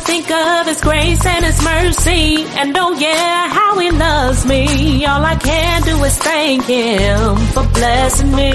think 0.00 0.30
of 0.30 0.66
His 0.66 0.80
grace 0.80 1.24
and 1.26 1.44
His 1.44 1.62
mercy, 1.62 2.44
and 2.58 2.76
oh 2.76 2.92
yeah, 2.98 3.48
how 3.48 3.78
He 3.78 3.90
loves 3.90 4.44
me. 4.46 5.04
All 5.06 5.24
I 5.24 5.36
can 5.36 5.82
do 5.82 5.96
is 6.04 6.16
thank 6.18 6.64
Him 6.64 7.36
for 7.54 7.64
blessing 7.68 8.32
me. 8.34 8.50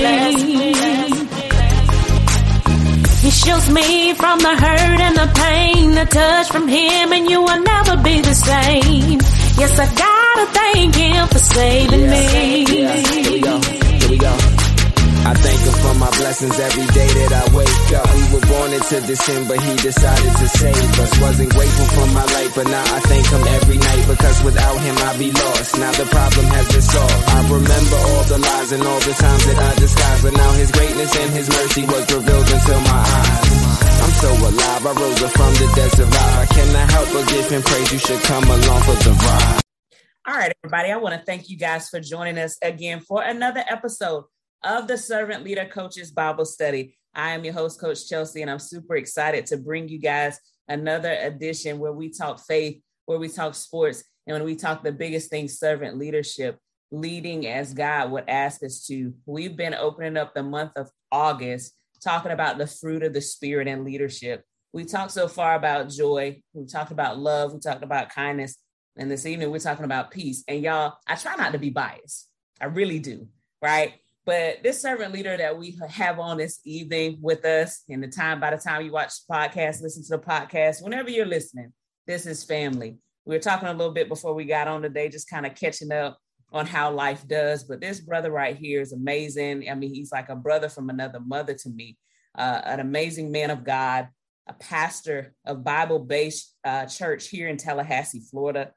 He 3.26 3.32
shields 3.32 3.70
me 3.72 4.14
from 4.14 4.38
the 4.40 4.56
hurt 4.56 5.00
and 5.08 5.16
the 5.16 5.32
pain, 5.36 5.98
a 5.98 6.06
touch 6.06 6.48
from 6.50 6.68
Him, 6.68 7.12
and 7.14 7.30
you 7.30 7.42
will 7.42 7.62
never 7.64 7.98
be 7.98 8.22
the 8.22 8.34
same. 8.36 9.20
Yes, 9.58 9.80
I 9.80 9.86
gotta 10.04 10.46
thank 10.60 10.96
Him 10.96 11.28
for 11.28 11.40
saving 11.40 12.02
Yeah. 12.02 12.12
me. 12.12 12.82
Yeah. 12.82 12.94
Here 12.94 13.32
we 13.32 13.40
go. 13.42 13.60
Here 13.62 14.10
we 14.10 14.18
go. 14.18 14.55
I 15.26 15.34
thank 15.34 15.58
him 15.58 15.74
for 15.82 15.98
my 15.98 16.12
blessings 16.22 16.54
every 16.54 16.86
day 16.94 17.10
that 17.10 17.34
I 17.34 17.44
wake 17.50 17.90
up. 17.98 18.06
We 18.14 18.24
were 18.30 18.46
born 18.46 18.70
into 18.78 19.02
this 19.10 19.18
sin, 19.26 19.50
but 19.50 19.58
he 19.58 19.74
decided 19.82 20.34
to 20.38 20.48
save 20.54 20.78
us. 21.02 21.12
Wasn't 21.18 21.50
grateful 21.50 21.90
for 21.98 22.06
my 22.14 22.26
life, 22.30 22.54
but 22.54 22.70
now 22.70 22.86
I 22.86 23.00
thank 23.10 23.26
him 23.34 23.42
every 23.42 23.82
night 23.82 24.06
because 24.06 24.38
without 24.46 24.78
him 24.86 24.94
I'd 25.02 25.18
be 25.18 25.34
lost. 25.34 25.82
Now 25.82 25.90
the 25.98 26.06
problem 26.14 26.46
has 26.54 26.70
been 26.70 26.86
solved. 26.86 27.26
I 27.26 27.42
remember 27.42 27.98
all 28.06 28.24
the 28.30 28.38
lies 28.38 28.70
and 28.70 28.84
all 28.86 29.02
the 29.02 29.16
times 29.18 29.44
that 29.50 29.58
I 29.58 29.72
disguised, 29.82 30.22
but 30.30 30.34
now 30.38 30.52
his 30.62 30.70
greatness 30.70 31.12
and 31.18 31.30
his 31.34 31.50
mercy 31.50 31.84
was 31.90 32.06
revealed 32.06 32.46
into 32.46 32.76
my 32.86 33.02
eyes. 33.02 33.50
I'm 34.06 34.14
so 34.22 34.30
alive, 34.30 34.82
I 34.86 34.94
rose 34.94 35.22
up 35.26 35.34
from 35.34 35.54
the 35.58 35.68
dead 35.74 35.92
survive. 35.98 36.38
I 36.38 36.46
cannot 36.54 36.88
help 36.94 37.08
but 37.18 37.26
give 37.34 37.50
him 37.50 37.64
praise. 37.66 37.90
You 37.90 37.98
should 37.98 38.22
come 38.30 38.46
along 38.46 38.82
for 38.86 38.98
the 39.02 39.14
ride. 39.26 39.62
All 40.30 40.38
right, 40.38 40.54
everybody. 40.62 40.94
I 40.94 40.98
want 41.02 41.18
to 41.18 41.26
thank 41.26 41.50
you 41.50 41.58
guys 41.58 41.90
for 41.90 42.00
joining 42.00 42.38
us 42.38 42.62
again 42.62 43.02
for 43.02 43.26
another 43.26 43.66
episode 43.66 44.30
of 44.66 44.88
the 44.88 44.98
Servant 44.98 45.44
Leader 45.44 45.66
Coaches 45.66 46.10
Bible 46.10 46.44
Study. 46.44 46.98
I 47.14 47.32
am 47.32 47.46
your 47.46 47.54
host, 47.54 47.80
Coach 47.80 48.10
Chelsea, 48.10 48.42
and 48.42 48.50
I'm 48.50 48.60
super 48.60 48.96
excited 48.96 49.46
to 49.48 49.58
bring 49.58 49.88
you 49.88 50.00
guys 50.00 50.40
another 50.68 51.14
edition 51.14 51.78
where 51.78 51.94
we 51.94 52.10
talk 52.10 52.40
faith, 52.40 52.82
where 53.06 53.20
we 53.20 53.30
talk 53.30 53.54
sports, 53.54 54.04
and 54.26 54.34
when 54.34 54.44
we 54.44 54.56
talk 54.56 54.84
the 54.84 54.92
biggest 54.92 55.30
thing 55.30 55.48
servant 55.48 56.00
leadership, 56.00 56.58
leading 56.90 57.46
as 57.46 57.76
God 57.76 58.10
would 58.10 58.28
ask 58.28 58.64
us 58.64 58.86
to. 58.88 59.14
We've 59.28 59.56
been 59.56 59.76
opening 59.76 60.18
up 60.18 60.34
the 60.34 60.42
month 60.42 60.72
of 60.76 60.90
August 61.12 61.74
talking 62.04 62.32
about 62.32 62.58
the 62.58 62.68
fruit 62.68 63.04
of 63.04 63.14
the 63.14 63.22
Spirit 63.22 63.68
and 63.68 63.86
leadership. 63.86 64.44
We 64.74 64.86
talked 64.86 65.12
so 65.12 65.28
far 65.28 65.56
about 65.56 65.90
joy, 65.90 66.42
we 66.54 66.66
talked 66.66 66.92
about 66.92 67.20
love, 67.20 67.54
we 67.54 67.60
talked 67.60 67.84
about 67.84 68.10
kindness. 68.10 68.58
And 68.98 69.12
this 69.12 69.28
evening, 69.28 69.52
we're 69.52 69.60
talking 69.60 69.86
about 69.86 70.10
peace. 70.10 70.44
And 70.48 70.64
y'all, 70.64 70.96
I 71.08 71.16
try 71.16 71.36
not 71.36 71.52
to 71.52 71.60
be 71.60 71.70
biased. 71.70 72.30
I 72.60 72.66
really 72.66 72.98
do. 72.98 73.28
Right. 73.62 73.94
But 74.26 74.64
this 74.64 74.82
servant 74.82 75.14
leader 75.14 75.38
that 75.38 75.58
we 75.58 75.78
have 75.88 76.20
on 76.20 76.38
this 76.38 76.60
evening 76.66 77.20
with 77.22 77.46
us, 77.46 77.84
in 77.88 78.02
the 78.02 78.08
time, 78.08 78.40
by 78.40 78.50
the 78.50 78.58
time 78.58 78.84
you 78.84 78.92
watch 78.92 79.14
the 79.28 79.34
podcast, 79.34 79.84
listen 79.84 80.04
to 80.04 80.18
the 80.18 80.24
podcast, 80.24 80.84
whenever 80.84 81.12
you're 81.12 81.28
listening, 81.28 81.72
this 82.08 82.26
is 82.26 82.44
family. 82.44 82.98
We 83.26 83.36
were 83.36 83.42
talking 83.42 83.68
a 83.68 83.74
little 83.74 83.94
bit 83.94 84.10
before 84.10 84.34
we 84.34 84.46
got 84.46 84.68
on 84.68 84.82
today, 84.82 85.10
just 85.10 85.30
kind 85.30 85.46
of 85.46 85.54
catching 85.54 85.92
up 85.92 86.18
on 86.52 86.66
how 86.66 86.92
life 86.92 87.28
does. 87.28 87.64
But 87.64 87.82
this 87.82 88.00
brother 88.00 88.32
right 88.32 88.56
here 88.56 88.82
is 88.82 88.94
amazing. 88.94 89.70
I 89.70 89.76
mean, 89.76 89.94
he's 89.94 90.12
like 90.12 90.30
a 90.30 90.36
brother 90.36 90.70
from 90.70 90.90
another 90.90 91.20
mother 91.20 91.54
to 91.54 91.70
me, 91.70 91.98
uh, 92.36 92.62
an 92.64 92.80
amazing 92.80 93.32
man 93.32 93.52
of 93.52 93.64
God, 93.64 94.08
a 94.48 94.54
pastor 94.54 95.36
of 95.46 95.64
Bible 95.64 96.00
based 96.00 96.56
uh, 96.64 96.88
church 96.88 97.28
here 97.28 97.48
in 97.48 97.58
Tallahassee, 97.58 98.22
Florida. 98.32 98.72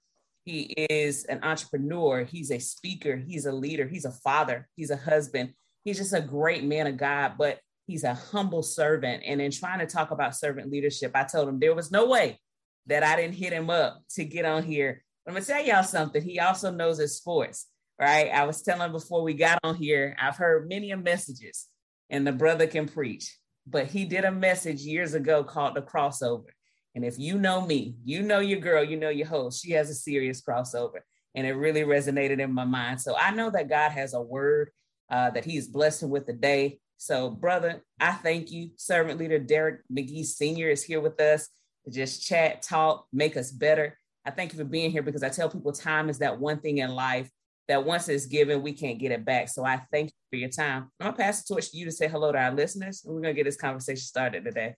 He 0.48 0.62
is 0.88 1.24
an 1.24 1.40
entrepreneur. 1.42 2.24
He's 2.24 2.50
a 2.50 2.58
speaker. 2.58 3.16
He's 3.16 3.44
a 3.44 3.52
leader. 3.52 3.86
He's 3.86 4.06
a 4.06 4.10
father. 4.10 4.66
He's 4.76 4.88
a 4.88 4.96
husband. 4.96 5.52
He's 5.84 5.98
just 5.98 6.14
a 6.14 6.22
great 6.22 6.64
man 6.64 6.86
of 6.86 6.96
God, 6.96 7.34
but 7.36 7.60
he's 7.86 8.02
a 8.02 8.14
humble 8.14 8.62
servant. 8.62 9.24
And 9.26 9.42
in 9.42 9.50
trying 9.50 9.80
to 9.80 9.86
talk 9.86 10.10
about 10.10 10.36
servant 10.36 10.72
leadership, 10.72 11.12
I 11.14 11.24
told 11.24 11.50
him 11.50 11.58
there 11.58 11.74
was 11.74 11.92
no 11.92 12.06
way 12.06 12.40
that 12.86 13.02
I 13.02 13.14
didn't 13.14 13.34
hit 13.34 13.52
him 13.52 13.68
up 13.68 14.02
to 14.14 14.24
get 14.24 14.46
on 14.46 14.62
here. 14.62 15.04
But 15.26 15.32
I'm 15.32 15.34
going 15.34 15.44
to 15.44 15.52
tell 15.52 15.66
y'all 15.66 15.82
something. 15.82 16.22
He 16.22 16.40
also 16.40 16.70
knows 16.70 16.96
his 16.96 17.18
sports, 17.18 17.66
right? 18.00 18.30
I 18.30 18.46
was 18.46 18.62
telling 18.62 18.90
before 18.90 19.22
we 19.22 19.34
got 19.34 19.58
on 19.62 19.74
here, 19.74 20.16
I've 20.18 20.38
heard 20.38 20.66
many 20.66 20.94
messages, 20.94 21.66
and 22.08 22.26
the 22.26 22.32
brother 22.32 22.66
can 22.66 22.88
preach, 22.88 23.36
but 23.66 23.88
he 23.88 24.06
did 24.06 24.24
a 24.24 24.32
message 24.32 24.80
years 24.80 25.12
ago 25.12 25.44
called 25.44 25.74
The 25.74 25.82
Crossover. 25.82 26.52
And 26.94 27.04
if 27.04 27.18
you 27.18 27.38
know 27.38 27.60
me, 27.60 27.94
you 28.04 28.22
know 28.22 28.40
your 28.40 28.60
girl, 28.60 28.82
you 28.82 28.96
know 28.96 29.08
your 29.08 29.26
host, 29.26 29.64
she 29.64 29.72
has 29.72 29.90
a 29.90 29.94
serious 29.94 30.40
crossover. 30.40 31.00
And 31.34 31.46
it 31.46 31.52
really 31.52 31.82
resonated 31.82 32.40
in 32.40 32.52
my 32.52 32.64
mind. 32.64 33.00
So 33.00 33.14
I 33.16 33.30
know 33.30 33.50
that 33.50 33.68
God 33.68 33.90
has 33.92 34.14
a 34.14 34.20
word 34.20 34.70
uh, 35.10 35.30
that 35.30 35.44
He 35.44 35.56
is 35.56 35.68
blessing 35.68 36.10
with 36.10 36.26
today. 36.26 36.80
So, 36.96 37.30
brother, 37.30 37.84
I 38.00 38.12
thank 38.12 38.50
you. 38.50 38.70
Servant 38.76 39.18
leader 39.18 39.38
Darrick 39.38 39.78
McGhee 39.92 40.24
Sr. 40.24 40.68
is 40.68 40.82
here 40.82 41.00
with 41.00 41.20
us 41.20 41.48
to 41.84 41.90
just 41.90 42.26
chat, 42.26 42.62
talk, 42.62 43.06
make 43.12 43.36
us 43.36 43.52
better. 43.52 43.96
I 44.24 44.30
thank 44.30 44.52
you 44.52 44.58
for 44.58 44.64
being 44.64 44.90
here 44.90 45.02
because 45.02 45.22
I 45.22 45.28
tell 45.28 45.48
people 45.48 45.72
time 45.72 46.08
is 46.08 46.18
that 46.18 46.38
one 46.38 46.58
thing 46.58 46.78
in 46.78 46.90
life 46.90 47.30
that 47.68 47.84
once 47.84 48.08
it's 48.08 48.26
given, 48.26 48.62
we 48.62 48.72
can't 48.72 48.98
get 48.98 49.12
it 49.12 49.24
back. 49.24 49.48
So 49.48 49.64
I 49.64 49.82
thank 49.92 50.08
you 50.08 50.14
for 50.30 50.36
your 50.36 50.48
time. 50.48 50.90
I'm 51.00 51.12
to 51.12 51.16
pass 51.16 51.42
the 51.42 51.54
torch 51.54 51.70
to 51.70 51.76
you 51.76 51.84
to 51.84 51.92
say 51.92 52.08
hello 52.08 52.32
to 52.32 52.38
our 52.38 52.52
listeners. 52.52 53.04
And 53.04 53.14
we're 53.14 53.22
to 53.22 53.34
get 53.34 53.44
this 53.44 53.56
conversation 53.56 54.02
started 54.02 54.44
today. 54.44 54.74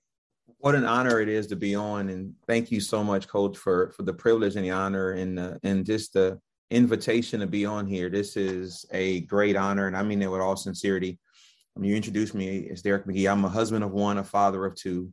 What 0.58 0.74
an 0.74 0.84
honor 0.84 1.20
it 1.20 1.28
is 1.28 1.46
to 1.48 1.56
be 1.56 1.74
on, 1.74 2.08
and 2.08 2.34
thank 2.46 2.70
you 2.70 2.80
so 2.80 3.02
much, 3.02 3.28
Coach, 3.28 3.56
for 3.56 3.90
for 3.90 4.02
the 4.02 4.12
privilege 4.12 4.56
and 4.56 4.64
the 4.64 4.70
honor, 4.70 5.12
and 5.12 5.38
uh, 5.38 5.54
and 5.62 5.84
just 5.84 6.12
the 6.12 6.40
invitation 6.70 7.40
to 7.40 7.46
be 7.46 7.64
on 7.66 7.86
here. 7.86 8.08
This 8.08 8.36
is 8.36 8.86
a 8.92 9.20
great 9.22 9.56
honor, 9.56 9.86
and 9.86 9.96
I 9.96 10.02
mean 10.02 10.22
it 10.22 10.30
with 10.30 10.40
all 10.40 10.56
sincerity. 10.56 11.18
Um, 11.76 11.84
you 11.84 11.96
introduced 11.96 12.34
me 12.34 12.68
as 12.70 12.82
Darrick 12.82 13.06
McGhee. 13.06 13.30
I'm 13.30 13.44
a 13.44 13.48
husband 13.48 13.84
of 13.84 13.92
one, 13.92 14.18
a 14.18 14.24
father 14.24 14.64
of 14.64 14.74
two, 14.74 15.12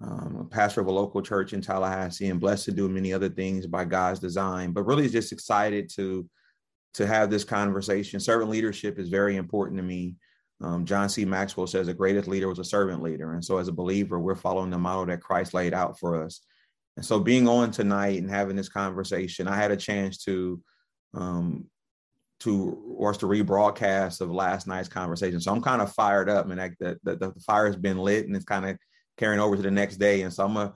um, 0.00 0.38
a 0.40 0.44
pastor 0.44 0.80
of 0.80 0.86
a 0.86 0.92
local 0.92 1.22
church 1.22 1.52
in 1.52 1.60
Tallahassee, 1.60 2.28
and 2.28 2.40
blessed 2.40 2.66
to 2.66 2.72
do 2.72 2.88
many 2.88 3.12
other 3.12 3.28
things 3.28 3.66
by 3.66 3.84
God's 3.84 4.20
design. 4.20 4.72
But 4.72 4.86
really, 4.86 5.08
just 5.08 5.32
excited 5.32 5.90
to 5.96 6.28
to 6.94 7.06
have 7.06 7.30
this 7.30 7.44
conversation. 7.44 8.20
Servant 8.20 8.50
leadership 8.50 8.98
is 8.98 9.08
very 9.08 9.36
important 9.36 9.76
to 9.78 9.82
me. 9.82 10.16
Um, 10.62 10.84
John 10.86 11.08
C. 11.08 11.24
Maxwell 11.24 11.66
says 11.66 11.86
the 11.86 11.94
greatest 11.94 12.28
leader 12.28 12.48
was 12.48 12.58
a 12.58 12.64
servant 12.64 13.02
leader. 13.02 13.34
And 13.34 13.44
so, 13.44 13.58
as 13.58 13.68
a 13.68 13.72
believer, 13.72 14.18
we're 14.18 14.34
following 14.34 14.70
the 14.70 14.78
model 14.78 15.06
that 15.06 15.20
Christ 15.20 15.54
laid 15.54 15.74
out 15.74 15.98
for 15.98 16.22
us. 16.22 16.40
And 16.96 17.04
so, 17.04 17.20
being 17.20 17.46
on 17.46 17.70
tonight 17.70 18.20
and 18.20 18.30
having 18.30 18.56
this 18.56 18.68
conversation, 18.68 19.48
I 19.48 19.56
had 19.56 19.70
a 19.70 19.76
chance 19.76 20.24
to 20.24 20.62
um, 21.14 21.66
to 22.40 22.78
watch 22.84 23.18
the 23.18 23.26
rebroadcast 23.26 24.20
of 24.20 24.30
last 24.30 24.66
night's 24.66 24.88
conversation. 24.88 25.40
So 25.40 25.52
I'm 25.52 25.62
kind 25.62 25.80
of 25.80 25.92
fired 25.92 26.28
up, 26.28 26.48
and 26.50 26.60
the, 26.78 26.98
the, 27.02 27.16
the 27.16 27.32
fire 27.46 27.66
has 27.66 27.76
been 27.76 27.98
lit, 27.98 28.26
and 28.26 28.36
it's 28.36 28.44
kind 28.44 28.68
of 28.68 28.78
carrying 29.16 29.40
over 29.40 29.56
to 29.56 29.62
the 29.62 29.70
next 29.70 29.96
day. 29.96 30.22
And 30.22 30.32
so 30.32 30.44
I'm 30.44 30.54
gonna 30.54 30.74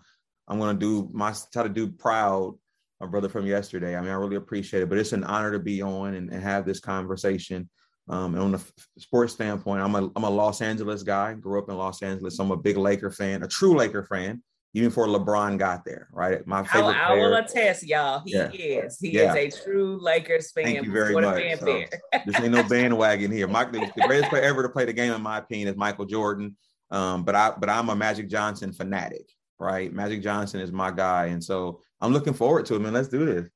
I'm 0.48 0.58
gonna 0.58 0.78
do 0.78 1.08
my 1.12 1.34
try 1.52 1.62
to 1.62 1.68
do 1.68 1.88
proud 1.88 2.54
my 3.00 3.06
brother 3.06 3.28
from 3.28 3.46
yesterday. 3.46 3.96
I 3.96 4.00
mean, 4.00 4.10
I 4.10 4.14
really 4.14 4.36
appreciate 4.36 4.82
it, 4.82 4.88
but 4.88 4.98
it's 4.98 5.12
an 5.12 5.24
honor 5.24 5.52
to 5.52 5.58
be 5.58 5.80
on 5.80 6.14
and, 6.14 6.30
and 6.30 6.42
have 6.42 6.66
this 6.66 6.80
conversation. 6.80 7.68
Um, 8.08 8.34
and 8.34 8.42
on 8.42 8.52
the 8.52 8.62
sports 8.98 9.32
standpoint, 9.34 9.82
I'm 9.82 9.94
a 9.94 10.10
I'm 10.16 10.24
a 10.24 10.30
Los 10.30 10.60
Angeles 10.62 11.02
guy. 11.02 11.34
Grew 11.34 11.58
up 11.60 11.68
in 11.68 11.76
Los 11.76 12.02
Angeles. 12.02 12.38
I'm 12.38 12.50
a 12.50 12.56
big 12.56 12.76
Laker 12.76 13.10
fan, 13.10 13.42
a 13.42 13.48
true 13.48 13.74
Laker 13.76 14.04
fan. 14.04 14.42
Even 14.72 14.88
before 14.90 15.08
LeBron 15.08 15.58
got 15.58 15.84
there, 15.84 16.08
right? 16.12 16.46
My 16.46 16.60
I, 16.60 16.64
favorite 16.64 16.96
I 16.96 17.14
will 17.14 17.34
attest, 17.34 17.84
y'all. 17.84 18.22
He 18.24 18.34
Yeah. 18.34 18.50
is. 18.52 18.98
He 19.00 19.10
Yeah. 19.10 19.34
is 19.34 19.56
a 19.56 19.64
true 19.64 19.98
Lakers 20.00 20.52
fan. 20.52 20.64
Thank 20.64 20.84
you 20.84 20.92
very 20.92 21.12
the 21.12 21.20
much. 21.22 21.58
So. 21.58 21.84
This 22.24 22.38
ain't 22.38 22.52
no 22.52 22.62
bandwagon 22.68 23.32
here. 23.32 23.48
Mike, 23.48 23.72
the 23.72 23.80
greatest 23.80 24.30
player 24.30 24.44
ever 24.44 24.62
to 24.62 24.68
play 24.68 24.84
the 24.84 24.92
game, 24.92 25.12
in 25.12 25.22
my 25.22 25.38
opinion, 25.38 25.66
is 25.68 25.76
Michael 25.76 26.04
Jordan. 26.04 26.56
Um, 26.92 27.24
but 27.24 27.34
I, 27.34 27.52
but 27.58 27.68
I'm 27.68 27.88
a 27.88 27.96
Magic 27.96 28.28
Johnson 28.28 28.72
fanatic, 28.72 29.28
right? 29.58 29.92
Magic 29.92 30.22
Johnson 30.22 30.60
is 30.60 30.70
my 30.70 30.92
guy, 30.92 31.26
and 31.26 31.42
so 31.42 31.80
I'm 32.00 32.12
looking 32.12 32.34
forward 32.34 32.64
to 32.66 32.76
it, 32.76 32.78
man. 32.80 32.92
Let's 32.92 33.08
do 33.08 33.24
this. 33.26 33.48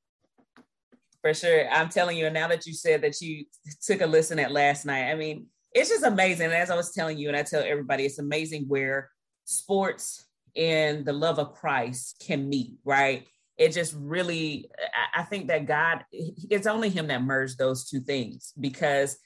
For 1.25 1.33
sure. 1.33 1.67
I'm 1.71 1.89
telling 1.89 2.19
you, 2.19 2.27
and 2.27 2.35
now 2.35 2.49
that 2.49 2.67
you 2.67 2.75
said 2.75 3.01
that 3.01 3.19
you 3.23 3.47
took 3.83 4.03
a 4.03 4.07
listen 4.07 4.39
at 4.39 4.53
last 4.53 4.85
night, 4.85 5.11
I 5.11 5.15
mean, 5.15 5.47
it's 5.73 5.89
just 5.89 6.05
amazing. 6.05 6.45
And 6.45 6.55
as 6.55 6.69
I 6.69 6.77
was 6.77 6.93
telling 6.93 7.17
you, 7.17 7.29
and 7.29 7.37
I 7.37 7.43
tell 7.43 7.63
everybody, 7.63 8.05
it's 8.05 8.19
amazing 8.19 8.67
where 8.69 9.09
sports 9.47 10.27
and 10.55 11.07
the 11.07 11.15
love 11.15 11.39
of 11.39 11.55
Christ 11.55 12.23
can 12.27 12.47
meet, 12.47 12.75
right? 12.85 13.27
It 13.57 13.73
just 13.73 13.95
really, 13.97 14.69
I- 15.15 15.23
think 15.23 15.47
that 15.49 15.65
God, 15.65 16.05
it's 16.13 16.67
only 16.67 16.91
Him 16.91 17.07
that 17.07 17.23
merged 17.23 17.57
those 17.57 17.89
two 17.89 18.01
things 18.01 18.53
because 18.61 19.17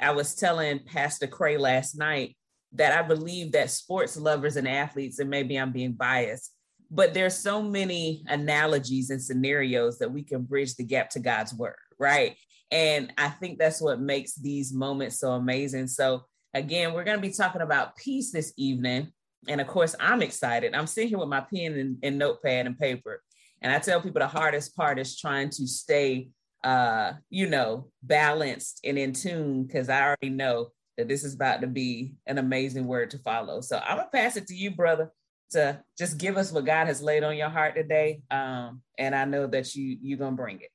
I 0.00 0.12
was 0.12 0.34
telling 0.34 0.80
Pastor 0.86 1.26
Cray 1.26 1.58
last 1.58 1.94
night 1.94 2.38
that 2.72 2.98
I 2.98 3.06
believe 3.06 3.52
that 3.52 3.70
sports 3.70 4.16
lovers 4.16 4.56
and 4.56 4.66
athletes, 4.66 5.18
and 5.18 5.28
maybe 5.28 5.56
I'm 5.56 5.72
being 5.72 5.92
biased, 5.92 6.53
but 6.90 7.14
there's 7.14 7.36
so 7.36 7.62
many 7.62 8.24
analogies 8.28 9.10
and 9.10 9.22
scenarios 9.22 9.98
that 9.98 10.12
we 10.12 10.22
can 10.22 10.42
bridge 10.42 10.74
the 10.76 10.84
gap 10.84 11.10
to 11.10 11.20
God's 11.20 11.54
word, 11.54 11.74
right? 11.98 12.36
And 12.70 13.12
I 13.18 13.28
think 13.28 13.58
that's 13.58 13.80
what 13.80 14.00
makes 14.00 14.34
these 14.34 14.72
moments 14.72 15.18
so 15.18 15.32
amazing. 15.32 15.88
So, 15.88 16.24
again, 16.54 16.92
we're 16.92 17.04
going 17.04 17.18
to 17.18 17.26
be 17.26 17.32
talking 17.32 17.62
about 17.62 17.96
peace 17.96 18.32
this 18.32 18.52
evening. 18.56 19.12
And 19.48 19.60
of 19.60 19.66
course, 19.66 19.94
I'm 20.00 20.22
excited. 20.22 20.74
I'm 20.74 20.86
sitting 20.86 21.10
here 21.10 21.18
with 21.18 21.28
my 21.28 21.40
pen 21.40 21.74
and, 21.74 21.98
and 22.02 22.18
notepad 22.18 22.66
and 22.66 22.78
paper. 22.78 23.22
And 23.60 23.72
I 23.72 23.78
tell 23.78 24.00
people 24.00 24.20
the 24.20 24.26
hardest 24.26 24.76
part 24.76 24.98
is 24.98 25.18
trying 25.18 25.50
to 25.50 25.66
stay, 25.66 26.28
uh, 26.62 27.12
you 27.30 27.48
know, 27.48 27.88
balanced 28.02 28.80
and 28.84 28.98
in 28.98 29.12
tune 29.12 29.64
because 29.64 29.88
I 29.88 30.02
already 30.02 30.30
know 30.30 30.68
that 30.96 31.08
this 31.08 31.24
is 31.24 31.34
about 31.34 31.60
to 31.60 31.66
be 31.66 32.14
an 32.26 32.38
amazing 32.38 32.86
word 32.86 33.10
to 33.10 33.18
follow. 33.18 33.60
So 33.60 33.78
I'm 33.78 33.96
going 33.96 34.08
to 34.08 34.16
pass 34.16 34.36
it 34.36 34.46
to 34.48 34.54
you, 34.54 34.70
brother. 34.70 35.10
To 35.50 35.80
just 35.96 36.18
give 36.18 36.36
us 36.36 36.52
what 36.52 36.64
God 36.64 36.86
has 36.86 37.02
laid 37.02 37.22
on 37.22 37.36
your 37.36 37.48
heart 37.48 37.74
today. 37.74 38.22
Um, 38.30 38.82
and 38.98 39.14
I 39.14 39.24
know 39.24 39.46
that 39.46 39.74
you 39.74 39.96
you're 40.00 40.18
gonna 40.18 40.36
bring 40.36 40.60
it. 40.60 40.70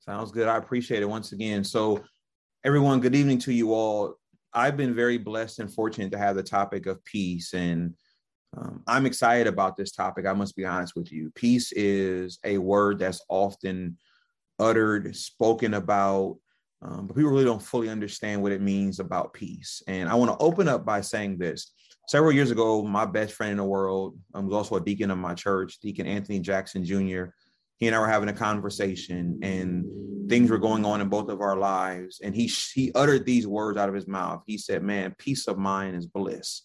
Sounds 0.00 0.30
good. 0.30 0.48
I 0.48 0.56
appreciate 0.56 1.02
it 1.02 1.08
once 1.08 1.32
again. 1.32 1.64
So, 1.64 2.04
everyone, 2.64 3.00
good 3.00 3.14
evening 3.14 3.38
to 3.40 3.52
you 3.52 3.74
all. 3.74 4.14
I've 4.52 4.76
been 4.76 4.94
very 4.94 5.18
blessed 5.18 5.58
and 5.58 5.72
fortunate 5.72 6.12
to 6.12 6.18
have 6.18 6.36
the 6.36 6.42
topic 6.42 6.86
of 6.86 7.04
peace, 7.04 7.52
and 7.54 7.94
um, 8.56 8.82
I'm 8.86 9.06
excited 9.06 9.46
about 9.46 9.76
this 9.76 9.92
topic. 9.92 10.26
I 10.26 10.32
must 10.32 10.56
be 10.56 10.64
honest 10.64 10.94
with 10.96 11.12
you. 11.12 11.30
Peace 11.34 11.72
is 11.72 12.38
a 12.44 12.58
word 12.58 12.98
that's 12.98 13.20
often 13.28 13.98
uttered, 14.58 15.14
spoken 15.14 15.74
about, 15.74 16.38
um, 16.82 17.06
but 17.06 17.16
people 17.16 17.30
really 17.30 17.44
don't 17.44 17.62
fully 17.62 17.88
understand 17.88 18.42
what 18.42 18.52
it 18.52 18.62
means 18.62 19.00
about 19.00 19.34
peace. 19.34 19.82
And 19.86 20.08
I 20.08 20.14
want 20.14 20.30
to 20.30 20.44
open 20.44 20.68
up 20.68 20.84
by 20.84 21.00
saying 21.00 21.38
this 21.38 21.72
several 22.06 22.32
years 22.32 22.50
ago, 22.50 22.82
my 22.82 23.04
best 23.04 23.34
friend 23.34 23.52
in 23.52 23.56
the 23.58 23.64
world 23.64 24.18
um, 24.34 24.46
was 24.46 24.54
also 24.54 24.76
a 24.76 24.80
deacon 24.80 25.10
of 25.10 25.18
my 25.18 25.34
church, 25.34 25.78
Deacon 25.80 26.06
Anthony 26.06 26.40
Jackson 26.40 26.84
Jr. 26.84 27.26
He 27.78 27.86
and 27.86 27.94
I 27.94 27.98
were 27.98 28.08
having 28.08 28.28
a 28.28 28.34
conversation, 28.34 29.38
and 29.42 29.84
things 30.30 30.50
were 30.50 30.58
going 30.58 30.84
on 30.84 31.00
in 31.00 31.08
both 31.08 31.28
of 31.28 31.40
our 31.40 31.56
lives. 31.56 32.20
And 32.22 32.34
he 32.34 32.46
he 32.46 32.90
uttered 32.94 33.26
these 33.26 33.46
words 33.46 33.76
out 33.76 33.88
of 33.88 33.94
his 33.94 34.08
mouth. 34.08 34.42
He 34.46 34.56
said, 34.56 34.82
"Man, 34.82 35.14
peace 35.18 35.46
of 35.46 35.58
mind 35.58 35.96
is 35.96 36.06
bliss." 36.06 36.62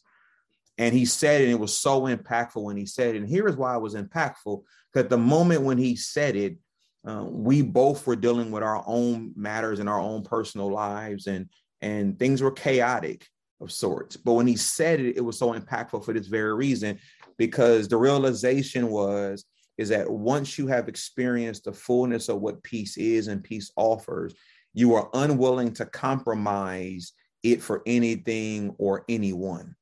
And 0.78 0.96
he 0.96 1.06
said, 1.06 1.42
and 1.42 1.52
it 1.52 1.60
was 1.60 1.78
so 1.78 2.04
impactful 2.04 2.64
when 2.64 2.78
he 2.78 2.86
said 2.86 3.14
it. 3.14 3.20
And 3.20 3.30
here 3.30 3.48
is 3.48 3.58
why 3.58 3.76
it 3.76 3.82
was 3.82 3.96
impactful: 3.96 4.64
because 4.94 5.10
the 5.10 5.18
moment 5.18 5.64
when 5.64 5.78
he 5.78 5.96
said 5.98 6.36
it, 6.36 6.58
uh, 7.06 7.26
we 7.28 7.62
both 7.62 8.08
were 8.08 8.16
dealing 8.16 8.52
with 8.52 8.64
our 8.64 8.84
own 8.88 9.34
matters 9.36 9.80
in 9.80 9.88
our 9.90 10.00
own 10.00 10.24
personal 10.24 10.72
lives, 10.72 11.28
and 11.28 11.50
and 11.82 12.18
things 12.18 12.42
were 12.42 12.52
chaotic 12.52 13.28
of 13.62 13.72
sorts. 13.72 14.18
But 14.18 14.34
when 14.34 14.48
he 14.48 14.56
said 14.56 15.00
it, 15.00 15.18
it 15.18 15.22
was 15.22 15.38
so 15.38 15.54
impactful 15.54 16.04
for 16.04 16.14
this 16.14 16.28
very 16.28 16.54
reason, 16.54 17.00
because 17.38 17.88
the 17.88 17.98
realization 17.98 18.90
was 18.90 19.46
is 19.78 19.90
that 19.90 20.10
once 20.10 20.60
you 20.60 20.68
have 20.68 20.88
experienced 20.88 21.64
the 21.64 21.74
fullness 21.74 22.30
of 22.30 22.42
what 22.42 22.62
peace 22.62 22.98
is 22.98 23.28
and 23.28 23.44
peace 23.44 23.72
offers, 23.76 24.36
you 24.74 24.94
are 24.94 25.10
unwilling 25.14 25.74
to 25.74 25.86
compromise 25.86 27.14
it 27.44 27.62
for 27.62 27.82
anything 27.86 28.76
or 28.78 29.04
anyone. 29.10 29.76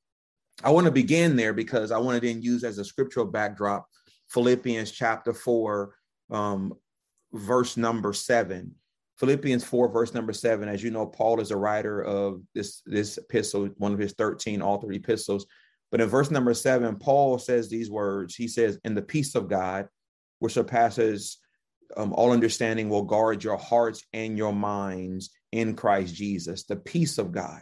I 0.64 0.72
want 0.72 0.86
to 0.86 0.92
begin 0.92 1.36
there 1.36 1.54
because 1.54 1.92
I 1.92 1.98
want 1.98 2.22
to 2.22 2.26
then 2.26 2.42
use 2.42 2.64
as 2.64 2.78
a 2.78 2.86
scriptural 2.86 3.26
backdrop 3.26 3.88
Philippians 4.30 4.92
chapter 4.92 5.34
4, 5.34 5.96
um, 6.32 6.74
verse 7.34 7.78
number 7.78 8.14
7 8.14 8.74
Philippians 9.20 9.66
4, 9.66 9.92
verse 9.92 10.14
number 10.14 10.32
7, 10.32 10.70
as 10.70 10.82
you 10.82 10.92
know, 10.92 11.06
Paul 11.06 11.42
is 11.42 11.52
a 11.52 11.58
writer 11.58 12.02
of 12.02 12.42
this, 12.56 12.82
this 12.86 13.18
epistle, 13.18 13.70
one 13.78 13.92
of 13.92 14.00
his 14.00 14.14
13 14.14 14.62
authored 14.62 14.96
epistles. 14.96 15.46
But 15.92 16.00
in 16.00 16.08
verse 16.08 16.32
number 16.32 16.54
7, 16.54 16.96
Paul 16.98 17.38
says 17.38 17.68
these 17.68 17.90
words. 17.90 18.36
He 18.36 18.48
says, 18.48 18.80
"In 18.84 18.96
the 18.96 19.02
peace 19.02 19.36
of 19.36 19.50
God, 19.50 19.88
which 20.40 20.54
surpasses 20.54 21.38
um, 21.98 22.14
all 22.14 22.32
understanding, 22.32 22.90
will 22.90 23.04
guard 23.04 23.44
your 23.44 23.58
hearts 23.58 24.04
and 24.14 24.38
your 24.38 24.54
minds 24.54 25.32
in 25.52 25.76
Christ 25.76 26.14
Jesus." 26.14 26.64
The 26.64 26.76
peace 26.76 27.18
of 27.18 27.32
God. 27.32 27.62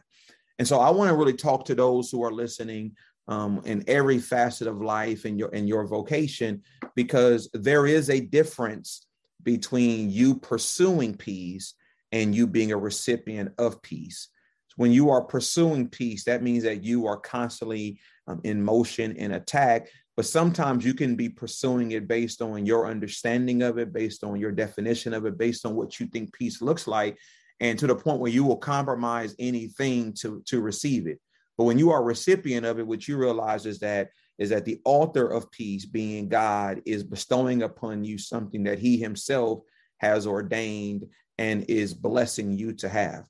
And 0.60 0.68
so 0.68 0.80
I 0.80 0.90
want 0.90 1.10
to 1.10 1.16
really 1.16 1.34
talk 1.34 1.66
to 1.66 1.76
those 1.76 2.12
who 2.12 2.24
are 2.24 2.32
listening 2.32 2.98
um, 3.30 3.62
in 3.66 3.84
every 3.88 4.20
facet 4.20 4.68
of 4.68 4.82
life 4.82 5.26
and 5.26 5.40
your 5.40 5.50
in 5.50 5.66
your 5.66 5.88
vocation, 5.88 6.64
because 6.96 7.50
there 7.54 7.88
is 7.88 8.10
a 8.10 8.20
difference 8.20 9.08
between 9.44 10.10
you 10.10 10.36
pursuing 10.36 11.16
peace 11.16 11.74
and 12.12 12.34
you 12.34 12.48
being 12.48 12.72
a 12.72 12.78
recipient 12.78 13.54
of 13.58 13.82
peace. 13.82 14.30
When 14.76 14.92
you 14.92 15.10
are 15.10 15.24
pursuing 15.24 15.90
peace, 15.90 16.24
that 16.26 16.44
means 16.44 16.64
that 16.64 16.84
you 16.84 17.08
are 17.08 17.18
constantly 17.18 18.00
um, 18.28 18.42
in 18.44 18.64
motion 18.64 19.16
in 19.16 19.32
attack. 19.32 19.88
But 20.16 20.26
sometimes 20.26 20.86
you 20.86 20.94
can 20.94 21.16
be 21.16 21.30
pursuing 21.30 21.92
it 21.92 22.08
based 22.08 22.42
on 22.42 22.66
your 22.66 22.88
understanding 22.88 23.62
of 23.62 23.78
it, 23.78 23.94
based 23.94 24.24
on 24.24 24.40
your 24.40 24.52
definition 24.52 25.14
of 25.14 25.26
it, 25.26 25.38
based 25.38 25.66
on 25.66 25.76
what 25.76 26.00
you 26.00 26.08
think 26.08 26.34
peace 26.34 26.62
looks 26.62 26.88
like, 26.88 27.18
and 27.60 27.78
to 27.80 27.88
the 27.88 27.96
point 27.96 28.20
where 28.20 28.32
you 28.32 28.44
will 28.44 28.58
compromise 28.58 29.36
anything 29.40 30.14
to, 30.14 30.42
to 30.46 30.62
receive 30.62 31.08
it. 31.08 31.20
But 31.58 31.66
when 31.66 31.80
you 31.80 31.92
are 31.92 32.02
a 32.02 32.06
recipient 32.06 32.66
of 32.66 32.80
it, 32.80 32.88
what 32.88 33.08
you 33.08 33.18
realize 33.18 33.66
is 33.66 33.80
that 33.80 34.10
is 34.38 34.50
that 34.50 34.66
the 34.66 34.80
author 34.86 35.28
of 35.28 35.52
peace, 35.52 35.86
being 35.86 36.30
God, 36.30 36.82
is 36.86 37.04
bestowing 37.04 37.64
upon 37.64 38.04
you 38.04 38.18
something 38.18 38.64
that 38.64 38.80
he 38.80 38.98
himself 38.98 39.60
has 39.98 40.28
ordained 40.28 41.06
and 41.38 41.66
is 41.68 41.94
blessing 41.94 42.58
you 42.58 42.74
to 42.74 42.90
have. 42.90 43.26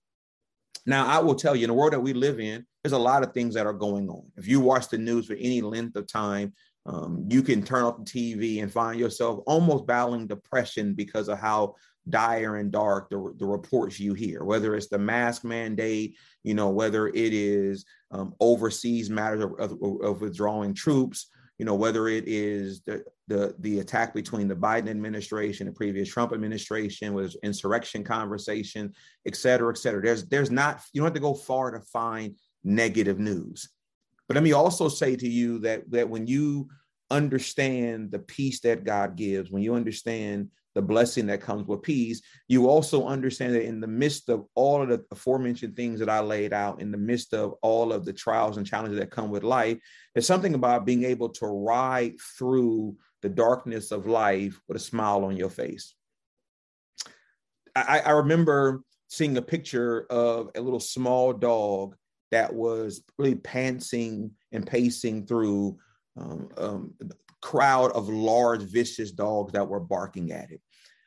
Now, 0.85 1.05
I 1.07 1.19
will 1.19 1.35
tell 1.35 1.55
you, 1.55 1.65
in 1.65 1.69
the 1.69 1.73
world 1.73 1.93
that 1.93 1.99
we 1.99 2.13
live 2.13 2.39
in, 2.39 2.65
there's 2.83 2.93
a 2.93 2.97
lot 2.97 3.23
of 3.23 3.33
things 3.33 3.53
that 3.55 3.65
are 3.65 3.73
going 3.73 4.09
on. 4.09 4.23
If 4.37 4.47
you 4.47 4.59
watch 4.59 4.87
the 4.87 4.97
news 4.97 5.25
for 5.25 5.33
any 5.33 5.61
length 5.61 5.95
of 5.97 6.07
time, 6.07 6.53
um, 6.85 7.25
you 7.29 7.43
can 7.43 7.61
turn 7.61 7.83
off 7.83 7.97
the 7.97 8.03
TV 8.03 8.63
and 8.63 8.71
find 8.71 8.97
yourself 8.97 9.43
almost 9.45 9.85
battling 9.85 10.27
depression 10.27 10.93
because 10.93 11.27
of 11.27 11.37
how 11.37 11.75
dire 12.09 12.57
and 12.57 12.71
dark 12.71 13.09
the, 13.09 13.33
the 13.37 13.45
reports 13.45 13.99
you 13.99 14.13
hear, 14.13 14.43
whether 14.43 14.75
it's 14.75 14.87
the 14.87 14.97
mask 14.97 15.43
mandate, 15.43 16.15
you 16.43 16.53
know, 16.53 16.69
whether 16.69 17.07
it 17.07 17.33
is 17.33 17.85
um, 18.11 18.33
overseas 18.39 19.09
matters 19.09 19.43
of, 19.43 19.53
of, 19.59 20.01
of, 20.01 20.21
withdrawing 20.21 20.73
troops, 20.73 21.29
you 21.57 21.65
know, 21.65 21.75
whether 21.75 22.07
it 22.07 22.23
is 22.27 22.81
the, 22.81 23.03
the, 23.27 23.55
the 23.59 23.79
attack 23.79 24.13
between 24.13 24.47
the 24.47 24.55
Biden 24.55 24.89
administration, 24.89 25.67
the 25.67 25.73
previous 25.73 26.09
Trump 26.09 26.31
administration, 26.31 27.13
was 27.13 27.35
insurrection 27.43 28.03
conversation, 28.03 28.93
et 29.25 29.35
cetera, 29.35 29.71
et 29.71 29.77
cetera. 29.77 30.01
There's, 30.01 30.25
there's 30.27 30.51
not, 30.51 30.81
you 30.93 31.01
don't 31.01 31.07
have 31.07 31.13
to 31.15 31.19
go 31.19 31.33
far 31.33 31.71
to 31.71 31.81
find 31.81 32.35
negative 32.63 33.19
news. 33.19 33.69
But 34.27 34.35
let 34.35 34.43
me 34.43 34.53
also 34.53 34.87
say 34.87 35.15
to 35.15 35.27
you 35.27 35.59
that, 35.59 35.89
that 35.91 36.09
when 36.09 36.27
you 36.27 36.69
understand 37.09 38.11
the 38.11 38.19
peace 38.19 38.59
that 38.61 38.83
God 38.83 39.15
gives, 39.15 39.49
when 39.49 39.63
you 39.63 39.75
understand 39.75 40.49
the 40.77 40.81
blessing 40.83 41.25
that 41.25 41.41
comes 41.41 41.65
with 41.65 41.81
peace, 41.81 42.21
you 42.47 42.69
also 42.69 43.07
understand 43.07 43.55
that 43.55 43.65
in 43.65 43.79
the 43.79 43.87
midst 43.87 44.29
of 44.29 44.45
all 44.53 44.83
of 44.83 44.89
the 44.89 45.03
aforementioned 45.09 45.75
things 45.75 45.99
that 45.99 46.07
I 46.07 46.19
laid 46.19 46.53
out, 46.53 46.79
in 46.79 46.91
the 46.91 46.99
midst 46.99 47.33
of 47.33 47.55
all 47.63 47.91
of 47.91 48.05
the 48.05 48.13
trials 48.13 48.57
and 48.57 48.65
challenges 48.65 48.99
that 48.99 49.09
come 49.09 49.31
with 49.31 49.43
life, 49.43 49.79
there's 50.13 50.27
something 50.27 50.53
about 50.53 50.85
being 50.85 51.03
able 51.03 51.29
to 51.29 51.47
ride 51.47 52.13
through 52.37 52.95
the 53.23 53.29
darkness 53.29 53.91
of 53.91 54.05
life 54.05 54.61
with 54.67 54.77
a 54.77 54.79
smile 54.79 55.25
on 55.25 55.35
your 55.35 55.49
face. 55.49 55.95
I, 57.75 58.01
I 58.05 58.11
remember 58.11 58.83
seeing 59.07 59.35
a 59.35 59.41
picture 59.41 60.05
of 60.11 60.51
a 60.53 60.61
little 60.61 60.79
small 60.79 61.33
dog 61.33 61.95
that 62.29 62.53
was 62.53 63.01
really 63.17 63.33
pantsing 63.33 64.29
and 64.51 64.67
pacing 64.67 65.25
through 65.25 65.79
um, 66.17 66.49
um, 66.55 66.93
crowd 67.41 67.91
of 67.93 68.09
large 68.09 68.61
vicious 68.61 69.11
dogs 69.11 69.53
that 69.53 69.67
were 69.67 69.79
barking 69.79 70.31
at 70.31 70.51
it. 70.51 70.61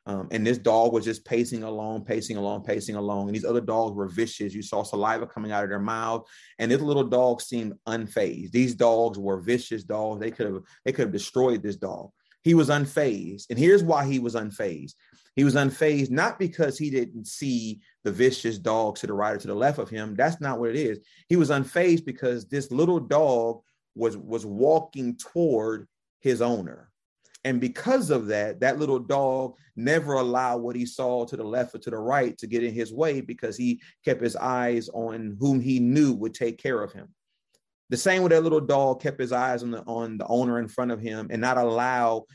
Um, 0.07 0.28
and 0.30 0.47
this 0.47 0.59
dog 0.59 0.92
was 0.92 1.04
just 1.04 1.25
pacing 1.25 1.62
along, 1.62 2.04
pacing 2.04 2.37
along, 2.37 2.64
pacing 2.64 2.97
along. 2.97 3.28
And 3.28 3.35
these 3.35 3.45
other 3.45 3.61
dogs 3.61 3.95
were 3.95 4.09
vicious. 4.09 4.54
You 4.54 4.62
saw 4.62 4.83
saliva 4.83 5.26
coming 5.26 5.52
out 5.52 5.62
of 5.62 5.71
their 5.71 5.78
mouth, 5.78 6.26
and 6.59 6.71
this 6.71 6.80
little 6.80 7.04
dog 7.04 7.40
seemed 7.40 7.75
unfazed. 7.87 8.50
These 8.50 8.75
dogs 8.75 9.19
were 9.19 9.40
vicious 9.40 9.85
dogs. 9.85 10.21
They 10.21 10.30
could 10.30 10.47
have 10.47 10.62
they 10.85 10.92
could 10.92 11.07
have 11.07 11.12
destroyed 11.12 11.62
this 11.62 11.76
dog. 11.76 12.11
He 12.42 12.54
was 12.54 12.71
unfazed, 12.71 13.47
and 13.50 13.59
here's 13.59 13.85
why 13.85 14.07
he 14.07 14.19
was 14.19 14.35
unfazed. 14.35 14.95
He 15.37 15.45
was 15.45 15.54
unfazed 15.54 16.11
not 16.11 16.38
because 16.38 16.76
he 16.76 16.90
didn't 16.90 17.26
see 17.26 17.80
the 18.02 18.11
vicious 18.11 18.59
dog 18.59 18.97
to 18.97 19.07
the 19.07 19.12
right 19.12 19.35
or 19.35 19.38
to 19.38 19.47
the 19.47 19.54
left 19.54 19.78
of 19.78 19.90
him. 19.90 20.14
That's 20.16 20.40
not 20.40 20.59
what 20.59 20.71
it 20.71 20.76
is. 20.76 20.99
He 21.28 21.37
was 21.37 21.50
unfazed 21.50 22.04
because 22.04 22.49
this 22.49 22.71
little 22.71 23.00
dog 23.00 23.61
was 23.95 24.16
was 24.16 24.47
walking 24.47 25.16
toward 25.16 25.87
his 26.21 26.40
owner. 26.42 26.90
And 27.45 27.61
because 27.61 28.11
of 28.11 28.27
that, 28.27 28.61
that 28.61 28.79
little 28.79 28.99
dog 28.99 29.55
never 29.75 30.15
allowed 30.15 30.59
what 30.59 30.77
he 30.77 30.85
saw 30.85 31.25
to 31.25 31.37
the 31.37 31.45
left 31.45 31.75
or 31.75 31.79
to 31.79 31.91
the 31.91 31.99
right 31.99 32.37
to 32.39 32.47
get 32.47 32.63
in 32.63 32.75
his 32.75 32.93
way 32.93 33.21
because 33.21 33.57
he 33.57 33.81
kept 34.05 34.21
his 34.21 34.37
eyes 34.37 34.91
on 34.91 35.37
whom 35.41 35.61
he 35.61 35.79
knew 35.81 36.13
would 36.13 36.35
take 36.35 36.59
care 36.59 36.83
of 36.83 36.93
him. 36.93 37.09
The 37.89 37.97
same 37.97 38.23
with 38.23 38.31
that 38.31 38.43
little 38.43 38.61
dog 38.61 39.01
kept 39.01 39.19
his 39.19 39.33
eyes 39.33 39.63
on 39.63 39.73
the 39.73 39.83
on 39.83 40.19
the 40.19 40.27
owner 40.27 40.61
in 40.61 40.69
front 40.69 40.93
of 40.93 41.01
him 41.01 41.29
and 41.31 41.41
not 41.41 41.59
allow 41.59 42.27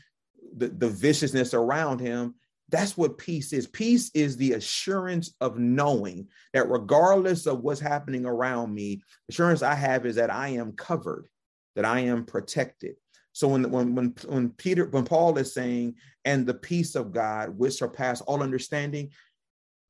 the, 0.56 0.68
the 0.68 0.88
viciousness 0.88 1.54
around 1.54 2.00
him. 2.00 2.34
That's 2.68 2.96
what 2.96 3.16
peace 3.16 3.52
is. 3.52 3.66
Peace 3.68 4.10
is 4.12 4.36
the 4.36 4.54
assurance 4.54 5.34
of 5.40 5.56
knowing 5.56 6.28
that 6.52 6.68
regardless 6.68 7.46
of 7.46 7.60
what's 7.60 7.80
happening 7.80 8.26
around 8.26 8.74
me, 8.74 9.02
assurance 9.30 9.62
I 9.62 9.74
have 9.74 10.04
is 10.04 10.16
that 10.16 10.30
I 10.30 10.48
am 10.48 10.72
covered, 10.72 11.28
that 11.76 11.84
I 11.84 12.00
am 12.00 12.24
protected, 12.24 12.96
so 13.36 13.48
when 13.48 13.70
when 13.70 13.94
when 13.94 14.14
when 14.28 14.48
Peter 14.48 14.86
when 14.86 15.04
Paul 15.04 15.36
is 15.36 15.52
saying 15.52 15.96
and 16.24 16.46
the 16.46 16.54
peace 16.54 16.94
of 16.94 17.12
God 17.12 17.50
which 17.50 17.74
surpass 17.74 18.22
all 18.22 18.42
understanding, 18.42 19.10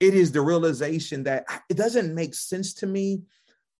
it 0.00 0.14
is 0.14 0.32
the 0.32 0.40
realization 0.40 1.22
that 1.24 1.44
it 1.68 1.76
doesn't 1.76 2.12
make 2.12 2.34
sense 2.34 2.74
to 2.74 2.88
me 2.88 3.22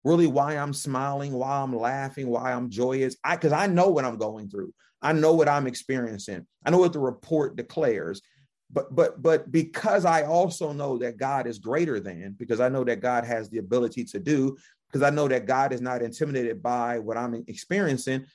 really 0.05 0.29
why 0.29 0.57
I'm 0.57 0.73
smiling, 0.73 1.33
why 1.33 1.61
I'm 1.61 1.77
laughing, 1.77 2.29
why 2.29 2.53
I'm 2.53 2.71
joyous. 2.71 3.17
I 3.25 3.35
because 3.35 3.51
I 3.51 3.67
know 3.67 3.89
what 3.89 4.05
I'm 4.05 4.19
going 4.19 4.49
through. 4.49 4.73
I 5.03 5.13
know 5.13 5.33
what 5.33 5.49
I'm 5.49 5.67
experiencing. 5.67 6.47
I 6.65 6.71
know 6.71 6.79
what 6.79 6.93
the 6.93 7.01
report 7.01 7.57
declares. 7.57 8.23
But 8.71 8.95
but 8.95 9.21
but 9.21 9.51
because 9.51 10.05
I 10.05 10.23
also 10.23 10.73
know 10.73 10.97
that 10.99 11.17
God 11.17 11.49
is 11.49 11.59
greater 11.59 11.99
than, 11.99 12.37
because 12.39 12.61
I 12.61 12.69
know 12.69 12.85
that 12.85 13.01
God 13.01 13.25
has 13.25 13.51
the 13.51 13.59
ability 13.59 14.05
to 14.05 14.21
do, 14.21 14.57
because 14.89 15.03
I 15.03 15.11
know 15.11 15.27
that 15.27 15.47
God 15.47 15.73
is 15.73 15.81
not 15.81 16.03
intimidated 16.03 16.63
by 16.63 17.01
what 17.01 17.17
I'm 17.17 17.43
experiencing, 17.49 18.27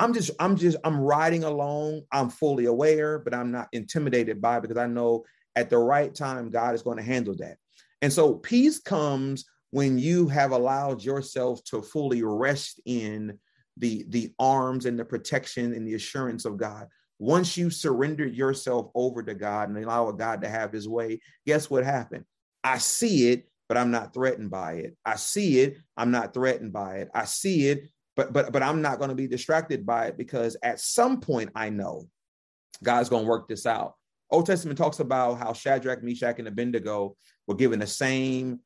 I'm 0.00 0.14
just, 0.14 0.30
I'm 0.40 0.56
just, 0.56 0.78
I'm 0.82 0.98
riding 0.98 1.44
along. 1.44 2.02
I'm 2.10 2.30
fully 2.30 2.64
aware, 2.64 3.18
but 3.18 3.34
I'm 3.34 3.52
not 3.52 3.68
intimidated 3.72 4.40
by 4.40 4.58
because 4.58 4.78
I 4.78 4.86
know 4.86 5.24
at 5.56 5.68
the 5.68 5.76
right 5.76 6.14
time, 6.14 6.48
God 6.48 6.74
is 6.74 6.82
going 6.82 6.96
to 6.96 7.02
handle 7.02 7.34
that. 7.38 7.58
And 8.00 8.10
so 8.10 8.34
peace 8.34 8.78
comes 8.78 9.44
when 9.72 9.98
you 9.98 10.26
have 10.28 10.52
allowed 10.52 11.04
yourself 11.04 11.62
to 11.64 11.82
fully 11.82 12.22
rest 12.22 12.80
in 12.86 13.38
the, 13.76 14.06
the 14.08 14.32
arms 14.38 14.86
and 14.86 14.98
the 14.98 15.04
protection 15.04 15.74
and 15.74 15.86
the 15.86 15.94
assurance 15.94 16.46
of 16.46 16.56
God. 16.56 16.88
Once 17.18 17.58
you 17.58 17.68
surrendered 17.68 18.34
yourself 18.34 18.90
over 18.94 19.22
to 19.22 19.34
God 19.34 19.68
and 19.68 19.76
allow 19.76 20.10
God 20.12 20.40
to 20.40 20.48
have 20.48 20.72
his 20.72 20.88
way, 20.88 21.20
guess 21.46 21.68
what 21.68 21.84
happened? 21.84 22.24
I 22.64 22.78
see 22.78 23.32
it, 23.32 23.50
but 23.68 23.76
I'm 23.76 23.90
not 23.90 24.14
threatened 24.14 24.50
by 24.50 24.72
it. 24.76 24.96
I 25.04 25.16
see 25.16 25.60
it, 25.60 25.76
I'm 25.94 26.10
not 26.10 26.32
threatened 26.32 26.72
by 26.72 26.96
it. 26.96 27.10
I 27.14 27.26
see 27.26 27.68
it, 27.68 27.90
but 28.20 28.32
but 28.34 28.52
but 28.52 28.62
I'm 28.62 28.82
not 28.82 28.98
going 28.98 29.08
to 29.08 29.14
be 29.14 29.26
distracted 29.26 29.86
by 29.86 30.06
it 30.06 30.18
because 30.18 30.56
at 30.62 30.78
some 30.78 31.20
point 31.20 31.50
I 31.54 31.70
know 31.70 32.06
God's 32.82 33.08
going 33.08 33.24
to 33.24 33.28
work 33.28 33.48
this 33.48 33.64
out. 33.64 33.94
Old 34.30 34.46
Testament 34.46 34.78
talks 34.78 35.00
about 35.00 35.38
how 35.38 35.52
Shadrach, 35.52 36.02
Meshach, 36.02 36.38
and 36.38 36.46
Abednego 36.46 37.16
were 37.46 37.54
given 37.54 37.78
the 37.78 37.86
same 37.86 38.60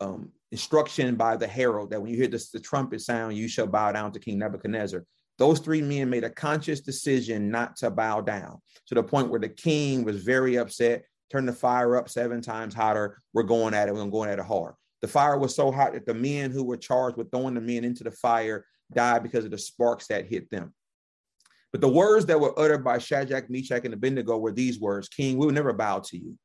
um, 0.00 0.30
instruction 0.52 1.16
by 1.16 1.36
the 1.36 1.46
herald 1.46 1.90
that 1.90 2.00
when 2.00 2.10
you 2.10 2.16
hear 2.16 2.28
this, 2.28 2.50
the 2.50 2.60
trumpet 2.60 3.00
sound, 3.00 3.36
you 3.36 3.48
shall 3.48 3.66
bow 3.66 3.92
down 3.92 4.12
to 4.12 4.20
King 4.20 4.38
Nebuchadnezzar. 4.38 5.04
Those 5.38 5.58
three 5.58 5.82
men 5.82 6.08
made 6.08 6.24
a 6.24 6.30
conscious 6.30 6.80
decision 6.80 7.50
not 7.50 7.76
to 7.76 7.90
bow 7.90 8.20
down 8.20 8.60
to 8.86 8.94
the 8.94 9.02
point 9.02 9.30
where 9.30 9.40
the 9.40 9.48
king 9.48 10.04
was 10.04 10.22
very 10.22 10.56
upset, 10.56 11.04
turned 11.30 11.48
the 11.48 11.52
fire 11.52 11.96
up 11.96 12.08
seven 12.08 12.40
times 12.40 12.74
hotter. 12.74 13.20
We're 13.32 13.42
going 13.42 13.74
at 13.74 13.88
it, 13.88 13.94
we're 13.94 14.06
going 14.06 14.30
at 14.30 14.38
it 14.38 14.44
hard. 14.44 14.74
The 15.00 15.08
fire 15.08 15.36
was 15.36 15.54
so 15.54 15.72
hot 15.72 15.94
that 15.94 16.06
the 16.06 16.14
men 16.14 16.52
who 16.52 16.62
were 16.62 16.76
charged 16.76 17.16
with 17.16 17.30
throwing 17.30 17.54
the 17.54 17.60
men 17.60 17.84
into 17.84 18.04
the 18.04 18.12
fire 18.12 18.64
died 18.94 19.22
because 19.22 19.44
of 19.44 19.50
the 19.50 19.58
sparks 19.58 20.06
that 20.08 20.26
hit 20.26 20.50
them. 20.50 20.72
But 21.72 21.80
the 21.80 21.88
words 21.88 22.26
that 22.26 22.38
were 22.38 22.58
uttered 22.58 22.84
by 22.84 22.98
Shadrach, 22.98 23.48
Meshach, 23.48 23.84
and 23.84 23.94
Abednego 23.94 24.38
were 24.38 24.52
these 24.52 24.78
words 24.78 25.08
King, 25.08 25.38
we 25.38 25.46
will 25.46 25.54
never 25.54 25.72
bow 25.72 26.00
to 26.00 26.18
you 26.18 26.36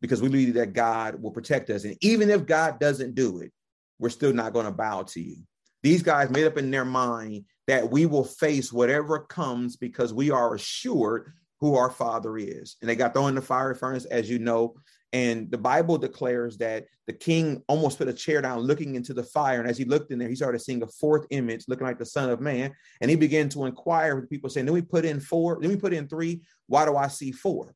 because 0.00 0.22
we 0.22 0.28
believe 0.28 0.54
that 0.54 0.72
God 0.72 1.20
will 1.20 1.32
protect 1.32 1.70
us. 1.70 1.84
And 1.84 1.96
even 2.00 2.30
if 2.30 2.46
God 2.46 2.78
doesn't 2.78 3.14
do 3.14 3.40
it, 3.40 3.52
we're 3.98 4.10
still 4.10 4.32
not 4.32 4.52
going 4.52 4.66
to 4.66 4.72
bow 4.72 5.02
to 5.02 5.20
you. 5.20 5.38
These 5.82 6.02
guys 6.02 6.30
made 6.30 6.46
up 6.46 6.58
in 6.58 6.70
their 6.70 6.84
mind 6.84 7.44
that 7.66 7.90
we 7.90 8.06
will 8.06 8.24
face 8.24 8.72
whatever 8.72 9.20
comes 9.20 9.76
because 9.76 10.12
we 10.12 10.30
are 10.30 10.54
assured 10.54 11.32
who 11.60 11.74
our 11.74 11.90
Father 11.90 12.36
is. 12.36 12.76
And 12.80 12.88
they 12.88 12.96
got 12.96 13.14
thrown 13.14 13.30
in 13.30 13.34
the 13.34 13.42
fire 13.42 13.74
furnace, 13.74 14.04
as 14.04 14.28
you 14.28 14.38
know. 14.38 14.74
And 15.16 15.50
the 15.50 15.56
Bible 15.56 15.96
declares 15.96 16.58
that 16.58 16.84
the 17.06 17.12
king 17.14 17.62
almost 17.68 17.96
put 17.96 18.06
a 18.06 18.12
chair 18.12 18.42
down 18.42 18.58
looking 18.58 18.96
into 18.96 19.14
the 19.14 19.22
fire. 19.22 19.60
And 19.60 19.70
as 19.70 19.78
he 19.78 19.86
looked 19.86 20.10
in 20.10 20.18
there, 20.18 20.28
he 20.28 20.34
started 20.34 20.58
seeing 20.58 20.82
a 20.82 20.86
fourth 20.86 21.24
image 21.30 21.64
looking 21.68 21.86
like 21.86 21.98
the 21.98 22.04
Son 22.04 22.28
of 22.28 22.42
Man. 22.42 22.74
And 23.00 23.10
he 23.10 23.16
began 23.16 23.48
to 23.50 23.64
inquire 23.64 24.14
with 24.14 24.28
people 24.28 24.50
saying, 24.50 24.66
Then 24.66 24.74
we 24.74 24.82
put 24.82 25.06
in 25.06 25.20
four, 25.20 25.56
then 25.58 25.70
we 25.70 25.76
put 25.76 25.94
in 25.94 26.06
three. 26.06 26.42
Why 26.66 26.84
do 26.84 26.98
I 26.98 27.08
see 27.08 27.32
four? 27.32 27.74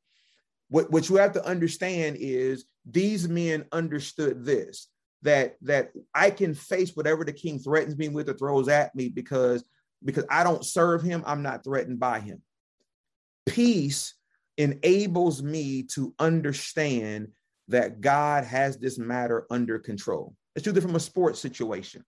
What, 0.68 0.90
what 0.90 1.08
you 1.08 1.16
have 1.16 1.32
to 1.32 1.44
understand 1.46 2.18
is 2.20 2.66
these 2.84 3.26
men 3.26 3.64
understood 3.72 4.44
this 4.44 4.88
that 5.22 5.56
that 5.62 5.92
I 6.14 6.30
can 6.30 6.52
face 6.52 6.94
whatever 6.94 7.24
the 7.24 7.32
king 7.32 7.58
threatens 7.58 7.96
me 7.96 8.10
with 8.10 8.28
or 8.28 8.34
throws 8.34 8.68
at 8.68 8.94
me 8.94 9.08
because 9.08 9.64
because 10.04 10.26
I 10.28 10.44
don't 10.44 10.64
serve 10.64 11.00
him, 11.00 11.22
I'm 11.26 11.42
not 11.42 11.64
threatened 11.64 12.00
by 12.00 12.20
him. 12.20 12.42
Peace 13.46 14.14
enables 14.60 15.42
me 15.42 15.82
to 15.84 16.14
understand 16.18 17.28
that 17.68 18.00
God 18.00 18.44
has 18.44 18.76
this 18.76 18.98
matter 18.98 19.46
under 19.50 19.78
control. 19.78 20.34
Do 20.62 20.72
this 20.72 20.84
from 20.84 20.96
a 20.96 21.00
sports 21.00 21.40
situation, 21.40 22.04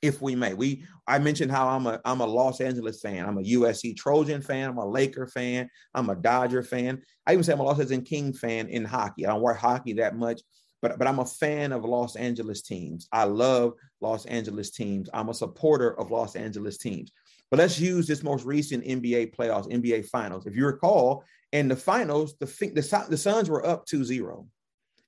if 0.00 0.22
we 0.22 0.34
may. 0.34 0.54
We 0.54 0.84
I 1.06 1.18
mentioned 1.18 1.52
how 1.52 1.68
I'm 1.68 1.86
a 1.86 2.00
I'm 2.06 2.20
a 2.20 2.26
Los 2.26 2.62
Angeles 2.62 3.02
fan. 3.02 3.26
I'm 3.26 3.36
a 3.36 3.42
USC 3.42 3.94
Trojan 3.94 4.40
fan. 4.40 4.70
I'm 4.70 4.78
a 4.78 4.88
Laker 4.88 5.26
fan. 5.26 5.68
I'm 5.92 6.08
a 6.08 6.16
Dodger 6.16 6.62
fan. 6.62 7.02
I 7.26 7.32
even 7.32 7.44
say 7.44 7.52
I'm 7.52 7.60
a 7.60 7.64
Los 7.64 7.78
Angeles 7.78 8.08
King 8.08 8.32
fan 8.32 8.68
in 8.68 8.86
hockey. 8.86 9.26
I 9.26 9.32
don't 9.32 9.42
watch 9.42 9.58
hockey 9.58 9.92
that 9.94 10.16
much, 10.16 10.40
but 10.80 10.98
but 10.98 11.06
I'm 11.06 11.18
a 11.18 11.26
fan 11.26 11.72
of 11.72 11.84
Los 11.84 12.16
Angeles 12.16 12.62
teams. 12.62 13.08
I 13.12 13.24
love 13.24 13.74
Los 14.00 14.24
Angeles 14.24 14.70
teams. 14.70 15.10
I'm 15.12 15.28
a 15.28 15.34
supporter 15.34 15.98
of 16.00 16.10
Los 16.10 16.34
Angeles 16.34 16.78
teams. 16.78 17.12
But 17.50 17.58
let's 17.58 17.78
use 17.78 18.06
this 18.06 18.22
most 18.22 18.44
recent 18.44 18.84
NBA 18.84 19.36
playoffs, 19.36 19.70
NBA 19.70 20.06
finals. 20.06 20.46
If 20.46 20.56
you 20.56 20.66
recall, 20.66 21.24
in 21.52 21.68
the 21.68 21.76
finals, 21.76 22.34
the 22.38 22.46
the, 22.46 23.06
the 23.08 23.16
Suns 23.16 23.48
were 23.48 23.66
up 23.66 23.86
2-0. 23.86 24.46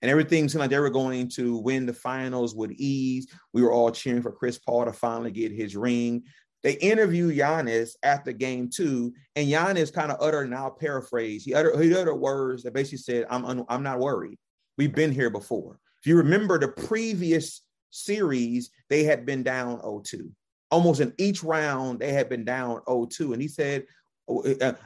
And 0.01 0.11
everything 0.11 0.49
seemed 0.49 0.61
like 0.61 0.71
they 0.71 0.79
were 0.79 0.91
going 0.91 1.29
to 1.31 1.57
win 1.59 1.85
the 1.85 1.93
finals 1.93 2.55
with 2.55 2.71
ease. 2.73 3.27
We 3.53 3.63
were 3.63 3.73
all 3.73 3.91
cheering 3.91 4.23
for 4.23 4.31
Chris 4.31 4.59
Paul 4.59 4.85
to 4.85 4.93
finally 4.93 5.33
get 5.33 5.51
his 5.51 5.77
ring. 5.77 6.23
They 6.63 6.75
interviewed 6.75 7.37
Giannis 7.37 7.91
after 8.03 8.33
game 8.33 8.69
two, 8.69 9.13
and 9.37 9.49
Giannis 9.49 9.93
kind 9.93 10.11
of 10.13 10.19
uttered, 10.21 10.47
and 10.47 10.55
I'll 10.55 10.71
paraphrase, 10.71 11.45
he 11.45 11.55
uttered, 11.55 11.81
he 11.81 11.95
uttered 11.95 12.17
words 12.17 12.63
that 12.63 12.75
basically 12.75 12.99
said, 12.99 13.27
I'm, 13.31 13.45
un- 13.45 13.65
I'm 13.69 13.83
not 13.83 14.01
worried. 14.01 14.39
We've 14.77 14.95
been 14.95 15.13
here 15.13 15.31
before. 15.31 15.79
If 16.01 16.07
you 16.07 16.17
remember 16.17 16.59
the 16.59 16.69
previous 16.69 17.63
series, 17.91 18.71
they 18.89 19.05
had 19.05 19.27
been 19.27 19.43
down 19.43 19.81
0-2 19.81 20.31
almost 20.71 21.01
in 21.01 21.13
each 21.19 21.43
round 21.43 21.99
they 21.99 22.13
had 22.13 22.29
been 22.29 22.45
down 22.45 22.81
0-2 22.87 23.33
and 23.33 23.43
he 23.43 23.49
said 23.49 23.85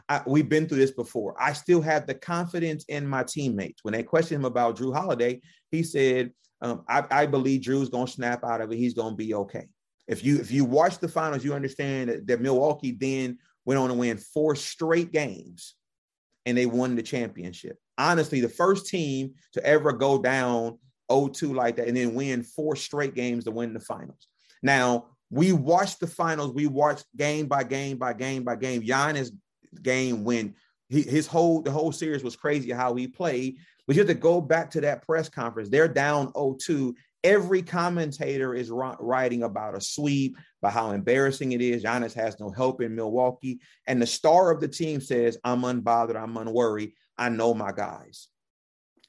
I, 0.09 0.23
we've 0.27 0.49
been 0.49 0.69
through 0.69 0.79
this 0.79 0.93
before. 0.93 1.35
I 1.41 1.53
still 1.53 1.81
have 1.83 2.07
the 2.07 2.15
confidence 2.15 2.85
in 2.89 3.07
my 3.07 3.25
teammates. 3.25 3.83
When 3.83 3.93
they 3.93 4.03
questioned 4.03 4.41
him 4.41 4.45
about 4.45 4.77
Jrue 4.77 4.95
Holiday 4.95 5.41
he 5.71 5.83
said 5.83 6.33
um, 6.61 6.85
I, 6.89 7.05
I, 7.11 7.27
believe 7.27 7.63
Jrue's 7.63 7.89
going 7.89 8.07
to 8.07 8.13
snap 8.13 8.45
out 8.45 8.61
of 8.61 8.71
it. 8.71 8.77
He's 8.77 8.95
going 8.95 9.15
to 9.15 9.17
be 9.17 9.35
okay. 9.35 9.67
If 10.07 10.25
you 10.25 10.39
if 10.39 10.53
you 10.53 10.65
watch 10.65 10.99
the 10.99 11.09
finals 11.09 11.45
you 11.45 11.55
understand 11.55 12.11
that, 12.11 12.27
that 12.27 12.41
milwaukee 12.41 12.93
then 12.93 13.39
went 13.65 13.81
on 13.81 13.89
to 13.89 13.95
win 13.95 14.19
four 14.19 14.55
straight 14.55 15.11
games 15.11 15.75
and 16.47 16.57
they 16.57 16.67
won 16.67 16.95
the 16.95 17.03
championship. 17.03 17.79
Honestly 17.99 18.41
the 18.41 18.49
first 18.49 18.87
team 18.87 19.35
to 19.55 19.65
ever 19.65 19.93
go 19.93 20.21
down 20.21 20.79
0-2 21.11 21.55
like 21.55 21.77
that 21.77 21.89
and 21.89 21.97
then 21.97 22.15
win 22.15 22.43
four 22.43 22.77
straight 22.77 23.15
games 23.15 23.45
to 23.45 23.51
win 23.51 23.73
the 23.73 23.81
finals. 23.81 24.29
Now 24.63 25.07
we 25.33 25.53
watched 25.53 25.99
the 25.99 26.07
finals. 26.07 26.53
We 26.53 26.67
watched 26.67 27.07
game 27.17 27.47
by 27.47 27.65
game 27.65 27.97
by 27.97 28.12
game 28.12 28.45
by 28.45 28.55
game. 28.55 28.83
Giannis 28.83 29.31
game 29.81 30.25
when 30.25 30.55
he, 30.91 31.01
his 31.01 31.27
whole 31.27 31.62
the 31.62 31.71
whole 31.71 31.91
series 31.91 32.23
was 32.23 32.37
crazy 32.37 32.71
how 32.71 32.95
he 32.95 33.09
played. 33.09 33.57
But 33.87 33.97
you 33.97 34.01
have 34.01 34.09
to 34.09 34.15
go 34.15 34.43
back 34.43 34.71
to 34.73 34.83
that 34.83 35.05
press 35.05 35.31
conference. 35.31 35.71
They're 35.71 35.89
down 35.89 36.33
0-2. 36.35 36.95
Every 37.25 37.62
commentator 37.62 38.55
is 38.55 38.71
writing 38.71 39.43
about 39.43 39.77
a 39.77 39.81
sweep, 39.81 40.37
about 40.61 40.75
how 40.75 40.91
embarrassing 40.91 41.53
it 41.53 41.62
is. 41.62 41.83
Giannis 41.83 42.15
has 42.15 42.39
no 42.39 42.51
help 42.51 42.83
in 42.83 42.95
Milwaukee. 42.95 43.59
And 43.87 44.01
the 44.01 44.07
star 44.07 44.51
of 44.51 44.61
the 44.61 44.69
team 44.69 45.01
says, 45.01 45.39
I'm 45.45 45.62
unbothered, 45.62 46.17
I'm 46.17 46.37
unworried. 46.37 46.93
I 47.17 47.31
know 47.31 47.55
my 47.55 47.73
guys. 47.73 48.29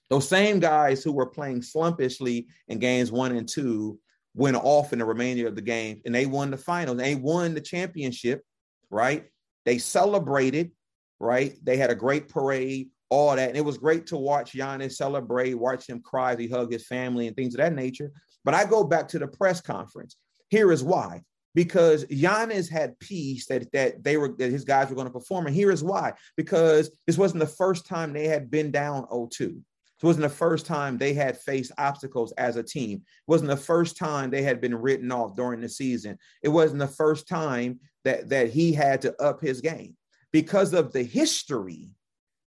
Those 0.10 0.28
same 0.28 0.60
guys 0.60 1.04
who 1.04 1.12
were 1.12 1.30
playing 1.30 1.64
slumpishly 1.64 2.48
in 2.68 2.80
games 2.80 3.12
one 3.12 3.36
and 3.36 3.48
two 3.48 4.00
went 4.36 4.58
off 4.58 4.94
in 4.94 5.00
the 5.00 5.06
remainder 5.06 5.48
of 5.48 5.56
the 5.56 5.62
game 5.62 6.02
and 6.06 6.14
they 6.14 6.26
won 6.26 6.52
the 6.52 6.58
finals. 6.58 6.98
They 6.98 7.16
won 7.16 7.54
the 7.54 7.62
championship, 7.62 8.42
right? 8.90 9.26
They 9.66 9.78
celebrated, 9.78 10.72
right? 11.20 11.56
They 11.64 11.78
had 11.78 11.92
a 11.92 11.96
great 11.96 12.30
parade, 12.30 12.90
all 13.10 13.36
that. 13.36 13.50
And 13.50 13.58
it 13.58 13.66
was 13.66 13.78
great 13.78 14.08
to 14.08 14.18
watch 14.18 14.54
Giannis 14.54 14.94
celebrate, 14.94 15.54
watch 15.54 15.88
him 15.88 16.02
cry 16.02 16.34
as 16.34 16.40
he 16.40 16.48
hugged 16.48 16.74
his 16.74 16.88
family 16.88 17.28
and 17.28 17.36
things 17.36 17.54
of 17.54 17.60
that 17.60 17.74
nature. 17.74 18.12
But 18.44 18.56
I 18.56 18.66
go 18.66 18.84
back 18.84 19.08
to 19.10 19.20
the 19.20 19.28
press 19.28 19.62
conference. 19.62 20.16
Here 20.50 20.72
is 20.72 20.84
why. 20.84 21.22
Because 21.56 22.04
Giannis 22.06 22.70
had 22.70 22.98
peace 22.98 23.46
that 23.46 23.72
that 23.74 24.04
they 24.04 24.18
were 24.18 24.34
that 24.40 24.50
his 24.50 24.66
guys 24.66 24.90
were 24.90 24.96
going 24.96 25.08
to 25.08 25.14
perform. 25.14 25.46
And 25.46 25.56
here 25.56 25.70
is 25.70 25.84
why. 25.84 26.14
Because 26.36 26.90
this 27.06 27.18
wasn't 27.18 27.42
the 27.42 27.48
first 27.48 27.86
time 27.86 28.12
they 28.12 28.28
had 28.28 28.50
been 28.50 28.72
down 28.72 29.06
0-2. 29.06 29.62
It 30.04 30.06
wasn't 30.06 30.24
the 30.24 30.30
first 30.30 30.66
time 30.66 30.98
they 30.98 31.14
had 31.14 31.38
faced 31.38 31.72
obstacles 31.78 32.34
as 32.34 32.58
a 32.58 32.64
team. 32.64 32.98
It 32.98 33.32
wasn't 33.32 33.50
the 33.50 33.56
first 33.56 33.96
time 33.96 34.30
they 34.30 34.42
had 34.44 34.60
been 34.60 34.76
written 34.76 35.10
off 35.14 35.34
during 35.34 35.62
the 35.62 35.70
season. 35.70 36.18
It 36.42 36.50
wasn't 36.50 36.80
the 36.80 36.88
first 36.88 37.26
time 37.26 37.80
that, 38.04 38.28
that 38.28 38.50
he 38.50 38.74
had 38.74 39.02
to 39.04 39.24
up 39.24 39.40
his 39.40 39.62
game 39.62 39.96
because 40.34 40.74
of 40.74 40.92
the 40.92 41.04
history 41.04 41.90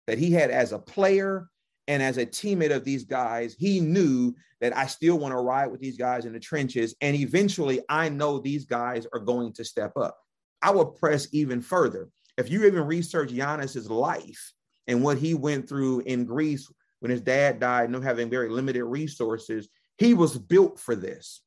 that 0.07 0.17
he 0.17 0.31
had 0.31 0.53
as 0.53 0.71
a 0.71 0.79
player 0.79 1.49
and 1.89 2.01
as 2.05 2.19
a 2.19 2.27
teammate 2.27 2.73
of 2.73 2.85
these 2.85 3.05
guys. 3.05 3.57
He 3.59 3.81
knew 3.81 4.33
that 4.61 4.77
I 4.77 4.87
still 4.87 5.19
want 5.19 5.33
to 5.33 5.41
ride 5.41 5.73
with 5.73 5.81
these 5.81 5.97
guys 5.97 6.27
in 6.27 6.33
the 6.33 6.39
trenches. 6.39 6.95
And 7.01 7.17
eventually, 7.17 7.81
I 7.89 8.11
know 8.11 8.39
these 8.39 8.65
guys 8.65 9.09
are 9.13 9.19
going 9.19 9.55
to 9.55 9.65
step 9.65 9.97
up. 9.97 10.17
I 10.63 10.71
will 10.71 10.87
press 10.87 11.27
even 11.33 11.63
further. 11.63 12.11
If 12.39 12.49
you 12.49 12.65
even 12.65 12.87
research 12.87 13.31
Giannis's 13.31 13.91
life 13.91 14.53
and 14.87 15.03
what 15.03 15.19
he 15.19 15.35
went 15.35 15.69
through 15.69 16.01
in 16.01 16.25
Greece 16.25 16.71
when 17.01 17.11
his 17.11 17.21
dad 17.21 17.61
died 17.61 17.87
and 17.87 17.95
them 17.95 18.03
having 18.03 18.31
very 18.31 18.49
limited 18.49 18.85
resources, 18.85 19.69
he 19.99 20.15
was 20.15 20.39
built 20.39 20.79
for 20.79 20.95
this. 20.95 21.43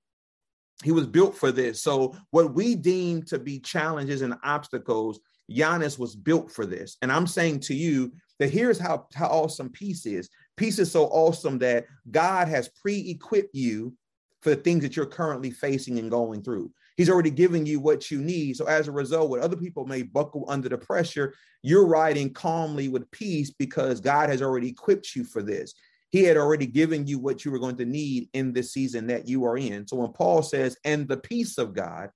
He 0.83 0.91
was 0.91 1.07
built 1.07 1.36
for 1.38 1.51
this. 1.51 1.81
So, 1.81 2.15
what 2.31 2.53
we 2.53 2.75
deem 2.75 3.24
to 3.24 3.39
be 3.39 3.60
challenges 3.60 4.22
and 4.22 4.36
obstacles, 4.43 5.19
Giannis 5.51 5.98
was 5.98 6.15
built 6.15 6.51
for 6.51 6.65
this. 6.65 6.98
And 7.01 7.12
I'm 7.12 7.27
saying 7.27 7.62
to 7.62 7.75
you 7.75 8.12
that 8.39 8.50
here's 8.50 8.79
how, 8.79 9.07
how 9.13 9.27
awesome 9.27 9.69
peace 9.69 10.05
is. 10.05 10.29
Peace 10.57 10.79
is 10.79 10.91
so 10.91 11.05
awesome 11.05 11.57
that 11.60 11.86
God 12.12 12.48
has 12.48 12.69
pre 12.69 13.10
equipped 13.10 13.55
you 13.55 13.93
for 14.41 14.51
the 14.51 14.55
things 14.57 14.83
that 14.83 14.95
you're 14.95 15.05
currently 15.05 15.51
facing 15.51 16.00
and 16.00 16.12
going 16.12 16.43
through. 16.43 16.72
He's 16.95 17.09
already 17.09 17.31
giving 17.31 17.65
you 17.65 17.79
what 17.79 18.12
you 18.12 18.21
need. 18.21 18.55
So 18.55 18.65
as 18.65 18.88
a 18.88 18.91
result, 18.91 19.29
what 19.29 19.41
other 19.41 19.55
people 19.55 19.85
may 19.85 20.03
buckle 20.03 20.45
under 20.47 20.69
the 20.69 20.77
pressure, 20.77 21.33
you're 21.63 21.88
riding 21.88 22.33
calmly 22.33 22.88
with 22.88 23.09
peace 23.12 23.51
because 23.51 24.00
God 24.00 24.29
has 24.29 24.41
already 24.41 24.69
equipped 24.69 25.15
you 25.15 25.23
for 25.23 25.41
this. 25.41 25.73
He 26.12 26.23
had 26.23 26.38
already 26.38 26.67
given 26.67 27.07
you 27.07 27.17
what 27.17 27.43
you 27.43 27.51
were 27.51 27.59
going 27.59 27.77
to 27.77 27.85
need 27.85 28.29
in 28.33 28.53
this 28.53 28.71
season 28.71 29.07
that 29.07 29.27
you 29.27 29.45
are 29.45 29.57
in. 29.57 29.88
So 29.88 29.97
when 29.97 30.13
Paul 30.13 30.43
says, 30.43 30.77
and 30.85 31.07
the 31.07 31.17
peace 31.17 31.57
of 31.57 31.73
God, 31.73 32.12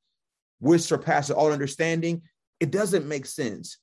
which 0.60 0.82
surpasses 0.82 1.32
all 1.32 1.52
understanding, 1.52 2.22
it 2.60 2.72
doesn't 2.72 3.08
make 3.08 3.26
sense. 3.26 3.78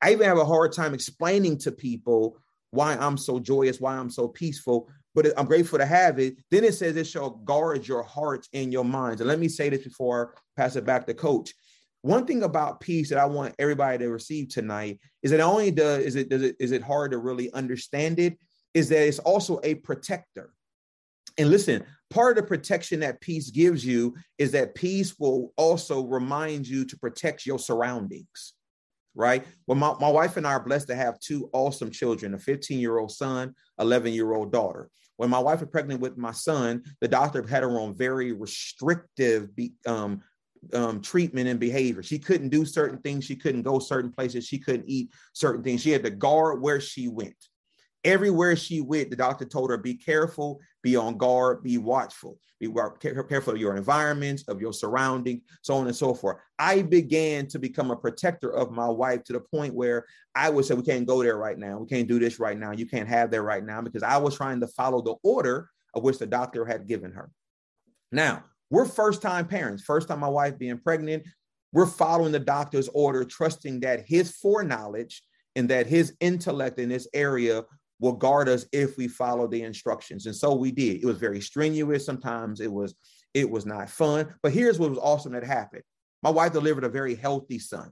I 0.00 0.12
even 0.12 0.26
have 0.26 0.38
a 0.38 0.44
hard 0.44 0.72
time 0.72 0.94
explaining 0.94 1.58
to 1.58 1.72
people 1.72 2.38
why 2.70 2.94
I'm 2.94 3.18
so 3.18 3.38
joyous, 3.38 3.80
why 3.80 3.96
I'm 3.96 4.10
so 4.10 4.28
peaceful, 4.28 4.88
but 5.22 5.32
I'm 5.36 5.46
grateful 5.46 5.78
to 5.78 5.86
have 5.86 6.20
it. 6.20 6.36
Then 6.50 6.62
it 6.62 6.74
says 6.74 6.96
it 6.96 7.06
shall 7.06 7.30
guard 7.30 7.88
your 7.88 8.04
hearts 8.04 8.48
and 8.52 8.72
your 8.72 8.84
minds. 8.84 9.20
And 9.20 9.26
let 9.26 9.40
me 9.40 9.48
say 9.48 9.68
this 9.68 9.82
before 9.82 10.34
I 10.56 10.60
pass 10.60 10.76
it 10.76 10.86
back 10.86 11.06
to 11.06 11.14
coach. 11.14 11.52
One 12.02 12.24
thing 12.24 12.44
about 12.44 12.80
peace 12.80 13.08
that 13.08 13.18
I 13.18 13.24
want 13.24 13.56
everybody 13.58 13.98
to 13.98 14.10
receive 14.10 14.48
tonight 14.48 15.00
is 15.24 15.32
that 15.32 15.40
only 15.40 15.72
does 15.72 16.04
is 16.04 16.14
it 16.14 16.28
does 16.28 16.42
it 16.42 16.54
is 16.60 16.70
it 16.70 16.82
hard 16.82 17.10
to 17.10 17.18
really 17.18 17.52
understand 17.52 18.20
it 18.20 18.38
is 18.74 18.88
that 18.90 19.08
it's 19.08 19.18
also 19.18 19.58
a 19.64 19.74
protector. 19.74 20.52
And 21.36 21.50
listen, 21.50 21.84
part 22.10 22.38
of 22.38 22.44
the 22.44 22.48
protection 22.48 23.00
that 23.00 23.20
peace 23.20 23.50
gives 23.50 23.84
you 23.84 24.14
is 24.38 24.52
that 24.52 24.76
peace 24.76 25.18
will 25.18 25.52
also 25.56 26.06
remind 26.06 26.68
you 26.68 26.84
to 26.84 26.96
protect 26.96 27.44
your 27.44 27.58
surroundings 27.58 28.54
right? 29.18 29.44
Well, 29.66 29.76
my, 29.76 29.94
my 30.00 30.10
wife 30.10 30.36
and 30.36 30.46
I 30.46 30.52
are 30.52 30.64
blessed 30.64 30.86
to 30.88 30.94
have 30.94 31.18
two 31.18 31.50
awesome 31.52 31.90
children 31.90 32.34
a 32.34 32.38
15 32.38 32.78
year 32.78 32.98
old 32.98 33.10
son, 33.10 33.54
11 33.78 34.12
year 34.12 34.32
old 34.32 34.52
daughter. 34.52 34.88
When 35.18 35.30
my 35.30 35.38
wife 35.40 35.60
was 35.60 35.68
pregnant 35.68 36.00
with 36.00 36.16
my 36.16 36.30
son, 36.30 36.84
the 37.00 37.08
doctor 37.08 37.44
had 37.46 37.64
her 37.64 37.80
on 37.80 37.96
very 37.96 38.32
restrictive 38.32 39.50
um, 39.84 40.22
um, 40.72 41.02
treatment 41.02 41.48
and 41.48 41.58
behavior. 41.58 42.04
She 42.04 42.20
couldn't 42.20 42.50
do 42.50 42.64
certain 42.64 42.98
things. 42.98 43.24
She 43.24 43.34
couldn't 43.34 43.62
go 43.62 43.80
certain 43.80 44.12
places. 44.12 44.46
She 44.46 44.58
couldn't 44.58 44.88
eat 44.88 45.10
certain 45.32 45.64
things. 45.64 45.82
She 45.82 45.90
had 45.90 46.04
to 46.04 46.10
guard 46.10 46.62
where 46.62 46.80
she 46.80 47.08
went. 47.08 47.34
Everywhere 48.04 48.54
she 48.56 48.80
went, 48.80 49.10
the 49.10 49.16
doctor 49.16 49.44
told 49.44 49.70
her, 49.70 49.76
be 49.76 49.94
careful, 49.94 50.60
be 50.82 50.94
on 50.94 51.18
guard, 51.18 51.62
be 51.64 51.78
watchful, 51.78 52.38
be 52.60 52.72
careful 53.00 53.54
of 53.54 53.60
your 53.60 53.76
environments, 53.76 54.44
of 54.46 54.60
your 54.60 54.72
surroundings, 54.72 55.42
so 55.62 55.74
on 55.74 55.86
and 55.86 55.96
so 55.96 56.14
forth. 56.14 56.36
I 56.58 56.82
began 56.82 57.48
to 57.48 57.58
become 57.58 57.90
a 57.90 57.96
protector 57.96 58.54
of 58.54 58.70
my 58.70 58.88
wife 58.88 59.24
to 59.24 59.32
the 59.32 59.40
point 59.40 59.74
where 59.74 60.06
I 60.34 60.48
would 60.48 60.64
say, 60.64 60.74
we 60.74 60.82
can't 60.82 61.06
go 61.06 61.22
there 61.22 61.36
right 61.36 61.58
now. 61.58 61.78
We 61.78 61.86
can't 61.86 62.08
do 62.08 62.20
this 62.20 62.38
right 62.38 62.56
now. 62.56 62.70
You 62.70 62.86
can't 62.86 63.08
have 63.08 63.32
that 63.32 63.42
right 63.42 63.64
now 63.64 63.82
because 63.82 64.04
I 64.04 64.16
was 64.16 64.36
trying 64.36 64.60
to 64.60 64.68
follow 64.68 65.02
the 65.02 65.16
order 65.24 65.68
of 65.94 66.04
which 66.04 66.18
the 66.18 66.26
doctor 66.26 66.64
had 66.64 66.86
given 66.86 67.12
her. 67.12 67.30
Now, 68.12 68.44
we're 68.70 68.86
first 68.86 69.22
time 69.22 69.48
parents, 69.48 69.82
first 69.82 70.08
time 70.08 70.20
my 70.20 70.28
wife 70.28 70.56
being 70.56 70.78
pregnant. 70.78 71.26
We're 71.72 71.86
following 71.86 72.32
the 72.32 72.38
doctor's 72.38 72.88
order, 72.88 73.24
trusting 73.24 73.80
that 73.80 74.06
his 74.06 74.30
foreknowledge 74.36 75.22
and 75.56 75.68
that 75.70 75.86
his 75.86 76.14
intellect 76.20 76.78
in 76.78 76.88
this 76.88 77.08
area 77.12 77.64
will 78.00 78.12
guard 78.12 78.48
us 78.48 78.66
if 78.72 78.96
we 78.96 79.08
follow 79.08 79.46
the 79.46 79.62
instructions. 79.62 80.26
And 80.26 80.36
so 80.36 80.54
we 80.54 80.70
did. 80.70 81.02
It 81.02 81.06
was 81.06 81.18
very 81.18 81.40
strenuous. 81.40 82.06
Sometimes 82.06 82.60
it 82.60 82.72
was 82.72 82.94
it 83.34 83.48
was 83.48 83.66
not 83.66 83.90
fun. 83.90 84.34
But 84.42 84.52
here's 84.52 84.78
what 84.78 84.90
was 84.90 84.98
awesome 84.98 85.32
that 85.32 85.44
happened. 85.44 85.82
My 86.22 86.30
wife 86.30 86.52
delivered 86.52 86.84
a 86.84 86.88
very 86.88 87.14
healthy 87.14 87.58
son. 87.58 87.90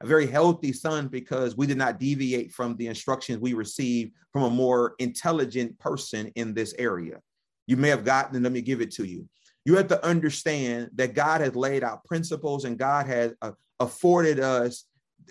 A 0.00 0.06
very 0.06 0.26
healthy 0.26 0.72
son 0.72 1.08
because 1.08 1.56
we 1.56 1.66
did 1.66 1.78
not 1.78 1.98
deviate 1.98 2.52
from 2.52 2.76
the 2.76 2.86
instructions 2.86 3.38
we 3.38 3.54
received 3.54 4.12
from 4.32 4.44
a 4.44 4.50
more 4.50 4.94
intelligent 4.98 5.78
person 5.78 6.30
in 6.36 6.54
this 6.54 6.74
area. 6.78 7.20
You 7.66 7.76
may 7.76 7.88
have 7.88 8.04
gotten, 8.04 8.42
let 8.42 8.52
me 8.52 8.62
give 8.62 8.80
it 8.80 8.92
to 8.92 9.04
you. 9.04 9.28
You 9.64 9.76
have 9.76 9.88
to 9.88 10.04
understand 10.04 10.90
that 10.94 11.14
God 11.14 11.40
has 11.40 11.56
laid 11.56 11.82
out 11.82 12.04
principles 12.04 12.64
and 12.64 12.78
God 12.78 13.06
has 13.06 13.32
uh, 13.42 13.52
afforded 13.80 14.40
us 14.40 14.84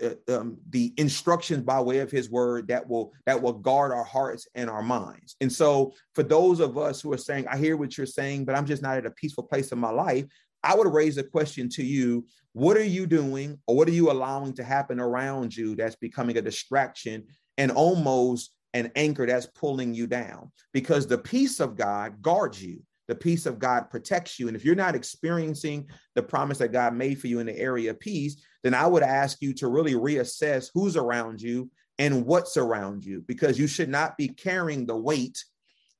uh, 0.03 0.37
um, 0.37 0.57
the 0.69 0.93
instructions 0.97 1.63
by 1.63 1.79
way 1.79 1.99
of 1.99 2.11
his 2.11 2.29
word 2.29 2.67
that 2.67 2.87
will 2.87 3.13
that 3.25 3.41
will 3.41 3.53
guard 3.53 3.91
our 3.91 4.03
hearts 4.03 4.47
and 4.55 4.69
our 4.69 4.83
minds. 4.83 5.35
And 5.41 5.51
so 5.51 5.93
for 6.13 6.23
those 6.23 6.59
of 6.59 6.77
us 6.77 7.01
who 7.01 7.11
are 7.13 7.17
saying 7.17 7.47
i 7.47 7.57
hear 7.57 7.77
what 7.77 7.97
you're 7.97 8.05
saying 8.05 8.45
but 8.45 8.55
i'm 8.55 8.65
just 8.65 8.81
not 8.81 8.97
at 8.97 9.05
a 9.05 9.11
peaceful 9.11 9.43
place 9.43 9.71
in 9.71 9.79
my 9.79 9.89
life 9.89 10.25
i 10.63 10.75
would 10.75 10.91
raise 10.91 11.17
a 11.17 11.23
question 11.23 11.69
to 11.69 11.83
you 11.83 12.25
what 12.53 12.75
are 12.75 12.83
you 12.83 13.05
doing 13.05 13.59
or 13.67 13.75
what 13.75 13.87
are 13.87 13.91
you 13.91 14.11
allowing 14.11 14.53
to 14.53 14.63
happen 14.63 14.99
around 14.99 15.55
you 15.55 15.75
that's 15.75 15.95
becoming 15.95 16.37
a 16.37 16.41
distraction 16.41 17.25
and 17.57 17.71
almost 17.71 18.51
an 18.73 18.91
anchor 18.95 19.27
that's 19.27 19.45
pulling 19.45 19.93
you 19.93 20.07
down? 20.07 20.51
Because 20.73 21.05
the 21.05 21.19
peace 21.19 21.59
of 21.59 21.77
god 21.77 22.21
guards 22.21 22.63
you 22.63 22.81
the 23.07 23.15
peace 23.15 23.45
of 23.45 23.59
God 23.59 23.89
protects 23.89 24.39
you. 24.39 24.47
And 24.47 24.55
if 24.55 24.65
you're 24.65 24.75
not 24.75 24.95
experiencing 24.95 25.89
the 26.15 26.23
promise 26.23 26.57
that 26.57 26.71
God 26.71 26.93
made 26.93 27.19
for 27.19 27.27
you 27.27 27.39
in 27.39 27.47
the 27.47 27.57
area 27.57 27.91
of 27.91 27.99
peace, 27.99 28.43
then 28.63 28.73
I 28.73 28.85
would 28.85 29.03
ask 29.03 29.41
you 29.41 29.53
to 29.55 29.67
really 29.67 29.93
reassess 29.93 30.69
who's 30.73 30.97
around 30.97 31.41
you 31.41 31.71
and 31.99 32.25
what's 32.25 32.57
around 32.57 33.03
you, 33.05 33.23
because 33.27 33.57
you 33.57 33.65
should 33.65 33.89
not 33.89 34.17
be 34.17 34.27
carrying 34.27 34.85
the 34.85 34.95
weight 34.95 35.43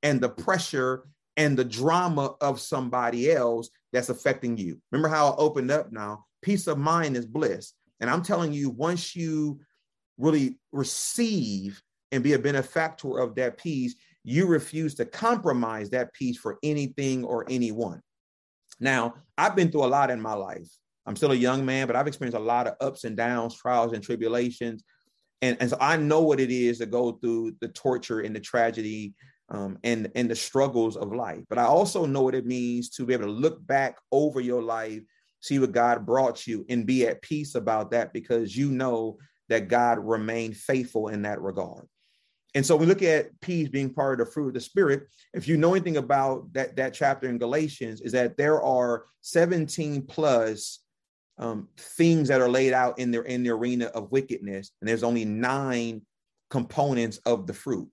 and 0.02 0.20
the 0.20 0.28
pressure 0.28 1.04
and 1.36 1.56
the 1.56 1.64
drama 1.64 2.34
of 2.40 2.60
somebody 2.60 3.30
else 3.32 3.70
that's 3.92 4.08
affecting 4.08 4.56
you. 4.58 4.78
Remember 4.92 5.08
how 5.08 5.28
I 5.30 5.36
opened 5.36 5.70
up 5.70 5.90
now? 5.92 6.24
Peace 6.42 6.66
of 6.66 6.78
mind 6.78 7.16
is 7.16 7.26
bliss. 7.26 7.72
And 8.00 8.08
I'm 8.08 8.22
telling 8.22 8.52
you, 8.52 8.70
once 8.70 9.16
you 9.16 9.60
really 10.18 10.58
receive 10.72 11.82
and 12.12 12.22
be 12.22 12.34
a 12.34 12.38
benefactor 12.38 13.18
of 13.18 13.34
that 13.36 13.58
peace, 13.58 13.94
you 14.28 14.46
refuse 14.46 14.94
to 14.96 15.04
compromise 15.04 15.90
that 15.90 16.12
peace 16.12 16.36
for 16.36 16.58
anything 16.62 17.24
or 17.24 17.46
anyone. 17.48 18.00
Now, 18.78 19.14
I've 19.38 19.56
been 19.56 19.70
through 19.70 19.84
a 19.84 19.86
lot 19.86 20.10
in 20.10 20.20
my 20.20 20.34
life. 20.34 20.68
I'm 21.06 21.16
still 21.16 21.32
a 21.32 21.36
young 21.36 21.64
man, 21.64 21.86
but 21.86 21.96
I've 21.96 22.06
experienced 22.06 22.36
a 22.36 22.42
lot 22.42 22.66
of 22.66 22.74
ups 22.80 23.04
and 23.04 23.16
downs, 23.16 23.56
trials 23.56 23.94
and 23.94 24.04
tribulations. 24.04 24.84
And, 25.40 25.56
and 25.60 25.70
so 25.70 25.78
I 25.80 25.96
know 25.96 26.20
what 26.20 26.40
it 26.40 26.50
is 26.50 26.78
to 26.78 26.86
go 26.86 27.12
through 27.12 27.56
the 27.60 27.68
torture 27.68 28.20
and 28.20 28.36
the 28.36 28.40
tragedy 28.40 29.14
um, 29.48 29.78
and, 29.82 30.10
and 30.14 30.30
the 30.30 30.36
struggles 30.36 30.96
of 30.96 31.14
life. 31.14 31.44
But 31.48 31.58
I 31.58 31.64
also 31.64 32.04
know 32.04 32.22
what 32.22 32.34
it 32.34 32.44
means 32.44 32.90
to 32.90 33.06
be 33.06 33.14
able 33.14 33.24
to 33.24 33.30
look 33.30 33.66
back 33.66 33.96
over 34.12 34.40
your 34.40 34.62
life, 34.62 35.00
see 35.40 35.58
what 35.58 35.72
God 35.72 36.04
brought 36.04 36.46
you, 36.46 36.66
and 36.68 36.84
be 36.84 37.06
at 37.06 37.22
peace 37.22 37.54
about 37.54 37.92
that 37.92 38.12
because 38.12 38.54
you 38.54 38.70
know 38.70 39.16
that 39.48 39.68
God 39.68 39.98
remained 39.98 40.58
faithful 40.58 41.08
in 41.08 41.22
that 41.22 41.40
regard. 41.40 41.86
And 42.54 42.64
so 42.64 42.76
we 42.76 42.86
look 42.86 43.02
at 43.02 43.38
peace 43.40 43.68
being 43.68 43.92
part 43.92 44.20
of 44.20 44.26
the 44.26 44.32
fruit 44.32 44.48
of 44.48 44.54
the 44.54 44.60
spirit. 44.60 45.08
If 45.34 45.46
you 45.46 45.56
know 45.56 45.74
anything 45.74 45.98
about 45.98 46.52
that, 46.54 46.76
that 46.76 46.94
chapter 46.94 47.28
in 47.28 47.38
Galatians, 47.38 48.00
is 48.00 48.12
that 48.12 48.36
there 48.36 48.62
are 48.62 49.04
17 49.20 50.06
plus 50.06 50.80
um, 51.38 51.68
things 51.76 52.28
that 52.28 52.40
are 52.40 52.48
laid 52.48 52.72
out 52.72 52.98
in 52.98 53.10
their 53.10 53.22
in 53.22 53.42
the 53.42 53.50
arena 53.50 53.86
of 53.86 54.10
wickedness, 54.10 54.72
and 54.80 54.88
there's 54.88 55.04
only 55.04 55.24
nine 55.24 56.02
components 56.50 57.18
of 57.18 57.46
the 57.46 57.52
fruit. 57.52 57.88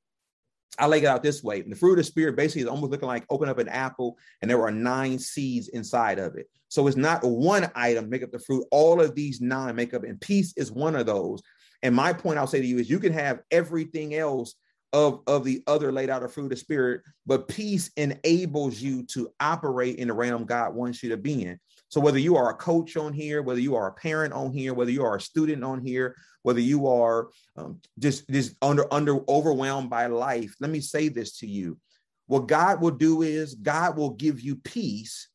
I 0.79 0.87
lay 0.87 0.97
it 0.97 1.05
out 1.05 1.23
this 1.23 1.43
way: 1.43 1.61
the 1.61 1.75
fruit 1.75 1.91
of 1.91 1.97
the 1.97 2.03
spirit 2.03 2.35
basically 2.35 2.63
is 2.63 2.67
almost 2.67 2.91
looking 2.91 3.07
like 3.07 3.25
open 3.29 3.47
up 3.47 3.59
an 3.59 3.69
apple, 3.69 4.17
and 4.41 4.49
there 4.49 4.63
are 4.63 4.71
nine 4.71 5.19
seeds 5.19 5.67
inside 5.69 6.17
of 6.17 6.35
it. 6.35 6.49
So 6.69 6.87
it's 6.87 6.97
not 6.97 7.23
one 7.23 7.69
item 7.75 8.09
make 8.09 8.23
up 8.23 8.31
the 8.31 8.39
fruit; 8.39 8.65
all 8.71 8.99
of 8.99 9.13
these 9.15 9.41
nine 9.41 9.75
make 9.75 9.93
up, 9.93 10.03
and 10.03 10.19
peace 10.19 10.53
is 10.57 10.71
one 10.71 10.95
of 10.95 11.05
those. 11.05 11.41
And 11.85 11.93
my 11.93 12.13
point 12.13 12.39
I'll 12.39 12.47
say 12.47 12.61
to 12.61 12.67
you 12.67 12.79
is 12.79 12.89
you 12.89 12.99
can 12.99 13.13
have 13.13 13.41
everything 13.51 14.15
else 14.15 14.55
of, 14.91 15.21
of 15.27 15.43
the 15.43 15.61
other 15.67 15.91
laid 15.91 16.09
out 16.09 16.23
of 16.23 16.33
fruit 16.33 16.51
of 16.51 16.57
spirit, 16.57 17.01
but 17.27 17.47
peace 17.47 17.91
enables 17.95 18.81
you 18.81 19.03
to 19.03 19.29
operate 19.39 19.97
in 19.97 20.07
the 20.07 20.13
realm 20.15 20.45
God 20.45 20.73
wants 20.73 21.03
you 21.03 21.09
to 21.09 21.17
be 21.17 21.43
in. 21.43 21.59
So 21.89 22.01
whether 22.01 22.17
you 22.17 22.37
are 22.37 22.49
a 22.49 22.55
coach 22.55 22.97
on 22.97 23.13
here, 23.13 23.43
whether 23.43 23.59
you 23.59 23.75
are 23.75 23.85
a 23.85 23.93
parent 23.93 24.33
on 24.33 24.51
here, 24.51 24.73
whether 24.73 24.89
you 24.89 25.03
are 25.05 25.17
a 25.17 25.21
student 25.21 25.63
on 25.63 25.79
here, 25.79 26.15
whether 26.41 26.59
you 26.59 26.87
are 26.87 27.29
um, 27.55 27.79
just 27.99 28.27
just 28.29 28.55
under 28.63 28.91
under 28.91 29.19
overwhelmed 29.29 29.91
by 29.91 30.07
life, 30.07 30.55
let 30.59 30.71
me 30.71 30.79
say 30.79 31.07
this 31.07 31.37
to 31.37 31.47
you: 31.47 31.77
what 32.25 32.47
God 32.47 32.81
will 32.81 32.89
do 32.89 33.21
is 33.21 33.53
God 33.53 33.95
will 33.95 34.11
give 34.11 34.41
you 34.41 34.55
peace 34.55 35.29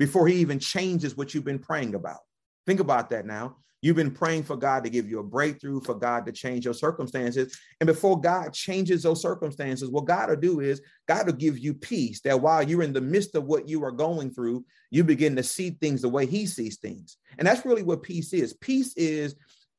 before 0.00 0.26
He 0.26 0.34
even 0.36 0.58
changes 0.58 1.16
what 1.16 1.32
you've 1.32 1.44
been 1.44 1.60
praying 1.60 1.94
about. 1.94 2.20
Think 2.66 2.80
about 2.80 3.10
that 3.10 3.24
now. 3.24 3.58
You've 3.86 3.94
been 3.94 4.10
praying 4.10 4.42
for 4.42 4.56
God 4.56 4.82
to 4.82 4.90
give 4.90 5.08
you 5.08 5.20
a 5.20 5.22
breakthrough, 5.22 5.80
for 5.80 5.94
God 5.94 6.26
to 6.26 6.32
change 6.32 6.64
your 6.64 6.74
circumstances. 6.74 7.56
And 7.80 7.86
before 7.86 8.20
God 8.20 8.52
changes 8.52 9.04
those 9.04 9.22
circumstances, 9.22 9.90
what 9.90 10.06
God 10.06 10.28
will 10.28 10.34
do 10.34 10.58
is 10.58 10.82
God 11.06 11.26
will 11.26 11.34
give 11.34 11.56
you 11.56 11.72
peace 11.72 12.20
that 12.22 12.40
while 12.40 12.64
you're 12.64 12.82
in 12.82 12.92
the 12.92 13.00
midst 13.00 13.36
of 13.36 13.44
what 13.44 13.68
you 13.68 13.84
are 13.84 13.92
going 13.92 14.32
through, 14.32 14.64
you 14.90 15.04
begin 15.04 15.36
to 15.36 15.44
see 15.44 15.70
things 15.70 16.02
the 16.02 16.08
way 16.08 16.26
He 16.26 16.46
sees 16.46 16.78
things. 16.78 17.16
And 17.38 17.46
that's 17.46 17.64
really 17.64 17.84
what 17.84 18.02
peace 18.02 18.32
is. 18.32 18.54
Peace 18.54 18.92
is 18.96 19.36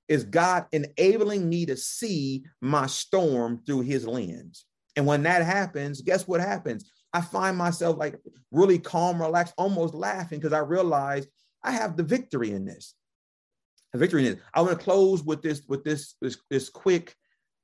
is 0.08 0.24
God 0.24 0.68
enabling 0.72 1.50
me 1.50 1.66
to 1.66 1.76
see 1.76 2.46
my 2.62 2.88
storm 2.88 3.62
through 3.66 3.82
his 3.82 4.08
lens. 4.08 4.64
And 4.96 5.06
when 5.06 5.24
that 5.24 5.44
happens, 5.44 6.00
guess 6.00 6.26
what 6.26 6.40
happens? 6.40 6.90
I 7.12 7.20
find 7.20 7.58
myself 7.58 7.98
like 7.98 8.16
really 8.52 8.80
calm, 8.80 9.22
relaxed, 9.22 9.54
almost 9.58 9.94
laughing 9.94 10.40
because 10.40 10.54
I 10.54 10.60
realize 10.60 11.28
I 11.62 11.72
have 11.72 11.98
the 11.98 12.04
victory 12.04 12.52
in 12.52 12.64
this 12.64 12.96
victory 13.96 14.28
is. 14.28 14.38
I 14.54 14.62
want 14.62 14.78
to 14.78 14.84
close 14.84 15.24
with 15.24 15.42
this 15.42 15.64
with 15.68 15.84
this 15.84 16.16
this, 16.22 16.38
this 16.50 16.70
quick 16.70 17.16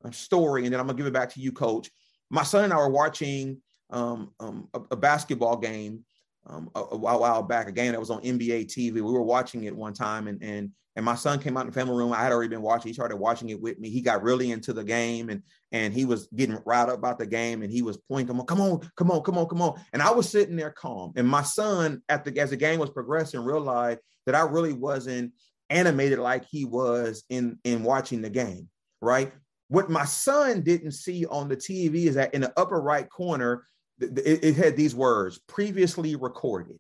uh, 0.04 0.12
story, 0.12 0.66
and 0.66 0.74
then 0.74 0.80
I'm 0.80 0.88
gonna 0.88 0.98
give 0.98 1.08
it 1.08 1.14
back 1.14 1.34
to 1.34 1.40
you, 1.40 1.52
Coach. 1.52 1.90
My 2.30 2.44
son 2.44 2.64
and 2.64 2.74
I 2.74 2.78
were 2.78 2.90
watching 2.90 3.62
um, 3.90 4.32
um, 4.40 4.70
a, 4.74 4.82
a, 4.92 4.96
basketball 4.96 5.58
game 5.58 6.04
um, 6.48 6.70
a, 6.74 6.80
a, 6.80 6.98
while 6.98 7.44
back, 7.44 7.68
a 7.68 7.72
game 7.72 7.92
that 7.92 8.00
was 8.00 8.10
on 8.10 8.22
NBA 8.24 8.66
TV. 8.66 8.94
We 8.94 9.02
were 9.02 9.22
watching 9.22 9.66
it 9.66 9.76
one 9.76 9.94
time, 9.94 10.28
and 10.28 10.42
and 10.42 10.72
and 10.96 11.06
my 11.06 11.16
son 11.16 11.40
came 11.40 11.58
out 11.58 11.62
in 11.62 11.68
the 11.68 11.74
family 11.74 11.96
room. 11.96 12.14
I 12.14 12.22
had 12.22 12.32
already 12.32 12.50
been 12.50 12.62
watching. 12.62 12.90
He 12.90 12.94
started 12.94 13.18
watching 13.18 13.50
it 13.50 13.60
with 13.60 13.80
me. 13.80 13.90
He 13.90 14.02
got 14.02 14.24
really 14.24 14.52
into 14.52 14.74
the 14.74 14.84
game, 14.84 15.30
and 15.30 15.42
and 15.72 15.94
he 15.94 16.06
was 16.06 16.28
getting 16.36 16.58
riled 16.66 16.90
up 16.90 16.98
about 16.98 17.20
the 17.20 17.26
game, 17.26 17.62
and 17.64 17.72
he 17.72 17.82
was 17.82 17.98
pointing, 17.98 18.28
"Come 18.28 18.40
on, 18.40 18.46
come 18.46 18.62
on, 18.62 18.80
come 18.96 19.12
on, 19.12 19.22
come 19.22 19.38
on, 19.38 19.48
come 19.48 19.62
on!" 19.62 19.82
And 19.94 20.02
I 20.02 20.12
was 20.12 20.30
sitting 20.30 20.56
there 20.56 20.72
calm. 20.72 21.14
And 21.16 21.28
my 21.28 21.44
son, 21.44 22.02
at 22.10 22.26
the 22.26 22.38
as 22.40 22.52
the 22.52 22.58
game 22.58 22.80
was 22.80 22.90
progressing, 22.90 23.42
realized 23.42 24.00
that 24.26 24.36
I 24.36 24.42
really 24.42 24.74
wasn't 24.74 25.34
animated 25.74 26.20
like 26.20 26.46
he 26.46 26.66
was 26.66 27.24
in 27.30 27.58
in 27.64 27.84
watching 27.84 28.22
the 28.22 28.30
game. 28.30 28.70
Right. 29.02 29.34
What 29.68 29.90
my 29.90 30.06
son 30.06 30.62
didn't 30.62 30.92
see 30.92 31.26
on 31.26 31.50
the 31.50 31.58
TV 31.58 32.06
is 32.06 32.16
that 32.16 32.34
in 32.34 32.42
the 32.42 32.54
upper 32.58 32.80
right 32.80 33.10
corner, 33.10 33.66
it, 34.00 34.44
it 34.44 34.56
had 34.56 34.78
these 34.78 34.94
words 34.94 35.40
previously 35.48 36.16
recorded 36.16 36.78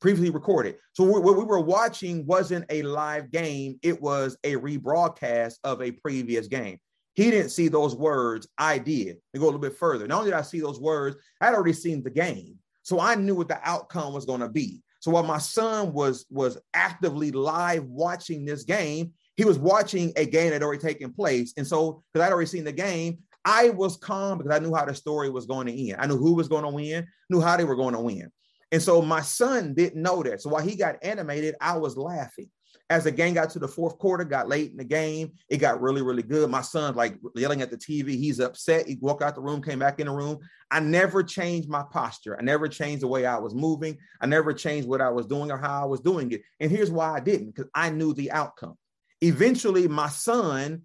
previously 0.00 0.30
recorded. 0.30 0.76
So 0.94 1.04
what 1.04 1.22
we 1.22 1.44
were 1.44 1.60
watching 1.60 2.26
wasn't 2.26 2.64
a 2.70 2.82
live 2.82 3.30
game, 3.30 3.78
it 3.82 4.00
was 4.00 4.36
a 4.44 4.54
rebroadcast 4.54 5.54
of 5.62 5.82
a 5.82 5.92
previous 5.92 6.46
game. 6.48 6.78
He 7.14 7.30
didn't 7.30 7.50
see 7.50 7.68
those 7.68 7.94
words, 7.94 8.48
I 8.56 8.78
did. 8.78 9.18
We 9.32 9.40
go 9.40 9.44
a 9.44 9.46
little 9.46 9.60
bit 9.60 9.76
further. 9.76 10.06
Not 10.06 10.20
only 10.20 10.30
did 10.30 10.38
I 10.38 10.42
see 10.42 10.60
those 10.60 10.80
words, 10.80 11.16
I 11.40 11.46
had 11.46 11.54
already 11.54 11.74
seen 11.74 12.02
the 12.02 12.10
game. 12.10 12.56
So 12.82 12.98
I 12.98 13.14
knew 13.14 13.34
what 13.34 13.48
the 13.48 13.60
outcome 13.62 14.14
was 14.14 14.24
going 14.24 14.40
to 14.40 14.48
be. 14.48 14.82
So 15.00 15.10
while 15.10 15.22
my 15.22 15.38
son 15.38 15.92
was 15.92 16.26
was 16.30 16.58
actively 16.74 17.32
live 17.32 17.84
watching 17.84 18.44
this 18.44 18.62
game, 18.62 19.12
he 19.36 19.44
was 19.44 19.58
watching 19.58 20.12
a 20.16 20.26
game 20.26 20.48
that 20.48 20.54
had 20.54 20.62
already 20.62 20.82
taken 20.82 21.12
place. 21.12 21.54
And 21.56 21.66
so 21.66 22.02
because 22.12 22.26
I'd 22.26 22.32
already 22.32 22.46
seen 22.46 22.64
the 22.64 22.72
game, 22.72 23.18
I 23.44 23.70
was 23.70 23.96
calm 23.96 24.38
because 24.38 24.54
I 24.54 24.58
knew 24.58 24.74
how 24.74 24.84
the 24.84 24.94
story 24.94 25.30
was 25.30 25.46
going 25.46 25.66
to 25.66 25.90
end. 25.90 26.00
I 26.00 26.06
knew 26.06 26.18
who 26.18 26.34
was 26.34 26.48
going 26.48 26.64
to 26.64 26.70
win, 26.70 27.06
knew 27.30 27.40
how 27.40 27.56
they 27.56 27.64
were 27.64 27.76
going 27.76 27.94
to 27.94 28.00
win. 28.00 28.30
And 28.72 28.82
so 28.82 29.02
my 29.02 29.22
son 29.22 29.74
didn't 29.74 30.00
know 30.00 30.22
that. 30.22 30.42
So 30.42 30.50
while 30.50 30.62
he 30.62 30.76
got 30.76 31.02
animated, 31.02 31.56
I 31.60 31.78
was 31.78 31.96
laughing. 31.96 32.50
As 32.90 33.04
the 33.04 33.12
game 33.12 33.34
got 33.34 33.48
to 33.50 33.60
the 33.60 33.68
fourth 33.68 33.98
quarter, 33.98 34.24
got 34.24 34.48
late 34.48 34.72
in 34.72 34.76
the 34.76 34.84
game, 34.84 35.32
it 35.48 35.58
got 35.58 35.80
really, 35.80 36.02
really 36.02 36.24
good. 36.24 36.50
My 36.50 36.60
son's 36.60 36.96
like 36.96 37.16
yelling 37.36 37.62
at 37.62 37.70
the 37.70 37.76
TV. 37.76 38.10
He's 38.10 38.40
upset. 38.40 38.88
He 38.88 38.98
walked 39.00 39.22
out 39.22 39.36
the 39.36 39.40
room, 39.40 39.62
came 39.62 39.78
back 39.78 40.00
in 40.00 40.08
the 40.08 40.12
room. 40.12 40.38
I 40.72 40.80
never 40.80 41.22
changed 41.22 41.68
my 41.68 41.84
posture. 41.90 42.36
I 42.38 42.42
never 42.42 42.66
changed 42.68 43.02
the 43.02 43.08
way 43.08 43.26
I 43.26 43.38
was 43.38 43.54
moving. 43.54 43.96
I 44.20 44.26
never 44.26 44.52
changed 44.52 44.88
what 44.88 45.00
I 45.00 45.08
was 45.08 45.26
doing 45.26 45.52
or 45.52 45.56
how 45.56 45.82
I 45.82 45.86
was 45.86 46.00
doing 46.00 46.32
it. 46.32 46.42
And 46.58 46.70
here's 46.70 46.90
why 46.90 47.14
I 47.14 47.20
didn't, 47.20 47.54
because 47.54 47.70
I 47.74 47.90
knew 47.90 48.12
the 48.12 48.32
outcome. 48.32 48.76
Eventually, 49.20 49.86
my 49.86 50.08
son 50.08 50.82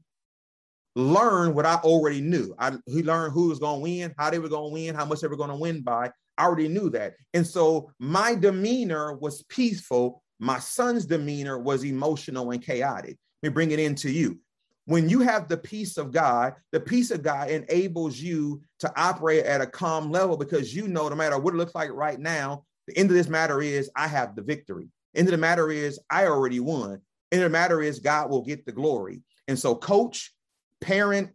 learned 0.96 1.56
what 1.56 1.66
I 1.66 1.76
already 1.76 2.22
knew. 2.22 2.56
I, 2.58 2.74
he 2.86 3.04
learned 3.04 3.34
who 3.34 3.50
was 3.50 3.60
going 3.60 3.78
to 3.78 3.82
win, 3.82 4.16
how 4.18 4.30
they 4.30 4.40
were 4.40 4.50
going 4.50 4.70
to 4.70 4.74
win, 4.74 4.96
how 4.96 5.06
much 5.06 5.22
they 5.22 5.28
were 5.28 5.38
going 5.38 5.50
to 5.50 5.56
win 5.56 5.82
by. 5.82 6.12
I 6.38 6.46
already 6.46 6.68
knew 6.68 6.90
that. 6.92 7.16
And 7.34 7.46
so 7.46 7.92
my 8.00 8.36
demeanor 8.36 9.14
was 9.14 9.44
peaceful. 9.44 10.22
My 10.40 10.60
son's 10.60 11.06
demeanor 11.06 11.58
was 11.58 11.84
emotional 11.84 12.52
and 12.52 12.62
chaotic. 12.62 13.18
Let 13.42 13.50
me 13.50 13.54
bring 13.54 13.72
it 13.72 13.80
into 13.80 14.12
you. 14.12 14.40
When 14.86 15.10
you 15.10 15.22
have 15.22 15.48
the 15.48 15.58
peace 15.58 15.98
of 15.98 16.12
God, 16.12 16.54
the 16.72 16.80
peace 16.80 17.10
of 17.10 17.24
God 17.24 17.50
enables 17.50 18.20
you 18.20 18.62
to 18.80 18.94
operate 18.96 19.46
at 19.46 19.62
a 19.62 19.66
calm 19.66 20.12
level 20.12 20.38
because 20.38 20.76
you 20.76 20.88
know 20.88 21.10
no 21.10 21.16
matter 21.16 21.40
what 21.40 21.54
it 21.54 21.58
looks 21.58 21.74
like 21.74 21.92
right 21.92 22.20
now, 22.20 22.66
the 22.88 22.98
end 22.98 23.10
of 23.10 23.16
this 23.16 23.28
matter 23.28 23.62
is 23.62 23.90
I 23.96 24.08
have 24.08 24.36
the 24.36 24.44
victory. 24.44 24.90
End 25.16 25.28
of 25.28 25.32
the 25.32 25.38
matter 25.38 25.72
is 25.72 26.00
I 26.10 26.28
already 26.28 26.60
won. 26.60 27.02
End 27.32 27.42
of 27.42 27.50
the 27.52 27.58
matter 27.58 27.82
is 27.82 28.00
God 28.00 28.30
will 28.30 28.44
get 28.44 28.66
the 28.66 28.72
glory. 28.72 29.24
And 29.48 29.58
so, 29.58 29.74
coach, 29.74 30.34
parent, 30.82 31.32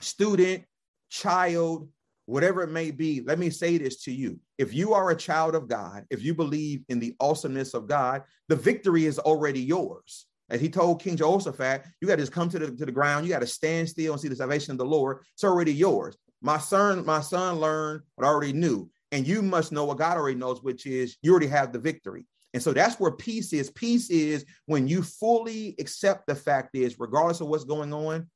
student, 0.00 0.64
child, 1.10 1.88
whatever 2.26 2.62
it 2.62 2.70
may 2.70 2.90
be, 2.90 3.22
let 3.24 3.38
me 3.38 3.50
say 3.50 3.78
this 3.78 4.02
to 4.04 4.12
you. 4.12 4.40
If 4.60 4.74
you 4.74 4.92
are 4.92 5.08
a 5.08 5.16
child 5.16 5.54
of 5.54 5.68
God, 5.68 6.04
if 6.10 6.22
you 6.22 6.34
believe 6.34 6.84
in 6.90 7.00
the 7.00 7.16
awesomeness 7.18 7.72
of 7.72 7.86
God, 7.86 8.24
the 8.48 8.56
victory 8.56 9.06
is 9.06 9.18
already 9.18 9.62
yours. 9.62 10.26
As 10.50 10.60
he 10.60 10.68
told 10.68 11.00
King 11.00 11.16
Jehoshaphat, 11.16 11.86
you 11.98 12.06
got 12.06 12.16
to 12.16 12.22
just 12.22 12.32
come 12.32 12.50
to 12.50 12.58
the, 12.58 12.66
to 12.70 12.84
the 12.84 12.92
ground. 12.92 13.24
You 13.24 13.32
got 13.32 13.38
to 13.38 13.46
stand 13.46 13.88
still 13.88 14.12
and 14.12 14.20
see 14.20 14.28
the 14.28 14.36
salvation 14.36 14.72
of 14.72 14.76
the 14.76 14.84
Lord. 14.84 15.20
It's 15.32 15.44
already 15.44 15.72
yours. 15.72 16.14
My 16.42 16.58
son, 16.58 17.06
my 17.06 17.22
son 17.22 17.58
learned 17.58 18.02
what 18.16 18.26
I 18.26 18.28
already 18.28 18.52
knew. 18.52 18.90
And 19.12 19.26
you 19.26 19.40
must 19.40 19.72
know 19.72 19.86
what 19.86 19.96
God 19.96 20.18
already 20.18 20.36
knows, 20.36 20.62
which 20.62 20.84
is 20.84 21.16
you 21.22 21.30
already 21.30 21.46
have 21.46 21.72
the 21.72 21.78
victory. 21.78 22.26
And 22.52 22.62
so 22.62 22.74
that's 22.74 23.00
where 23.00 23.12
peace 23.12 23.54
is. 23.54 23.70
Peace 23.70 24.10
is 24.10 24.44
when 24.66 24.86
you 24.86 25.02
fully 25.02 25.74
accept 25.78 26.26
the 26.26 26.34
fact 26.34 26.76
is, 26.76 27.00
regardless 27.00 27.40
of 27.40 27.46
what's 27.46 27.64
going 27.64 27.94
on, 27.94 28.28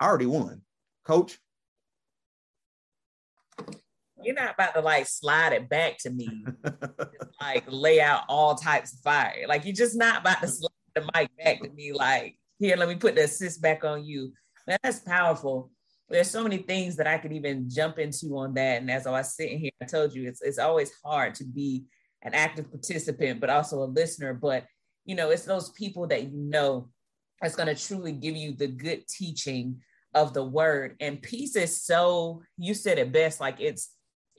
I 0.00 0.06
already 0.06 0.24
won. 0.24 0.62
Coach? 1.04 1.38
You're 4.22 4.34
not 4.34 4.54
about 4.54 4.74
to 4.74 4.80
like 4.80 5.06
slide 5.06 5.52
it 5.52 5.68
back 5.68 5.98
to 6.00 6.10
me, 6.10 6.44
like 7.40 7.64
lay 7.68 8.00
out 8.00 8.22
all 8.28 8.54
types 8.54 8.92
of 8.92 9.00
fire. 9.00 9.44
Like 9.48 9.64
you're 9.64 9.74
just 9.74 9.96
not 9.96 10.20
about 10.20 10.40
to 10.40 10.48
slide 10.48 10.70
the 10.94 11.08
mic 11.14 11.30
back 11.36 11.62
to 11.62 11.70
me, 11.70 11.92
like, 11.92 12.36
here, 12.58 12.76
let 12.76 12.88
me 12.88 12.96
put 12.96 13.14
the 13.14 13.24
assist 13.24 13.62
back 13.62 13.84
on 13.84 14.04
you. 14.04 14.32
Man, 14.66 14.78
that's 14.82 15.00
powerful. 15.00 15.70
There's 16.08 16.30
so 16.30 16.42
many 16.42 16.58
things 16.58 16.96
that 16.96 17.06
I 17.06 17.18
could 17.18 17.32
even 17.32 17.70
jump 17.70 17.98
into 17.98 18.36
on 18.36 18.54
that. 18.54 18.80
And 18.80 18.90
as 18.90 19.06
I 19.06 19.12
was 19.12 19.34
sitting 19.34 19.58
here, 19.58 19.70
I 19.80 19.86
told 19.86 20.12
you 20.14 20.28
it's 20.28 20.42
it's 20.42 20.58
always 20.58 20.92
hard 21.04 21.34
to 21.36 21.44
be 21.44 21.84
an 22.22 22.34
active 22.34 22.70
participant, 22.70 23.40
but 23.40 23.48
also 23.48 23.82
a 23.82 23.84
listener. 23.84 24.34
But 24.34 24.66
you 25.04 25.14
know, 25.14 25.30
it's 25.30 25.44
those 25.44 25.70
people 25.70 26.06
that 26.08 26.24
you 26.24 26.36
know 26.36 26.88
that's 27.40 27.56
going 27.56 27.74
to 27.74 27.86
truly 27.86 28.12
give 28.12 28.36
you 28.36 28.52
the 28.52 28.66
good 28.66 29.06
teaching 29.08 29.80
of 30.14 30.34
the 30.34 30.44
word. 30.44 30.96
And 31.00 31.22
peace 31.22 31.56
is 31.56 31.82
so, 31.82 32.42
you 32.58 32.74
said 32.74 32.98
it 32.98 33.12
best, 33.12 33.40
like 33.40 33.60
it's 33.60 33.90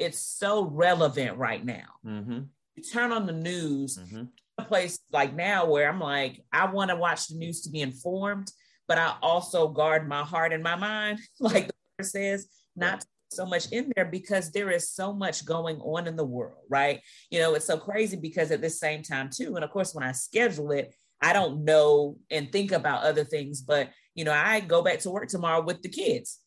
it's 0.01 0.19
so 0.19 0.65
relevant 0.65 1.37
right 1.37 1.63
now. 1.63 1.85
Mm-hmm. 2.05 2.39
You 2.75 2.83
turn 2.83 3.11
on 3.11 3.27
the 3.27 3.33
news, 3.33 3.99
mm-hmm. 3.99 4.23
a 4.57 4.65
place 4.65 4.97
like 5.11 5.35
now 5.35 5.67
where 5.67 5.87
I'm 5.87 5.99
like, 5.99 6.41
I 6.51 6.65
want 6.71 6.89
to 6.89 6.95
watch 6.95 7.27
the 7.27 7.37
news 7.37 7.61
to 7.61 7.69
be 7.69 7.81
informed, 7.81 8.51
but 8.87 8.97
I 8.97 9.15
also 9.21 9.67
guard 9.67 10.09
my 10.09 10.23
heart 10.23 10.53
and 10.53 10.63
my 10.63 10.75
mind, 10.75 11.19
like 11.39 11.67
the 11.67 11.73
word 11.99 12.07
says, 12.07 12.47
not 12.75 13.05
so 13.29 13.45
much 13.45 13.71
in 13.71 13.91
there 13.95 14.05
because 14.05 14.51
there 14.51 14.71
is 14.71 14.89
so 14.89 15.13
much 15.13 15.45
going 15.45 15.77
on 15.77 16.07
in 16.07 16.15
the 16.15 16.25
world, 16.25 16.63
right? 16.67 16.99
You 17.29 17.39
know, 17.39 17.53
it's 17.53 17.65
so 17.65 17.77
crazy 17.77 18.17
because 18.17 18.49
at 18.49 18.61
the 18.61 18.69
same 18.69 19.03
time, 19.03 19.29
too, 19.31 19.55
and 19.55 19.63
of 19.63 19.69
course, 19.69 19.93
when 19.93 20.03
I 20.03 20.13
schedule 20.13 20.71
it, 20.71 20.95
I 21.21 21.31
don't 21.33 21.63
know 21.63 22.17
and 22.31 22.51
think 22.51 22.71
about 22.71 23.03
other 23.03 23.23
things, 23.23 23.61
but 23.61 23.89
you 24.15 24.25
know, 24.25 24.33
I 24.33 24.61
go 24.61 24.81
back 24.81 24.99
to 25.01 25.11
work 25.11 25.29
tomorrow 25.29 25.61
with 25.61 25.83
the 25.83 25.89
kids. 25.89 26.39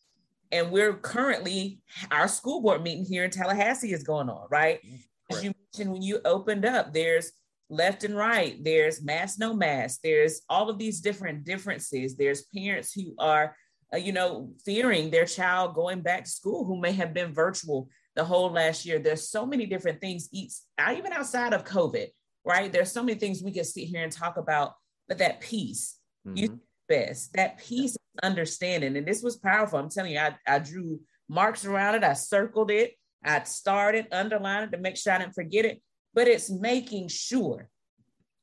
And 0.54 0.70
we're 0.70 0.94
currently, 0.94 1.80
our 2.12 2.28
school 2.28 2.62
board 2.62 2.84
meeting 2.84 3.04
here 3.04 3.24
in 3.24 3.30
Tallahassee 3.32 3.92
is 3.92 4.04
going 4.04 4.28
on, 4.28 4.46
right? 4.52 4.78
right. 4.84 5.00
As 5.32 5.42
you 5.42 5.52
mentioned, 5.74 5.92
when 5.92 6.02
you 6.02 6.20
opened 6.24 6.64
up, 6.64 6.92
there's 6.92 7.32
left 7.68 8.04
and 8.04 8.16
right, 8.16 8.62
there's 8.62 9.02
mass, 9.02 9.36
no 9.36 9.52
mass, 9.52 9.98
there's 9.98 10.42
all 10.48 10.70
of 10.70 10.78
these 10.78 11.00
different 11.00 11.42
differences. 11.42 12.16
There's 12.16 12.44
parents 12.54 12.92
who 12.92 13.16
are, 13.18 13.56
uh, 13.92 13.96
you 13.96 14.12
know, 14.12 14.52
fearing 14.64 15.10
their 15.10 15.24
child 15.24 15.74
going 15.74 16.02
back 16.02 16.22
to 16.22 16.30
school 16.30 16.64
who 16.64 16.80
may 16.80 16.92
have 16.92 17.12
been 17.12 17.34
virtual 17.34 17.88
the 18.14 18.24
whole 18.24 18.52
last 18.52 18.86
year. 18.86 19.00
There's 19.00 19.28
so 19.28 19.44
many 19.44 19.66
different 19.66 20.00
things, 20.00 20.28
even 20.32 21.12
outside 21.12 21.52
of 21.52 21.64
COVID, 21.64 22.06
right? 22.44 22.72
There's 22.72 22.92
so 22.92 23.02
many 23.02 23.18
things 23.18 23.42
we 23.42 23.50
can 23.50 23.64
sit 23.64 23.88
here 23.88 24.04
and 24.04 24.12
talk 24.12 24.36
about, 24.36 24.74
but 25.08 25.18
that 25.18 25.40
peace, 25.40 25.98
mm-hmm. 26.24 26.36
you 26.36 26.60
best. 26.88 27.32
That 27.32 27.58
peace 27.58 27.96
understanding. 28.22 28.96
And 28.96 29.06
this 29.06 29.22
was 29.22 29.36
powerful. 29.36 29.78
I'm 29.78 29.90
telling 29.90 30.12
you, 30.12 30.18
I, 30.18 30.36
I 30.46 30.58
drew 30.58 31.00
marks 31.28 31.64
around 31.64 31.96
it, 31.96 32.04
I 32.04 32.12
circled 32.12 32.70
it, 32.70 32.92
I 33.24 33.42
started, 33.44 34.08
underlined 34.12 34.64
it 34.64 34.76
to 34.76 34.82
make 34.82 34.96
sure 34.96 35.12
I 35.12 35.18
didn't 35.18 35.34
forget 35.34 35.64
it. 35.64 35.82
But 36.12 36.28
it's 36.28 36.50
making 36.50 37.08
sure 37.08 37.68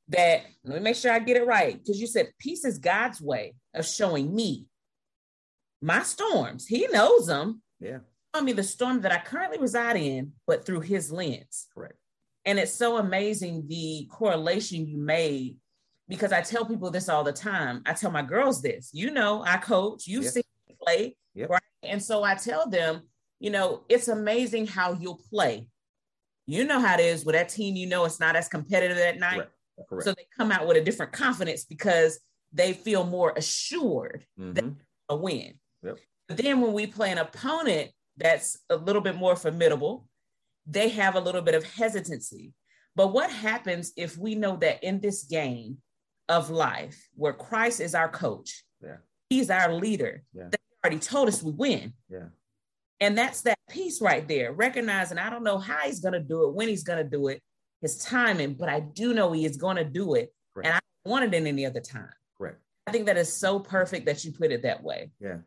that 0.10 0.44
let 0.66 0.78
me 0.78 0.84
make 0.84 0.96
sure 0.96 1.12
I 1.12 1.20
get 1.20 1.38
it 1.38 1.46
right. 1.46 1.78
Because 1.78 2.00
you 2.00 2.08
said 2.08 2.34
peace 2.40 2.66
is 2.66 2.80
God's 2.80 3.22
way 3.22 3.56
of 3.74 3.86
showing 3.86 4.34
me 4.34 4.66
my 5.82 6.04
storms. 6.04 6.68
He 6.68 6.88
knows 6.88 7.28
them. 7.28 7.62
Yeah. 7.80 8.00
I 8.34 8.42
mean, 8.42 8.56
the 8.56 8.64
storm 8.64 9.02
that 9.02 9.12
I 9.12 9.20
currently 9.20 9.58
reside 9.58 9.98
in, 9.98 10.34
but 10.48 10.66
through 10.66 10.82
his 10.82 11.12
lens. 11.12 11.68
Correct. 11.74 11.96
And 12.46 12.60
it's 12.60 12.74
so 12.74 12.98
amazing 12.98 13.66
the 13.68 14.08
correlation 14.10 14.88
you 14.88 14.98
made 14.98 15.58
because 16.12 16.34
I 16.34 16.42
tell 16.42 16.66
people 16.66 16.92
this 16.92 17.08
all 17.08 17.24
the 17.24 17.32
time. 17.32 17.84
I 17.86 17.94
tell 17.94 18.12
my 18.12 18.22
girls 18.22 18.62
this, 18.62 18.90
you 18.92 19.12
know, 19.12 19.46
I 19.48 19.56
coach, 19.56 20.08
you 20.08 20.22
yep. 20.22 20.32
see 20.34 20.44
me 20.68 20.76
play, 20.84 21.16
yep. 21.34 21.50
right? 21.50 21.62
And 21.84 22.04
so 22.04 22.22
I 22.22 22.36
tell 22.36 22.70
them, 22.70 23.04
you 23.40 23.50
know, 23.50 23.86
it's 23.88 24.10
amazing 24.10 24.68
how 24.68 24.92
you'll 24.92 25.22
play. 25.30 25.68
You 26.48 26.66
know 26.66 26.82
how 26.82 26.96
it 26.96 27.00
is 27.00 27.24
with 27.24 27.36
that 27.36 27.48
team, 27.48 27.78
you 27.78 27.88
know, 27.88 28.04
it's 28.04 28.20
not 28.20 28.36
as 28.36 28.50
competitive 28.50 28.98
at 28.98 29.20
night. 29.20 29.36
Correct. 29.36 29.52
Correct. 29.88 30.04
So 30.04 30.14
they 30.14 30.28
come 30.36 30.52
out 30.52 30.68
with 30.68 30.76
a 30.76 30.84
different 30.84 31.14
confidence 31.14 31.64
because 31.64 32.20
they 32.52 32.74
feel 32.74 33.06
more 33.06 33.32
assured 33.38 34.26
mm-hmm. 34.38 34.52
that 34.52 34.66
a 35.08 35.16
win. 35.16 35.54
Yep. 35.82 35.98
But 36.28 36.38
then 36.38 36.60
when 36.60 36.74
we 36.74 36.88
play 36.88 37.14
an 37.14 37.20
opponent 37.20 37.92
that's 38.18 38.60
a 38.70 38.76
little 38.76 39.02
bit 39.02 39.16
more 39.16 39.38
formidable, 39.38 40.10
they 40.68 40.90
have 40.90 41.16
a 41.16 41.22
little 41.22 41.42
bit 41.42 41.56
of 41.56 41.64
hesitancy. 41.64 42.52
But 42.98 43.14
what 43.14 43.32
happens 43.32 43.94
if 43.96 44.18
we 44.18 44.36
know 44.36 44.58
that 44.58 44.84
in 44.84 45.00
this 45.00 45.24
game, 45.24 45.78
of 46.32 46.50
life 46.50 47.10
where 47.16 47.34
Christ 47.34 47.82
is 47.82 47.94
our 47.94 48.10
coach. 48.10 48.64
Yeah. 48.82 48.98
He's 49.30 49.50
our 49.50 49.74
leader. 49.74 50.24
Yeah. 50.34 50.48
They 50.50 50.58
already 50.84 51.00
told 51.00 51.28
us 51.28 51.44
we 51.44 51.52
win. 51.52 51.94
Yeah. 52.10 52.30
And 53.00 53.18
that's 53.18 53.42
that 53.42 53.58
piece 53.70 54.02
right 54.02 54.28
there, 54.28 54.54
recognizing 54.54 55.18
I 55.18 55.30
don't 55.30 55.44
know 55.44 55.58
how 55.58 55.80
he's 55.80 56.00
going 56.00 56.14
to 56.14 56.20
do 56.20 56.48
it, 56.48 56.54
when 56.54 56.68
he's 56.68 56.84
going 56.84 57.04
to 57.04 57.10
do 57.10 57.28
it, 57.28 57.42
his 57.82 57.98
timing, 57.98 58.54
but 58.54 58.70
I 58.70 58.80
do 58.80 59.14
know 59.14 59.32
he 59.32 59.46
is 59.46 59.58
going 59.58 59.78
to 59.78 59.84
do 59.84 60.16
it. 60.16 60.34
Correct. 60.54 60.68
And 60.68 60.76
I 60.76 60.80
don't 61.04 61.12
want 61.12 61.26
it 61.26 61.34
in 61.34 61.48
any 61.48 61.66
other 61.66 61.82
time. 61.82 62.10
Correct. 62.38 62.60
I 62.88 62.92
think 62.92 63.08
that 63.08 63.18
is 63.18 63.36
so 63.36 63.60
perfect 63.60 64.06
that 64.06 64.24
you 64.24 64.32
put 64.32 64.52
it 64.52 64.64
that 64.64 64.84
way. 64.84 65.12
Yeah. 65.20 65.38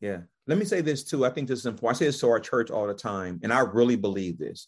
Yeah. 0.00 0.18
Let 0.46 0.58
me 0.58 0.64
say 0.64 0.80
this 0.80 1.04
too. 1.04 1.24
I 1.24 1.30
think 1.30 1.48
this 1.48 1.60
is 1.60 1.66
important. 1.66 1.96
I 1.96 1.98
say 2.00 2.06
this 2.06 2.20
to 2.20 2.28
our 2.28 2.40
church 2.40 2.70
all 2.70 2.86
the 2.86 2.94
time, 2.94 3.40
and 3.42 3.52
I 3.52 3.60
really 3.60 3.96
believe 3.96 4.38
this. 4.38 4.66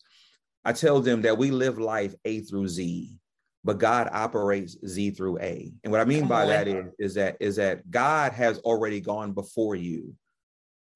I 0.64 0.72
tell 0.72 1.00
them 1.00 1.22
that 1.22 1.38
we 1.38 1.50
live 1.50 1.78
life 1.78 2.14
A 2.24 2.40
through 2.40 2.68
Z, 2.68 3.18
but 3.64 3.78
God 3.78 4.08
operates 4.12 4.76
Z 4.86 5.10
through 5.10 5.38
A. 5.38 5.72
And 5.84 5.92
what 5.92 6.00
I 6.00 6.04
mean 6.04 6.26
by 6.26 6.46
that 6.46 6.66
is, 6.66 6.86
is 6.98 7.14
that 7.14 7.36
is 7.40 7.56
that 7.56 7.88
God 7.90 8.32
has 8.32 8.58
already 8.60 9.00
gone 9.00 9.32
before 9.32 9.76
you 9.76 10.14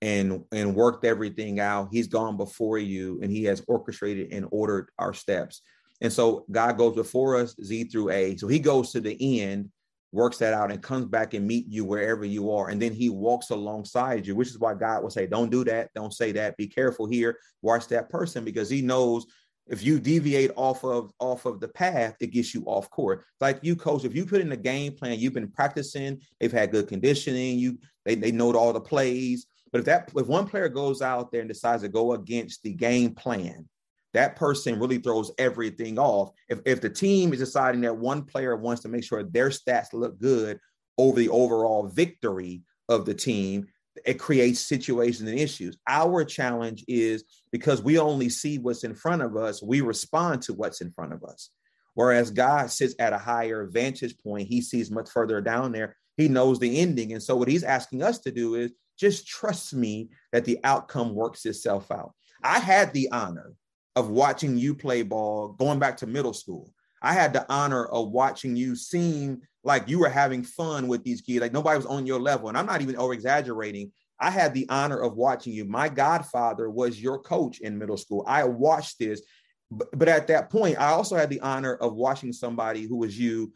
and 0.03 0.45
and 0.53 0.75
worked 0.75 1.05
everything 1.05 1.61
out. 1.61 1.89
He's 1.93 2.09
gone 2.09 2.37
before 2.37 2.79
you 2.79 3.21
and 3.23 3.31
he 3.31 3.45
has 3.45 3.63
orchestrated 3.69 4.33
and 4.33 4.47
ordered 4.51 4.89
our 4.99 5.13
steps. 5.13 5.63
And 6.01 6.13
so 6.13 6.45
God 6.51 6.77
goes 6.77 6.95
before 6.95 7.37
us 7.37 7.55
Z 7.63 7.85
through 7.85 8.11
A. 8.11 8.37
So 8.37 8.49
he 8.49 8.59
goes 8.59 8.93
to 8.93 9.01
the 9.01 9.41
end, 9.41 9.71
works 10.13 10.39
that 10.39 10.53
out 10.53 10.73
and 10.73 10.83
comes 10.83 11.07
back 11.07 11.35
and 11.35 11.47
meet 11.47 11.67
you 11.69 11.85
wherever 11.85 12.25
you 12.25 12.51
are. 12.51 12.69
And 12.69 12.83
then 12.83 12.93
he 12.93 13.09
walks 13.09 13.51
alongside 13.51 14.27
you, 14.27 14.35
which 14.35 14.49
is 14.49 14.59
why 14.59 14.75
God 14.75 15.03
will 15.03 15.11
say, 15.11 15.27
don't 15.27 15.51
do 15.51 15.65
that. 15.65 15.91
Don't 15.95 16.13
say 16.13 16.33
that. 16.33 16.57
Be 16.57 16.67
careful 16.67 17.07
here. 17.07 17.39
Watch 17.63 17.87
that 17.89 18.11
person 18.11 18.45
because 18.45 18.69
he 18.69 18.83
knows 18.83 19.25
if 19.69 19.83
you 19.83 19.99
deviate 19.99 20.53
off 20.57 20.85
of 20.85 21.13
off 21.19 21.45
of 21.45 21.61
the 21.61 21.69
path, 21.69 22.17
it 22.21 22.29
gets 22.29 22.55
you 22.55 22.63
off 22.67 22.89
court. 22.91 23.25
Like 23.41 23.59
you, 23.63 23.75
coach, 23.77 24.05
if 24.05 24.15
you 24.15 24.25
put 24.25 24.41
in 24.41 24.53
a 24.53 24.57
game 24.57 24.93
plan, 24.93 25.19
you've 25.19 25.35
been 25.35 25.51
practicing, 25.51 26.21
they've 26.39 26.53
had 26.53 26.71
good 26.71 26.89
conditioning, 26.89 27.59
you 27.59 27.79
they, 28.05 28.15
they 28.15 28.33
know 28.33 28.55
all 28.55 28.73
the 28.73 28.81
plays. 28.81 29.47
But 29.73 29.81
if 29.81 29.85
that 29.87 30.11
if 30.15 30.27
one 30.27 30.47
player 30.47 30.69
goes 30.69 31.03
out 31.03 31.33
there 31.33 31.41
and 31.41 31.49
decides 31.49 31.83
to 31.83 31.89
go 31.89 32.13
against 32.13 32.63
the 32.63 32.73
game 32.73 33.15
plan, 33.15 33.69
that 34.15 34.37
person 34.37 34.79
really 34.79 34.99
throws 34.99 35.33
everything 35.39 35.99
off. 35.99 36.31
If 36.49 36.61
if 36.65 36.81
the 36.81 36.91
team 36.91 37.33
is 37.33 37.41
deciding 37.41 37.81
that 37.83 37.97
one 37.97 38.23
player 38.23 38.57
wants 38.57 38.83
to 38.83 38.89
make 38.89 39.05
sure 39.05 39.25
their 39.25 39.51
stats 39.51 39.93
look 39.93 40.19
good 40.21 40.61
over 40.97 41.19
the 41.19 41.29
overall 41.29 41.89
victory 41.89 42.63
of 42.89 43.05
the 43.05 43.15
team, 43.15 43.67
it 44.05 44.19
creates 44.19 44.61
situations 44.61 45.29
and 45.29 45.39
issues. 45.39 45.77
Our 45.89 46.25
challenge 46.25 46.85
is 46.89 47.25
because 47.53 47.83
we 47.83 47.99
only 47.99 48.29
see 48.29 48.59
what's 48.59 48.85
in 48.85 48.95
front 48.95 49.23
of 49.23 49.37
us, 49.37 49.63
we 49.63 49.81
respond 49.81 50.43
to 50.43 50.55
what's 50.55 50.81
in 50.81 50.91
front 50.91 51.13
of 51.13 51.25
us. 51.25 51.51
Whereas 51.95 52.31
God 52.31 52.71
sits 52.71 52.95
at 52.99 53.15
a 53.15 53.19
higher 53.19 53.67
vantage 53.67 54.19
point, 54.19 54.49
he 54.49 54.61
sees 54.61 54.91
much 54.91 55.09
further 55.09 55.41
down 55.41 55.73
there. 55.73 55.97
He 56.17 56.29
knows 56.29 56.59
the 56.59 56.79
ending. 56.79 57.13
And 57.13 57.23
so, 57.23 57.37
what 57.37 57.49
he's 57.49 57.65
asking 57.65 58.03
us 58.03 58.19
to 58.21 58.31
do 58.31 58.55
is 58.55 58.73
just 58.99 59.27
trust 59.27 59.75
me 59.75 60.11
that 60.33 60.45
the 60.45 60.59
outcome 60.65 61.15
works 61.15 61.47
itself 61.47 61.91
out. 61.91 62.13
I 62.43 62.59
had 62.59 62.93
the 62.93 63.11
honor 63.13 63.53
of 63.95 64.11
watching 64.11 64.59
you 64.59 64.75
play 64.75 65.03
ball 65.03 65.49
going 65.49 65.79
back 65.79 65.97
to 65.99 66.07
middle 66.07 66.35
school. 66.35 66.71
I 67.03 67.13
had 67.13 67.33
the 67.33 67.51
honor 67.51 67.87
of 67.87 68.11
watching 68.11 68.57
you 68.57 68.77
seem 68.77 69.43
like 69.67 69.89
you 69.89 69.99
were 69.99 70.09
having 70.09 70.43
fun 70.43 70.89
with 70.89 71.05
these 71.05 71.21
kids, 71.21 71.41
like 71.41 71.53
nobody 71.53 71.77
was 71.77 71.87
on 71.87 72.07
your 72.07 72.21
level. 72.21 72.49
And 72.49 72.57
I'm 72.57 72.67
not 72.67 72.83
even 72.83 72.97
over 72.97 73.13
exaggerating. 73.13 73.93
I 74.21 74.31
had 74.31 74.55
the 74.55 74.67
honor 74.71 74.99
of 74.99 75.17
watching 75.17 75.53
you. 75.53 75.65
My 75.65 75.89
godfather 75.89 76.71
was 76.71 77.01
your 77.01 77.19
coach 77.19 77.61
in 77.61 77.77
middle 77.77 77.97
school. 77.97 78.25
I 78.27 78.45
watched 78.45 78.99
this, 78.99 79.23
but, 79.71 79.89
but 79.93 80.09
at 80.09 80.29
that 80.29 80.51
point, 80.51 80.79
I 80.79 80.91
also 80.91 81.17
had 81.17 81.29
the 81.29 81.41
honor 81.41 81.75
of 81.75 81.95
watching 81.95 82.33
somebody 82.33 82.85
who 82.85 82.97
was 82.97 83.19
you 83.19 83.53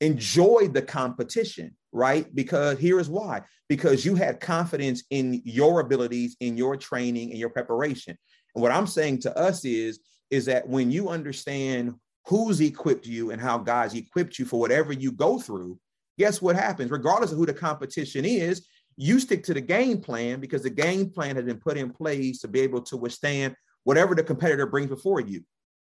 enjoyed 0.00 0.74
the 0.74 0.82
competition, 0.82 1.76
right? 1.92 2.32
Because 2.34 2.78
here 2.78 2.98
is 2.98 3.08
why 3.08 3.42
because 3.70 4.04
you 4.04 4.16
had 4.16 4.40
confidence 4.40 5.04
in 5.10 5.40
your 5.44 5.78
abilities, 5.78 6.36
in 6.40 6.56
your 6.56 6.76
training, 6.76 7.30
and 7.30 7.38
your 7.38 7.50
preparation. 7.50 8.18
And 8.54 8.62
what 8.62 8.72
I'm 8.72 8.88
saying 8.88 9.20
to 9.20 9.38
us 9.38 9.64
is, 9.64 10.00
is 10.28 10.46
that 10.46 10.68
when 10.68 10.90
you 10.90 11.08
understand 11.08 11.94
who's 12.26 12.60
equipped 12.60 13.06
you 13.06 13.30
and 13.30 13.40
how 13.40 13.58
God's 13.58 13.94
equipped 13.94 14.38
you 14.38 14.44
for 14.44 14.60
whatever 14.60 14.92
you 14.92 15.12
go 15.12 15.38
through, 15.38 15.78
guess 16.18 16.42
what 16.42 16.56
happens? 16.56 16.90
Regardless 16.90 17.32
of 17.32 17.38
who 17.38 17.46
the 17.46 17.54
competition 17.54 18.24
is, 18.24 18.66
you 18.96 19.18
stick 19.18 19.42
to 19.44 19.54
the 19.54 19.60
game 19.60 20.00
plan 20.00 20.40
because 20.40 20.62
the 20.62 20.70
game 20.70 21.10
plan 21.10 21.36
has 21.36 21.44
been 21.44 21.58
put 21.58 21.76
in 21.76 21.90
place 21.90 22.40
to 22.40 22.48
be 22.48 22.60
able 22.60 22.82
to 22.82 22.96
withstand 22.96 23.54
whatever 23.84 24.14
the 24.14 24.22
competitor 24.22 24.66
brings 24.66 24.88
before 24.88 25.20
you. 25.20 25.42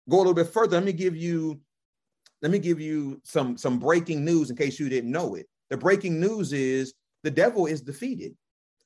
Go 0.09 0.17
a 0.17 0.19
little 0.19 0.33
bit 0.33 0.47
further. 0.47 0.77
Let 0.77 0.85
me 0.85 0.93
give 0.93 1.15
you, 1.15 1.59
let 2.41 2.51
me 2.51 2.59
give 2.59 2.79
you 2.79 3.19
some 3.23 3.57
some 3.57 3.79
breaking 3.79 4.23
news 4.23 4.51
in 4.51 4.55
case 4.55 4.79
you 4.79 4.89
didn't 4.89 5.11
know 5.11 5.35
it. 5.35 5.47
The 5.69 5.77
breaking 5.77 6.19
news 6.19 6.53
is 6.53 6.93
the 7.23 7.31
devil 7.31 7.65
is 7.65 7.81
defeated. 7.81 8.35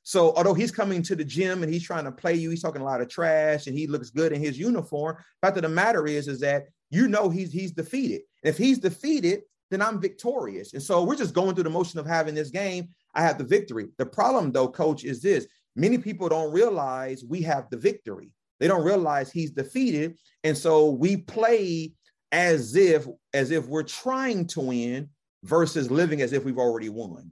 So 0.03 0.33
although 0.35 0.53
he's 0.53 0.71
coming 0.71 1.03
to 1.03 1.15
the 1.15 1.23
gym 1.23 1.61
and 1.61 1.71
he's 1.71 1.83
trying 1.83 2.05
to 2.05 2.11
play 2.11 2.33
you, 2.33 2.49
he's 2.49 2.61
talking 2.61 2.81
a 2.81 2.85
lot 2.85 3.01
of 3.01 3.09
trash 3.09 3.67
and 3.67 3.77
he 3.77 3.85
looks 3.85 4.09
good 4.09 4.31
in 4.31 4.41
his 4.41 4.57
uniform. 4.57 5.17
Fact 5.41 5.57
of 5.57 5.63
the 5.63 5.69
matter 5.69 6.07
is, 6.07 6.27
is 6.27 6.39
that 6.39 6.63
you 6.91 7.08
know 7.08 7.30
he's 7.30 7.51
he's 7.51 7.71
defeated. 7.71 8.21
And 8.43 8.54
if 8.54 8.58
he's 8.58 8.77
defeated, 8.77 9.41
then 9.71 9.82
I'm 9.82 9.99
victorious. 9.99 10.73
And 10.73 10.84
so 10.84 11.04
we're 11.04 11.15
just 11.15 11.34
going 11.34 11.56
through 11.56 11.63
the 11.63 11.69
motion 11.69 11.99
of 11.99 12.06
having 12.06 12.36
this 12.36 12.51
game. 12.51 12.89
I 13.15 13.23
have 13.23 13.38
the 13.38 13.43
victory. 13.43 13.88
The 13.97 14.06
problem, 14.06 14.51
though, 14.51 14.67
coach, 14.67 15.04
is 15.06 15.21
this 15.21 15.47
many 15.75 15.97
people 15.97 16.30
don't 16.30 16.51
realize 16.51 17.23
we 17.23 17.41
have 17.43 17.69
the 17.69 17.77
victory. 17.77 18.32
They 18.60 18.67
don't 18.67 18.84
realize 18.84 19.32
he's 19.32 19.51
defeated. 19.51 20.17
And 20.43 20.56
so 20.56 20.91
we 20.91 21.17
play 21.17 21.93
as 22.32 22.75
if 22.75 23.08
as 23.34 23.51
if 23.51 23.65
we're 23.67 23.84
trying 23.84 24.47
to 24.47 24.60
win 24.62 25.10
versus 25.43 25.89
living 25.89 26.21
as 26.21 26.34
if 26.34 26.43
we've 26.43 26.58
already 26.58 26.89
won. 26.89 27.32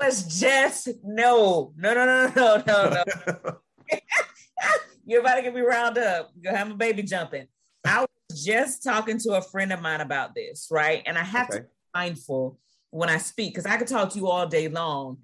Was 0.00 0.40
just 0.40 0.88
no, 1.02 1.72
no, 1.76 1.94
no, 1.94 2.04
no, 2.04 2.32
no, 2.34 2.62
no, 2.66 3.02
no. 3.44 3.58
You're 5.04 5.20
about 5.20 5.36
to 5.36 5.42
get 5.42 5.54
me 5.54 5.60
round 5.60 5.98
up. 5.98 6.30
You're 6.40 6.54
have 6.54 6.70
a 6.70 6.74
baby 6.74 7.02
jumping. 7.02 7.46
I 7.84 8.00
was 8.00 8.44
just 8.44 8.84
talking 8.84 9.18
to 9.18 9.34
a 9.34 9.42
friend 9.42 9.72
of 9.72 9.80
mine 9.80 10.00
about 10.00 10.34
this, 10.34 10.68
right? 10.70 11.02
And 11.06 11.18
I 11.18 11.22
have 11.22 11.48
okay. 11.48 11.58
to 11.58 11.62
be 11.64 11.68
mindful 11.94 12.58
when 12.90 13.08
I 13.08 13.18
speak 13.18 13.54
because 13.54 13.66
I 13.66 13.76
could 13.76 13.88
talk 13.88 14.10
to 14.10 14.18
you 14.18 14.28
all 14.28 14.46
day 14.46 14.68
long 14.68 15.18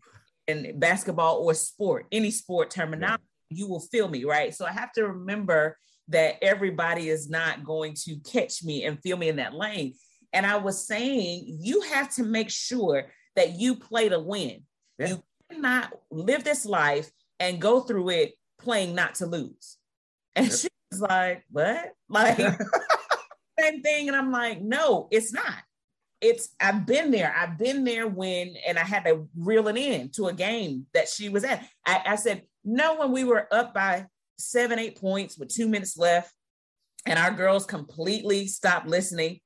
in 0.46 0.78
basketball 0.78 1.42
or 1.42 1.54
sport, 1.54 2.06
any 2.10 2.30
sport 2.30 2.70
terminology, 2.70 3.22
yeah. 3.50 3.58
you 3.58 3.68
will 3.68 3.80
feel 3.80 4.08
me, 4.08 4.24
right? 4.24 4.54
So 4.54 4.66
I 4.66 4.72
have 4.72 4.92
to 4.92 5.06
remember 5.06 5.76
that 6.08 6.36
everybody 6.42 7.10
is 7.10 7.28
not 7.28 7.64
going 7.64 7.94
to 8.06 8.16
catch 8.20 8.64
me 8.64 8.84
and 8.84 9.00
feel 9.02 9.18
me 9.18 9.28
in 9.28 9.36
that 9.36 9.54
lane. 9.54 9.94
And 10.32 10.46
I 10.46 10.56
was 10.56 10.86
saying, 10.86 11.58
you 11.60 11.82
have 11.82 12.12
to 12.14 12.22
make 12.22 12.50
sure 12.50 13.12
that 13.36 13.58
you 13.58 13.76
play 13.76 14.08
to 14.08 14.18
win. 14.18 14.62
Yeah. 14.98 15.08
You 15.08 15.22
cannot 15.50 15.92
live 16.10 16.44
this 16.44 16.64
life 16.64 17.10
and 17.38 17.60
go 17.60 17.80
through 17.80 18.08
it 18.10 18.32
playing 18.58 18.94
not 18.94 19.16
to 19.16 19.26
lose. 19.26 19.76
And 20.36 20.46
yep. 20.46 20.56
she 20.56 20.68
was 20.90 21.00
like, 21.00 21.44
What? 21.50 21.92
Like, 22.08 22.36
same 23.58 23.82
thing. 23.82 24.08
And 24.08 24.16
I'm 24.16 24.30
like, 24.30 24.60
No, 24.60 25.08
it's 25.10 25.32
not. 25.32 25.54
It's, 26.20 26.48
I've 26.60 26.84
been 26.84 27.10
there. 27.10 27.34
I've 27.36 27.58
been 27.58 27.84
there 27.84 28.08
when, 28.08 28.54
and 28.66 28.78
I 28.78 28.84
had 28.84 29.04
to 29.04 29.28
reel 29.36 29.68
it 29.68 29.76
in 29.76 30.10
to 30.10 30.26
a 30.26 30.32
game 30.32 30.86
that 30.92 31.08
she 31.08 31.28
was 31.28 31.44
at. 31.44 31.64
I, 31.86 32.02
I 32.06 32.16
said, 32.16 32.42
No, 32.64 32.96
when 32.96 33.12
we 33.12 33.24
were 33.24 33.52
up 33.52 33.72
by 33.72 34.06
seven, 34.38 34.78
eight 34.78 35.00
points 35.00 35.38
with 35.38 35.54
two 35.54 35.68
minutes 35.68 35.96
left, 35.96 36.32
and 37.06 37.18
our 37.18 37.30
girls 37.30 37.64
completely 37.64 38.46
stopped 38.46 38.86
listening. 38.86 39.40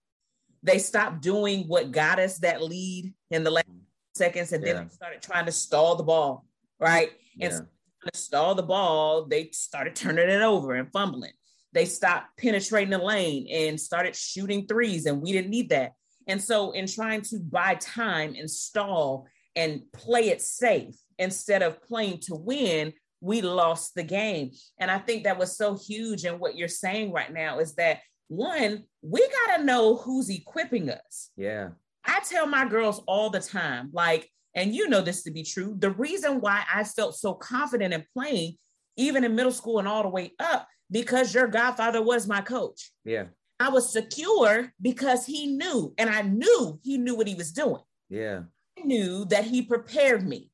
They 0.63 0.79
stopped 0.79 1.23
doing 1.23 1.65
what 1.65 1.91
got 1.91 2.19
us 2.19 2.39
that 2.39 2.63
lead 2.63 3.13
in 3.31 3.45
the 3.45 3.51
last 3.51 3.69
mm. 3.69 3.81
seconds, 4.15 4.53
and 4.53 4.65
yeah. 4.65 4.75
then 4.75 4.85
they 4.85 4.95
started 4.95 5.23
trying 5.23 5.47
to 5.47 5.53
stall 5.53 5.97
the 5.97 6.03
ball, 6.03 6.45
right? 6.81 7.11
And. 7.41 7.67
To 8.11 8.19
stall 8.19 8.55
the 8.55 8.63
ball, 8.63 9.27
they 9.27 9.51
started 9.53 9.95
turning 9.95 10.29
it 10.29 10.43
over 10.43 10.75
and 10.75 10.91
fumbling. 10.93 11.33
They 11.73 11.87
stopped 11.87 12.37
penetrating 12.39 12.91
the 12.91 12.99
lane 12.99 13.49
and 13.51 13.81
started 13.81 14.15
shooting 14.15 14.67
threes, 14.67 15.07
and 15.07 15.23
we 15.23 15.33
didn't 15.33 15.51
need 15.51 15.71
that. 15.71 15.93
And 16.27 16.41
so, 16.41 16.73
in 16.73 16.87
trying 16.87 17.23
to 17.23 17.39
buy 17.41 17.77
time 17.77 18.35
and 18.39 18.51
stall 18.51 19.27
and 19.57 19.83
play 19.93 20.29
it 20.29 20.43
safe 20.43 20.95
instead 21.19 21.63
of 21.63 21.83
playing 21.83 22.19
to 22.21 22.35
win, 22.35 22.93
we 23.21 23.41
lost 23.41 23.95
the 23.95 24.03
game. 24.03 24.51
And 24.79 24.91
I 24.91 24.99
think 24.99 25.25
that 25.25 25.39
was 25.39 25.57
so 25.57 25.79
huge. 25.79 26.25
And 26.25 26.39
what 26.39 26.57
you're 26.57 26.69
saying 26.69 27.13
right 27.13 27.33
now 27.33 27.61
is 27.61 27.75
that 27.77 28.01
one, 28.29 28.85
we 29.03 29.29
got 29.29 29.57
to 29.57 29.65
know 29.65 29.97
who's 29.97 30.31
equipping 30.31 30.91
us. 30.91 31.31
Yeah. 31.37 31.71
I 32.05 32.21
tell 32.29 32.47
my 32.47 32.67
girls 32.69 33.01
all 33.07 33.31
the 33.31 33.41
time, 33.41 33.91
like, 33.93 34.29
and 34.55 34.75
you 34.75 34.89
know 34.89 35.01
this 35.01 35.23
to 35.23 35.31
be 35.31 35.43
true. 35.43 35.75
The 35.79 35.91
reason 35.91 36.41
why 36.41 36.65
I 36.73 36.85
felt 36.85 37.17
so 37.17 37.35
confident 37.35 37.95
in 37.95 38.05
playing, 38.13 38.57
even 38.97 39.25
in 39.25 39.35
middle 39.35 39.53
school 39.53 39.79
and 39.79 39.89
all 39.89 40.03
the 40.03 40.09
way 40.09 40.33
up, 40.39 40.69
because 40.91 41.35
your 41.35 41.47
godfather 41.47 42.03
was 42.03 42.27
my 42.27 42.41
coach. 42.41 42.93
Yeah. 43.05 43.25
I 43.59 43.69
was 43.71 43.93
secure 43.93 44.73
because 44.81 45.25
he 45.25 45.47
knew, 45.47 45.95
and 45.97 46.11
I 46.11 46.23
knew 46.23 46.81
he 46.83 46.99
knew 46.99 47.15
what 47.15 47.29
he 47.29 47.35
was 47.35 47.53
doing. 47.53 47.83
Yeah. 48.09 48.43
I 48.79 48.83
knew 48.83 49.25
that 49.27 49.45
he 49.45 49.63
prepared 49.63 50.27
me. 50.27 50.51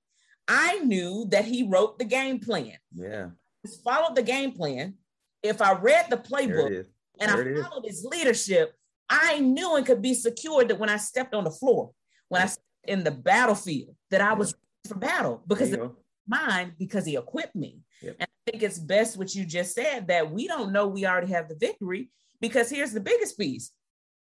I 0.47 0.79
knew 0.79 1.27
that 1.31 1.45
he 1.45 1.69
wrote 1.69 1.99
the 1.99 2.05
game 2.05 2.39
plan. 2.39 2.77
Yeah. 2.95 3.31
Just 3.67 3.83
followed 3.83 4.15
the 4.15 4.23
game 4.23 4.53
plan. 4.53 4.95
If 5.43 5.61
I 5.61 5.73
read 5.73 6.07
the 6.11 6.17
playbook 6.17 6.87
and 7.21 7.31
I 7.31 7.63
followed 7.63 7.85
his 7.85 8.05
leadership, 8.05 8.75
I 9.11 9.41
knew 9.41 9.77
and 9.77 9.87
could 9.87 10.03
be 10.03 10.15
secured 10.15 10.69
that 10.69 10.79
when 10.79 10.91
I 10.91 10.97
stepped 10.97 11.35
on 11.35 11.45
the 11.45 11.51
floor, 11.51 11.93
when 12.29 12.43
I 12.43 12.47
in 12.85 13.05
the 13.05 13.11
battlefield, 13.11 13.95
that 14.11 14.21
I 14.21 14.35
was 14.35 14.55
for 14.87 14.95
battle 14.95 15.43
because 15.47 15.77
mine 16.27 16.75
because 16.79 17.05
he 17.05 17.17
equipped 17.17 17.57
me. 17.57 17.81
Yep. 18.03 18.17
And 18.21 18.29
I 18.29 18.51
think 18.51 18.63
it's 18.63 18.79
best 18.79 19.17
what 19.17 19.35
you 19.35 19.45
just 19.45 19.75
said 19.75 20.09
that 20.09 20.31
we 20.31 20.47
don't 20.47 20.73
know 20.73 20.87
we 20.87 21.07
already 21.07 21.33
have 21.33 21.49
the 21.49 21.57
victory 21.57 22.11
because 22.41 22.71
here's 22.71 22.93
the 22.93 23.01
biggest 23.01 23.39
piece. 23.39 23.73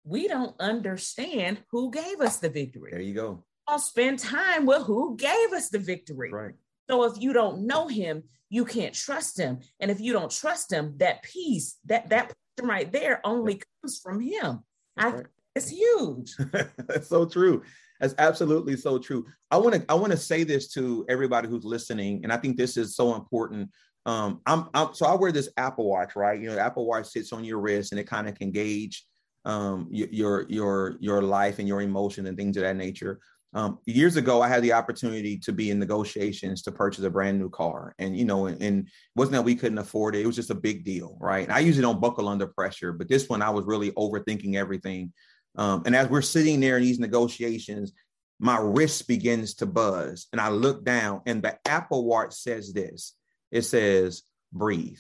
We 0.04 0.28
don't 0.28 0.56
understand 0.60 1.60
who 1.72 1.92
gave 1.92 2.22
us 2.22 2.38
the 2.38 2.50
victory. 2.50 2.92
There 2.92 3.02
you 3.02 3.14
go. 3.14 3.44
I'll 3.68 3.80
spend 3.80 4.20
time 4.20 4.66
with 4.66 4.84
who 4.84 5.16
gave 5.16 5.54
us 5.54 5.70
the 5.70 5.80
victory. 5.80 6.32
Right. 6.32 6.56
So 6.90 7.04
if 7.04 7.22
you 7.22 7.34
don't 7.34 7.68
know 7.68 7.88
him, 7.88 8.24
you 8.50 8.66
can't 8.66 8.94
trust 8.94 9.40
him. 9.40 9.60
And 9.80 9.92
if 9.92 10.02
you 10.02 10.12
don't 10.12 10.32
trust 10.32 10.74
him, 10.74 10.96
that 10.98 11.24
peace, 11.24 11.78
that 11.86 12.10
that 12.10 12.34
right 12.62 12.92
there 12.92 13.22
only 13.24 13.62
comes 13.82 14.00
from 14.00 14.20
him. 14.20 14.64
I 14.98 15.10
right. 15.10 15.26
it's 15.56 15.70
huge. 15.70 16.36
That's 16.88 17.08
so 17.08 17.26
true. 17.26 17.64
That's 18.02 18.16
absolutely 18.18 18.76
so 18.76 18.98
true. 18.98 19.28
I 19.52 19.58
want 19.58 19.76
to 19.76 19.86
I 19.88 19.94
want 19.94 20.12
to 20.12 20.18
say 20.18 20.44
this 20.44 20.70
to 20.74 21.06
everybody 21.08 21.48
who's 21.48 21.64
listening, 21.64 22.22
and 22.24 22.34
I 22.34 22.38
think 22.38 22.58
this 22.58 22.76
is 22.76 22.96
so 22.96 23.16
important. 23.16 23.70
Um, 24.08 24.42
I'm, 24.48 24.68
I'm 24.74 24.96
so 24.96 25.06
I 25.06 25.14
wear 25.14 25.32
this 25.32 25.50
Apple 25.56 25.88
Watch, 25.88 26.16
right? 26.16 26.40
You 26.42 26.50
know, 26.50 26.58
Apple 26.58 26.88
Watch 26.88 27.08
sits 27.08 27.32
on 27.32 27.44
your 27.44 27.60
wrist, 27.60 27.92
and 27.92 28.00
it 28.00 28.08
kind 28.08 28.28
of 28.28 28.34
can 28.34 28.52
gauge 28.52 29.06
um, 29.46 29.88
your 29.92 30.48
your 30.50 30.98
your 31.00 31.22
life 31.22 31.60
and 31.60 31.68
your 31.68 31.82
emotion 31.82 32.26
and 32.26 32.36
things 32.36 32.58
of 32.58 32.64
that 32.64 32.76
nature. 32.76 33.20
Um, 33.54 33.80
years 33.86 34.16
ago, 34.16 34.42
I 34.42 34.48
had 34.48 34.64
the 34.64 34.74
opportunity 34.74 35.38
to 35.40 35.52
be 35.52 35.72
in 35.72 35.78
negotiations 35.78 36.62
to 36.64 36.72
purchase 36.72 37.04
a 37.04 37.10
brand 37.10 37.38
new 37.38 37.50
car, 37.50 37.94
and 38.00 38.18
you 38.18 38.26
know, 38.26 38.48
and, 38.48 38.60
and 38.64 38.88
wasn't 39.16 39.34
that 39.34 39.44
we 39.44 39.56
couldn't 39.56 39.78
afford 39.78 40.16
it; 40.16 40.22
it 40.22 40.28
was 40.28 40.38
just 40.38 40.50
a 40.50 40.56
big 40.56 40.84
deal, 40.84 41.18
right? 41.20 41.44
And 41.44 41.54
I 41.54 41.60
usually 41.60 41.84
don't 41.84 42.02
buckle 42.02 42.30
under 42.30 42.48
pressure, 42.48 42.94
but 42.94 43.10
this 43.10 43.30
one 43.30 43.44
I 43.44 43.52
was 43.52 43.66
really 43.66 43.92
overthinking 43.92 44.56
everything. 44.56 45.14
Um, 45.56 45.84
and 45.86 45.96
as 45.96 46.10
we're 46.10 46.22
sitting 46.22 46.60
there 46.60 46.78
in 46.78 46.84
these 46.84 47.00
negotiations, 47.00 47.94
my 48.40 48.58
wrist 48.60 49.08
begins 49.08 49.54
to 49.56 49.66
buzz. 49.66 50.28
And 50.32 50.42
I 50.42 50.50
look 50.50 50.84
down, 50.84 51.22
and 51.26 51.42
the 51.42 51.58
Apple 51.68 52.06
Watch 52.06 52.34
says 52.34 52.74
this 52.74 53.16
it 53.52 53.64
says, 53.64 54.24
breathe. 54.52 55.00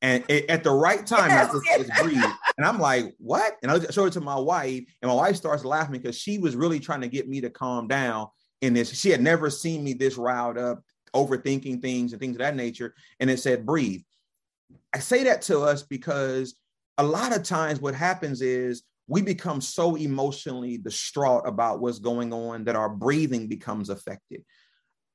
And 0.00 0.24
it, 0.28 0.48
at 0.50 0.62
the 0.64 0.70
right 0.70 1.04
time, 1.06 1.30
yes, 1.30 1.54
I 1.54 1.78
just 1.78 1.90
breathe. 2.02 2.22
And 2.56 2.66
I'm 2.66 2.78
like, 2.78 3.14
what? 3.18 3.56
And 3.62 3.72
I 3.72 3.80
show 3.90 4.06
it 4.06 4.12
to 4.12 4.20
my 4.20 4.38
wife, 4.38 4.84
and 5.02 5.08
my 5.08 5.14
wife 5.14 5.36
starts 5.36 5.64
laughing 5.64 5.92
because 5.92 6.16
she 6.16 6.38
was 6.38 6.56
really 6.56 6.80
trying 6.80 7.00
to 7.00 7.08
get 7.08 7.28
me 7.28 7.40
to 7.40 7.50
calm 7.50 7.88
down 7.88 8.28
in 8.60 8.74
this. 8.74 8.98
She 8.98 9.10
had 9.10 9.20
never 9.20 9.50
seen 9.50 9.82
me 9.82 9.92
this 9.92 10.16
riled 10.16 10.58
up, 10.58 10.82
overthinking 11.14 11.82
things 11.82 12.12
and 12.12 12.20
things 12.20 12.36
of 12.36 12.40
that 12.40 12.56
nature. 12.56 12.94
And 13.20 13.30
it 13.30 13.38
said, 13.38 13.66
breathe. 13.66 14.02
I 14.94 14.98
say 14.98 15.24
that 15.24 15.42
to 15.42 15.60
us 15.60 15.82
because 15.82 16.54
a 16.98 17.02
lot 17.02 17.36
of 17.36 17.42
times 17.42 17.80
what 17.80 17.94
happens 17.94 18.40
is 18.40 18.82
we 19.06 19.22
become 19.22 19.60
so 19.60 19.96
emotionally 19.96 20.78
distraught 20.78 21.42
about 21.46 21.80
what's 21.80 21.98
going 21.98 22.32
on 22.32 22.64
that 22.64 22.76
our 22.76 22.88
breathing 22.88 23.48
becomes 23.48 23.90
affected. 23.90 24.42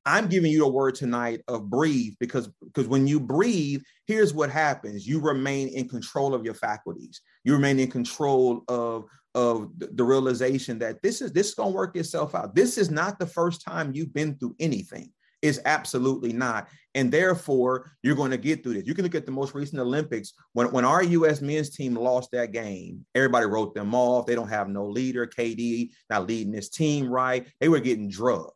I'm 0.06 0.28
giving 0.28 0.50
you 0.50 0.64
a 0.64 0.68
word 0.68 0.94
tonight 0.94 1.42
of 1.46 1.68
breathe 1.68 2.14
because 2.20 2.48
because 2.64 2.88
when 2.88 3.06
you 3.06 3.20
breathe, 3.20 3.82
here's 4.06 4.32
what 4.32 4.50
happens. 4.50 5.06
You 5.06 5.20
remain 5.20 5.68
in 5.68 5.88
control 5.88 6.34
of 6.34 6.44
your 6.44 6.54
faculties. 6.54 7.20
You 7.44 7.52
remain 7.52 7.78
in 7.78 7.90
control 7.90 8.64
of 8.68 9.04
of 9.34 9.70
the 9.76 10.02
realization 10.02 10.78
that 10.78 11.02
this 11.02 11.20
is 11.20 11.32
this 11.32 11.48
is 11.48 11.54
going 11.54 11.70
to 11.70 11.76
work 11.76 11.96
itself 11.96 12.34
out. 12.34 12.54
This 12.54 12.78
is 12.78 12.90
not 12.90 13.18
the 13.18 13.26
first 13.26 13.62
time 13.62 13.92
you've 13.94 14.14
been 14.14 14.36
through 14.38 14.56
anything 14.58 15.12
It's 15.42 15.60
absolutely 15.64 16.32
not. 16.32 16.68
And 16.94 17.12
therefore, 17.12 17.92
you're 18.02 18.16
going 18.16 18.32
to 18.32 18.36
get 18.36 18.62
through 18.62 18.74
this. 18.74 18.86
You 18.86 18.94
can 18.94 19.04
look 19.04 19.14
at 19.14 19.26
the 19.26 19.32
most 19.32 19.54
recent 19.54 19.80
Olympics. 19.80 20.32
When, 20.54 20.72
when 20.72 20.84
our 20.84 21.02
U.S. 21.02 21.40
men's 21.40 21.70
team 21.70 21.94
lost 21.94 22.30
that 22.32 22.52
game, 22.52 23.06
everybody 23.14 23.46
wrote 23.46 23.74
them 23.74 23.94
off. 23.94 24.26
They 24.26 24.34
don't 24.34 24.48
have 24.48 24.68
no 24.68 24.86
leader. 24.86 25.26
KD 25.26 25.90
not 26.08 26.26
leading 26.26 26.52
this 26.52 26.68
team 26.68 27.08
right. 27.08 27.46
They 27.60 27.68
were 27.68 27.80
getting 27.80 28.08
drugged. 28.08 28.50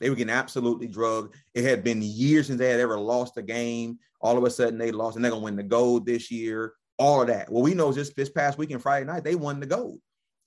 They 0.00 0.10
were 0.10 0.16
getting 0.16 0.32
absolutely 0.32 0.88
drugged. 0.88 1.36
It 1.54 1.64
had 1.64 1.84
been 1.84 2.02
years 2.02 2.48
since 2.48 2.58
they 2.58 2.70
had 2.70 2.80
ever 2.80 2.98
lost 2.98 3.36
a 3.36 3.42
game. 3.42 3.98
All 4.20 4.36
of 4.36 4.44
a 4.44 4.50
sudden, 4.50 4.78
they 4.78 4.90
lost, 4.90 5.16
and 5.16 5.24
they're 5.24 5.30
going 5.30 5.42
to 5.42 5.44
win 5.44 5.56
the 5.56 5.62
gold 5.62 6.04
this 6.04 6.30
year. 6.30 6.72
All 6.98 7.22
of 7.22 7.28
that. 7.28 7.50
Well, 7.50 7.62
we 7.62 7.74
know 7.74 7.92
just 7.92 8.16
this 8.16 8.30
past 8.30 8.58
weekend, 8.58 8.82
Friday 8.82 9.06
night, 9.06 9.22
they 9.22 9.36
won 9.36 9.60
the 9.60 9.66
gold 9.66 10.00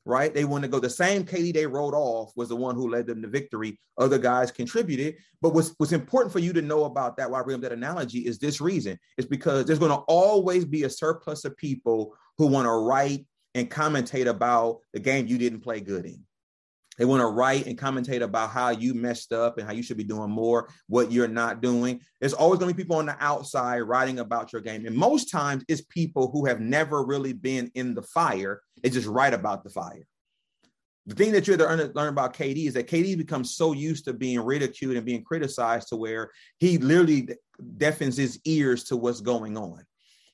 right? 0.06 0.34
They 0.34 0.46
want 0.46 0.64
to 0.64 0.68
go. 0.68 0.80
The 0.80 0.90
same 0.90 1.24
KD 1.24 1.54
they 1.54 1.68
wrote 1.68 1.94
off 1.94 2.32
was 2.36 2.50
the 2.50 2.56
one 2.56 2.76
who 2.76 2.90
led 2.90 3.08
them 3.08 3.22
to 3.22 3.28
victory. 3.28 3.80
Other 3.98 4.18
guys 4.18 4.52
contributed. 4.52 5.16
But 5.42 5.54
what's, 5.54 5.74
what's 5.78 5.92
important 5.92 6.32
for 6.34 6.40
you 6.40 6.54
to 6.54 6.62
know 6.62 6.86
about 6.86 7.18
that, 7.18 7.30
why 7.30 7.40
I 7.40 7.44
bring 7.44 7.56
up 7.56 7.62
that 7.62 7.72
analogy, 7.72 8.20
is 8.20 8.40
this 8.40 8.62
reason. 8.62 9.00
It's 9.18 9.28
because 9.28 9.66
there's 9.66 9.80
going 9.80 9.92
to 9.92 10.04
always 10.08 10.66
be 10.66 10.84
a 10.84 10.90
surplus 10.90 11.46
of 11.46 11.58
people 11.58 12.16
who 12.38 12.48
want 12.48 12.66
to 12.66 12.72
write 12.72 13.26
and 13.54 13.70
commentate 13.70 14.28
about 14.28 14.80
the 14.94 15.00
game 15.00 15.28
you 15.28 15.38
didn't 15.38 15.62
play 15.62 15.82
good 15.82 16.06
in. 16.06 16.26
They 16.98 17.06
want 17.06 17.22
to 17.22 17.28
write 17.28 17.66
and 17.66 17.78
commentate 17.78 18.22
about 18.22 18.52
how 18.52 18.70
you 18.70 18.94
messed 18.94 19.32
up 19.32 19.58
and 19.58 19.66
how 19.66 19.74
you 19.74 19.82
should 19.82 19.98
be 19.98 20.04
doing 20.04 20.30
more, 20.30 20.70
what 20.88 21.12
you're 21.12 21.28
not 21.28 21.62
doing. 21.62 22.02
There's 22.20 22.34
always 22.34 22.60
going 22.60 22.70
to 22.70 22.76
be 22.76 22.84
people 22.84 22.98
on 22.98 23.06
the 23.06 23.16
outside 23.20 23.80
writing 23.80 24.20
about 24.20 24.54
your 24.54 24.62
game. 24.62 24.86
And 24.86 24.96
most 24.96 25.32
times 25.32 25.64
it's 25.68 25.82
people 25.82 26.30
who 26.32 26.46
have 26.46 26.60
never 26.60 27.04
really 27.04 27.34
been 27.34 27.72
in 27.76 27.96
the 27.96 28.04
fire. 28.04 28.62
They 28.82 28.89
just 28.89 29.08
write 29.08 29.34
about 29.34 29.63
the 29.63 29.70
fire. 29.70 30.08
The 31.08 31.15
thing 31.15 31.32
that 31.32 31.48
you 31.48 31.58
have 31.58 31.80
to 31.80 31.91
learn 31.96 32.10
about 32.10 32.36
KD 32.36 32.67
is 32.67 32.76
that 32.76 32.88
KD 32.88 33.17
becomes 33.17 33.56
so 33.56 33.74
used 33.74 34.06
to 34.06 34.13
being 34.13 34.39
ridiculed 34.39 34.96
and 34.96 35.06
being 35.06 35.24
criticized 35.24 35.89
to 35.89 35.96
where 35.96 36.32
he 36.60 36.78
literally 36.78 37.30
deafens 37.78 38.17
his 38.17 38.39
ears 38.46 38.84
to 38.86 38.98
what's 38.98 39.22
going 39.22 39.58
on. 39.58 39.84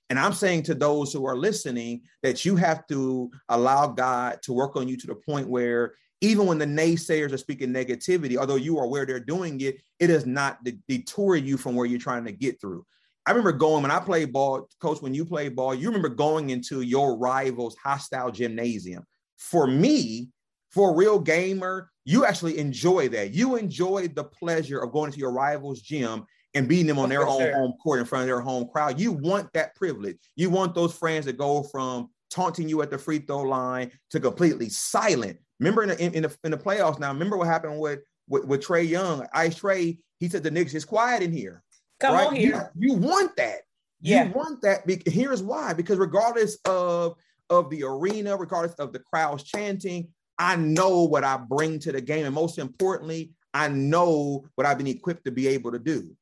And 0.09 0.19
I'm 0.19 0.33
saying 0.33 0.63
to 0.63 0.75
those 0.75 1.11
who 1.11 1.25
are 1.25 1.35
listening 1.35 2.01
that 2.23 2.45
you 2.45 2.55
have 2.55 2.85
to 2.87 3.29
allow 3.49 3.87
God 3.87 4.39
to 4.43 4.53
work 4.53 4.75
on 4.75 4.87
you 4.87 4.97
to 4.97 5.07
the 5.07 5.15
point 5.15 5.49
where 5.49 5.95
even 6.21 6.45
when 6.47 6.57
the 6.57 6.65
naysayers 6.65 7.31
are 7.31 7.37
speaking 7.37 7.73
negativity, 7.73 8.37
although 8.37 8.55
you 8.55 8.79
are 8.79 8.85
aware 8.85 9.05
they're 9.05 9.19
doing 9.19 9.61
it, 9.61 9.81
it 9.99 10.07
does 10.07 10.25
not 10.25 10.59
detour 10.87 11.35
you 11.35 11.57
from 11.57 11.75
where 11.75 11.85
you're 11.85 11.99
trying 11.99 12.25
to 12.25 12.31
get 12.31 12.59
through. 12.59 12.85
I 13.27 13.31
remember 13.31 13.51
going 13.51 13.83
when 13.83 13.91
I 13.91 13.99
played 13.99 14.31
ball, 14.31 14.67
coach, 14.79 15.01
when 15.01 15.13
you 15.13 15.25
played 15.25 15.55
ball, 15.55 15.75
you 15.75 15.87
remember 15.87 16.09
going 16.09 16.49
into 16.49 16.81
your 16.81 17.17
rival's 17.17 17.75
hostile 17.75 18.31
gymnasium. 18.31 19.05
For 19.37 19.67
me, 19.67 20.29
for 20.71 20.91
a 20.91 20.95
real 20.95 21.19
gamer, 21.19 21.91
you 22.05 22.25
actually 22.25 22.57
enjoy 22.57 23.09
that. 23.09 23.33
You 23.33 23.57
enjoy 23.57 24.07
the 24.07 24.23
pleasure 24.23 24.79
of 24.79 24.91
going 24.91 25.11
to 25.11 25.19
your 25.19 25.31
rival's 25.31 25.81
gym 25.81 26.25
and 26.53 26.67
beating 26.67 26.87
them 26.87 26.99
on 26.99 27.09
their 27.09 27.27
own 27.27 27.41
sure. 27.41 27.53
home 27.53 27.73
court 27.83 27.99
in 27.99 28.05
front 28.05 28.23
of 28.23 28.27
their 28.27 28.39
home 28.39 28.69
crowd. 28.71 28.99
You 28.99 29.11
want 29.11 29.51
that 29.53 29.75
privilege. 29.75 30.17
You 30.35 30.49
want 30.49 30.73
those 30.73 30.93
friends 30.93 31.25
that 31.25 31.37
go 31.37 31.63
from 31.63 32.09
taunting 32.31 32.69
you 32.69 32.81
at 32.81 32.89
the 32.89 32.97
free 32.97 33.19
throw 33.19 33.41
line 33.41 33.91
to 34.11 34.19
completely 34.19 34.69
silent 34.69 35.37
Remember 35.59 35.83
in 35.83 35.89
the, 35.89 36.03
in, 36.03 36.13
in 36.13 36.23
the, 36.23 36.37
in 36.43 36.51
the 36.51 36.57
playoffs 36.57 36.99
now, 36.99 37.11
remember 37.11 37.37
what 37.37 37.47
happened 37.47 37.79
with, 37.79 37.99
with, 38.27 38.45
with 38.45 38.63
Trae 38.63 38.87
Young, 38.87 39.25
Ice 39.33 39.59
Trae, 39.59 39.97
he 40.19 40.29
said 40.29 40.43
the 40.43 40.51
Knicks 40.51 40.73
is 40.73 40.85
quiet 40.85 41.23
in 41.23 41.31
here. 41.31 41.63
Come 41.99 42.13
right? 42.13 42.27
on 42.27 42.35
here. 42.35 42.71
You, 42.77 42.93
you 42.93 42.97
want 42.97 43.35
that. 43.37 43.61
Yeah. 44.01 44.25
You 44.25 44.31
want 44.31 44.61
that. 44.61 44.83
Here's 45.05 45.41
why, 45.41 45.73
because 45.73 45.97
regardless 45.97 46.57
of, 46.65 47.15
of 47.49 47.69
the 47.69 47.83
arena, 47.83 48.35
regardless 48.37 48.75
of 48.75 48.93
the 48.93 48.99
crowds 48.99 49.43
chanting, 49.43 50.09
I 50.37 50.55
know 50.55 51.03
what 51.03 51.23
I 51.23 51.37
bring 51.37 51.79
to 51.79 51.91
the 51.91 52.01
game. 52.01 52.25
And 52.25 52.35
most 52.35 52.59
importantly, 52.59 53.31
I 53.53 53.69
know 53.69 54.45
what 54.55 54.67
I've 54.67 54.77
been 54.77 54.87
equipped 54.87 55.25
to 55.25 55.31
be 55.31 55.47
able 55.47 55.71
to 55.71 55.79
do. 55.79 56.15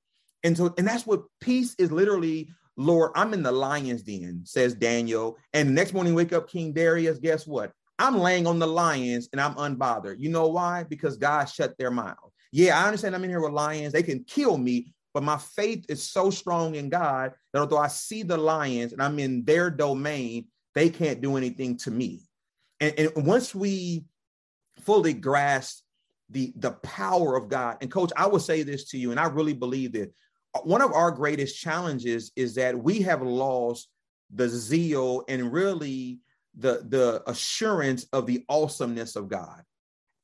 And 0.44 0.56
so, 0.56 0.74
and 0.78 0.88
that's 0.88 1.06
what 1.06 1.24
peace 1.42 1.76
is 1.78 1.92
literally, 1.92 2.50
Lord, 2.78 3.12
I'm 3.16 3.34
in 3.34 3.44
the 3.44 3.52
lion's 3.52 4.04
den, 4.04 4.42
says 4.46 4.74
Daniel. 4.74 5.38
And 5.54 5.70
the 5.70 5.74
next 5.74 5.94
morning, 5.94 6.14
wake 6.14 6.32
up 6.32 6.50
King 6.50 6.72
Darius, 6.72 7.20
guess 7.20 7.46
what? 7.46 7.72
I'm 8.00 8.20
laying 8.20 8.46
on 8.48 8.60
the 8.60 8.68
lions 8.68 9.28
and 9.32 9.42
I'm 9.42 9.56
unbothered. 9.56 10.20
You 10.20 10.30
know 10.30 10.48
why? 10.48 10.84
Because 10.84 11.18
God 11.18 11.46
shut 11.46 11.78
their 11.78 11.92
mouth. 11.92 12.32
Yeah, 12.52 12.80
I 12.80 12.86
understand 12.86 13.16
I'm 13.16 13.24
in 13.24 13.30
here 13.30 13.42
with 13.42 13.54
lions. 13.54 13.92
They 13.92 14.04
can 14.04 14.24
kill 14.24 14.58
me, 14.58 14.94
but 15.16 15.24
my 15.24 15.38
faith 15.38 15.86
is 15.88 16.04
so 16.04 16.30
strong 16.30 16.76
in 16.76 16.90
God 16.90 17.32
that 17.54 17.62
although 17.62 17.78
I 17.78 17.88
see 17.88 18.22
the 18.22 18.36
lions 18.36 18.92
and 18.92 19.02
I'm 19.02 19.18
in 19.18 19.46
their 19.46 19.70
domain, 19.70 20.48
they 20.76 20.90
can't 20.90 21.22
do 21.22 21.38
anything 21.38 21.78
to 21.78 21.90
me. 21.90 22.20
And, 22.82 22.94
and 23.00 23.26
once 23.26 23.56
we 23.56 24.04
fully 24.82 25.14
grasp 25.14 25.84
the, 26.30 26.52
the 26.58 26.72
power 26.72 27.38
of 27.38 27.48
God, 27.48 27.78
and 27.80 27.90
coach, 27.90 28.12
I 28.18 28.28
will 28.28 28.42
say 28.42 28.64
this 28.64 28.90
to 28.90 28.98
you, 28.98 29.12
and 29.12 29.20
I 29.20 29.28
really 29.28 29.54
believe 29.54 29.94
that 29.94 30.14
one 30.64 30.82
of 30.82 30.92
our 30.92 31.12
greatest 31.12 31.58
challenges 31.62 32.34
is 32.36 32.56
that 32.56 32.78
we 32.78 33.02
have 33.04 33.22
lost 33.22 33.88
the 34.34 34.50
zeal 34.50 35.24
and 35.30 35.54
really 35.54 36.20
the, 36.58 36.84
the 36.90 37.24
assurance 37.26 38.06
of 38.12 38.26
the 38.26 38.44
awesomeness 38.50 39.16
of 39.16 39.30
God. 39.30 39.64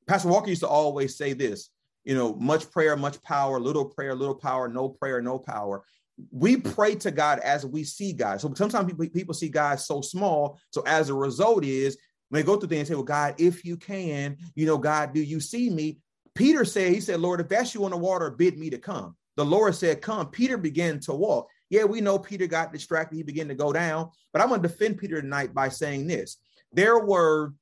Pastor 0.06 0.28
Walker 0.28 0.50
used 0.50 0.64
to 0.64 0.68
always 0.68 1.16
say 1.16 1.32
this, 1.32 1.70
you 2.04 2.16
know, 2.16 2.34
much 2.36 2.70
prayer, 2.72 2.96
much 2.96 3.22
power, 3.24 3.60
little 3.60 3.86
prayer, 3.86 4.16
little 4.16 4.36
power, 4.36 4.68
no 4.68 4.90
prayer, 4.90 5.22
no 5.22 5.38
power. 5.38 5.84
We 6.32 6.58
mm. 6.58 6.76
pray 6.76 6.96
to 6.96 7.12
God 7.12 7.40
as 7.40 7.66
we 7.66 7.84
see 7.84 8.14
God. 8.14 8.42
So 8.42 8.54
sometimes 8.54 8.92
people, 8.92 9.08
people 9.10 9.34
see 9.34 9.50
God 9.50 9.80
so 9.80 10.02
small. 10.02 10.60
So 10.72 10.82
as 10.86 11.10
a 11.10 11.14
result 11.14 11.64
is 11.64 11.98
when 12.30 12.42
they 12.42 12.46
go 12.46 12.58
through 12.58 12.70
things 12.70 12.82
and 12.82 12.88
say, 12.88 12.96
well, 12.96 13.04
God, 13.04 13.36
if 13.38 13.66
you 13.66 13.78
can, 13.78 14.38
you 14.56 14.66
know, 14.66 14.78
God, 14.78 15.14
do 15.14 15.22
you 15.22 15.40
see 15.40 15.70
me? 15.70 16.00
Peter 16.34 16.64
said, 16.66 16.94
he 16.94 17.02
said, 17.02 17.20
Lord, 17.20 17.42
if 17.42 17.50
that's 17.50 17.74
you 17.76 17.84
on 17.86 17.92
the 17.92 17.98
water, 17.98 18.32
bid 18.32 18.58
me 18.58 18.70
to 18.70 18.78
come. 18.78 19.16
The 19.36 19.46
Lord 19.46 19.76
said, 19.76 20.02
come. 20.02 20.28
Peter 20.28 20.58
began 20.58 21.00
to 21.02 21.14
walk. 21.14 21.48
Yeah, 21.70 21.86
we 21.86 22.02
know 22.02 22.20
Peter 22.20 22.48
got 22.48 22.74
distracted. 22.74 23.16
He 23.16 23.24
began 23.24 23.48
to 23.48 23.56
go 23.56 23.72
down. 23.72 24.12
But 24.34 24.42
I'm 24.42 24.50
going 24.50 24.62
to 24.62 24.68
defend 24.68 24.98
Peter 24.98 25.22
tonight 25.22 25.54
by 25.54 25.70
saying 25.70 26.08
this. 26.08 26.38
There 26.74 27.00
were 27.00 27.54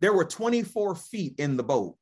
there 0.00 0.12
were 0.12 0.24
24 0.24 0.94
feet 0.94 1.34
in 1.38 1.56
the 1.56 1.62
boat. 1.62 1.96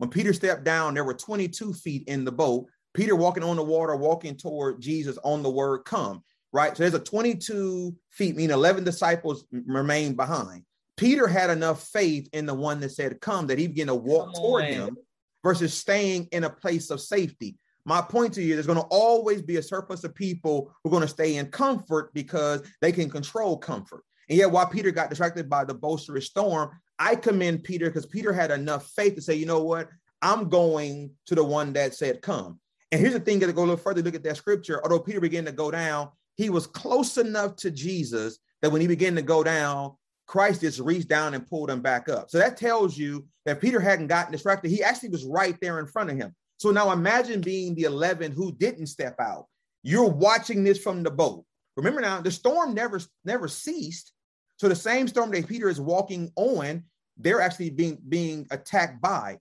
When 0.00 0.08
Peter 0.08 0.32
stepped 0.32 0.64
down, 0.64 0.94
there 0.94 1.04
were 1.04 1.12
22 1.12 1.74
feet 1.74 2.04
in 2.08 2.24
the 2.24 2.32
boat. 2.32 2.64
Peter 2.94 3.14
walking 3.14 3.42
on 3.42 3.56
the 3.56 3.62
water, 3.62 3.94
walking 3.96 4.34
toward 4.34 4.80
Jesus 4.80 5.18
on 5.22 5.42
the 5.42 5.50
word 5.50 5.80
come, 5.80 6.24
right? 6.54 6.74
So 6.74 6.82
there's 6.82 6.94
a 6.94 6.98
22 6.98 7.94
feet, 8.08 8.34
meaning 8.34 8.54
11 8.54 8.84
disciples 8.84 9.44
remain 9.52 10.14
behind. 10.14 10.64
Peter 10.96 11.26
had 11.28 11.50
enough 11.50 11.86
faith 11.88 12.30
in 12.32 12.46
the 12.46 12.54
one 12.54 12.80
that 12.80 12.92
said 12.92 13.20
come 13.20 13.46
that 13.48 13.58
he 13.58 13.66
began 13.66 13.88
to 13.88 13.94
walk 13.94 14.34
toward 14.34 14.64
him 14.64 14.96
versus 15.44 15.74
staying 15.74 16.28
in 16.32 16.44
a 16.44 16.50
place 16.50 16.88
of 16.88 17.02
safety. 17.02 17.58
My 17.84 18.00
point 18.00 18.32
to 18.34 18.42
you, 18.42 18.54
there's 18.54 18.66
going 18.66 18.78
to 18.78 18.84
always 18.84 19.42
be 19.42 19.58
a 19.58 19.62
surplus 19.62 20.02
of 20.04 20.14
people 20.14 20.74
who 20.82 20.88
are 20.88 20.92
going 20.92 21.02
to 21.02 21.08
stay 21.08 21.36
in 21.36 21.48
comfort 21.48 22.14
because 22.14 22.62
they 22.80 22.90
can 22.90 23.10
control 23.10 23.58
comfort. 23.58 24.02
And 24.30 24.38
yet, 24.38 24.50
while 24.50 24.66
Peter 24.66 24.92
got 24.92 25.10
distracted 25.10 25.50
by 25.50 25.64
the 25.64 25.74
boisterous 25.74 26.26
storm, 26.26 26.70
I 27.00 27.16
commend 27.16 27.64
Peter 27.64 27.86
because 27.86 28.06
Peter 28.06 28.32
had 28.32 28.50
enough 28.50 28.86
faith 28.90 29.16
to 29.16 29.22
say, 29.22 29.34
you 29.34 29.46
know 29.46 29.64
what? 29.64 29.88
I'm 30.22 30.50
going 30.50 31.10
to 31.26 31.34
the 31.34 31.42
one 31.42 31.72
that 31.72 31.94
said, 31.94 32.20
come. 32.20 32.60
And 32.92 33.00
here's 33.00 33.14
the 33.14 33.20
thing, 33.20 33.40
to 33.40 33.52
go 33.52 33.62
a 33.62 33.64
little 33.64 33.76
further, 33.76 34.02
look 34.02 34.14
at 34.14 34.22
that 34.24 34.36
scripture. 34.36 34.82
Although 34.82 35.00
Peter 35.00 35.20
began 35.20 35.46
to 35.46 35.52
go 35.52 35.70
down, 35.70 36.10
he 36.36 36.50
was 36.50 36.66
close 36.66 37.16
enough 37.16 37.56
to 37.56 37.70
Jesus 37.70 38.38
that 38.60 38.70
when 38.70 38.80
he 38.80 38.86
began 38.86 39.14
to 39.14 39.22
go 39.22 39.42
down, 39.42 39.92
Christ 40.26 40.60
just 40.60 40.78
reached 40.78 41.08
down 41.08 41.34
and 41.34 41.46
pulled 41.46 41.70
him 41.70 41.80
back 41.80 42.08
up. 42.08 42.30
So 42.30 42.38
that 42.38 42.56
tells 42.56 42.96
you 42.96 43.26
that 43.46 43.60
Peter 43.60 43.80
hadn't 43.80 44.08
gotten 44.08 44.30
distracted. 44.30 44.70
He 44.70 44.82
actually 44.82 45.08
was 45.08 45.24
right 45.24 45.56
there 45.60 45.80
in 45.80 45.86
front 45.86 46.10
of 46.10 46.16
him. 46.16 46.34
So 46.58 46.70
now 46.70 46.92
imagine 46.92 47.40
being 47.40 47.74
the 47.74 47.84
11 47.84 48.32
who 48.32 48.52
didn't 48.52 48.88
step 48.88 49.16
out. 49.18 49.46
You're 49.82 50.10
watching 50.10 50.62
this 50.62 50.78
from 50.78 51.02
the 51.02 51.10
boat. 51.10 51.44
Remember 51.76 52.02
now, 52.02 52.20
the 52.20 52.30
storm 52.30 52.74
never 52.74 53.00
never 53.24 53.48
ceased. 53.48 54.12
So 54.58 54.68
the 54.68 54.76
same 54.76 55.08
storm 55.08 55.30
that 55.30 55.48
Peter 55.48 55.70
is 55.70 55.80
walking 55.80 56.30
on, 56.36 56.84
they're 57.22 57.40
actually 57.40 57.70
being 57.70 57.98
being 58.08 58.46
attacked 58.50 59.00
by. 59.00 59.38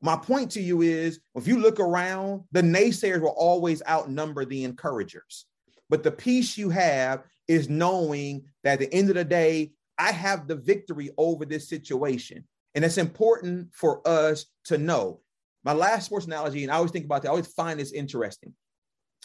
My 0.00 0.16
point 0.16 0.50
to 0.52 0.62
you 0.62 0.82
is 0.82 1.20
if 1.34 1.46
you 1.46 1.58
look 1.58 1.78
around, 1.78 2.42
the 2.50 2.62
naysayers 2.62 3.20
will 3.20 3.28
always 3.36 3.82
outnumber 3.88 4.44
the 4.44 4.64
encouragers. 4.64 5.46
But 5.88 6.02
the 6.02 6.10
peace 6.10 6.58
you 6.58 6.70
have 6.70 7.22
is 7.46 7.68
knowing 7.68 8.44
that 8.64 8.74
at 8.74 8.78
the 8.80 8.94
end 8.94 9.10
of 9.10 9.14
the 9.14 9.24
day, 9.24 9.72
I 9.98 10.10
have 10.10 10.48
the 10.48 10.56
victory 10.56 11.10
over 11.18 11.44
this 11.44 11.68
situation. 11.68 12.44
And 12.74 12.84
it's 12.84 12.98
important 12.98 13.68
for 13.74 14.06
us 14.08 14.46
to 14.64 14.78
know 14.78 15.20
my 15.64 15.72
last 15.72 16.06
sports 16.06 16.26
analogy, 16.26 16.62
and 16.62 16.72
I 16.72 16.76
always 16.76 16.90
think 16.90 17.04
about 17.04 17.22
that, 17.22 17.28
I 17.28 17.30
always 17.30 17.46
find 17.46 17.78
this 17.78 17.92
interesting. 17.92 18.52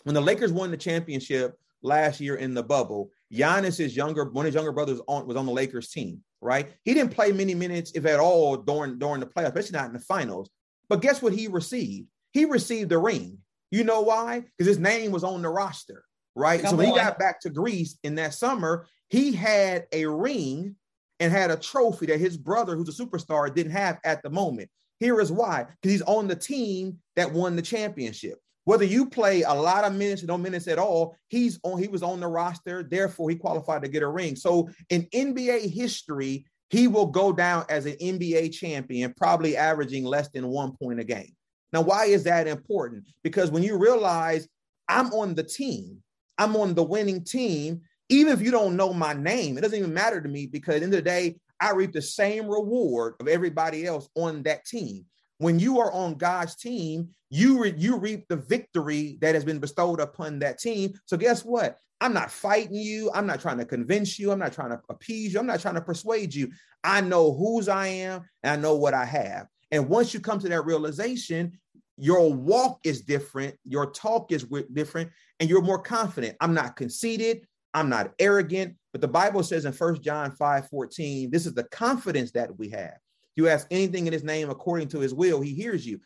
When 0.04 0.14
the 0.14 0.22
Lakers 0.22 0.52
won 0.52 0.72
the 0.72 0.78
championship 0.78 1.56
last 1.82 2.20
year 2.20 2.36
in 2.36 2.54
the 2.54 2.64
bubble, 2.64 3.12
Giannis, 3.34 3.78
his 3.78 3.96
younger, 3.96 4.26
one 4.26 4.46
of 4.46 4.54
his 4.54 4.56
younger 4.56 4.72
brothers 4.72 5.02
on, 5.08 5.26
was 5.28 5.36
on 5.36 5.46
the 5.46 5.52
Lakers 5.52 5.90
team, 5.90 6.22
right? 6.42 6.72
He 6.84 6.94
didn't 6.94 7.14
play 7.14 7.32
many 7.32 7.56
minutes, 7.56 7.92
if 7.96 8.06
at 8.06 8.20
all, 8.20 8.58
during, 8.58 9.00
during 9.00 9.20
the 9.20 9.26
playoffs, 9.26 9.48
especially 9.48 9.78
not 9.78 9.88
in 9.88 9.94
the 9.94 10.00
finals. 10.00 10.50
But 10.90 11.02
guess 11.02 11.22
what 11.22 11.34
he 11.34 11.48
received? 11.48 12.08
He 12.32 12.46
received 12.46 12.92
a 12.92 12.98
ring. 12.98 13.40
You 13.72 13.84
know 13.84 14.02
why? 14.02 14.44
Because 14.58 14.68
his 14.68 14.80
name 14.80 15.12
was 15.12 15.24
on 15.24 15.42
the 15.42 15.50
roster, 15.50 16.04
right? 16.36 16.62
Come 16.62 16.72
so 16.72 16.76
when 16.78 16.88
on. 16.88 16.94
he 16.94 17.00
got 17.00 17.20
back 17.20 17.42
to 17.42 17.50
Greece 17.50 17.98
in 18.04 18.16
that 18.16 18.34
summer, 18.34 18.88
he 19.10 19.32
had 19.32 19.88
a 19.92 20.06
ring 20.06 20.76
and 21.20 21.32
had 21.32 21.52
a 21.52 21.58
trophy 21.58 22.06
that 22.08 22.20
his 22.20 22.38
brother, 22.38 22.76
who's 22.76 23.00
a 23.00 23.06
superstar, 23.06 23.54
didn't 23.54 23.72
have 23.72 24.00
at 24.06 24.22
the 24.24 24.30
moment. 24.30 24.70
Here 25.00 25.20
is 25.20 25.32
why 25.32 25.66
because 25.82 25.92
he's 25.92 26.02
on 26.04 26.28
the 26.28 26.36
team 26.36 27.00
that 27.16 27.32
won 27.32 27.56
the 27.56 27.62
championship. 27.62 28.40
Whether 28.68 28.84
you 28.84 29.10
play 29.10 29.44
a 29.44 29.54
lot 29.54 29.86
of 29.86 29.96
minutes 29.96 30.22
or 30.22 30.26
no 30.26 30.38
minutes 30.38 30.68
at 30.68 30.78
all, 30.78 31.16
he's 31.30 31.58
on. 31.64 31.82
He 31.82 31.88
was 31.88 32.04
on 32.04 32.20
the 32.20 32.28
roster, 32.28 32.84
therefore 32.84 33.30
he 33.30 33.38
qualified 33.38 33.82
to 33.82 33.88
get 33.88 34.04
a 34.04 34.10
ring. 34.10 34.36
So 34.36 34.68
in 34.90 35.04
NBA 35.14 35.74
history, 35.74 36.46
he 36.70 36.90
will 36.90 37.06
go 37.06 37.32
down 37.32 37.64
as 37.70 37.86
an 37.86 37.94
NBA 37.94 38.52
champion, 38.52 39.14
probably 39.16 39.56
averaging 39.56 40.04
less 40.04 40.28
than 40.32 40.50
one 40.50 40.76
point 40.76 41.00
a 41.00 41.06
game. 41.06 41.34
Now, 41.72 41.80
why 41.80 42.08
is 42.08 42.26
that 42.26 42.46
important? 42.46 43.06
Because 43.24 43.52
when 43.52 43.64
you 43.64 43.78
realize 43.78 44.50
I'm 44.90 45.14
on 45.14 45.34
the 45.34 45.44
team, 45.44 46.04
I'm 46.38 46.58
on 46.58 46.74
the 46.74 46.84
winning 46.84 47.24
team, 47.24 47.80
even 48.10 48.34
if 48.34 48.42
you 48.42 48.52
don't 48.52 48.76
know 48.76 48.92
my 48.92 49.14
name, 49.14 49.58
it 49.58 49.62
doesn't 49.62 49.80
even 49.80 49.94
matter 49.94 50.20
to 50.20 50.28
me 50.28 50.46
because 50.46 50.76
at 50.76 50.80
the 50.80 50.86
end 50.88 50.94
of 50.94 51.06
the 51.06 51.10
day, 51.10 51.38
I 51.62 51.72
reap 51.72 51.94
the 51.94 52.02
same 52.02 52.48
reward 52.48 53.14
of 53.22 53.30
everybody 53.30 53.86
else 53.86 54.10
on 54.16 54.44
that 54.44 54.66
team. 54.66 55.06
When 55.40 55.60
you 55.60 55.80
are 55.80 55.92
on 55.92 56.16
God's 56.16 56.56
team, 56.56 57.10
you 57.30 57.62
re- 57.62 57.76
you 57.78 57.98
reap 57.98 58.28
the 58.28 58.38
victory 58.38 59.18
that 59.22 59.36
has 59.36 59.44
been 59.44 59.60
bestowed 59.60 60.00
upon 60.00 60.40
that 60.40 60.60
team. 60.60 60.94
So 61.06 61.18
guess 61.18 61.46
what? 61.46 61.78
I'm 62.00 62.14
not 62.14 62.32
fighting 62.32 62.76
you. 62.76 63.12
I'm 63.14 63.28
not 63.28 63.42
trying 63.42 63.58
to 63.58 63.66
convince 63.66 64.20
you. 64.20 64.32
I'm 64.32 64.40
not 64.40 64.54
trying 64.54 64.70
to 64.70 64.80
appease 64.90 65.34
you. 65.34 65.40
I'm 65.40 65.48
not 65.48 65.60
trying 65.60 65.76
to 65.76 65.82
persuade 65.82 66.34
you. 66.34 66.52
I 66.84 67.02
know 67.02 67.34
whose 67.34 67.68
I 67.68 67.88
am 67.88 68.24
and 68.44 68.52
I 68.52 68.62
know 68.62 68.76
what 68.76 68.94
I 68.94 69.06
have. 69.06 69.48
And 69.72 69.90
once 69.90 70.14
you 70.14 70.20
come 70.20 70.40
to 70.40 70.50
that 70.50 70.66
realization, 70.66 71.60
your 71.98 72.32
walk 72.32 72.80
is 72.84 73.02
different, 73.02 73.56
your 73.66 73.92
talk 73.92 74.32
is 74.32 74.46
different, 74.74 75.10
and 75.40 75.50
you're 75.50 75.62
more 75.62 75.82
confident. 75.82 76.38
I'm 76.40 76.54
not 76.54 76.76
conceited. 76.76 77.48
I'm 77.74 77.90
not 77.90 78.12
arrogant. 78.20 78.76
But 78.92 79.02
the 79.02 79.08
Bible 79.08 79.44
says 79.44 79.66
in 79.66 79.74
First 79.74 80.02
John 80.02 80.32
5 80.32 80.70
14, 80.70 81.32
this 81.32 81.46
is 81.46 81.54
the 81.54 81.66
confidence 81.66 82.32
that 82.32 82.58
we 82.58 82.70
have. 82.70 82.98
You 83.38 83.48
ask 83.48 83.68
anything 83.72 84.08
in 84.08 84.14
his 84.14 84.24
name 84.24 84.50
according 84.50 84.90
to 84.90 85.00
his 85.00 85.14
will, 85.14 85.40
he 85.40 85.54
hears 85.54 85.86
you. 85.86 86.00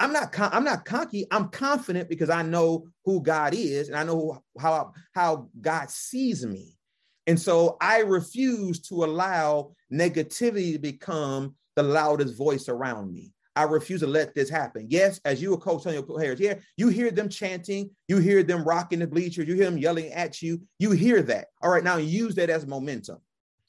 I'm 0.00 0.12
not 0.12 0.36
I'm 0.38 0.64
not 0.64 0.84
cocky. 0.84 1.26
I'm 1.30 1.48
confident 1.48 2.08
because 2.08 2.30
I 2.30 2.42
know 2.42 2.88
who 3.04 3.22
God 3.22 3.54
is 3.54 3.88
and 3.88 3.96
I 3.96 4.04
know 4.04 4.42
how 4.58 4.92
how 5.14 5.48
God 5.60 5.90
sees 5.90 6.44
me. 6.46 6.76
And 7.26 7.38
so 7.38 7.76
I 7.80 7.98
refuse 7.98 8.80
to 8.88 9.04
allow 9.04 9.72
negativity 9.92 10.72
to 10.72 10.78
become 10.78 11.56
the 11.76 11.82
loudest 11.82 12.36
voice 12.36 12.68
around 12.68 13.12
me. 13.12 13.32
I 13.54 13.64
refuse 13.64 14.00
to 14.00 14.06
let 14.06 14.34
this 14.34 14.48
happen. 14.48 14.86
Yes, 14.88 15.20
as 15.24 15.42
you 15.42 15.52
a 15.52 15.58
coach 15.58 15.82
telling 15.82 15.98
your 15.98 16.06
players, 16.06 16.38
yeah, 16.38 16.54
you 16.76 16.88
hear 16.88 17.10
them 17.10 17.28
chanting, 17.28 17.90
you 18.06 18.18
hear 18.18 18.44
them 18.44 18.62
rocking 18.62 19.00
the 19.00 19.06
bleachers, 19.06 19.48
you 19.48 19.56
hear 19.56 19.64
them 19.64 19.78
yelling 19.78 20.12
at 20.12 20.40
you, 20.40 20.62
you 20.78 20.92
hear 20.92 21.22
that. 21.22 21.48
All 21.60 21.70
right, 21.70 21.82
now 21.82 21.96
use 21.96 22.36
that 22.36 22.50
as 22.50 22.66
momentum. 22.66 23.18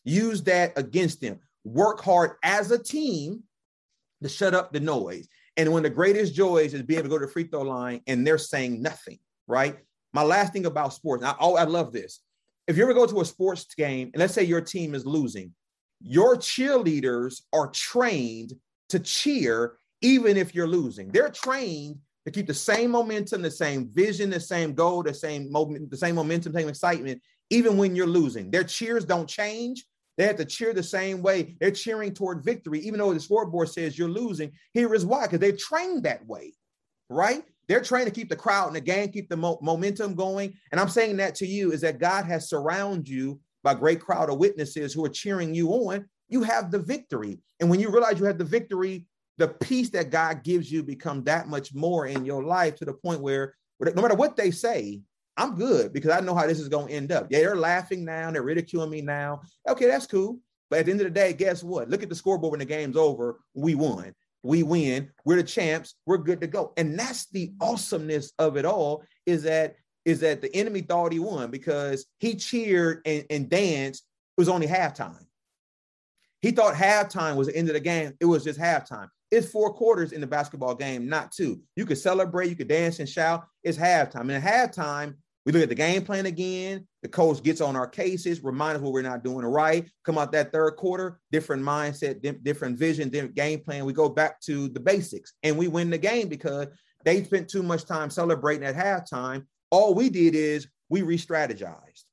Use 0.03 0.43
that 0.43 0.78
against 0.78 1.22
them. 1.22 1.39
Work 1.74 2.01
hard 2.01 2.32
as 2.43 2.72
a 2.72 2.80
team 2.80 3.43
to 4.24 4.30
shut 4.30 4.53
up 4.53 4.74
the 4.74 4.80
noise. 4.80 5.28
And 5.55 5.72
one 5.72 5.86
of 5.86 5.91
the 5.91 5.95
greatest 5.95 6.34
joys 6.34 6.74
is 6.74 6.82
being 6.82 6.99
able 6.99 7.09
to 7.09 7.15
go 7.15 7.20
to 7.20 7.26
the 7.26 7.32
free 7.32 7.43
throw 7.43 7.61
line 7.61 8.01
and 8.07 8.26
they're 8.26 8.38
saying 8.38 8.82
nothing, 8.82 9.20
right? 9.47 9.78
My 10.13 10.24
last 10.24 10.53
thing 10.53 10.65
about 10.65 10.93
sports, 10.93 11.24
I, 11.24 11.36
oh, 11.39 11.55
I 11.55 11.63
love 11.63 11.91
this. 11.91 12.22
If 12.67 12.78
you 12.78 12.84
ever 12.84 12.93
go 12.93 13.05
to 13.05 13.22
a 13.22 13.26
sports 13.26 13.65
game 13.76 14.09
and 14.13 14.20
let's 14.20 14.34
say 14.34 14.43
your 14.43 14.61
team 14.61 14.95
is 14.95 15.05
losing, 15.05 15.53
your 16.01 16.38
cheerleaders 16.38 17.41
are 17.53 17.67
trained 17.67 18.53
to 18.89 18.99
cheer 18.99 19.78
even 20.01 20.38
if 20.38 20.55
you're 20.55 20.67
losing. 20.67 21.09
They're 21.09 21.30
trained 21.30 21.97
to 22.26 22.32
keep 22.32 22.47
the 22.47 22.53
same 22.53 22.91
momentum, 22.91 23.41
the 23.41 23.51
same 23.51 23.89
vision, 23.89 24.30
the 24.30 24.39
same 24.39 24.74
goal, 24.74 25.03
the 25.03 25.13
same 25.13 25.51
moment, 25.51 25.89
the 25.89 25.97
same 25.97 26.15
momentum, 26.15 26.53
same 26.53 26.70
excitement, 26.70 27.22
even 27.49 27.78
when 27.78 27.95
you're 27.95 28.07
losing. 28.07 28.49
Their 28.49 28.63
cheers 28.63 29.05
don't 29.05 29.28
change. 29.28 29.86
They 30.20 30.26
have 30.26 30.36
to 30.36 30.45
cheer 30.45 30.74
the 30.74 30.84
same 30.84 31.22
way. 31.22 31.55
They're 31.61 31.72
cheering 31.72 32.13
toward 32.13 32.43
victory, 32.43 32.82
even 32.82 32.99
though 32.99 33.13
the 33.13 33.22
scoreboard 33.22 33.70
says 33.70 33.97
you're 33.97 34.09
losing. 34.09 34.51
Here 34.74 34.93
is 34.93 35.05
why, 35.05 35.24
because 35.24 35.39
they're 35.39 35.55
trained 35.55 36.03
that 36.03 36.28
way, 36.28 36.55
right? 37.09 37.45
They're 37.70 37.80
trained 37.80 38.07
to 38.07 38.11
keep 38.11 38.28
the 38.28 38.36
crowd 38.36 38.67
in 38.67 38.74
the 38.74 38.82
game, 38.82 39.13
keep 39.13 39.30
the 39.30 39.38
mo- 39.38 39.59
momentum 39.61 40.15
going. 40.15 40.55
And 40.74 40.82
I'm 40.82 40.89
saying 40.89 41.15
that 41.17 41.36
to 41.36 41.47
you 41.47 41.72
is 41.72 41.80
that 41.82 41.99
God 41.99 42.26
has 42.26 42.49
surrounded 42.49 43.07
you 43.07 43.39
by 43.63 43.76
great 43.76 44.01
crowd 44.01 44.30
of 44.30 44.39
witnesses 44.39 44.93
who 44.93 45.05
are 45.05 45.09
cheering 45.09 45.55
you 45.55 45.70
on. 45.70 46.05
You 46.28 46.43
have 46.43 46.70
the 46.70 46.80
victory. 46.80 47.39
And 47.61 47.70
when 47.70 47.80
you 47.80 47.89
realize 47.89 48.20
you 48.20 48.26
have 48.26 48.38
the 48.38 48.43
victory, 48.43 49.05
the 49.38 49.47
peace 49.47 49.89
that 49.91 50.11
God 50.11 50.43
gives 50.43 50.70
you 50.70 50.84
become 50.84 51.24
that 51.24 51.47
much 51.47 51.74
more 51.74 52.07
in 52.07 52.26
your 52.26 52.43
life 52.43 52.76
to 52.76 52.86
the 52.86 52.93
point 52.93 53.22
where 53.22 53.55
no 53.80 54.01
matter 54.01 54.15
what 54.15 54.36
they 54.36 54.51
say, 54.51 54.99
I'm 55.39 55.55
good 55.55 55.93
because 55.93 56.11
I 56.11 56.19
know 56.19 56.35
how 56.35 56.45
this 56.45 56.59
is 56.59 56.67
going 56.67 56.89
to 56.89 56.93
end 56.93 57.13
up. 57.13 57.27
Yeah, 57.29 57.39
they're 57.39 57.55
laughing 57.55 58.03
now, 58.03 58.29
they're 58.29 58.43
ridiculing 58.43 58.89
me 58.89 59.01
now. 59.01 59.41
Okay, 59.67 59.87
that's 59.87 60.05
cool. 60.05 60.37
But 60.69 60.79
at 60.79 60.85
the 60.85 60.91
end 60.91 60.99
of 60.99 61.05
the 61.05 61.11
day, 61.11 61.31
guess 61.31 61.63
what? 61.63 61.89
Look 61.89 62.03
at 62.03 62.09
the 62.09 62.15
scoreboard 62.15 62.51
when 62.51 62.59
the 62.59 62.65
game's 62.65 62.97
over. 62.97 63.39
We 63.53 63.73
won. 63.73 64.13
We 64.43 64.63
win. 64.63 65.09
We're 65.23 65.37
the 65.37 65.43
champs. 65.43 65.95
We're 66.05 66.17
good 66.17 66.41
to 66.41 66.47
go. 66.47 66.73
And 66.75 66.99
that's 66.99 67.27
the 67.27 67.53
awesomeness 67.61 68.33
of 68.37 68.57
it 68.57 68.65
all 68.65 69.03
is 69.25 69.43
that 69.43 69.75
is 70.05 70.19
that 70.21 70.41
the 70.41 70.53
enemy 70.55 70.81
thought 70.81 71.13
he 71.13 71.19
won 71.19 71.51
because 71.51 72.05
he 72.19 72.35
cheered 72.35 73.01
and, 73.05 73.25
and 73.29 73.49
danced. 73.49 74.03
It 74.37 74.41
was 74.41 74.49
only 74.49 74.67
halftime. 74.67 75.25
He 76.41 76.51
thought 76.51 76.73
halftime 76.73 77.35
was 77.35 77.47
the 77.47 77.55
end 77.55 77.69
of 77.69 77.73
the 77.73 77.79
game. 77.79 78.13
It 78.19 78.25
was 78.25 78.43
just 78.43 78.59
halftime. 78.59 79.07
It's 79.31 79.51
four 79.51 79.73
quarters 79.73 80.11
in 80.11 80.21
the 80.21 80.27
basketball 80.27 80.73
game, 80.75 81.07
not 81.07 81.31
two. 81.31 81.61
You 81.75 81.85
could 81.85 81.97
celebrate, 81.97 82.49
you 82.49 82.55
could 82.55 82.69
dance 82.69 82.99
and 82.99 83.07
shout. 83.07 83.45
It's 83.63 83.77
halftime. 83.77 84.21
And 84.21 84.31
at 84.31 84.43
halftime, 84.43 85.15
we 85.50 85.54
look 85.54 85.64
at 85.64 85.70
the 85.70 85.74
game 85.76 86.04
plan 86.04 86.28
again. 86.28 86.88
The 87.02 87.08
coach 87.08 87.41
gets 87.41 87.60
on 87.60 87.76
our 87.76 87.88
cases, 87.88 88.43
remind 88.43 88.78
us 88.78 88.84
what 88.84 88.93
we're 88.93 89.02
not 89.02 89.24
doing 89.24 89.43
right. 89.43 89.89
Come 90.06 90.20
out 90.20 90.32
that 90.34 90.52
third 90.52 90.76
quarter, 90.76 91.20
different 91.32 91.64
mindset, 91.64 92.43
different 92.43 92.78
vision, 92.78 93.10
different 93.10 93.34
game 93.34 93.62
plan. 93.62 93.86
We 93.86 93.93
go 93.93 94.10
back 94.10 94.39
to 94.41 94.68
the 94.70 94.80
basics 94.80 95.34
and 95.41 95.58
we 95.58 95.68
win 95.68 95.89
the 95.89 95.97
game 95.97 96.28
because 96.28 96.68
they 97.04 97.24
spent 97.24 97.47
too 97.50 97.64
much 97.64 97.86
time 97.86 98.12
celebrating 98.12 98.64
at 98.64 98.76
halftime. 98.76 99.47
All 99.72 99.95
we 99.95 100.12
did 100.12 100.36
is 100.36 100.68
we 100.88 101.02
re 101.02 101.18
strategized. 101.18 102.04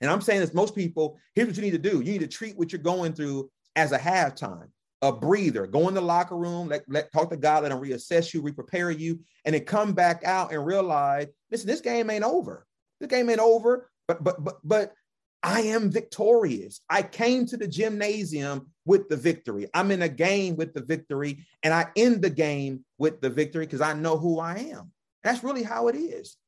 And 0.00 0.08
I'm 0.08 0.20
saying 0.20 0.38
this 0.38 0.54
most 0.54 0.76
people, 0.76 1.18
here's 1.34 1.48
what 1.48 1.56
you 1.56 1.62
need 1.62 1.72
to 1.72 1.78
do 1.78 2.02
you 2.02 2.12
need 2.12 2.20
to 2.20 2.28
treat 2.28 2.56
what 2.56 2.70
you're 2.70 2.80
going 2.80 3.14
through 3.14 3.50
as 3.74 3.90
a 3.90 3.98
halftime 3.98 4.68
a 5.04 5.12
breather. 5.12 5.66
Go 5.66 5.88
in 5.88 5.94
the 5.94 6.00
locker 6.00 6.36
room, 6.36 6.68
let, 6.68 6.82
let 6.88 7.12
talk 7.12 7.28
to 7.30 7.36
God, 7.36 7.62
let 7.62 7.72
him 7.72 7.78
reassess 7.78 8.32
you, 8.32 8.40
re-prepare 8.40 8.90
you, 8.90 9.20
and 9.44 9.54
then 9.54 9.64
come 9.64 9.92
back 9.92 10.24
out 10.24 10.50
and 10.52 10.64
realize, 10.64 11.26
listen, 11.50 11.66
this 11.66 11.82
game 11.82 12.08
ain't 12.08 12.24
over. 12.24 12.66
This 13.00 13.10
game 13.10 13.28
ain't 13.28 13.40
over, 13.40 13.90
but 14.08 14.24
but 14.24 14.42
but 14.42 14.56
but 14.64 14.94
I 15.42 15.60
am 15.60 15.90
victorious. 15.90 16.80
I 16.88 17.02
came 17.02 17.44
to 17.46 17.58
the 17.58 17.68
gymnasium 17.68 18.70
with 18.86 19.10
the 19.10 19.16
victory. 19.16 19.68
I'm 19.74 19.90
in 19.90 20.00
a 20.00 20.08
game 20.08 20.56
with 20.56 20.72
the 20.72 20.82
victory, 20.82 21.44
and 21.62 21.74
I 21.74 21.86
end 21.96 22.22
the 22.22 22.30
game 22.30 22.84
with 22.96 23.20
the 23.20 23.28
victory 23.28 23.66
because 23.66 23.82
I 23.82 23.92
know 23.92 24.16
who 24.16 24.40
I 24.40 24.56
am. 24.72 24.90
That's 25.22 25.44
really 25.44 25.62
how 25.62 25.88
it 25.88 25.96
is. 25.96 26.38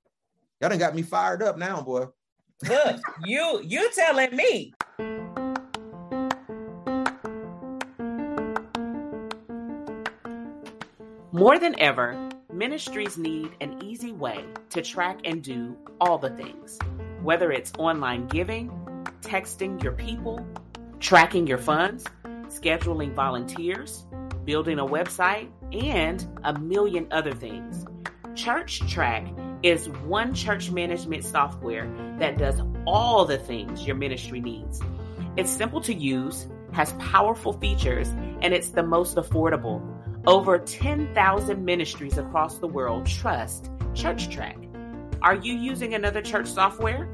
Y'all 0.60 0.70
done 0.70 0.78
got 0.78 0.94
me 0.94 1.02
fired 1.02 1.42
up 1.42 1.58
now, 1.58 1.82
boy. 1.82 2.06
Look, 2.66 3.00
you 3.22 3.60
you 3.62 3.90
telling 3.94 4.34
me. 4.34 4.72
More 11.36 11.58
than 11.58 11.78
ever, 11.78 12.30
ministries 12.50 13.18
need 13.18 13.50
an 13.60 13.82
easy 13.82 14.10
way 14.10 14.42
to 14.70 14.80
track 14.80 15.20
and 15.26 15.42
do 15.42 15.76
all 16.00 16.16
the 16.16 16.30
things, 16.30 16.78
whether 17.22 17.52
it's 17.52 17.74
online 17.78 18.26
giving, 18.28 18.70
texting 19.20 19.82
your 19.82 19.92
people, 19.92 20.46
tracking 20.98 21.46
your 21.46 21.58
funds, 21.58 22.06
scheduling 22.46 23.12
volunteers, 23.12 24.06
building 24.46 24.78
a 24.78 24.86
website, 24.86 25.50
and 25.72 26.26
a 26.44 26.58
million 26.58 27.06
other 27.10 27.32
things. 27.32 27.84
Church 28.34 28.80
Trac 28.84 29.30
is 29.62 29.90
one 30.06 30.32
church 30.32 30.70
management 30.70 31.22
software 31.22 31.86
that 32.18 32.38
does 32.38 32.62
all 32.86 33.26
the 33.26 33.36
things 33.36 33.86
your 33.86 33.96
ministry 33.96 34.40
needs. 34.40 34.80
It's 35.36 35.50
simple 35.50 35.82
to 35.82 35.92
use, 35.92 36.46
has 36.72 36.94
powerful 36.94 37.52
features, 37.52 38.08
and 38.40 38.54
it's 38.54 38.70
the 38.70 38.82
most 38.82 39.16
affordable. 39.16 39.95
Over 40.26 40.58
10,000 40.58 41.64
ministries 41.64 42.18
across 42.18 42.58
the 42.58 42.66
world 42.66 43.06
trust 43.06 43.70
Church 43.94 44.28
Trac. 44.28 44.56
Are 45.22 45.36
you 45.36 45.54
using 45.54 45.94
another 45.94 46.20
church 46.20 46.48
software? 46.48 47.08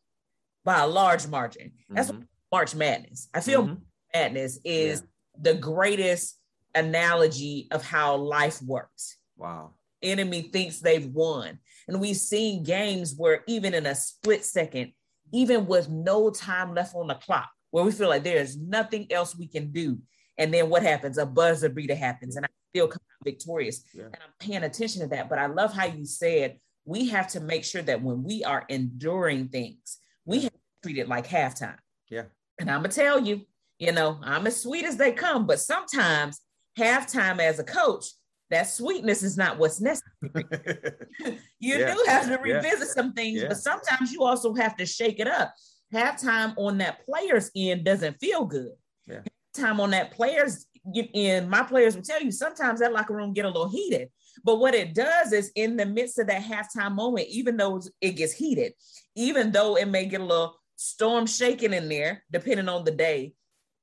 by 0.65 0.81
a 0.81 0.87
large 0.87 1.27
margin. 1.27 1.73
That's 1.89 2.11
mm-hmm. 2.11 2.23
March 2.53 2.75
Madness. 2.75 3.29
I 3.35 3.41
feel 3.41 3.65
mm-hmm. 3.65 3.75
Madness 4.15 4.59
is 4.65 5.03
the 5.41 5.55
greatest 5.55 6.39
analogy 6.75 7.69
of 7.71 7.85
how 7.85 8.17
life 8.17 8.61
works. 8.63 9.17
Wow. 9.37 9.75
Enemy 10.03 10.43
thinks 10.43 10.81
they've 10.81 11.07
won. 11.07 11.59
And 11.89 12.01
we've 12.01 12.17
seen 12.17 12.63
games 12.63 13.15
where 13.17 13.43
even 13.47 13.75
in 13.75 13.87
a 13.87 13.95
split 13.95 14.45
second, 14.45 14.93
even 15.33 15.67
with 15.67 15.89
no 15.89 16.31
time 16.31 16.75
left 16.75 16.95
on 16.95 17.09
the 17.09 17.15
clock, 17.15 17.49
where 17.71 17.85
we 17.85 17.93
feel 17.93 18.09
like 18.09 18.25
there's 18.25 18.57
nothing 18.57 19.11
else 19.11 19.37
we 19.37 19.47
can 19.47 19.73
do. 19.73 19.99
And 20.39 20.53
then 20.53 20.69
what 20.69 20.83
happens? 20.83 21.19
A 21.19 21.27
buzzer 21.27 21.69
beater 21.69 21.95
happens, 21.95 22.37
and 22.37 22.45
I 22.45 22.49
still 22.71 22.89
come 22.89 23.01
out 23.03 23.25
victorious. 23.25 23.83
Yeah. 23.95 24.05
And 24.05 24.17
I'm 24.17 24.33
paying 24.39 24.63
attention 24.63 25.03
to 25.03 25.09
that. 25.09 25.29
But 25.29 25.39
I 25.39 25.47
love 25.47 25.73
how 25.73 25.87
you 25.87 26.05
said 26.05 26.59
we 26.85 27.09
have 27.09 27.29
to 27.29 27.41
make 27.41 27.65
sure 27.65 27.83
that 27.83 28.03
when 28.03 28.23
we 28.23 28.45
are 28.45 28.65
enduring 28.69 29.49
things, 29.49 29.99
we 30.25 30.43
have 30.43 30.53
to 30.53 30.59
treat 30.83 30.99
it 30.99 31.09
like 31.09 31.27
halftime. 31.27 31.79
Yeah. 32.09 32.25
And 32.59 32.71
I'm 32.71 32.83
gonna 32.83 32.89
tell 32.93 33.21
you, 33.21 33.43
you 33.79 33.93
know, 33.93 34.19
I'm 34.23 34.47
as 34.47 34.63
sweet 34.63 34.85
as 34.85 34.97
they 34.97 35.13
come, 35.13 35.47
but 35.47 35.61
sometimes 35.61 36.41
halftime 36.79 37.41
as 37.41 37.59
a 37.59 37.65
coach, 37.65 38.07
that 38.51 38.69
sweetness 38.69 39.23
is 39.23 39.37
not 39.37 39.59
what's 39.59 39.81
necessary. 39.81 40.13
you 41.59 41.79
yeah. 41.79 41.95
do 41.95 42.05
have 42.07 42.29
to 42.29 42.39
revisit 42.39 42.89
yeah. 42.89 42.95
some 42.95 43.13
things, 43.13 43.43
yeah. 43.43 43.49
but 43.49 43.57
sometimes 43.57 44.13
you 44.13 44.23
also 44.23 44.55
have 44.55 44.77
to 44.77 44.87
shake 44.87 45.19
it 45.19 45.27
up. 45.27 45.53
Halftime 45.93 46.55
on 46.57 46.79
that 46.79 47.05
player's 47.07 47.51
end 47.55 47.85
doesn't 47.85 48.19
feel 48.21 48.45
good. 48.45 48.73
Yeah. 49.07 49.21
Time 49.55 49.81
on 49.81 49.91
that 49.91 50.11
player's 50.11 50.67
end, 51.15 51.49
my 51.49 51.63
players 51.63 51.97
will 51.97 52.03
tell 52.03 52.23
you 52.23 52.31
sometimes 52.31 52.81
that 52.81 52.93
locker 52.93 53.15
room 53.15 53.33
get 53.33 53.45
a 53.45 53.49
little 53.49 53.69
heated. 53.69 54.11
But 54.45 54.57
what 54.57 54.75
it 54.75 54.95
does 54.95 55.33
is 55.33 55.51
in 55.55 55.77
the 55.77 55.87
midst 55.87 56.19
of 56.19 56.27
that 56.27 56.43
halftime 56.43 56.95
moment, 56.95 57.29
even 57.29 57.57
though 57.57 57.81
it 58.01 58.13
gets 58.13 58.33
heated, 58.33 58.75
even 59.15 59.51
though 59.51 59.77
it 59.77 59.87
may 59.87 60.07
get 60.07 60.21
a 60.21 60.25
little 60.25 60.57
storm 60.77 61.27
shaking 61.27 61.73
in 61.73 61.89
there, 61.89 62.23
depending 62.31 62.69
on 62.69 62.85
the 62.85 62.91
day, 62.91 63.33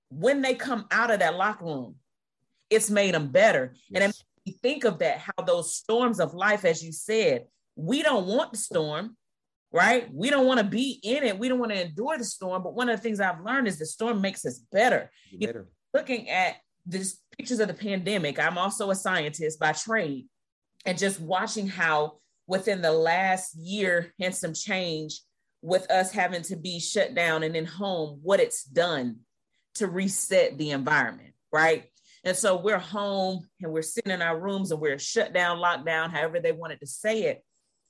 when 0.09 0.41
they 0.41 0.53
come 0.53 0.85
out 0.91 1.11
of 1.11 1.19
that 1.19 1.35
locker 1.35 1.65
room, 1.65 1.95
it's 2.69 2.89
made 2.89 3.13
them 3.13 3.29
better. 3.29 3.75
Yes. 3.89 4.03
And 4.03 4.13
it 4.13 4.55
think 4.61 4.83
of 4.83 4.99
that, 4.99 5.19
how 5.19 5.43
those 5.43 5.75
storms 5.75 6.19
of 6.19 6.33
life, 6.33 6.65
as 6.65 6.83
you 6.83 6.91
said, 6.91 7.45
we 7.75 8.03
don't 8.03 8.27
want 8.27 8.51
the 8.51 8.57
storm, 8.57 9.17
right? 9.73 10.07
We 10.13 10.29
don't 10.29 10.45
want 10.45 10.59
to 10.59 10.65
be 10.65 10.99
in 11.03 11.23
it. 11.23 11.37
We 11.37 11.49
don't 11.49 11.59
want 11.59 11.71
to 11.71 11.81
endure 11.81 12.17
the 12.17 12.23
storm. 12.23 12.63
But 12.63 12.75
one 12.75 12.89
of 12.89 12.97
the 12.97 13.01
things 13.01 13.19
I've 13.19 13.43
learned 13.43 13.67
is 13.67 13.79
the 13.79 13.85
storm 13.85 14.21
makes 14.21 14.45
us 14.45 14.59
better. 14.71 15.09
better. 15.39 15.67
Looking 15.93 16.29
at 16.29 16.57
these 16.85 17.19
pictures 17.37 17.59
of 17.59 17.67
the 17.67 17.73
pandemic, 17.73 18.39
I'm 18.39 18.57
also 18.57 18.91
a 18.91 18.95
scientist 18.95 19.59
by 19.59 19.73
trade, 19.73 20.27
and 20.85 20.97
just 20.97 21.19
watching 21.19 21.67
how 21.67 22.19
within 22.45 22.81
the 22.81 22.91
last 22.91 23.55
year 23.55 24.13
and 24.19 24.35
some 24.35 24.53
change, 24.53 25.21
with 25.63 25.89
us 25.89 26.11
having 26.11 26.41
to 26.43 26.57
be 26.57 26.77
shut 26.77 27.15
down 27.15 27.41
and 27.41 27.55
in 27.55 27.65
home, 27.65 28.19
what 28.21 28.41
it's 28.41 28.65
done 28.65 29.19
to 29.75 29.87
reset 29.87 30.57
the 30.57 30.71
environment, 30.71 31.33
right? 31.53 31.85
And 32.25 32.35
so 32.35 32.57
we're 32.57 32.77
home 32.77 33.47
and 33.61 33.71
we're 33.71 33.81
sitting 33.81 34.11
in 34.11 34.21
our 34.21 34.37
rooms 34.37 34.71
and 34.71 34.81
we're 34.81 34.99
shut 34.99 35.33
down, 35.33 35.59
locked 35.59 35.85
down, 35.85 36.09
however 36.09 36.41
they 36.41 36.51
wanted 36.51 36.81
to 36.81 36.85
say 36.85 37.23
it. 37.23 37.43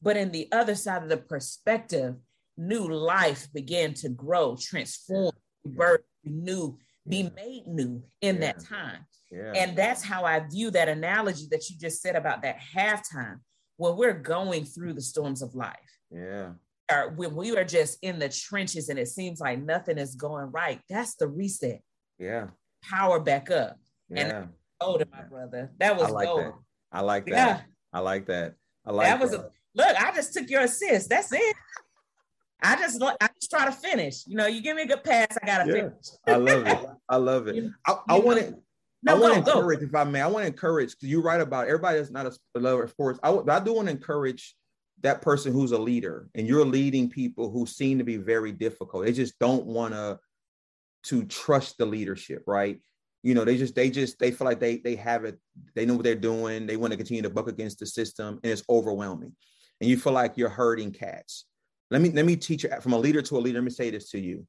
But 0.03 0.17
in 0.17 0.31
the 0.31 0.49
other 0.51 0.75
side 0.75 1.01
of 1.01 1.09
the 1.09 1.17
perspective, 1.17 2.15
new 2.57 2.87
life 2.87 3.47
began 3.53 3.93
to 3.95 4.09
grow, 4.09 4.55
transform, 4.59 5.31
birth, 5.65 6.01
renew, 6.25 6.77
be 7.07 7.31
made 7.35 7.67
new 7.67 8.03
in 8.21 8.35
yeah. 8.35 8.41
that 8.41 8.59
time. 8.63 9.05
Yeah. 9.31 9.53
And 9.55 9.75
that's 9.75 10.03
how 10.03 10.25
I 10.25 10.41
view 10.41 10.69
that 10.71 10.89
analogy 10.89 11.47
that 11.51 11.69
you 11.69 11.77
just 11.79 12.01
said 12.01 12.15
about 12.15 12.43
that 12.43 12.57
halftime 12.75 13.39
when 13.77 13.95
we're 13.95 14.13
going 14.13 14.65
through 14.65 14.93
the 14.93 15.01
storms 15.01 15.41
of 15.41 15.55
life. 15.55 15.73
Yeah. 16.11 16.51
Or 16.91 17.09
when 17.15 17.33
we 17.33 17.55
are 17.57 17.63
just 17.63 17.97
in 18.01 18.19
the 18.19 18.29
trenches 18.29 18.89
and 18.89 18.99
it 18.99 19.07
seems 19.07 19.39
like 19.39 19.59
nothing 19.61 19.97
is 19.97 20.15
going 20.15 20.51
right, 20.51 20.81
that's 20.89 21.15
the 21.15 21.27
reset. 21.27 21.81
Yeah. 22.19 22.47
Power 22.83 23.19
back 23.19 23.49
up. 23.49 23.77
Yeah. 24.09 24.19
And 24.19 24.49
older, 24.81 25.05
my 25.11 25.23
brother. 25.23 25.71
That 25.79 25.97
was 25.97 26.09
I 26.09 26.11
like 26.11 26.27
gold. 26.27 26.41
That. 26.41 26.53
I 26.91 27.01
like 27.01 27.25
that. 27.25 27.31
Yeah. 27.31 27.61
I 27.91 27.99
like 27.99 28.27
that. 28.27 28.55
I 28.85 28.91
like 28.91 29.07
that. 29.07 29.19
Was 29.19 29.31
that. 29.31 29.39
A, 29.39 29.49
look, 29.75 30.01
I 30.01 30.13
just 30.13 30.33
took 30.33 30.49
your 30.49 30.61
assist. 30.61 31.09
That's 31.09 31.31
it. 31.31 31.55
I 32.61 32.77
just 32.77 33.01
I 33.03 33.29
just 33.35 33.49
try 33.49 33.65
to 33.65 33.71
finish. 33.71 34.25
You 34.25 34.37
know, 34.37 34.47
you 34.47 34.61
give 34.61 34.77
me 34.77 34.83
a 34.83 34.87
good 34.87 35.03
pass, 35.03 35.37
I 35.41 35.45
gotta 35.45 35.67
yeah. 35.67 35.73
finish. 35.73 36.05
I 36.27 36.35
love 36.35 36.67
it. 36.67 36.89
I 37.09 37.15
love 37.17 37.47
it. 37.47 37.71
I, 37.85 37.97
I 38.07 38.19
want 38.19 38.39
to. 38.39 38.55
No, 39.05 39.15
I 39.15 39.19
want 39.19 39.33
to 39.33 39.39
encourage, 39.39 39.79
go. 39.79 39.85
if 39.85 39.95
I 39.95 40.05
may, 40.05 40.21
I 40.21 40.27
want 40.27 40.43
to 40.43 40.47
encourage 40.47 40.91
because 40.91 41.09
you 41.09 41.21
write 41.21 41.41
about 41.41 41.67
everybody 41.67 41.97
that's 41.97 42.09
not 42.09 42.25
a 42.25 42.59
lover 42.59 42.83
of 42.83 42.89
sports. 42.89 43.19
I, 43.21 43.31
I 43.31 43.59
do 43.59 43.73
want 43.73 43.89
to 43.89 43.91
encourage 43.91 44.55
that 45.01 45.21
person 45.21 45.51
who's 45.51 45.73
a 45.73 45.77
leader, 45.77 46.29
and 46.35 46.47
you're 46.47 46.65
leading 46.65 47.09
people 47.09 47.51
who 47.51 47.65
seem 47.65 47.97
to 47.97 48.05
be 48.05 48.15
very 48.15 48.53
difficult. 48.53 49.03
They 49.03 49.11
just 49.11 49.37
don't 49.39 49.65
want 49.65 49.93
to 49.93 50.19
to 51.07 51.25
trust 51.25 51.77
the 51.77 51.85
leadership, 51.85 52.43
right? 52.47 52.79
you 53.23 53.33
know 53.33 53.45
they 53.45 53.57
just 53.57 53.73
they 53.73 53.89
just 53.89 54.19
they 54.19 54.31
feel 54.31 54.45
like 54.45 54.59
they 54.59 54.77
they 54.77 54.95
have 54.95 55.23
it 55.23 55.39
they 55.75 55.85
know 55.85 55.95
what 55.95 56.03
they're 56.03 56.13
doing 56.13 56.67
they 56.67 56.77
want 56.77 56.91
to 56.91 56.97
continue 56.97 57.21
to 57.21 57.29
buck 57.29 57.47
against 57.47 57.79
the 57.79 57.85
system 57.85 58.39
and 58.43 58.51
it's 58.51 58.63
overwhelming 58.69 59.33
and 59.83 59.89
you 59.89 59.97
feel 59.97 60.13
like 60.13 60.37
you're 60.37 60.49
herding 60.49 60.91
cats 60.91 61.45
let 61.91 62.01
me 62.01 62.09
let 62.09 62.25
me 62.25 62.35
teach 62.35 62.63
you 62.63 62.69
from 62.81 62.93
a 62.93 62.97
leader 62.97 63.21
to 63.21 63.37
a 63.37 63.39
leader 63.39 63.59
let 63.59 63.65
me 63.65 63.69
say 63.69 63.91
this 63.91 64.09
to 64.09 64.19
you 64.19 64.47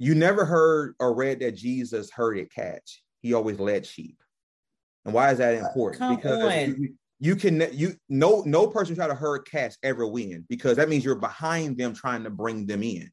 you 0.00 0.14
never 0.14 0.46
heard 0.46 0.94
or 0.98 1.14
read 1.14 1.40
that 1.40 1.56
Jesus 1.56 2.10
herded 2.10 2.50
cats. 2.52 3.02
He 3.20 3.34
always 3.34 3.60
led 3.60 3.84
sheep. 3.84 4.16
And 5.04 5.12
why 5.12 5.30
is 5.30 5.38
that 5.38 5.62
uh, 5.62 5.66
important? 5.66 6.00
Come 6.00 6.16
because 6.16 6.68
you, 6.68 6.94
you, 7.20 7.36
can 7.36 7.68
you 7.72 7.92
no 8.08 8.42
no 8.46 8.66
person 8.66 8.96
try 8.96 9.06
to 9.06 9.14
herd 9.14 9.40
cats 9.40 9.76
ever 9.82 10.06
win 10.06 10.46
because 10.48 10.78
that 10.78 10.88
means 10.88 11.04
you're 11.04 11.16
behind 11.16 11.76
them 11.76 11.92
trying 11.92 12.24
to 12.24 12.30
bring 12.30 12.66
them 12.66 12.82
in. 12.82 13.10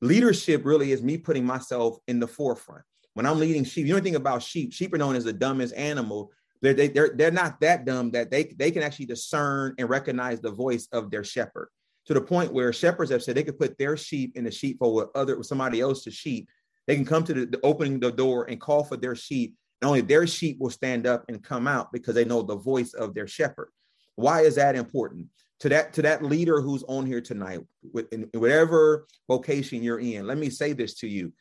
Leadership 0.00 0.64
really 0.64 0.92
is 0.92 1.02
me 1.02 1.18
putting 1.18 1.44
myself 1.44 1.98
in 2.06 2.20
the 2.20 2.28
forefront. 2.28 2.84
When 3.14 3.26
I'm 3.26 3.40
leading 3.40 3.64
sheep, 3.64 3.84
you 3.84 3.92
know 3.92 3.98
anything 3.98 4.14
about 4.14 4.44
sheep? 4.44 4.72
Sheep 4.72 4.94
are 4.94 4.98
known 4.98 5.16
as 5.16 5.24
the 5.24 5.32
dumbest 5.32 5.74
animal. 5.74 6.30
They're, 6.62 6.74
they, 6.74 6.88
they're, 6.88 7.10
they're 7.14 7.30
not 7.30 7.60
that 7.60 7.84
dumb 7.84 8.10
that 8.10 8.30
they, 8.30 8.44
they 8.44 8.70
can 8.70 8.82
actually 8.82 9.06
discern 9.06 9.74
and 9.78 9.88
recognize 9.88 10.40
the 10.40 10.50
voice 10.50 10.88
of 10.92 11.10
their 11.10 11.24
shepherd 11.24 11.68
to 12.06 12.14
the 12.14 12.20
point 12.20 12.52
where 12.52 12.72
shepherds 12.72 13.10
have 13.10 13.22
said 13.22 13.36
they 13.36 13.44
could 13.44 13.58
put 13.58 13.78
their 13.78 13.96
sheep 13.96 14.36
in 14.36 14.44
the 14.44 14.50
sheepfold 14.50 14.94
with 14.96 15.08
other 15.14 15.38
with 15.38 15.46
somebody 15.46 15.80
else's 15.80 16.14
sheep. 16.14 16.48
They 16.86 16.96
can 16.96 17.04
come 17.04 17.24
to 17.24 17.34
the, 17.34 17.46
the 17.46 17.60
opening 17.62 18.00
the 18.00 18.10
door 18.10 18.46
and 18.50 18.60
call 18.60 18.84
for 18.84 18.96
their 18.96 19.14
sheep, 19.14 19.54
and 19.80 19.88
only 19.88 20.00
their 20.00 20.26
sheep 20.26 20.58
will 20.58 20.70
stand 20.70 21.06
up 21.06 21.24
and 21.28 21.42
come 21.42 21.66
out 21.66 21.92
because 21.92 22.14
they 22.14 22.24
know 22.24 22.42
the 22.42 22.56
voice 22.56 22.94
of 22.94 23.14
their 23.14 23.26
shepherd. 23.26 23.70
Why 24.16 24.42
is 24.42 24.56
that 24.56 24.76
important? 24.76 25.28
To 25.60 25.68
that 25.68 25.92
to 25.94 26.02
that 26.02 26.24
leader 26.24 26.60
who's 26.60 26.82
on 26.84 27.06
here 27.06 27.20
tonight, 27.20 27.60
with 27.92 28.12
in 28.12 28.28
whatever 28.34 29.06
vocation 29.28 29.82
you're 29.82 30.00
in, 30.00 30.26
let 30.26 30.38
me 30.38 30.50
say 30.50 30.72
this 30.72 30.94
to 30.94 31.06
you: 31.06 31.32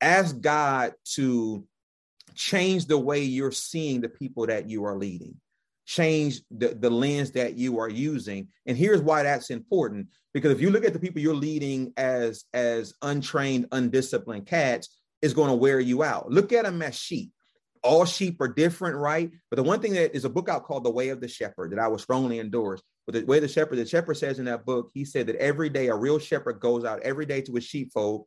ask 0.00 0.38
God 0.40 0.92
to 1.14 1.66
change 2.38 2.86
the 2.86 2.98
way 2.98 3.20
you're 3.20 3.52
seeing 3.52 4.00
the 4.00 4.08
people 4.08 4.46
that 4.46 4.70
you 4.70 4.84
are 4.84 4.96
leading. 4.96 5.34
Change 5.86 6.40
the, 6.50 6.68
the 6.68 6.88
lens 6.88 7.32
that 7.32 7.56
you 7.56 7.80
are 7.80 7.88
using. 7.88 8.48
And 8.66 8.76
here's 8.76 9.02
why 9.02 9.24
that's 9.24 9.50
important 9.50 10.06
because 10.32 10.52
if 10.52 10.60
you 10.60 10.70
look 10.70 10.84
at 10.84 10.92
the 10.92 11.00
people 11.00 11.20
you're 11.20 11.34
leading 11.34 11.92
as 11.96 12.44
as 12.54 12.94
untrained 13.02 13.66
undisciplined 13.72 14.46
cats 14.46 14.88
it's 15.20 15.34
going 15.34 15.48
to 15.48 15.56
wear 15.56 15.80
you 15.80 16.04
out. 16.04 16.30
Look 16.30 16.52
at 16.52 16.64
them 16.64 16.80
as 16.80 16.96
sheep. 16.96 17.32
All 17.82 18.04
sheep 18.04 18.40
are 18.40 18.46
different 18.46 18.96
right? 18.96 19.32
But 19.50 19.56
the 19.56 19.64
one 19.64 19.80
thing 19.80 19.94
that 19.94 20.14
is 20.14 20.24
a 20.24 20.30
book 20.30 20.48
out 20.48 20.62
called 20.62 20.84
the 20.84 20.90
way 20.90 21.08
of 21.08 21.20
the 21.20 21.28
shepherd 21.28 21.72
that 21.72 21.80
i 21.80 21.88
would 21.88 22.00
strongly 22.00 22.38
endorse 22.38 22.82
but 23.06 23.14
the 23.14 23.24
way 23.24 23.40
the 23.40 23.48
shepherd 23.48 23.76
the 23.76 23.86
shepherd 23.86 24.14
says 24.14 24.38
in 24.38 24.44
that 24.44 24.64
book 24.64 24.90
he 24.94 25.04
said 25.04 25.26
that 25.26 25.36
every 25.36 25.68
day 25.68 25.88
a 25.88 25.94
real 25.94 26.18
shepherd 26.18 26.60
goes 26.60 26.84
out 26.84 27.00
every 27.00 27.26
day 27.26 27.40
to 27.40 27.54
his 27.54 27.64
sheepfold 27.64 28.26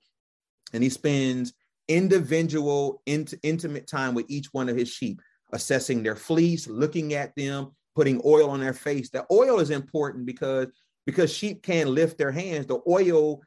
and 0.74 0.84
he 0.84 0.90
spends 0.90 1.54
individual 1.96 3.02
int- 3.06 3.34
intimate 3.44 3.88
time 3.88 4.14
with 4.14 4.26
each 4.30 4.48
one 4.54 4.70
of 4.70 4.78
his 4.78 4.90
sheep 4.90 5.22
assessing 5.54 6.02
their 6.02 6.16
fleece, 6.16 6.68
looking 6.68 7.14
at 7.14 7.36
them, 7.36 7.72
putting 7.96 8.22
oil 8.26 8.50
on 8.50 8.62
their 8.62 8.74
face. 8.74 9.10
The 9.10 9.26
oil 9.32 9.60
is 9.60 9.70
important 9.70 10.26
because 10.26 10.68
because 11.06 11.34
sheep 11.34 11.64
can't 11.64 11.90
lift 11.90 12.18
their 12.18 12.32
hands. 12.32 12.68
The 12.68 12.80
oil 12.88 13.42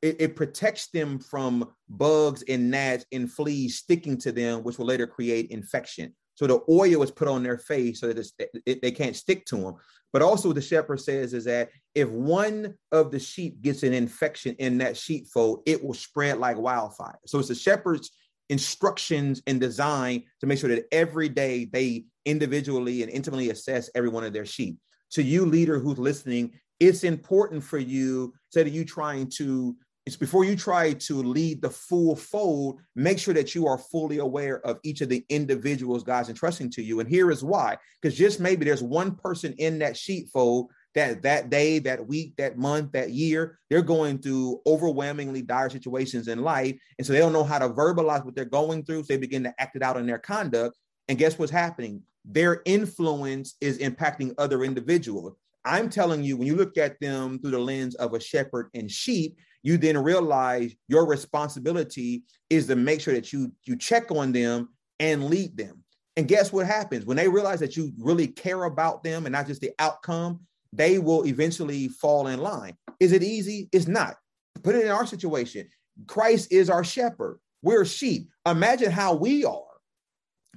it, 0.00 0.16
it, 0.20 0.36
protects 0.36 0.88
them 0.88 1.18
from 1.18 1.68
bugs 1.88 2.42
and 2.48 2.70
gnats 2.70 3.04
and 3.12 3.30
fleas 3.30 3.78
sticking 3.78 4.18
to 4.18 4.32
them, 4.32 4.62
which 4.62 4.78
will 4.78 4.86
later 4.86 5.06
create 5.06 5.50
infection. 5.50 6.14
So 6.42 6.48
the 6.48 6.60
oil 6.68 7.04
is 7.04 7.12
put 7.12 7.28
on 7.28 7.44
their 7.44 7.56
face 7.56 8.00
so 8.00 8.12
that 8.12 8.50
it, 8.66 8.82
they 8.82 8.90
can't 8.90 9.14
stick 9.14 9.46
to 9.46 9.56
them. 9.58 9.74
But 10.12 10.22
also, 10.22 10.52
the 10.52 10.60
shepherd 10.60 11.00
says 11.00 11.34
is 11.34 11.44
that 11.44 11.70
if 11.94 12.08
one 12.08 12.74
of 12.90 13.12
the 13.12 13.20
sheep 13.20 13.62
gets 13.62 13.84
an 13.84 13.92
infection 13.92 14.56
in 14.58 14.78
that 14.78 14.96
sheepfold, 14.96 15.62
it 15.66 15.84
will 15.84 15.94
spread 15.94 16.38
like 16.38 16.58
wildfire. 16.58 17.20
So 17.28 17.38
it's 17.38 17.46
the 17.46 17.54
shepherd's 17.54 18.10
instructions 18.48 19.40
and 19.46 19.60
design 19.60 20.24
to 20.40 20.48
make 20.48 20.58
sure 20.58 20.70
that 20.70 20.88
every 20.90 21.28
day 21.28 21.66
they 21.66 22.06
individually 22.24 23.04
and 23.04 23.12
intimately 23.12 23.50
assess 23.50 23.88
every 23.94 24.10
one 24.10 24.24
of 24.24 24.32
their 24.32 24.44
sheep. 24.44 24.78
To 25.12 25.22
you, 25.22 25.46
leader 25.46 25.78
who's 25.78 25.98
listening, 25.98 26.58
it's 26.80 27.04
important 27.04 27.62
for 27.62 27.78
you, 27.78 28.34
instead 28.48 28.66
of 28.66 28.74
you 28.74 28.84
trying 28.84 29.30
to, 29.36 29.76
it's 30.04 30.16
before 30.16 30.44
you 30.44 30.56
try 30.56 30.94
to 30.94 31.22
lead 31.22 31.62
the 31.62 31.70
full 31.70 32.16
fold, 32.16 32.80
make 32.96 33.18
sure 33.18 33.34
that 33.34 33.54
you 33.54 33.68
are 33.68 33.78
fully 33.78 34.18
aware 34.18 34.64
of 34.66 34.80
each 34.82 35.00
of 35.00 35.08
the 35.08 35.24
individuals 35.28 36.02
God's 36.02 36.28
entrusting 36.28 36.70
to 36.70 36.82
you. 36.82 36.98
And 37.00 37.08
here 37.08 37.30
is 37.30 37.44
why, 37.44 37.76
because 38.00 38.18
just 38.18 38.40
maybe 38.40 38.64
there's 38.64 38.82
one 38.82 39.14
person 39.14 39.54
in 39.58 39.78
that 39.78 39.96
sheepfold 39.96 40.70
that 40.94 41.22
that 41.22 41.50
day, 41.50 41.78
that 41.78 42.06
week, 42.06 42.34
that 42.36 42.58
month, 42.58 42.92
that 42.92 43.10
year, 43.10 43.58
they're 43.70 43.80
going 43.80 44.18
through 44.18 44.60
overwhelmingly 44.66 45.42
dire 45.42 45.70
situations 45.70 46.28
in 46.28 46.42
life. 46.42 46.76
And 46.98 47.06
so 47.06 47.12
they 47.12 47.20
don't 47.20 47.32
know 47.32 47.44
how 47.44 47.60
to 47.60 47.70
verbalize 47.70 48.24
what 48.24 48.34
they're 48.34 48.44
going 48.44 48.84
through. 48.84 49.04
So 49.04 49.14
they 49.14 49.18
begin 49.18 49.44
to 49.44 49.54
act 49.58 49.76
it 49.76 49.82
out 49.82 49.96
in 49.96 50.06
their 50.06 50.18
conduct. 50.18 50.76
And 51.08 51.16
guess 51.16 51.38
what's 51.38 51.52
happening? 51.52 52.02
Their 52.24 52.62
influence 52.64 53.56
is 53.60 53.78
impacting 53.78 54.34
other 54.36 54.64
individuals. 54.64 55.34
I'm 55.64 55.88
telling 55.88 56.24
you, 56.24 56.36
when 56.36 56.48
you 56.48 56.56
look 56.56 56.76
at 56.76 57.00
them 57.00 57.38
through 57.38 57.52
the 57.52 57.58
lens 57.58 57.94
of 57.94 58.14
a 58.14 58.20
shepherd 58.20 58.68
and 58.74 58.90
sheep, 58.90 59.36
you 59.62 59.76
then 59.76 59.98
realize 59.98 60.74
your 60.88 61.06
responsibility 61.06 62.24
is 62.50 62.66
to 62.66 62.76
make 62.76 63.00
sure 63.00 63.14
that 63.14 63.32
you 63.32 63.52
you 63.64 63.76
check 63.76 64.10
on 64.10 64.32
them 64.32 64.68
and 64.98 65.24
lead 65.24 65.56
them. 65.56 65.82
And 66.16 66.28
guess 66.28 66.52
what 66.52 66.66
happens 66.66 67.06
when 67.06 67.16
they 67.16 67.28
realize 67.28 67.60
that 67.60 67.76
you 67.76 67.92
really 67.98 68.26
care 68.26 68.64
about 68.64 69.02
them 69.02 69.24
and 69.24 69.32
not 69.32 69.46
just 69.46 69.60
the 69.60 69.72
outcome? 69.78 70.40
they 70.72 70.98
will 70.98 71.26
eventually 71.26 71.88
fall 71.88 72.28
in 72.28 72.40
line. 72.40 72.76
Is 72.98 73.12
it 73.12 73.22
easy? 73.22 73.68
It's 73.72 73.86
not. 73.86 74.16
Put 74.62 74.74
it 74.74 74.84
in 74.84 74.90
our 74.90 75.06
situation. 75.06 75.68
Christ 76.06 76.52
is 76.52 76.70
our 76.70 76.84
shepherd. 76.84 77.38
We're 77.62 77.84
sheep. 77.84 78.28
Imagine 78.46 78.90
how 78.90 79.14
we 79.14 79.44
are. 79.44 79.60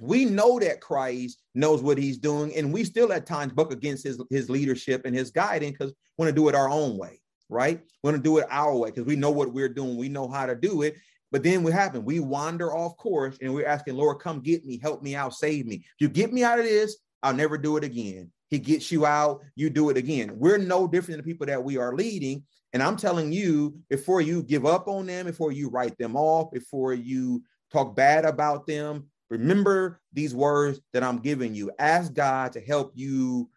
We 0.00 0.24
know 0.24 0.58
that 0.58 0.80
Christ 0.80 1.42
knows 1.54 1.82
what 1.82 1.96
he's 1.98 2.18
doing, 2.18 2.54
and 2.54 2.72
we 2.72 2.84
still 2.84 3.12
at 3.12 3.26
times 3.26 3.52
buck 3.52 3.72
against 3.72 4.04
his, 4.04 4.20
his 4.28 4.50
leadership 4.50 5.02
and 5.04 5.14
his 5.14 5.30
guiding 5.30 5.72
because 5.72 5.90
we 5.90 6.24
want 6.24 6.34
to 6.34 6.34
do 6.34 6.48
it 6.48 6.54
our 6.54 6.68
own 6.68 6.98
way, 6.98 7.20
right? 7.48 7.80
We 8.02 8.10
want 8.10 8.16
to 8.16 8.22
do 8.22 8.38
it 8.38 8.46
our 8.50 8.74
way 8.76 8.90
because 8.90 9.06
we 9.06 9.16
know 9.16 9.30
what 9.30 9.52
we're 9.52 9.68
doing. 9.68 9.96
We 9.96 10.08
know 10.08 10.28
how 10.28 10.46
to 10.46 10.54
do 10.54 10.82
it. 10.82 10.96
But 11.32 11.42
then 11.42 11.62
what 11.62 11.72
happened? 11.72 12.04
We 12.04 12.20
wander 12.20 12.74
off 12.74 12.96
course 12.96 13.36
and 13.40 13.52
we're 13.52 13.66
asking, 13.66 13.96
Lord, 13.96 14.20
come 14.20 14.40
get 14.40 14.64
me, 14.64 14.78
help 14.78 15.02
me 15.02 15.14
out, 15.14 15.34
save 15.34 15.66
me. 15.66 15.76
If 15.76 16.00
you 16.00 16.08
get 16.08 16.32
me 16.32 16.44
out 16.44 16.58
of 16.58 16.64
this, 16.64 16.96
I'll 17.22 17.34
never 17.34 17.58
do 17.58 17.76
it 17.76 17.84
again. 17.84 18.30
He 18.48 18.58
gets 18.58 18.92
you 18.92 19.06
out, 19.06 19.40
you 19.56 19.70
do 19.70 19.90
it 19.90 19.96
again. 19.96 20.38
We're 20.38 20.58
no 20.58 20.86
different 20.86 21.18
than 21.18 21.26
the 21.26 21.32
people 21.32 21.46
that 21.46 21.62
we 21.62 21.78
are 21.78 21.94
leading. 21.94 22.44
And 22.72 22.82
I'm 22.82 22.96
telling 22.96 23.32
you, 23.32 23.76
before 23.90 24.20
you 24.20 24.42
give 24.42 24.66
up 24.66 24.86
on 24.86 25.06
them, 25.06 25.26
before 25.26 25.50
you 25.50 25.68
write 25.68 25.98
them 25.98 26.16
off, 26.16 26.52
before 26.52 26.94
you 26.94 27.42
talk 27.72 27.96
bad 27.96 28.24
about 28.24 28.66
them, 28.66 29.06
remember 29.28 30.00
these 30.12 30.34
words 30.34 30.80
that 30.92 31.02
I'm 31.02 31.18
giving 31.18 31.54
you. 31.54 31.72
Ask 31.78 32.12
God 32.12 32.52
to 32.52 32.60
help 32.60 32.92
you 32.94 33.50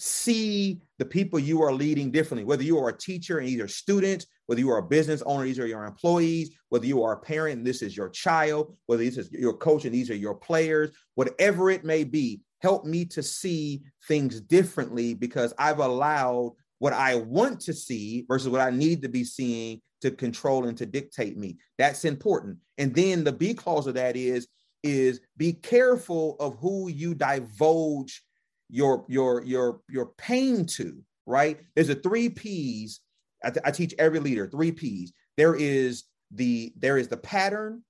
see 0.00 0.80
the 0.98 1.04
people 1.04 1.38
you 1.38 1.62
are 1.62 1.74
leading 1.74 2.10
differently, 2.10 2.42
whether 2.42 2.62
you 2.62 2.78
are 2.78 2.88
a 2.88 2.96
teacher 2.96 3.38
and 3.38 3.46
these 3.46 3.60
are 3.60 3.68
students, 3.68 4.26
whether 4.46 4.60
you 4.60 4.70
are 4.70 4.78
a 4.78 4.82
business 4.82 5.22
owner, 5.26 5.44
these 5.44 5.58
are 5.58 5.66
your 5.66 5.84
employees, 5.84 6.50
whether 6.70 6.86
you 6.86 7.02
are 7.02 7.12
a 7.12 7.20
parent 7.20 7.58
and 7.58 7.66
this 7.66 7.82
is 7.82 7.94
your 7.94 8.08
child, 8.08 8.74
whether 8.86 9.04
this 9.04 9.18
is 9.18 9.30
your 9.30 9.52
coach 9.52 9.84
and 9.84 9.94
these 9.94 10.08
are 10.08 10.16
your 10.16 10.34
players, 10.34 10.90
whatever 11.16 11.70
it 11.70 11.84
may 11.84 12.02
be, 12.02 12.40
help 12.60 12.86
me 12.86 13.04
to 13.04 13.22
see 13.22 13.82
things 14.08 14.40
differently 14.40 15.12
because 15.12 15.52
I've 15.58 15.80
allowed 15.80 16.54
what 16.78 16.94
I 16.94 17.16
want 17.16 17.60
to 17.60 17.74
see 17.74 18.24
versus 18.26 18.48
what 18.48 18.62
I 18.62 18.70
need 18.70 19.02
to 19.02 19.08
be 19.10 19.22
seeing 19.22 19.82
to 20.00 20.10
control 20.10 20.66
and 20.66 20.78
to 20.78 20.86
dictate 20.86 21.36
me. 21.36 21.58
That's 21.76 22.06
important. 22.06 22.56
And 22.78 22.94
then 22.94 23.22
the 23.22 23.32
B 23.32 23.52
clause 23.52 23.86
of 23.86 23.94
that 23.94 24.16
is 24.16 24.48
is 24.82 25.20
be 25.36 25.52
careful 25.52 26.36
of 26.40 26.56
who 26.58 26.88
you 26.88 27.14
divulge 27.14 28.22
your 28.70 29.04
your 29.08 29.44
your 29.44 29.80
your 29.88 30.06
pain 30.18 30.66
to, 30.66 31.02
right? 31.26 31.58
There's 31.74 31.88
a 31.88 31.94
3 31.94 32.28
Ps 32.30 33.00
I, 33.44 33.52
I 33.64 33.70
teach 33.70 33.94
every 33.98 34.20
leader, 34.20 34.46
3 34.46 34.72
Ps. 34.72 35.12
There 35.36 35.54
is 35.54 36.04
the 36.30 36.72
there 36.76 36.98
is 36.98 37.08
the 37.08 37.16
pattern, 37.16 37.82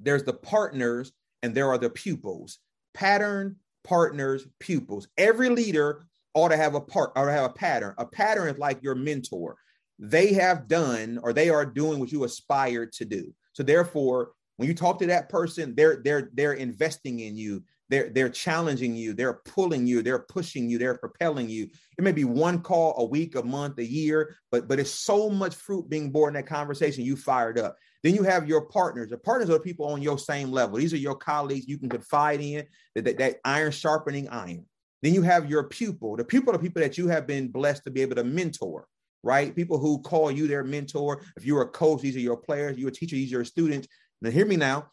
there's 0.00 0.24
the 0.24 0.32
partners, 0.32 1.12
and 1.42 1.54
there 1.54 1.68
are 1.68 1.78
the 1.78 1.90
pupils. 1.90 2.58
Pattern, 2.94 3.56
partners, 3.84 4.46
pupils. 4.60 5.08
Every 5.18 5.48
leader 5.48 6.06
ought 6.34 6.48
to 6.48 6.56
have 6.56 6.74
a 6.74 6.80
part 6.80 7.12
or 7.16 7.30
have 7.30 7.44
a 7.44 7.54
pattern. 7.54 7.94
A 7.98 8.06
pattern 8.06 8.48
is 8.48 8.58
like 8.58 8.82
your 8.82 8.94
mentor. 8.94 9.56
They 9.98 10.34
have 10.34 10.68
done 10.68 11.18
or 11.22 11.32
they 11.32 11.48
are 11.48 11.64
doing 11.64 11.98
what 11.98 12.12
you 12.12 12.24
aspire 12.24 12.86
to 12.86 13.04
do. 13.04 13.32
So 13.52 13.62
therefore, 13.62 14.32
when 14.56 14.68
you 14.68 14.74
talk 14.74 14.98
to 14.98 15.06
that 15.06 15.28
person, 15.28 15.74
they're 15.74 16.00
they're 16.04 16.30
they're 16.34 16.54
investing 16.54 17.20
in 17.20 17.36
you. 17.36 17.62
They're 17.88 18.10
they're 18.10 18.28
challenging 18.28 18.96
you. 18.96 19.12
They're 19.14 19.40
pulling 19.44 19.86
you. 19.86 20.02
They're 20.02 20.18
pushing 20.18 20.68
you. 20.68 20.78
They're 20.78 20.98
propelling 20.98 21.48
you. 21.48 21.68
It 21.96 22.04
may 22.04 22.12
be 22.12 22.24
one 22.24 22.60
call 22.60 22.94
a 22.98 23.04
week, 23.04 23.36
a 23.36 23.42
month, 23.42 23.78
a 23.78 23.84
year, 23.84 24.36
but 24.50 24.66
but 24.66 24.80
it's 24.80 24.90
so 24.90 25.30
much 25.30 25.54
fruit 25.54 25.88
being 25.88 26.10
born 26.10 26.34
in 26.34 26.42
that 26.42 26.48
conversation. 26.48 27.04
You 27.04 27.16
fired 27.16 27.58
up. 27.58 27.76
Then 28.02 28.14
you 28.14 28.22
have 28.22 28.48
your 28.48 28.62
partners. 28.66 29.10
The 29.10 29.18
partners 29.18 29.50
are 29.50 29.58
people 29.58 29.86
on 29.86 30.02
your 30.02 30.18
same 30.18 30.50
level. 30.50 30.78
These 30.78 30.92
are 30.94 30.98
your 30.98 31.16
colleagues 31.16 31.66
you 31.68 31.78
can 31.78 31.88
confide 31.88 32.40
in, 32.40 32.64
that, 32.94 33.04
that, 33.04 33.18
that 33.18 33.36
iron 33.44 33.72
sharpening 33.72 34.28
iron. 34.28 34.64
Then 35.02 35.14
you 35.14 35.22
have 35.22 35.50
your 35.50 35.64
pupil. 35.64 36.16
The 36.16 36.24
pupil 36.24 36.54
are 36.54 36.58
people 36.58 36.82
that 36.82 36.98
you 36.98 37.08
have 37.08 37.26
been 37.26 37.48
blessed 37.48 37.84
to 37.84 37.90
be 37.90 38.02
able 38.02 38.16
to 38.16 38.24
mentor, 38.24 38.86
right? 39.22 39.54
People 39.54 39.78
who 39.78 40.00
call 40.02 40.30
you 40.30 40.46
their 40.46 40.64
mentor. 40.64 41.22
If 41.36 41.44
you're 41.44 41.62
a 41.62 41.68
coach, 41.68 42.02
these 42.02 42.16
are 42.16 42.20
your 42.20 42.36
players. 42.36 42.78
You're 42.78 42.88
a 42.88 42.92
teacher, 42.92 43.16
these 43.16 43.32
are 43.32 43.36
your 43.36 43.44
students. 43.44 43.88
Now, 44.22 44.30
hear 44.30 44.46
me 44.46 44.56
now. 44.56 44.88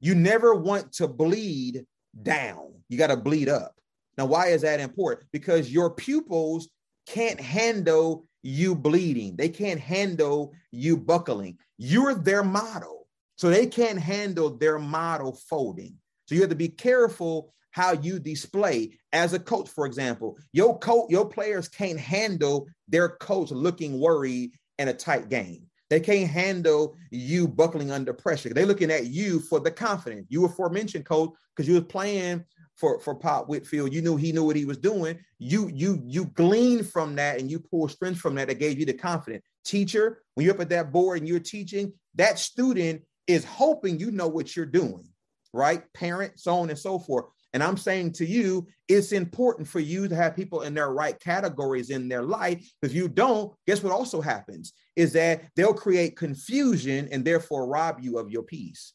You 0.00 0.14
never 0.14 0.54
want 0.54 0.92
to 0.94 1.08
bleed 1.08 1.84
down. 2.22 2.74
You 2.88 2.98
got 2.98 3.08
to 3.08 3.16
bleed 3.16 3.48
up. 3.48 3.74
Now, 4.16 4.26
why 4.26 4.48
is 4.48 4.62
that 4.62 4.80
important? 4.80 5.28
Because 5.32 5.70
your 5.70 5.90
pupils 5.90 6.68
can't 7.06 7.40
handle 7.40 8.26
you 8.42 8.74
bleeding. 8.74 9.36
They 9.36 9.48
can't 9.48 9.80
handle 9.80 10.52
you 10.72 10.96
buckling. 10.96 11.58
you're 11.76 12.14
their 12.14 12.42
model. 12.42 13.06
So 13.36 13.50
they 13.50 13.66
can't 13.66 14.00
handle 14.00 14.56
their 14.58 14.80
model 14.80 15.38
folding. 15.48 15.94
So 16.26 16.34
you 16.34 16.40
have 16.40 16.50
to 16.50 16.56
be 16.56 16.68
careful 16.68 17.54
how 17.70 17.92
you 17.92 18.18
display 18.18 18.98
as 19.12 19.32
a 19.32 19.38
coach, 19.38 19.68
for 19.68 19.86
example. 19.86 20.36
Your 20.52 20.76
coach, 20.78 21.06
your 21.10 21.26
players 21.26 21.68
can't 21.68 22.00
handle 22.00 22.66
their 22.88 23.10
coach 23.10 23.52
looking 23.52 24.00
worried 24.00 24.52
in 24.78 24.88
a 24.88 24.92
tight 24.92 25.28
game. 25.28 25.66
They 25.90 26.00
can't 26.00 26.30
handle 26.30 26.96
you 27.10 27.48
buckling 27.48 27.90
under 27.90 28.12
pressure. 28.12 28.50
They're 28.50 28.66
looking 28.66 28.90
at 28.90 29.06
you 29.06 29.40
for 29.40 29.58
the 29.58 29.70
confidence. 29.70 30.26
You 30.28 30.42
were 30.42 30.48
aforementioned, 30.48 31.06
coach, 31.06 31.30
because 31.54 31.68
you 31.68 31.74
was 31.74 31.84
playing 31.84 32.44
for, 32.76 33.00
for 33.00 33.14
Pop 33.14 33.48
Whitfield. 33.48 33.92
You 33.92 34.02
knew 34.02 34.16
he 34.16 34.32
knew 34.32 34.44
what 34.44 34.56
he 34.56 34.64
was 34.64 34.78
doing. 34.78 35.18
You 35.38 35.68
you 35.68 36.00
you 36.04 36.26
glean 36.26 36.84
from 36.84 37.16
that 37.16 37.40
and 37.40 37.50
you 37.50 37.58
pull 37.58 37.88
strength 37.88 38.20
from 38.20 38.34
that 38.36 38.48
that 38.48 38.58
gave 38.58 38.78
you 38.78 38.86
the 38.86 38.92
confidence. 38.92 39.44
Teacher, 39.64 40.22
when 40.34 40.44
you're 40.44 40.54
up 40.54 40.60
at 40.60 40.68
that 40.70 40.92
board 40.92 41.18
and 41.18 41.28
you're 41.28 41.40
teaching, 41.40 41.92
that 42.14 42.38
student 42.38 43.02
is 43.26 43.44
hoping 43.44 43.98
you 43.98 44.10
know 44.10 44.28
what 44.28 44.56
you're 44.56 44.66
doing, 44.66 45.08
right? 45.52 45.82
Parent, 45.92 46.38
so 46.38 46.56
on 46.56 46.70
and 46.70 46.78
so 46.78 46.98
forth. 46.98 47.26
And 47.58 47.64
I'm 47.64 47.76
saying 47.76 48.12
to 48.12 48.24
you, 48.24 48.68
it's 48.86 49.10
important 49.10 49.66
for 49.66 49.80
you 49.80 50.06
to 50.06 50.14
have 50.14 50.36
people 50.36 50.62
in 50.62 50.74
their 50.74 50.92
right 50.92 51.18
categories 51.18 51.90
in 51.90 52.08
their 52.08 52.22
life. 52.22 52.64
If 52.82 52.94
you 52.94 53.08
don't, 53.08 53.52
guess 53.66 53.82
what 53.82 53.92
also 53.92 54.20
happens 54.20 54.74
is 54.94 55.12
that 55.14 55.42
they'll 55.56 55.74
create 55.74 56.16
confusion 56.16 57.08
and 57.10 57.24
therefore 57.24 57.66
rob 57.66 57.98
you 58.00 58.16
of 58.16 58.30
your 58.30 58.44
peace. 58.44 58.92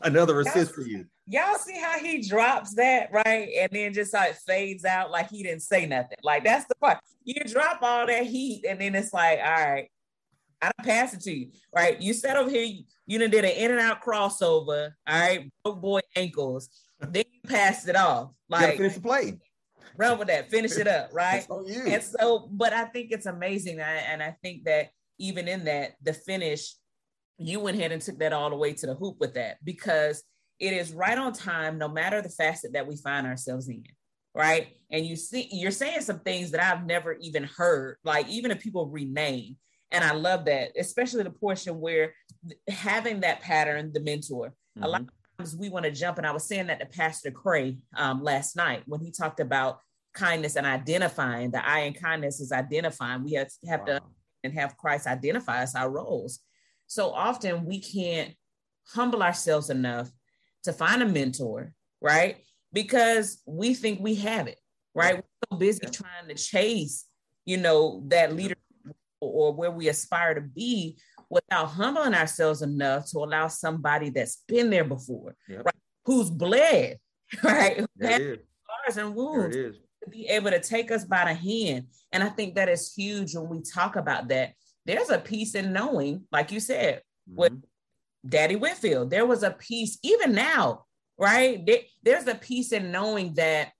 Another 0.00 0.38
assist 0.38 0.72
for 0.72 0.82
you. 0.82 1.06
Y'all 1.26 1.58
see 1.58 1.80
how 1.80 1.98
he 1.98 2.22
drops 2.22 2.76
that, 2.76 3.10
right? 3.10 3.48
And 3.58 3.68
then 3.72 3.92
just 3.92 4.14
like 4.14 4.36
fades 4.46 4.84
out 4.84 5.10
like 5.10 5.28
he 5.28 5.42
didn't 5.42 5.62
say 5.62 5.84
nothing. 5.84 6.18
Like 6.22 6.44
that's 6.44 6.66
the 6.66 6.76
part. 6.76 6.98
You 7.24 7.42
drop 7.44 7.82
all 7.82 8.06
that 8.06 8.24
heat, 8.24 8.64
and 8.68 8.80
then 8.80 8.94
it's 8.94 9.12
like, 9.12 9.40
all 9.40 9.50
right, 9.50 9.90
I 10.60 10.70
don't 10.76 10.86
pass 10.86 11.14
it 11.14 11.20
to 11.22 11.32
you, 11.32 11.50
right? 11.74 12.00
You 12.00 12.12
sat 12.12 12.36
over 12.36 12.50
here, 12.50 12.64
you, 12.64 12.84
you 13.06 13.18
done 13.18 13.30
did 13.30 13.44
an 13.44 13.52
in 13.52 13.70
and 13.70 13.80
out 13.80 14.02
crossover, 14.02 14.92
all 15.06 15.20
right, 15.20 15.50
broke 15.62 15.80
boy 15.80 16.00
ankles. 16.16 16.68
then 17.00 17.24
you 17.32 17.48
passed 17.48 17.88
it 17.88 17.96
off. 17.96 18.30
Like 18.48 18.76
finish 18.76 18.94
the 18.94 19.00
play. 19.00 19.38
Run 19.96 20.18
with 20.18 20.28
that, 20.28 20.50
finish 20.50 20.76
it 20.76 20.86
up, 20.86 21.10
right? 21.12 21.46
And 21.48 22.02
so, 22.02 22.48
but 22.50 22.72
I 22.72 22.84
think 22.84 23.12
it's 23.12 23.26
amazing, 23.26 23.80
and 23.80 24.22
I 24.22 24.36
think 24.42 24.64
that 24.64 24.90
even 25.18 25.48
in 25.48 25.64
that, 25.64 25.92
the 26.02 26.12
finish, 26.12 26.74
you 27.38 27.60
went 27.60 27.76
ahead 27.76 27.92
and 27.92 28.02
took 28.02 28.18
that 28.18 28.32
all 28.32 28.50
the 28.50 28.56
way 28.56 28.72
to 28.72 28.86
the 28.86 28.94
hoop 28.94 29.16
with 29.20 29.34
that 29.34 29.58
because 29.64 30.24
it 30.58 30.72
is 30.72 30.92
right 30.92 31.18
on 31.18 31.32
time, 31.32 31.78
no 31.78 31.88
matter 31.88 32.20
the 32.20 32.28
facet 32.28 32.72
that 32.72 32.86
we 32.86 32.96
find 32.96 33.26
ourselves 33.26 33.68
in 33.68 33.84
right? 34.34 34.68
And 34.90 35.04
you 35.04 35.16
see, 35.16 35.48
you're 35.50 35.70
saying 35.70 36.02
some 36.02 36.20
things 36.20 36.52
that 36.52 36.62
I've 36.62 36.86
never 36.86 37.14
even 37.20 37.44
heard, 37.44 37.96
like 38.04 38.28
even 38.28 38.52
if 38.52 38.60
people 38.60 38.86
rename, 38.86 39.56
and 39.90 40.04
I 40.04 40.12
love 40.12 40.44
that, 40.46 40.72
especially 40.78 41.22
the 41.22 41.30
portion 41.30 41.80
where 41.80 42.14
having 42.68 43.20
that 43.20 43.40
pattern, 43.40 43.92
the 43.92 44.00
mentor. 44.00 44.48
Mm-hmm. 44.48 44.82
A 44.82 44.88
lot 44.88 45.00
of 45.02 45.08
times 45.38 45.56
we 45.56 45.68
want 45.68 45.84
to 45.84 45.90
jump, 45.90 46.18
and 46.18 46.26
I 46.26 46.32
was 46.32 46.44
saying 46.44 46.66
that 46.66 46.80
to 46.80 46.86
Pastor 46.86 47.30
Cray 47.30 47.78
um, 47.96 48.22
last 48.22 48.56
night 48.56 48.82
when 48.86 49.00
he 49.00 49.10
talked 49.10 49.40
about 49.40 49.80
kindness 50.14 50.56
and 50.56 50.66
identifying. 50.66 51.50
The 51.50 51.66
I 51.66 51.80
in 51.80 51.94
kindness 51.94 52.40
is 52.40 52.52
identifying. 52.52 53.24
We 53.24 53.32
have, 53.34 53.50
have 53.68 53.80
wow. 53.80 53.86
to 53.86 54.02
and 54.44 54.52
have 54.54 54.76
Christ 54.76 55.06
identify 55.06 55.62
us 55.62 55.74
our 55.74 55.90
roles. 55.90 56.40
So 56.86 57.10
often 57.10 57.64
we 57.64 57.80
can't 57.80 58.34
humble 58.88 59.22
ourselves 59.22 59.70
enough 59.70 60.10
to 60.64 60.72
find 60.72 61.02
a 61.02 61.06
mentor, 61.06 61.72
right? 62.00 62.38
Because 62.72 63.42
we 63.46 63.74
think 63.74 64.00
we 64.00 64.14
have 64.16 64.46
it, 64.46 64.58
right? 64.94 65.16
We're 65.16 65.50
so 65.50 65.58
busy 65.58 65.80
yeah. 65.82 65.90
trying 65.90 66.28
to 66.28 66.34
chase, 66.34 67.06
you 67.44 67.56
know, 67.56 68.04
that 68.08 68.34
leader 68.34 68.54
or 69.20 69.52
where 69.52 69.70
we 69.70 69.88
aspire 69.88 70.34
to 70.34 70.40
be 70.40 70.98
without 71.30 71.66
humbling 71.66 72.14
ourselves 72.14 72.62
enough 72.62 73.10
to 73.10 73.18
allow 73.18 73.48
somebody 73.48 74.10
that's 74.10 74.42
been 74.46 74.70
there 74.70 74.84
before, 74.84 75.36
yep. 75.48 75.64
right? 75.64 75.74
Who's 76.04 76.30
bled, 76.30 76.98
right? 77.42 77.84
Scars 78.00 78.96
and 78.96 79.14
wounds 79.14 79.56
to 79.56 80.10
be 80.10 80.26
able 80.28 80.50
to 80.50 80.60
take 80.60 80.90
us 80.90 81.04
by 81.04 81.24
the 81.24 81.34
hand. 81.34 81.86
And 82.12 82.22
I 82.22 82.28
think 82.28 82.54
that 82.54 82.68
is 82.68 82.92
huge 82.94 83.34
when 83.34 83.48
we 83.48 83.62
talk 83.62 83.96
about 83.96 84.28
that. 84.28 84.54
There's 84.86 85.10
a 85.10 85.18
peace 85.18 85.54
in 85.54 85.72
knowing, 85.72 86.24
like 86.32 86.50
you 86.50 86.60
said, 86.60 87.02
mm-hmm. 87.28 87.40
with 87.40 87.52
Daddy 88.26 88.56
Whitfield, 88.56 89.10
there 89.10 89.26
was 89.26 89.42
a 89.42 89.50
peace, 89.50 89.98
even 90.02 90.34
now, 90.34 90.84
right? 91.18 91.64
There, 91.64 91.80
there's 92.02 92.26
a 92.26 92.34
peace 92.34 92.72
in 92.72 92.90
knowing 92.90 93.34
that 93.34 93.72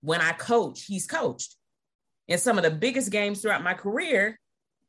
when 0.00 0.20
I 0.20 0.32
coach, 0.32 0.84
he's 0.84 1.06
coached. 1.06 1.56
In 2.28 2.38
some 2.38 2.58
of 2.58 2.64
the 2.64 2.70
biggest 2.70 3.10
games 3.10 3.40
throughout 3.40 3.64
my 3.64 3.72
career, 3.72 4.38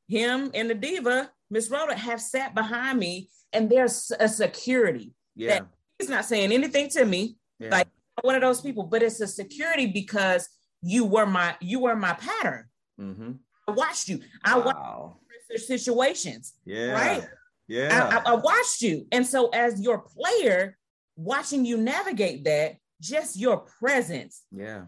him 0.10 0.52
and 0.54 0.70
the 0.70 0.76
diva, 0.76 1.30
Miss 1.50 1.70
Rhoda, 1.70 1.96
have 1.96 2.20
sat 2.20 2.54
behind 2.54 3.00
me, 3.00 3.30
and 3.54 3.70
there's 3.70 4.12
a 4.20 4.28
security 4.28 5.14
yeah. 5.36 5.50
that 5.50 5.68
he's 5.98 6.10
not 6.10 6.26
saying 6.26 6.52
anything 6.52 6.90
to 6.90 7.06
me, 7.06 7.38
yeah. 7.60 7.70
like 7.70 7.88
one 8.22 8.36
of 8.36 8.42
those 8.42 8.60
people, 8.60 8.84
but 8.84 9.04
it's 9.04 9.22
a 9.22 9.28
security 9.28 9.86
because 9.86 10.50
you 10.82 11.06
were 11.06 11.26
my 11.26 11.56
you 11.62 11.80
were 11.80 11.96
my 11.96 12.14
pattern. 12.14 12.66
Mm-hmm. 13.00 13.32
I 13.68 13.72
watched 13.72 14.10
you. 14.10 14.22
I 14.44 14.58
wow. 14.58 15.18
watched 15.52 15.66
situations. 15.66 16.54
Yeah. 16.66 16.92
Right. 16.92 17.28
Yeah. 17.68 18.10
I, 18.12 18.32
I, 18.32 18.34
I 18.34 18.36
watched 18.36 18.82
you, 18.82 19.06
and 19.12 19.26
so 19.26 19.50
as 19.50 19.80
your 19.80 20.00
player, 20.00 20.78
watching 21.16 21.66
you 21.66 21.78
navigate 21.78 22.44
that, 22.46 22.78
just 23.00 23.40
your 23.40 23.58
presence. 23.80 24.44
Yeah. 24.52 24.86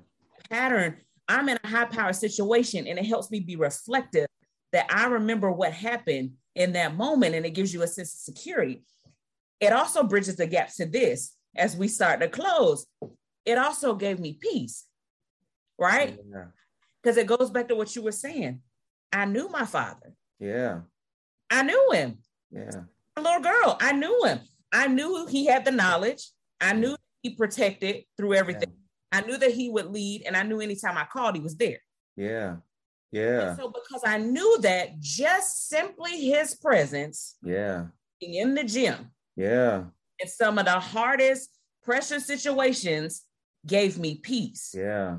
Pattern. 0.50 0.98
I'm 1.28 1.48
in 1.48 1.58
a 1.64 1.68
high 1.68 1.86
power 1.86 2.12
situation, 2.12 2.88
and 2.88 3.00
it 3.00 3.06
helps 3.06 3.32
me 3.32 3.40
be 3.40 3.56
reflective 3.56 4.28
that 4.72 4.88
I 4.90 5.08
remember 5.08 5.52
what 5.52 5.74
happened 5.74 6.32
in 6.56 6.74
that 6.74 6.96
moment 6.96 7.36
and 7.36 7.46
it 7.46 7.52
gives 7.52 7.74
you 7.74 7.82
a 7.82 7.88
sense 7.88 8.14
of 8.14 8.36
security. 8.36 8.84
It 9.60 9.74
also 9.74 10.04
bridges 10.04 10.36
the 10.36 10.48
gap 10.48 10.74
to 10.76 10.86
this 10.86 11.36
as 11.56 11.76
we 11.76 11.88
start 11.88 12.22
to 12.22 12.28
close. 12.28 12.88
It 13.46 13.58
also 13.58 13.96
gave 13.96 14.20
me 14.20 14.38
peace, 14.40 14.86
right? 15.78 16.18
Because 17.02 17.18
yeah. 17.18 17.24
it 17.24 17.28
goes 17.28 17.50
back 17.50 17.68
to 17.68 17.76
what 17.76 17.96
you 17.96 18.02
were 18.02 18.12
saying. 18.12 18.62
I 19.12 19.26
knew 19.26 19.50
my 19.50 19.66
father. 19.66 20.14
Yeah. 20.40 20.82
I 21.50 21.64
knew 21.64 21.90
him. 21.92 22.18
Yeah. 22.52 22.82
A 23.18 23.22
little 23.22 23.42
girl. 23.42 23.78
I 23.80 23.92
knew 23.92 24.24
him. 24.26 24.40
I 24.72 24.88
knew 24.88 25.28
he 25.28 25.46
had 25.46 25.66
the 25.66 25.72
knowledge. 25.72 26.30
I 26.62 26.74
knew 26.74 26.96
he 27.22 27.36
protected 27.36 28.04
through 28.18 28.36
everything. 28.36 28.70
Yeah. 28.70 29.20
I 29.20 29.22
knew 29.26 29.38
that 29.38 29.52
he 29.52 29.70
would 29.70 29.88
lead, 29.88 30.24
and 30.26 30.38
I 30.38 30.44
knew 30.44 30.62
anytime 30.62 30.98
I 30.98 31.04
called, 31.04 31.36
he 31.36 31.42
was 31.42 31.58
there. 31.58 31.80
Yeah. 32.16 32.58
Yeah. 33.12 33.50
And 33.50 33.58
so 33.58 33.70
because 33.70 34.02
I 34.06 34.18
knew 34.18 34.60
that 34.62 35.00
just 35.00 35.68
simply 35.68 36.30
his 36.30 36.56
presence, 36.56 37.36
yeah, 37.44 37.86
in 38.22 38.56
the 38.56 38.64
gym, 38.64 39.12
yeah, 39.36 39.84
in 40.20 40.28
some 40.28 40.58
of 40.58 40.66
the 40.66 40.80
hardest 40.80 41.50
pressure 41.84 42.20
situations 42.20 43.24
gave 43.66 44.00
me 44.00 44.16
peace. 44.16 44.74
Yeah. 44.76 45.18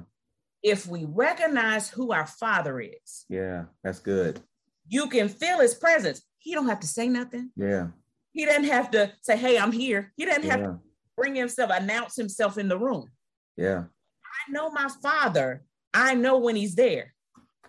If 0.63 0.87
we 0.87 1.05
recognize 1.05 1.91
who 1.91 2.13
our 2.13 2.27
father 2.27 2.81
is. 2.81 3.25
Yeah, 3.29 3.65
that's 3.83 3.99
good. 3.99 4.41
You 4.89 5.09
can 5.09 5.29
feel 5.29 5.59
his 5.59 5.75
presence. 5.75 6.23
He 6.39 6.55
don't 6.55 6.69
have 6.69 6.81
to 6.81 6.87
say 6.87 7.09
nothing. 7.09 7.51
Yeah. 7.57 7.89
He 8.31 8.47
doesn't 8.47 8.65
have 8.65 8.91
to 8.93 9.13
say, 9.23 9.37
"Hey, 9.37 9.59
I'm 9.59 9.73
here." 9.73 10.13
He 10.17 10.25
doesn't 10.25 10.45
have 10.45 10.61
yeah. 10.61 10.67
to 10.67 10.79
bring 11.17 11.35
himself, 11.35 11.71
announce 11.73 12.17
himself 12.17 12.57
in 12.57 12.69
the 12.69 12.79
room. 12.79 13.11
Yeah. 13.57 13.85
I 14.25 14.53
know 14.53 14.71
my 14.71 14.89
father. 15.03 15.65
I 15.93 16.15
know 16.15 16.39
when 16.39 16.57
he's 16.57 16.75
there 16.75 17.12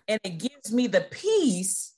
and 0.08 0.20
it 0.24 0.38
gives 0.38 0.72
me 0.72 0.88
the 0.88 1.02
peace, 1.12 1.96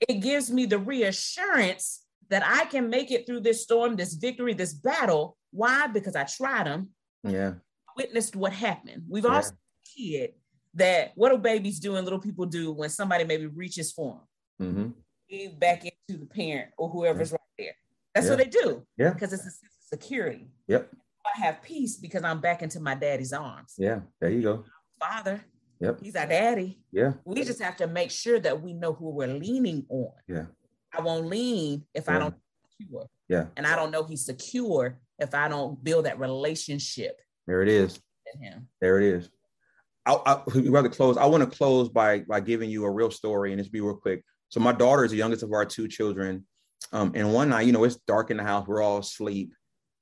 it 0.00 0.20
gives 0.20 0.50
me 0.50 0.66
the 0.66 0.78
reassurance 0.78 2.04
that 2.30 2.42
I 2.44 2.66
can 2.66 2.90
make 2.90 3.10
it 3.10 3.26
through 3.26 3.40
this 3.40 3.62
storm, 3.62 3.96
this 3.96 4.14
victory, 4.14 4.54
this 4.54 4.74
battle. 4.74 5.36
Why? 5.50 5.86
Because 5.86 6.14
I 6.14 6.24
tried 6.24 6.66
them. 6.66 6.90
Yeah. 7.24 7.54
Witnessed 7.96 8.36
what 8.36 8.52
happened. 8.52 9.04
We've 9.08 9.24
yeah. 9.24 9.34
also 9.34 9.52
kid 9.96 10.34
that 10.74 11.12
what 11.14 11.30
do 11.30 11.38
babies 11.38 11.80
do 11.80 11.96
and 11.96 12.04
little 12.04 12.20
people 12.20 12.46
do 12.46 12.72
when 12.72 12.90
somebody 12.90 13.24
maybe 13.24 13.46
reaches 13.46 13.92
for 13.92 14.20
them? 14.58 14.94
Mm-hmm. 15.30 15.58
Back 15.58 15.84
into 15.84 16.20
the 16.20 16.26
parent 16.26 16.70
or 16.78 16.88
whoever's 16.88 17.30
yeah. 17.30 17.34
right 17.36 17.40
there. 17.58 17.74
That's 18.14 18.26
yeah. 18.26 18.32
what 18.32 18.38
they 18.38 18.50
do. 18.50 18.86
Yeah. 18.96 19.10
Because 19.10 19.32
it's 19.32 19.42
a 19.42 19.50
sense 19.50 19.62
of 19.62 19.98
security. 19.98 20.48
Yep. 20.68 20.90
I 21.26 21.40
have 21.40 21.62
peace 21.62 21.96
because 21.96 22.24
I'm 22.24 22.40
back 22.40 22.62
into 22.62 22.80
my 22.80 22.94
daddy's 22.94 23.32
arms. 23.32 23.74
Yeah. 23.78 24.00
There 24.20 24.30
you 24.30 24.42
go. 24.42 24.64
Father. 25.00 25.44
Yep. 25.80 26.00
He's 26.02 26.16
our 26.16 26.26
daddy. 26.26 26.80
Yeah. 26.92 27.12
We 27.24 27.44
just 27.44 27.62
have 27.62 27.76
to 27.76 27.86
make 27.86 28.10
sure 28.10 28.40
that 28.40 28.60
we 28.60 28.72
know 28.72 28.92
who 28.92 29.10
we're 29.10 29.28
leaning 29.28 29.86
on. 29.88 30.10
Yeah. 30.26 30.46
I 30.92 31.00
won't 31.00 31.26
lean 31.26 31.84
if 31.94 32.04
yeah. 32.06 32.16
I 32.16 32.18
don't 32.18 32.34
secure. 32.78 33.06
Yeah. 33.28 33.46
And 33.56 33.66
I 33.66 33.76
don't 33.76 33.90
know 33.90 34.04
he's 34.04 34.24
secure 34.24 34.98
if 35.18 35.34
I 35.34 35.48
don't 35.48 35.82
build 35.82 36.06
that 36.06 36.18
relationship. 36.18 37.20
There 37.46 37.62
it 37.62 37.68
is. 37.68 38.00
Him. 38.40 38.68
There 38.80 39.00
it 39.00 39.04
is. 39.04 39.30
I, 40.04 40.18
I 40.26 40.42
we 40.54 40.68
rather 40.68 40.88
close. 40.88 41.16
I 41.16 41.26
want 41.26 41.50
to 41.50 41.56
close 41.56 41.88
by 41.88 42.20
by 42.20 42.40
giving 42.40 42.70
you 42.70 42.84
a 42.84 42.90
real 42.90 43.10
story 43.10 43.52
and 43.52 43.60
just 43.60 43.72
be 43.72 43.80
real 43.80 43.96
quick. 43.96 44.22
So 44.50 44.60
my 44.60 44.72
daughter 44.72 45.04
is 45.04 45.12
the 45.12 45.16
youngest 45.16 45.42
of 45.42 45.52
our 45.52 45.64
two 45.64 45.88
children. 45.88 46.46
Um, 46.92 47.12
and 47.14 47.32
one 47.32 47.50
night, 47.50 47.66
you 47.66 47.72
know, 47.72 47.84
it's 47.84 47.96
dark 48.06 48.30
in 48.30 48.36
the 48.36 48.42
house, 48.42 48.66
we're 48.66 48.82
all 48.82 48.98
asleep, 48.98 49.52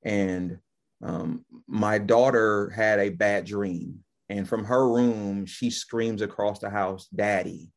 and 0.03 0.59
um, 1.03 1.45
my 1.67 1.99
daughter 1.99 2.71
had 2.71 2.99
a 2.99 3.09
bad 3.09 3.45
dream 3.45 4.05
and 4.29 4.49
from 4.49 4.65
her 4.65 4.89
room, 4.89 5.47
she 5.47 5.71
screams 5.71 6.23
across 6.23 6.59
the 6.59 6.71
house, 6.71 7.09
Daddy. 7.09 7.71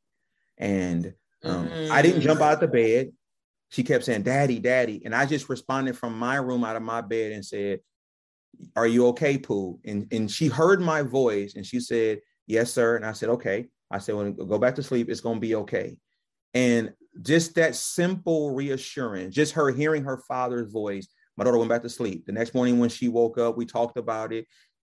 And 0.58 1.14
Um, 1.43 1.70
mm-hmm. 1.70 1.91
I 1.91 2.02
didn't 2.02 2.22
jump 2.22 2.41
out 2.41 2.56
of 2.56 2.60
the 2.60 2.68
bed. 2.68 3.12
She 3.70 3.84
kept 3.84 4.04
saying, 4.04 4.24
Daddy, 4.24 4.60
Daddy. 4.60 5.02
And 5.06 5.16
I 5.16 5.26
just 5.26 5.47
responded 5.47 5.97
from 5.97 6.18
my 6.18 6.36
room 6.36 6.64
out 6.64 6.76
of 6.76 6.82
my 6.82 7.02
bed 7.02 7.32
and 7.32 7.45
said, 7.45 7.80
Are 8.76 8.88
you 8.88 9.08
okay, 9.08 9.38
Pooh? 9.38 9.80
And, 9.86 10.12
and 10.12 10.30
she 10.30 10.47
heard 10.47 10.82
my 10.82 11.02
voice 11.02 11.56
and 11.56 11.66
she 11.66 11.80
said, 11.80 12.20
Yes, 12.45 12.74
sir. 12.74 12.97
And 12.97 13.06
I 13.06 13.14
said, 13.14 13.30
Okay. 13.30 13.68
I 13.91 14.00
said, 14.00 14.16
When 14.16 14.36
well, 14.36 14.47
go 14.47 14.58
back 14.58 14.76
to 14.76 14.84
sleep, 14.84 15.10
it's 15.10 15.22
going 15.22 15.38
to 15.38 15.47
be 15.47 15.56
okay. 15.56 15.97
And 16.54 16.93
just 17.22 17.56
that 17.56 17.76
simple 17.76 18.54
reassurance, 18.54 19.36
just 19.36 19.54
her 19.54 19.72
hearing 19.72 20.04
her 20.04 20.18
father's 20.28 20.72
voice, 20.72 21.08
my 21.38 21.45
daughter 21.45 21.58
went 21.58 21.70
back 21.70 21.84
to 21.84 21.89
sleep. 21.89 22.26
The 22.26 22.34
next 22.34 22.54
morning 22.54 22.80
when 22.80 22.89
she 22.89 23.08
woke 23.08 23.38
up, 23.38 23.56
we 23.56 23.66
talked 23.66 23.97
about 23.97 24.34
it. 24.34 24.45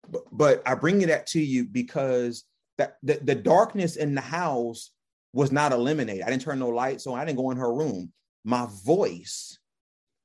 But, 0.08 0.22
but 0.32 0.62
I 0.66 0.74
bring 0.74 0.98
that 1.00 1.26
to 1.28 1.40
you 1.40 1.66
because 1.66 2.44
that 2.78 2.96
the, 3.02 3.20
the 3.22 3.34
darkness 3.34 3.96
in 3.96 4.14
the 4.14 4.20
house 4.20 4.90
was 5.32 5.52
not 5.52 5.72
eliminated. 5.72 6.22
I 6.22 6.30
didn't 6.30 6.42
turn 6.42 6.58
no 6.58 6.68
lights 6.68 7.06
on. 7.06 7.18
I 7.18 7.24
didn't 7.24 7.38
go 7.38 7.50
in 7.50 7.56
her 7.58 7.72
room. 7.72 8.12
My 8.44 8.66
voice 8.84 9.58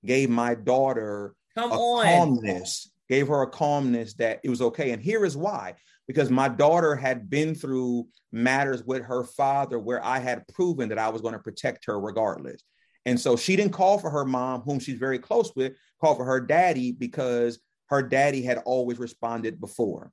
gave 0.06 0.30
my 0.30 0.56
daughter 0.56 1.36
Come 1.56 1.72
a 1.72 1.76
on. 1.76 2.06
calmness, 2.06 2.90
gave 3.10 3.28
her 3.28 3.42
a 3.42 3.50
calmness 3.50 4.14
that 4.16 4.40
it 4.44 4.50
was 4.50 4.62
okay. 4.62 4.92
And 4.92 5.02
here 5.02 5.26
is 5.26 5.38
why 5.38 5.76
because 6.08 6.30
my 6.30 6.48
daughter 6.48 6.96
had 6.96 7.30
been 7.30 7.56
through 7.56 8.08
matters 8.32 8.84
with 8.84 9.04
her 9.04 9.24
father 9.24 9.80
where 9.80 10.04
I 10.04 10.20
had 10.20 10.48
proven 10.48 10.90
that 10.90 11.00
I 11.00 11.10
was 11.10 11.22
going 11.22 11.34
to 11.34 11.40
protect 11.40 11.86
her 11.86 12.00
regardless. 12.00 12.62
And 13.06 13.20
so 13.20 13.36
she 13.36 13.56
didn't 13.56 13.74
call 13.74 13.98
for 14.00 14.10
her 14.10 14.26
mom, 14.26 14.62
whom 14.62 14.80
she's 14.80 14.98
very 14.98 15.20
close 15.20 15.52
with, 15.56 15.74
call 16.02 16.16
for 16.16 16.26
her 16.26 16.40
daddy 16.40 16.92
because 16.92 17.60
her 17.88 18.02
daddy 18.02 18.42
had 18.42 18.58
always 18.66 19.00
responded 19.00 19.60
before. 19.60 20.12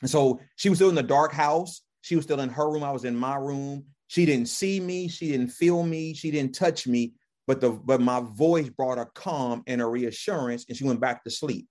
And 0.00 0.10
so 0.10 0.40
she 0.56 0.68
was 0.68 0.78
still 0.78 0.88
in 0.88 0.94
the 0.94 1.02
dark 1.02 1.32
house. 1.32 1.82
She 2.02 2.16
was 2.16 2.24
still 2.24 2.40
in 2.40 2.48
her 2.48 2.70
room. 2.70 2.84
I 2.84 2.92
was 2.92 3.04
in 3.04 3.16
my 3.16 3.36
room. 3.36 3.84
She 4.06 4.26
didn't 4.26 4.48
see 4.48 4.80
me. 4.80 5.08
She 5.08 5.28
didn't 5.28 5.48
feel 5.48 5.82
me. 5.82 6.14
She 6.14 6.30
didn't 6.30 6.54
touch 6.54 6.86
me. 6.86 7.14
But 7.46 7.60
the 7.60 7.70
but 7.70 8.00
my 8.00 8.20
voice 8.20 8.68
brought 8.68 8.98
a 8.98 9.06
calm 9.06 9.62
and 9.66 9.80
a 9.80 9.86
reassurance, 9.86 10.66
and 10.68 10.76
she 10.76 10.84
went 10.84 11.00
back 11.00 11.24
to 11.24 11.30
sleep. 11.30 11.68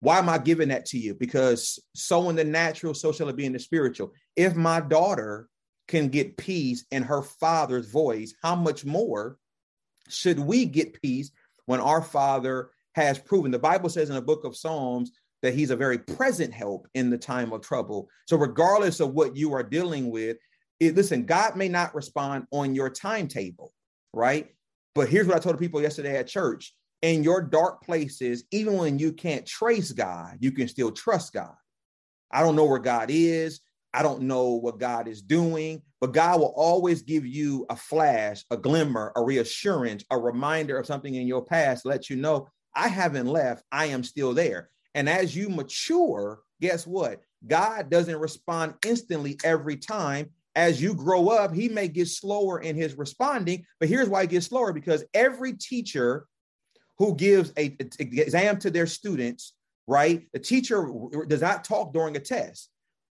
Why 0.00 0.18
am 0.18 0.28
I 0.28 0.38
giving 0.38 0.68
that 0.68 0.86
to 0.86 0.98
you? 0.98 1.14
Because 1.14 1.78
so 1.94 2.30
in 2.30 2.36
the 2.36 2.44
natural, 2.44 2.94
so 2.94 3.12
shall 3.12 3.28
it 3.28 3.36
be 3.36 3.44
in 3.44 3.52
the 3.52 3.58
spiritual. 3.58 4.12
If 4.36 4.56
my 4.56 4.80
daughter 4.80 5.48
can 5.88 6.08
get 6.08 6.36
peace 6.36 6.84
in 6.90 7.02
her 7.02 7.22
father's 7.22 7.90
voice, 7.90 8.34
how 8.42 8.54
much 8.54 8.84
more 8.84 9.36
should 10.08 10.38
we 10.38 10.64
get 10.64 11.00
peace 11.02 11.30
when 11.66 11.80
our 11.80 12.02
father 12.02 12.70
has 13.02 13.18
proven? 13.18 13.50
The 13.50 13.58
Bible 13.58 13.88
says 13.88 14.08
in 14.08 14.14
the 14.14 14.22
book 14.22 14.44
of 14.44 14.56
Psalms 14.56 15.12
that 15.42 15.54
he's 15.54 15.70
a 15.70 15.76
very 15.76 15.98
present 15.98 16.52
help 16.52 16.86
in 16.94 17.10
the 17.10 17.18
time 17.18 17.52
of 17.52 17.62
trouble. 17.62 18.08
So, 18.26 18.36
regardless 18.36 19.00
of 19.00 19.14
what 19.14 19.36
you 19.36 19.52
are 19.54 19.62
dealing 19.62 20.10
with, 20.10 20.36
it, 20.80 20.94
listen, 20.96 21.24
God 21.24 21.56
may 21.56 21.68
not 21.68 21.94
respond 21.94 22.46
on 22.52 22.74
your 22.74 22.90
timetable, 22.90 23.72
right? 24.12 24.48
But 24.94 25.08
here's 25.08 25.26
what 25.26 25.36
I 25.36 25.40
told 25.40 25.58
people 25.58 25.80
yesterday 25.80 26.16
at 26.16 26.26
church 26.26 26.74
in 27.02 27.22
your 27.22 27.40
dark 27.40 27.82
places, 27.82 28.44
even 28.50 28.76
when 28.76 28.98
you 28.98 29.12
can't 29.12 29.46
trace 29.46 29.92
God, 29.92 30.36
you 30.40 30.52
can 30.52 30.68
still 30.68 30.92
trust 30.92 31.32
God. 31.32 31.54
I 32.30 32.40
don't 32.40 32.56
know 32.56 32.66
where 32.66 32.78
God 32.78 33.08
is. 33.10 33.60
I 33.92 34.02
don't 34.02 34.22
know 34.22 34.50
what 34.50 34.78
God 34.78 35.08
is 35.08 35.20
doing, 35.20 35.82
but 36.00 36.12
God 36.12 36.38
will 36.38 36.54
always 36.56 37.02
give 37.02 37.26
you 37.26 37.66
a 37.70 37.76
flash, 37.76 38.44
a 38.50 38.56
glimmer, 38.56 39.12
a 39.16 39.22
reassurance, 39.22 40.04
a 40.10 40.18
reminder 40.18 40.78
of 40.78 40.86
something 40.86 41.14
in 41.14 41.26
your 41.26 41.44
past, 41.44 41.84
let 41.84 42.08
you 42.08 42.16
know 42.16 42.48
I 42.74 42.88
haven't 42.88 43.26
left. 43.26 43.64
I 43.70 43.86
am 43.86 44.04
still 44.04 44.34
there. 44.34 44.70
And 44.94 45.08
as 45.08 45.34
you 45.34 45.48
mature, 45.48 46.40
guess 46.60 46.86
what? 46.86 47.22
God 47.46 47.90
doesn't 47.90 48.18
respond 48.18 48.74
instantly 48.84 49.38
every 49.44 49.76
time. 49.76 50.30
As 50.56 50.82
you 50.82 50.94
grow 50.94 51.28
up, 51.28 51.54
he 51.54 51.68
may 51.68 51.88
get 51.88 52.08
slower 52.08 52.60
in 52.60 52.76
his 52.76 52.98
responding, 52.98 53.64
but 53.78 53.88
here's 53.88 54.08
why 54.08 54.22
he 54.22 54.26
gets 54.26 54.46
slower 54.46 54.72
because 54.72 55.04
every 55.14 55.52
teacher 55.52 56.26
who 56.98 57.14
gives 57.14 57.52
a, 57.56 57.76
exam 57.98 58.58
to 58.58 58.70
their 58.70 58.86
students, 58.86 59.54
right? 59.86 60.28
The 60.32 60.38
teacher 60.38 60.90
does 61.28 61.40
not 61.40 61.64
talk 61.64 61.92
during 61.92 62.16
a 62.16 62.20
test. 62.20 62.68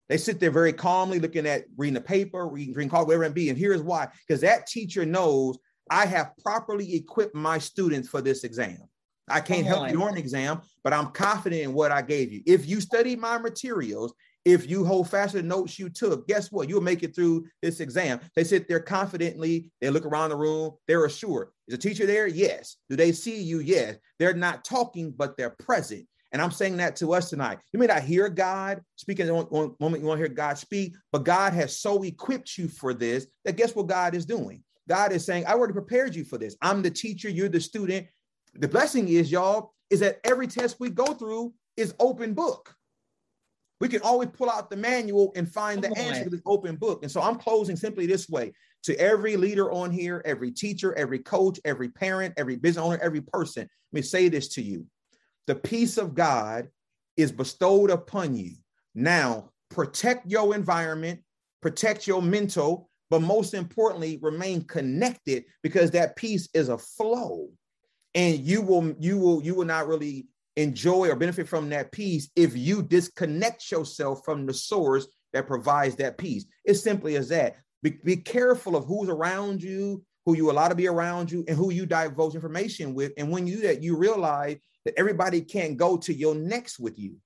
They 0.09 0.19
sit 0.19 0.41
there 0.41 0.51
very 0.51 0.75
calmly 0.75 1.19
looking 1.19 1.47
at 1.47 1.65
reading 1.77 1.95
the 1.95 2.01
paper, 2.01 2.47
reading, 2.47 2.75
reading 2.75 2.91
call, 2.91 3.07
whatever 3.07 3.25
it 3.25 3.35
be. 3.35 3.49
And 3.49 3.59
here's 3.59 3.83
why 3.83 4.09
because 4.27 4.43
that 4.43 4.67
teacher 4.67 5.07
knows 5.07 5.59
I 5.91 6.07
have 6.07 6.33
properly 6.45 6.95
equipped 6.95 7.35
my 7.35 7.59
students 7.59 8.09
for 8.09 8.21
this 8.21 8.45
exam. 8.45 8.89
I 9.29 9.41
can't 9.41 9.67
help 9.67 9.89
you 9.89 9.99
during 9.99 10.15
the 10.15 10.21
exam, 10.21 10.61
but 10.83 10.93
I'm 10.93 11.09
confident 11.13 11.63
in 11.63 11.73
what 11.73 11.93
I 11.93 12.03
gave 12.03 12.33
you. 12.33 12.43
If 12.47 12.67
you 12.67 12.81
study 12.81 13.17
my 13.17 13.39
materials, 13.39 14.13
if 14.45 14.69
you 14.69 14.85
hold 14.85 15.09
fast 15.09 15.33
to 15.33 15.43
the 15.43 15.47
notes 15.47 15.79
you 15.79 15.89
took, 15.89 16.27
guess 16.27 16.51
what? 16.51 16.69
You'll 16.69 16.81
make 16.81 17.03
it 17.03 17.15
through 17.15 17.47
this 17.63 17.79
exam. 17.81 18.21
They 18.35 18.43
sit 18.43 18.67
there 18.69 18.81
confidently. 18.81 19.71
They 19.81 19.91
look 19.91 20.05
around 20.05 20.31
the 20.31 20.37
room. 20.37 20.73
They're 20.89 21.05
assured. 21.05 21.49
Is 21.69 21.75
a 21.75 21.79
teacher 21.79 22.07
there? 22.07 22.27
Yes. 22.27 22.77
Do 22.91 22.97
they 22.97 23.13
see 23.13 23.41
you? 23.41 23.61
Yes. 23.61 23.97
They're 24.19 24.35
not 24.35 24.65
talking, 24.65 25.13
but 25.17 25.37
they're 25.37 25.51
present. 25.51 26.07
And 26.33 26.41
I'm 26.41 26.51
saying 26.51 26.79
that 26.79 26.97
to 26.97 27.13
us 27.13 27.31
tonight. 27.31 27.59
You 27.73 27.79
may 27.79 27.87
not 27.87 28.03
hear 28.03 28.29
God 28.29 28.81
speaking 28.97 29.29
at 29.29 29.53
one 29.53 29.75
moment, 29.79 30.03
you 30.03 30.09
want 30.09 30.19
to 30.19 30.27
hear 30.27 30.35
God 30.35 30.59
speak, 30.59 30.95
but 31.13 31.25
God 31.25 31.53
has 31.53 31.79
so 31.79 32.03
equipped 32.03 32.57
you 32.57 32.69
for 32.69 32.95
this 32.95 33.27
that 33.45 33.57
guess 33.57 33.77
what 33.77 33.87
God 33.87 34.15
is 34.15 34.25
doing? 34.25 34.65
God 34.89 35.13
is 35.13 35.25
saying, 35.25 35.45
I 35.47 35.53
already 35.53 35.75
prepared 35.75 36.15
you 36.15 36.25
for 36.25 36.39
this. 36.39 36.57
I'm 36.61 36.83
the 36.83 36.91
teacher, 36.91 37.29
you're 37.29 37.49
the 37.49 37.61
student. 37.61 38.07
The 38.55 38.69
blessing 38.69 39.09
is, 39.09 39.31
y'all, 39.31 39.73
is 39.91 40.01
that 40.01 40.21
every 40.25 40.47
test 40.47 40.77
we 40.79 40.91
go 40.91 41.07
through 41.07 41.55
is 41.77 41.95
open 41.99 42.35
book 42.35 42.75
we 43.83 43.89
can 43.89 44.01
always 44.03 44.29
pull 44.29 44.49
out 44.49 44.71
the 44.71 44.77
manual 44.77 45.33
and 45.35 45.51
find 45.51 45.83
Come 45.83 45.93
the 45.93 46.01
on. 46.01 46.07
answer 46.07 46.23
to 46.23 46.31
this 46.31 46.41
open 46.47 46.77
book. 46.77 47.03
And 47.03 47.11
so 47.11 47.21
I'm 47.21 47.35
closing 47.35 47.75
simply 47.75 48.07
this 48.07 48.29
way 48.29 48.53
to 48.85 48.97
every 48.97 49.37
leader 49.37 49.73
on 49.73 49.91
here, 49.91 50.23
every 50.25 50.53
teacher, 50.53 50.97
every 50.97 51.19
coach, 51.19 51.59
every 51.65 51.89
parent, 51.89 52.33
every 52.37 52.55
business 52.55 52.85
owner, 52.85 53.01
every 53.03 53.23
person. 53.23 53.63
Let 53.63 53.99
me 53.99 54.03
say 54.03 54.29
this 54.29 54.47
to 54.51 54.63
you 54.63 54.87
the 55.49 55.57
peace 55.57 55.99
of 55.99 56.15
God 56.15 56.69
is 57.17 57.33
bestowed 57.33 57.91
upon 57.91 58.37
you. 58.37 58.53
Now, 58.95 59.51
protect 59.69 60.31
your 60.31 60.55
environment, 60.55 61.19
protect 61.61 62.07
your 62.07 62.23
mental, 62.23 62.89
but 63.11 63.21
most 63.21 63.53
importantly, 63.53 64.21
remain 64.23 64.63
connected 64.63 65.43
because 65.65 65.91
that 65.91 66.15
peace 66.15 66.49
is 66.55 66.69
a 66.69 66.79
flow. 66.79 67.49
And 68.15 68.39
you 68.41 68.63
will, 68.63 68.95
you 68.99 69.19
will, 69.19 69.43
you 69.43 69.55
will 69.55 69.65
not 69.65 69.89
really 69.89 70.27
enjoy 70.57 71.09
or 71.09 71.17
benefit 71.17 71.49
from 71.49 71.71
that 71.71 71.93
peace 71.93 72.29
if 72.37 72.57
you 72.57 72.83
disconnect 72.83 73.71
yourself 73.71 74.23
from 74.25 74.47
the 74.47 74.53
source 74.53 75.07
that 75.33 75.47
provides 75.47 75.97
that 75.97 76.19
peace. 76.19 76.45
It's 76.65 76.83
simply 76.83 77.17
as 77.17 77.29
that. 77.31 77.57
Be, 77.83 77.99
be 78.05 78.17
careful 78.17 78.77
of 78.77 78.85
who's 78.85 79.09
around 79.09 79.63
you, 79.63 80.05
who 80.27 80.37
you 80.37 80.51
allow 80.51 80.69
to 80.69 80.75
be 80.75 80.89
around 80.89 81.33
you, 81.33 81.45
and 81.49 81.57
who 81.57 81.73
you 81.73 81.87
divulge 81.87 82.35
information 82.35 82.95
with. 82.95 83.13
And 83.17 83.31
when 83.31 83.47
you 83.47 83.57
do 83.57 83.63
that, 83.63 83.83
you 83.83 83.97
realize 83.97 84.59
that 84.85 84.95
everybody 84.99 85.41
can't 85.41 85.77
go 85.77 85.97
to 85.97 86.13
your 86.13 86.35
next 86.35 86.79
with 86.79 86.99
you, 86.99 87.17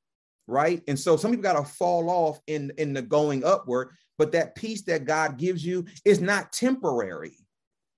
right? 0.47 0.82
And 0.89 0.99
so 0.99 1.16
some 1.16 1.30
people 1.30 1.43
got 1.43 1.59
to 1.59 1.64
fall 1.64 2.09
off 2.09 2.41
in 2.47 2.72
in 2.78 2.93
the 2.93 3.03
going 3.03 3.45
upward. 3.45 3.91
But 4.18 4.32
that 4.32 4.55
peace 4.55 4.82
that 4.84 5.05
God 5.05 5.37
gives 5.37 5.64
you 5.64 5.84
is 6.05 6.20
not 6.20 6.53
temporary. 6.53 7.37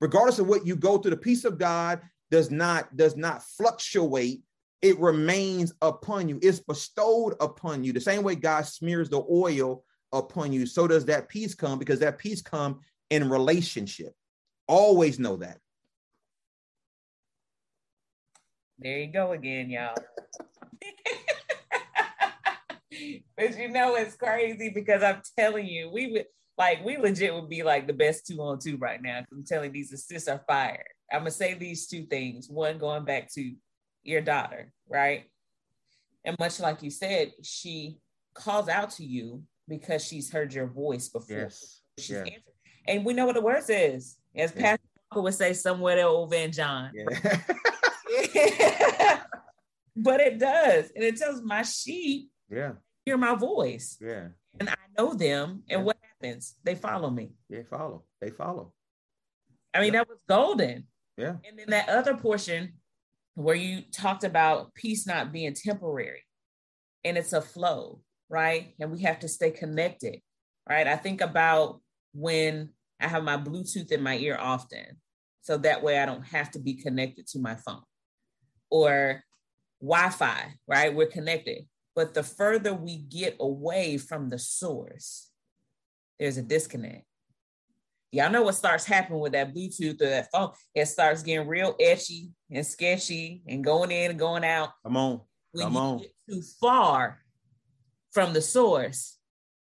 Regardless 0.00 0.38
of 0.40 0.48
what 0.48 0.66
you 0.66 0.74
go 0.74 0.98
through, 0.98 1.12
the 1.12 1.16
peace 1.16 1.44
of 1.44 1.58
God 1.58 2.00
does 2.30 2.50
not 2.50 2.96
does 2.96 3.16
not 3.16 3.42
fluctuate 3.42 4.42
it 4.82 4.98
remains 4.98 5.72
upon 5.82 6.28
you. 6.28 6.38
It's 6.42 6.60
bestowed 6.60 7.34
upon 7.40 7.82
you. 7.84 7.92
The 7.92 8.00
same 8.00 8.22
way 8.22 8.34
God 8.36 8.64
smears 8.66 9.08
the 9.08 9.22
oil 9.30 9.84
upon 10.12 10.52
you, 10.52 10.66
so 10.66 10.86
does 10.86 11.04
that 11.06 11.28
peace 11.28 11.54
come 11.54 11.78
because 11.78 12.00
that 12.00 12.18
peace 12.18 12.40
come 12.40 12.80
in 13.10 13.28
relationship. 13.28 14.12
Always 14.66 15.18
know 15.18 15.36
that. 15.36 15.58
There 18.78 18.98
you 18.98 19.12
go 19.12 19.32
again, 19.32 19.70
y'all. 19.70 19.96
but 23.36 23.58
you 23.58 23.68
know 23.70 23.96
it's 23.96 24.14
crazy 24.14 24.70
because 24.72 25.02
I'm 25.02 25.22
telling 25.36 25.66
you, 25.66 25.90
we 25.90 26.12
would 26.12 26.26
like 26.56 26.84
we 26.84 26.96
legit 26.96 27.34
would 27.34 27.48
be 27.48 27.64
like 27.64 27.88
the 27.88 27.92
best 27.92 28.26
two 28.26 28.40
on 28.40 28.60
two 28.60 28.76
right 28.76 29.02
now. 29.02 29.24
I'm 29.32 29.44
telling 29.44 29.72
these 29.72 29.92
assists 29.92 30.28
are 30.28 30.44
fired. 30.46 30.84
I'm 31.12 31.20
gonna 31.20 31.30
say 31.30 31.54
these 31.54 31.86
two 31.86 32.04
things. 32.04 32.48
One 32.48 32.78
going 32.78 33.04
back 33.04 33.32
to 33.34 33.52
your 34.02 34.20
daughter, 34.20 34.72
right? 34.88 35.24
And 36.24 36.36
much 36.38 36.60
like 36.60 36.82
you 36.82 36.90
said, 36.90 37.32
she 37.42 37.98
calls 38.34 38.68
out 38.68 38.90
to 38.92 39.04
you 39.04 39.42
because 39.68 40.04
she's 40.04 40.30
heard 40.30 40.52
your 40.52 40.66
voice 40.66 41.08
before. 41.08 41.38
Yes. 41.38 41.80
She's 41.98 42.10
yeah. 42.10 42.24
And 42.86 43.04
we 43.04 43.12
know 43.12 43.26
what 43.26 43.34
the 43.34 43.42
word 43.42 43.62
says. 43.62 44.16
As 44.34 44.52
yeah. 44.54 44.62
Pastor 44.62 44.84
Walker 45.10 45.22
would 45.22 45.34
say 45.34 45.52
somewhere 45.52 46.06
over 46.06 46.34
in 46.34 46.52
John. 46.52 46.92
Yeah. 46.94 47.06
but 49.96 50.20
it 50.20 50.38
does. 50.38 50.90
And 50.94 51.04
it 51.04 51.16
tells 51.16 51.42
my 51.42 51.62
sheep, 51.62 52.30
yeah, 52.50 52.72
hear 53.04 53.18
my 53.18 53.34
voice. 53.34 53.98
Yeah. 54.00 54.28
And 54.58 54.70
I 54.70 54.76
know 54.96 55.14
them. 55.14 55.62
And 55.68 55.80
yeah. 55.80 55.84
what 55.84 55.98
happens? 56.00 56.56
They 56.64 56.74
follow 56.74 57.10
me. 57.10 57.32
They 57.50 57.62
follow. 57.62 58.04
They 58.20 58.30
follow. 58.30 58.72
I 59.74 59.80
mean, 59.80 59.92
that 59.92 60.08
was 60.08 60.18
golden. 60.28 60.86
Yeah. 61.18 61.34
And 61.46 61.58
then 61.58 61.70
that 61.70 61.88
other 61.88 62.16
portion 62.16 62.74
where 63.34 63.56
you 63.56 63.82
talked 63.92 64.22
about 64.22 64.72
peace 64.74 65.06
not 65.06 65.32
being 65.32 65.52
temporary 65.52 66.22
and 67.04 67.18
it's 67.18 67.32
a 67.32 67.42
flow, 67.42 68.00
right? 68.28 68.74
And 68.80 68.92
we 68.92 69.02
have 69.02 69.18
to 69.20 69.28
stay 69.28 69.50
connected, 69.50 70.20
right? 70.68 70.86
I 70.86 70.96
think 70.96 71.20
about 71.20 71.80
when 72.14 72.70
I 73.00 73.08
have 73.08 73.24
my 73.24 73.36
Bluetooth 73.36 73.90
in 73.90 74.02
my 74.02 74.16
ear 74.16 74.38
often. 74.40 75.00
So 75.42 75.56
that 75.58 75.82
way 75.82 75.98
I 75.98 76.06
don't 76.06 76.26
have 76.26 76.52
to 76.52 76.60
be 76.60 76.74
connected 76.74 77.26
to 77.28 77.40
my 77.40 77.56
phone 77.56 77.82
or 78.70 79.24
Wi 79.80 80.10
Fi, 80.10 80.54
right? 80.68 80.94
We're 80.94 81.06
connected. 81.06 81.66
But 81.96 82.14
the 82.14 82.22
further 82.22 82.74
we 82.74 82.98
get 82.98 83.36
away 83.40 83.98
from 83.98 84.28
the 84.28 84.38
source, 84.38 85.30
there's 86.18 86.36
a 86.36 86.42
disconnect. 86.42 87.07
Y'all 88.10 88.30
know 88.30 88.42
what 88.42 88.54
starts 88.54 88.86
happening 88.86 89.20
with 89.20 89.32
that 89.32 89.54
Bluetooth 89.54 90.00
or 90.00 90.08
that 90.08 90.28
phone. 90.32 90.50
It 90.74 90.86
starts 90.86 91.22
getting 91.22 91.46
real 91.46 91.74
etchy 91.74 92.30
and 92.50 92.66
sketchy 92.66 93.42
and 93.46 93.62
going 93.62 93.90
in 93.90 94.10
and 94.10 94.18
going 94.18 94.44
out. 94.44 94.70
Come 94.82 94.96
on. 94.96 95.20
When 95.52 95.64
Come 95.64 95.74
you 95.74 95.78
on. 95.78 95.98
get 95.98 96.12
too 96.28 96.42
far 96.60 97.18
from 98.12 98.32
the 98.32 98.40
source, 98.40 99.18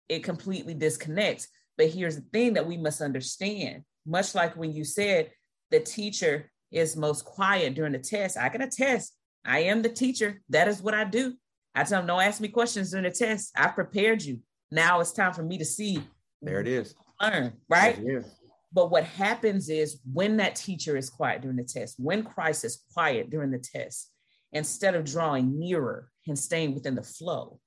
it 0.09 0.25
completely 0.25 0.75
disconnects. 0.75 1.49
But 1.79 1.91
here's 1.91 2.17
the 2.17 2.27
thing 2.33 2.55
that 2.55 2.67
we 2.67 2.77
must 2.77 3.01
understand 3.01 3.85
much 4.05 4.35
like 4.35 4.57
when 4.57 4.73
you 4.73 4.85
said 4.85 5.31
the 5.71 5.81
teacher 5.81 6.51
is 6.71 6.97
most 6.97 7.25
quiet 7.25 7.75
during 7.75 7.93
the 7.93 7.99
test, 7.99 8.37
I 8.37 8.49
can 8.49 8.63
attest. 8.63 9.15
I 9.45 9.61
am 9.61 9.83
the 9.83 9.89
teacher. 9.89 10.41
That 10.49 10.69
is 10.69 10.83
what 10.83 10.95
I 10.95 11.05
do. 11.05 11.35
I 11.75 11.85
tell 11.85 12.01
them, 12.01 12.07
don't 12.09 12.23
ask 12.23 12.41
me 12.41 12.49
questions 12.49 12.91
during 12.91 13.05
the 13.05 13.11
test. 13.11 13.53
I 13.57 13.69
prepared 13.69 14.23
you. 14.23 14.41
Now 14.71 15.01
it's 15.01 15.13
time 15.13 15.33
for 15.33 15.43
me 15.43 15.59
to 15.59 15.65
see, 15.65 16.03
There 16.41 16.61
it 16.61 16.69
is. 16.69 16.95
Learn, 17.23 17.53
right? 17.69 17.97
There 17.97 18.19
it 18.19 18.25
is. 18.25 18.27
But 18.73 18.91
what 18.91 19.05
happens 19.05 19.69
is 19.69 20.01
when 20.11 20.39
that 20.39 20.57
teacher 20.57 20.97
is 20.97 21.11
quiet 21.11 21.43
during 21.43 21.59
the 21.59 21.65
test, 21.65 21.97
when 21.99 22.25
Christ 22.25 22.65
is 22.65 22.83
quiet 22.95 23.31
during 23.31 23.51
the 23.51 23.59
test, 23.59 24.11
instead 24.53 24.95
of 24.95 25.05
drawing 25.05 25.59
nearer 25.59 26.09
and 26.27 26.39
staying 26.39 26.75
within 26.75 26.95
the 26.95 27.03
flow, 27.03 27.61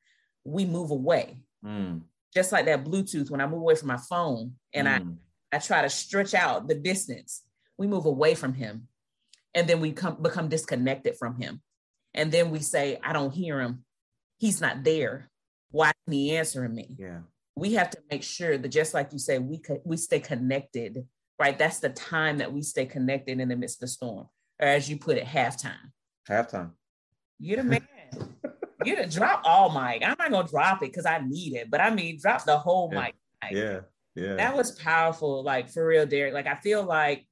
we 0.43 0.65
move 0.65 0.91
away. 0.91 1.37
Mm, 1.63 2.01
Just 2.33 2.51
like 2.51 2.65
that 2.65 2.83
Bluetooth, 2.83 3.29
when 3.29 3.41
I 3.41 3.45
move 3.45 3.61
away 3.61 3.75
from 3.75 3.87
my 3.87 3.97
phone 3.97 4.53
and 4.73 4.87
mm. 4.87 5.17
I, 5.51 5.57
I 5.57 5.59
try 5.59 5.81
to 5.83 5.89
stretch 5.89 6.33
out 6.33 6.67
the 6.67 6.75
distance, 6.75 7.43
we 7.77 7.87
move 7.87 8.05
away 8.05 8.35
from 8.35 8.53
him. 8.53 8.87
And 9.53 9.67
then 9.67 9.79
we 9.79 9.93
come 9.93 10.21
become 10.21 10.49
disconnected 10.49 11.15
from 11.17 11.39
him. 11.39 11.61
And 12.13 12.31
then 12.31 12.49
we 12.49 12.59
say, 12.59 12.99
I 13.03 13.13
don't 13.13 13.33
hear 13.33 13.61
him. 13.61 13.85
He's 14.37 14.59
not 14.59 14.83
there. 14.83 15.29
Why 15.71 15.91
isn't 16.07 16.13
he 16.19 16.35
answering 16.35 16.75
me? 16.75 16.95
yeah. 16.97 17.19
We 17.57 17.73
have 17.75 17.89
to 17.91 17.97
make 18.11 18.23
sure 18.23 18.57
that 18.57 18.67
just 18.69 18.93
like 18.93 19.13
you 19.13 19.19
say 19.19 19.39
we 19.39 19.59
could 19.59 19.79
we 19.85 19.97
stay 19.97 20.19
connected 20.19 21.05
right 21.39 21.57
that's 21.57 21.79
the 21.79 21.89
time 21.89 22.37
that 22.37 22.51
we 22.51 22.61
stay 22.61 22.85
connected 22.85 23.39
in 23.39 23.49
the 23.49 23.55
midst 23.55 23.77
of 23.77 23.81
the 23.81 23.87
storm 23.87 24.27
or 24.59 24.67
as 24.67 24.89
you 24.89 24.97
put 24.97 25.17
it 25.17 25.25
halftime 25.25 25.91
Halftime. 26.29 26.71
you're 27.39 27.57
the 27.57 27.63
man 27.63 27.81
you're 28.85 29.03
the 29.03 29.07
drop 29.09 29.41
all 29.43 29.69
mic 29.69 30.01
i'm 30.03 30.15
not 30.17 30.31
gonna 30.31 30.47
drop 30.47 30.81
it 30.81 30.87
because 30.87 31.05
i 31.05 31.19
need 31.25 31.53
it 31.55 31.69
but 31.69 31.81
i 31.81 31.89
mean 31.93 32.17
drop 32.21 32.43
the 32.45 32.57
whole 32.57 32.89
Yeah. 32.91 33.01
mic 33.01 33.15
Yeah. 33.51 33.79
Yeah. 34.15 34.35
that 34.35 34.55
was 34.55 34.71
powerful 34.79 35.43
like 35.43 35.69
for 35.69 35.85
real 35.85 36.05
darrick 36.05 36.33
like 36.33 36.47
i 36.47 36.55
feel 36.55 36.83
like 36.83 37.25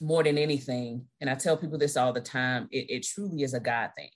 more 0.00 0.22
than 0.22 0.36
anything 0.36 1.06
and 1.20 1.30
i 1.30 1.34
tell 1.34 1.56
people 1.56 1.78
this 1.78 1.96
all 1.96 2.12
the 2.12 2.20
time 2.20 2.68
it, 2.70 2.90
it 2.90 3.02
truly 3.06 3.42
is 3.42 3.54
a 3.54 3.60
god 3.60 3.90
thing 3.96 4.10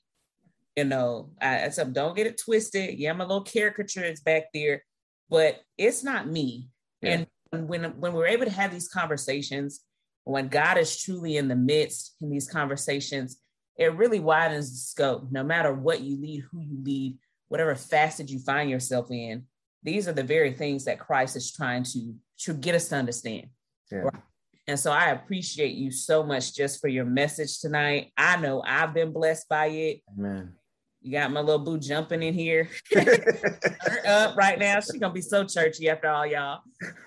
you 0.77 0.85
know 0.85 1.31
I, 1.41 1.69
them, 1.69 1.93
don't 1.93 2.15
get 2.17 2.27
it 2.27 2.39
twisted 2.45 2.99
yeah 2.99 3.13
my 3.13 3.25
little 3.25 3.43
caricature 3.43 4.05
is 4.05 4.21
back 4.21 4.45
there 4.53 4.83
but 5.29 5.61
it's 5.79 6.03
not 6.05 6.29
me 6.29 6.69
Yeah. 7.03 7.25
and 7.53 7.69
when 7.69 7.85
when 8.01 8.13
we're 8.13 8.27
able 8.27 8.45
to 8.45 8.51
have 8.51 8.73
these 8.73 8.89
conversations 8.89 9.81
when 10.25 10.49
god 10.49 10.77
is 10.79 11.01
truly 11.01 11.37
in 11.37 11.49
the 11.49 11.57
midst 11.57 12.17
in 12.21 12.29
these 12.31 12.49
conversations 12.49 13.39
it 13.79 13.95
really 13.95 14.21
widens 14.21 14.71
the 14.71 14.77
scope 14.79 15.29
no 15.31 15.43
matter 15.45 15.73
what 15.73 16.01
you 16.01 16.21
lead 16.21 16.43
who 16.51 16.61
you 16.61 16.79
lead 16.83 17.17
whatever 17.49 17.75
facet 17.75 18.29
you 18.31 18.39
find 18.41 18.69
yourself 18.71 19.11
in 19.11 19.45
these 19.83 20.09
are 20.09 20.13
the 20.13 20.23
very 20.23 20.53
things 20.53 20.85
that 20.85 20.99
christ 20.99 21.37
is 21.37 21.53
trying 21.53 21.83
to 21.85 22.15
to 22.39 22.53
get 22.55 22.75
us 22.75 22.89
to 22.89 22.97
understand 22.97 23.47
Yeah. 23.93 23.99
Right. 23.99 24.23
and 24.67 24.79
so 24.79 24.91
i 24.91 25.11
appreciate 25.11 25.75
you 25.77 25.91
so 25.93 26.23
much 26.25 26.55
just 26.55 26.81
for 26.81 26.89
your 26.89 27.05
message 27.05 27.61
tonight 27.61 28.13
i 28.19 28.37
know 28.37 28.63
i've 28.67 28.93
been 28.93 29.13
blessed 29.13 29.49
by 29.49 29.67
it 29.67 30.01
Man. 30.17 30.55
You 31.07 31.13
got 31.13 31.31
my 31.31 31.41
little 31.41 31.65
boo 31.65 31.79
jumping 31.79 32.23
in 32.23 32.35
here 32.35 32.69
up 34.07 34.37
right 34.37 34.59
now 34.59 34.81
she's 34.81 35.01
gonna 35.01 35.15
be 35.15 35.21
so 35.23 35.45
churchy 35.45 35.89
after 35.89 36.09
all 36.09 36.27
y'all 36.27 36.61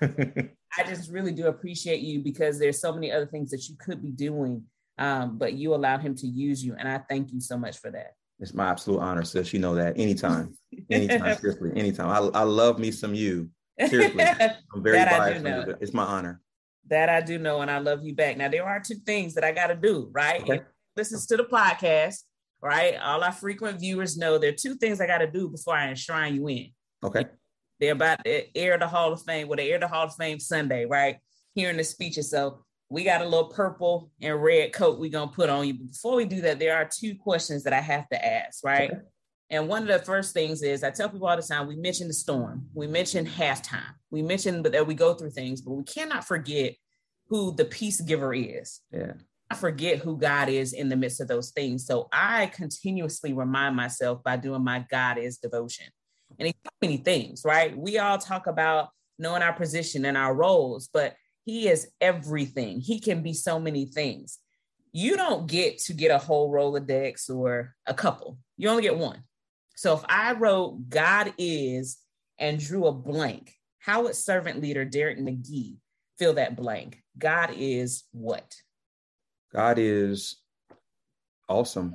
I 0.78 0.84
just 0.84 1.10
really 1.10 1.32
do 1.32 1.48
appreciate 1.48 2.00
you 2.00 2.20
because 2.20 2.58
there's 2.58 2.80
so 2.80 2.92
many 2.92 3.10
other 3.10 3.26
things 3.26 3.50
that 3.50 3.68
you 3.68 3.74
could 3.78 4.02
be 4.02 4.10
doing, 4.10 4.62
um, 4.98 5.36
but 5.36 5.54
you 5.54 5.74
allowed 5.74 6.00
him 6.00 6.14
to 6.16 6.26
use 6.26 6.64
you, 6.64 6.76
and 6.78 6.88
I 6.88 6.98
thank 7.08 7.32
you 7.32 7.40
so 7.40 7.58
much 7.58 7.78
for 7.78 7.90
that. 7.90 8.12
it's 8.38 8.54
my 8.54 8.70
absolute 8.70 9.00
honor, 9.00 9.24
sis. 9.24 9.52
You 9.52 9.58
know 9.58 9.74
that. 9.74 9.98
Anytime. 9.98 10.56
Anytime. 10.90 11.36
seriously. 11.38 11.72
Anytime. 11.74 12.08
I, 12.08 12.38
I 12.38 12.42
love 12.44 12.78
me 12.78 12.92
some 12.92 13.14
you. 13.14 13.50
Seriously. 13.84 14.22
I'm 14.22 14.82
very 14.82 14.98
That 14.98 15.12
I 15.12 15.32
do 15.32 15.42
biased. 15.42 15.82
It's 15.82 15.92
my 15.92 16.04
honor. 16.04 16.40
that 16.88 17.08
I 17.08 17.20
do 17.20 17.38
know, 17.38 17.62
and 17.62 17.70
I 17.70 17.78
love 17.78 18.04
you 18.04 18.14
back. 18.14 18.36
Now 18.36 18.48
there 18.48 18.64
are 18.64 18.80
two 18.80 18.96
things 19.04 19.34
that 19.34 19.44
I 19.44 19.52
got 19.52 19.68
to 19.68 19.74
do, 19.74 20.08
right? 20.12 20.42
Okay. 20.42 20.60
Listens 20.96 21.26
to 21.26 21.36
the 21.36 21.44
podcast, 21.44 22.22
right? 22.62 22.96
All 23.00 23.22
our 23.22 23.32
frequent 23.32 23.80
viewers 23.80 24.16
know 24.16 24.38
there 24.38 24.50
are 24.50 24.56
two 24.56 24.74
things 24.76 25.00
I 25.00 25.06
got 25.06 25.18
to 25.18 25.30
do 25.30 25.48
before 25.48 25.74
I 25.74 25.88
enshrine 25.88 26.34
you 26.34 26.48
in. 26.48 26.68
Okay. 27.02 27.26
They're 27.78 27.92
about 27.92 28.24
to 28.24 28.56
air 28.56 28.78
the 28.78 28.86
Hall 28.86 29.12
of 29.12 29.22
Fame. 29.22 29.48
Well, 29.48 29.56
they 29.56 29.72
air 29.72 29.78
the 29.78 29.88
Hall 29.88 30.06
of 30.06 30.14
Fame 30.14 30.38
Sunday, 30.38 30.84
right? 30.84 31.16
Hearing 31.54 31.78
the 31.78 31.84
speeches. 31.84 32.30
So 32.30 32.64
we 32.90 33.04
got 33.04 33.22
a 33.22 33.24
little 33.24 33.48
purple 33.48 34.10
and 34.20 34.42
red 34.42 34.72
coat 34.72 34.98
we're 34.98 35.10
gonna 35.10 35.30
put 35.30 35.48
on 35.48 35.66
you. 35.66 35.74
But 35.74 35.92
before 35.92 36.16
we 36.16 36.26
do 36.26 36.42
that, 36.42 36.58
there 36.58 36.76
are 36.76 36.88
two 36.92 37.14
questions 37.14 37.62
that 37.64 37.72
I 37.72 37.80
have 37.80 38.08
to 38.10 38.24
ask, 38.24 38.64
right? 38.64 38.90
Okay. 38.90 39.00
And 39.50 39.68
one 39.68 39.82
of 39.82 39.88
the 39.88 40.04
first 40.04 40.32
things 40.32 40.62
is 40.62 40.84
I 40.84 40.90
tell 40.90 41.08
people 41.08 41.26
all 41.26 41.36
the 41.36 41.42
time, 41.42 41.66
we 41.66 41.76
mention 41.76 42.06
the 42.06 42.14
storm, 42.14 42.66
we 42.72 42.86
mention 42.86 43.26
halftime, 43.26 43.94
we 44.10 44.22
mention 44.22 44.62
that 44.62 44.86
we 44.86 44.94
go 44.94 45.14
through 45.14 45.30
things, 45.30 45.60
but 45.60 45.72
we 45.72 45.82
cannot 45.82 46.24
forget 46.24 46.74
who 47.28 47.54
the 47.54 47.64
peace 47.64 48.00
giver 48.00 48.32
is. 48.32 48.80
Yeah. 48.92 49.14
I 49.50 49.56
forget 49.56 49.98
who 49.98 50.16
God 50.16 50.48
is 50.48 50.72
in 50.72 50.88
the 50.88 50.96
midst 50.96 51.20
of 51.20 51.26
those 51.26 51.50
things. 51.50 51.84
So 51.84 52.08
I 52.12 52.46
continuously 52.46 53.32
remind 53.32 53.74
myself 53.74 54.22
by 54.22 54.36
doing 54.36 54.62
my 54.62 54.86
God 54.88 55.18
is 55.18 55.38
devotion. 55.38 55.86
And 56.38 56.48
it's 56.48 56.58
many 56.80 56.98
things, 56.98 57.42
right? 57.44 57.76
We 57.76 57.98
all 57.98 58.18
talk 58.18 58.46
about 58.46 58.90
knowing 59.18 59.42
our 59.42 59.52
position 59.52 60.04
and 60.04 60.16
our 60.16 60.34
roles, 60.34 60.88
but 60.92 61.16
He 61.44 61.68
is 61.68 61.88
everything. 62.00 62.80
He 62.80 63.00
can 63.00 63.22
be 63.22 63.32
so 63.32 63.58
many 63.58 63.86
things. 63.86 64.38
You 64.92 65.16
don't 65.16 65.48
get 65.48 65.78
to 65.78 65.94
get 65.94 66.12
a 66.12 66.18
whole 66.18 66.52
Rolodex 66.52 67.28
or 67.28 67.74
a 67.86 67.94
couple, 67.94 68.38
you 68.56 68.68
only 68.68 68.82
get 68.82 68.96
one. 68.96 69.24
So 69.74 69.94
if 69.94 70.04
I 70.08 70.32
wrote 70.32 70.88
God 70.88 71.32
is 71.38 71.98
and 72.38 72.60
drew 72.60 72.86
a 72.86 72.92
blank, 72.92 73.54
how 73.78 74.02
would 74.02 74.14
servant 74.14 74.60
leader 74.60 74.84
Darrick 74.84 75.18
McGhee 75.18 75.78
fill 76.18 76.34
that 76.34 76.54
blank? 76.54 77.02
God 77.18 77.50
is 77.56 78.04
what? 78.12 78.54
God 79.52 79.78
is 79.78 80.36
awesome. 81.48 81.94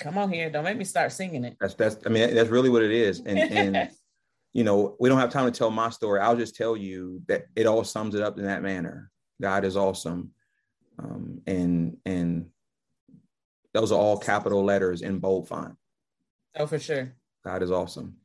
Come 0.00 0.18
on 0.18 0.32
here. 0.32 0.50
Don't 0.50 0.64
make 0.64 0.76
me 0.76 0.84
start 0.84 1.12
singing 1.12 1.44
it. 1.44 1.56
That's 1.60 1.74
that's 1.74 1.96
I 2.04 2.08
mean 2.08 2.34
that's 2.34 2.50
really 2.50 2.70
what 2.70 2.82
it 2.82 2.90
is. 2.90 3.20
And 3.20 3.38
and 3.38 3.90
you 4.52 4.64
know, 4.64 4.96
we 4.98 5.08
don't 5.08 5.18
have 5.18 5.30
time 5.30 5.50
to 5.50 5.56
tell 5.56 5.70
my 5.70 5.90
story. 5.90 6.20
I'll 6.20 6.36
just 6.36 6.56
tell 6.56 6.76
you 6.76 7.22
that 7.28 7.44
it 7.54 7.66
all 7.66 7.84
sums 7.84 8.14
it 8.14 8.22
up 8.22 8.38
in 8.38 8.44
that 8.44 8.62
manner. 8.62 9.10
God 9.40 9.64
is 9.64 9.76
awesome. 9.76 10.30
Um, 10.98 11.40
and 11.46 11.96
and 12.06 12.46
those 13.72 13.92
are 13.92 13.98
all 13.98 14.16
capital 14.16 14.64
letters 14.64 15.02
in 15.02 15.18
bold 15.18 15.48
font. 15.48 15.74
oh, 16.56 16.66
for 16.66 16.78
sure. 16.78 17.12
God 17.44 17.62
is 17.62 17.70
awesome. 17.70 18.16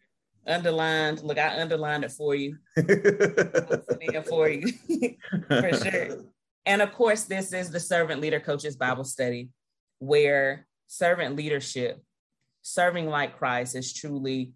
Underlined. 0.48 1.22
Look, 1.24 1.38
I 1.38 1.60
underlined 1.60 2.04
it 2.04 2.12
for 2.12 2.34
you. 2.36 2.58
For 2.76 4.50
you. 4.50 4.74
for 5.48 5.74
sure. 5.74 6.24
And 6.70 6.84
of 6.84 6.94
course, 6.94 7.24
this 7.24 7.52
is 7.52 7.72
the 7.72 7.80
Servant 7.80 8.22
Leader 8.22 8.40
Coaches 8.40 8.76
Bible 8.76 9.04
Study, 9.04 9.50
where 9.98 10.68
servant 10.86 11.36
leadership, 11.36 12.00
serving 12.62 13.08
like 13.08 13.40
Christ, 13.40 13.76
is 13.76 13.92
truly 13.92 14.54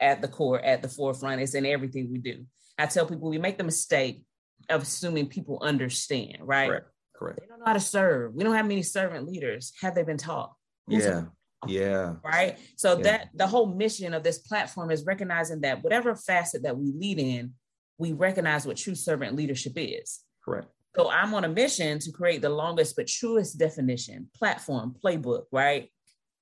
at 0.00 0.20
the 0.20 0.26
core, 0.26 0.60
at 0.60 0.82
the 0.82 0.88
forefront. 0.88 1.40
It's 1.40 1.54
in 1.54 1.64
everything 1.64 2.10
we 2.10 2.18
do. 2.18 2.46
I 2.76 2.86
tell 2.86 3.06
people 3.06 3.30
we 3.30 3.38
make 3.38 3.58
the 3.58 3.64
mistake 3.64 4.24
of 4.68 4.82
assuming 4.82 5.28
people 5.28 5.60
understand, 5.62 6.38
right? 6.40 6.68
Correct. 6.68 6.88
Correct. 7.14 7.40
They 7.40 7.46
don't 7.46 7.60
know 7.60 7.66
how 7.66 7.74
to 7.74 7.80
serve. 7.80 8.34
We 8.34 8.42
don't 8.42 8.56
have 8.56 8.66
many 8.66 8.82
servant 8.82 9.28
leaders. 9.28 9.72
Have 9.82 9.94
they 9.94 10.02
been 10.02 10.16
taught? 10.16 10.52
Who's 10.88 11.04
Yeah. 11.04 11.26
Yeah. 11.68 12.16
right 12.24 12.58
so 12.74 12.96
Yeah. 12.96 13.02
that 13.04 13.28
the 13.34 13.46
whole 13.46 13.66
mission 13.66 14.14
of 14.14 14.24
this 14.24 14.40
platform 14.40 14.90
is 14.90 15.04
recognizing 15.04 15.60
that 15.60 15.84
whatever 15.84 16.16
facet 16.16 16.64
that 16.64 16.76
we 16.76 16.90
lead 16.90 17.20
in 17.20 17.54
we 17.98 18.10
recognize 18.10 18.66
what 18.66 18.78
true 18.78 18.96
servant 18.96 19.36
leadership 19.36 19.74
is 19.76 20.24
Correct. 20.44 20.66
So 20.96 21.10
i'm 21.10 21.34
on 21.34 21.44
a 21.44 21.48
mission 21.48 21.98
to 22.00 22.12
create 22.12 22.42
the 22.42 22.50
longest 22.50 22.96
but 22.96 23.06
truest 23.06 23.58
definition 23.58 24.28
platform 24.34 24.94
playbook 25.02 25.44
right? 25.52 25.90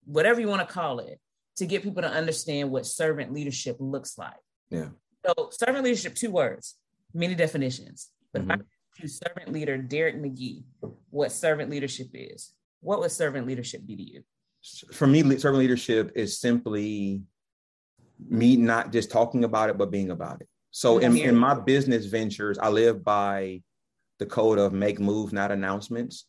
Whatever 0.04 0.40
you 0.40 0.48
want 0.48 0.66
to 0.66 0.72
call 0.72 0.98
it 0.98 1.20
to 1.56 1.66
get 1.66 1.82
people 1.82 2.02
to 2.02 2.10
understand 2.10 2.70
what 2.70 2.86
servant 2.86 3.32
leadership 3.32 3.76
looks 3.78 4.16
like. 4.16 4.40
Yeah. 4.70 4.88
so 5.26 5.50
servant 5.50 5.84
leadership 5.84 6.14
two 6.14 6.30
words 6.30 6.76
many 7.12 7.34
definitions. 7.34 8.08
But 8.32 8.42
if 8.42 8.50
I 8.50 8.54
mm-hmm. 8.54 9.02
to 9.02 9.08
servant 9.08 9.52
leader 9.52 9.76
darrick 9.78 10.20
mcghee 10.20 10.62
what 11.10 11.32
servant 11.32 11.70
leadership 11.70 12.08
is 12.14 12.52
what 12.80 13.00
would 13.00 13.10
servant 13.10 13.46
leadership 13.46 13.86
be 13.86 13.96
to 13.96 14.02
you? 14.02 14.22
For 14.92 15.06
me, 15.06 15.22
servant 15.38 15.58
leadership 15.58 16.12
is 16.14 16.38
simply 16.38 17.22
me 18.28 18.56
not 18.56 18.92
just 18.92 19.10
talking 19.10 19.44
about 19.44 19.70
it, 19.70 19.78
but 19.78 19.90
being 19.90 20.10
about 20.10 20.40
it. 20.42 20.48
So 20.70 20.98
in, 20.98 21.16
in 21.16 21.34
my 21.34 21.54
business 21.54 22.06
ventures, 22.06 22.58
I 22.58 22.68
live 22.68 23.02
by 23.02 23.62
the 24.20 24.26
code 24.26 24.58
of 24.58 24.72
make 24.72 25.00
move, 25.00 25.32
not 25.32 25.50
announcements. 25.50 26.26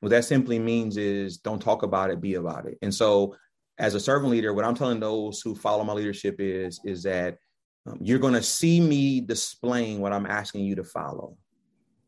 What 0.00 0.10
that 0.10 0.24
simply 0.24 0.60
means 0.60 0.96
is 0.96 1.38
don't 1.38 1.60
talk 1.60 1.82
about 1.82 2.10
it, 2.10 2.20
be 2.20 2.34
about 2.34 2.66
it. 2.66 2.78
And 2.82 2.94
so, 2.94 3.34
as 3.78 3.94
a 3.94 4.00
servant 4.00 4.30
leader, 4.30 4.54
what 4.54 4.64
I'm 4.64 4.74
telling 4.76 5.00
those 5.00 5.40
who 5.40 5.56
follow 5.56 5.82
my 5.82 5.94
leadership 5.94 6.36
is 6.38 6.80
is 6.84 7.02
that 7.02 7.38
um, 7.86 7.98
you're 8.00 8.20
going 8.20 8.34
to 8.34 8.42
see 8.42 8.80
me 8.80 9.20
displaying 9.20 10.00
what 10.00 10.12
I'm 10.12 10.26
asking 10.26 10.64
you 10.64 10.76
to 10.76 10.84
follow. 10.84 11.36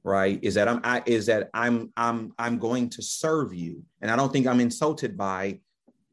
Right? 0.04 0.38
Is 0.42 0.54
that 0.54 0.68
I'm 0.68 0.80
I, 0.84 1.02
is 1.06 1.26
that 1.26 1.50
I'm 1.54 1.92
I'm 1.96 2.32
I'm 2.38 2.58
going 2.58 2.90
to 2.90 3.02
serve 3.02 3.54
you, 3.54 3.82
and 4.02 4.10
I 4.10 4.16
don't 4.16 4.32
think 4.32 4.46
I'm 4.46 4.60
insulted 4.60 5.16
by 5.16 5.60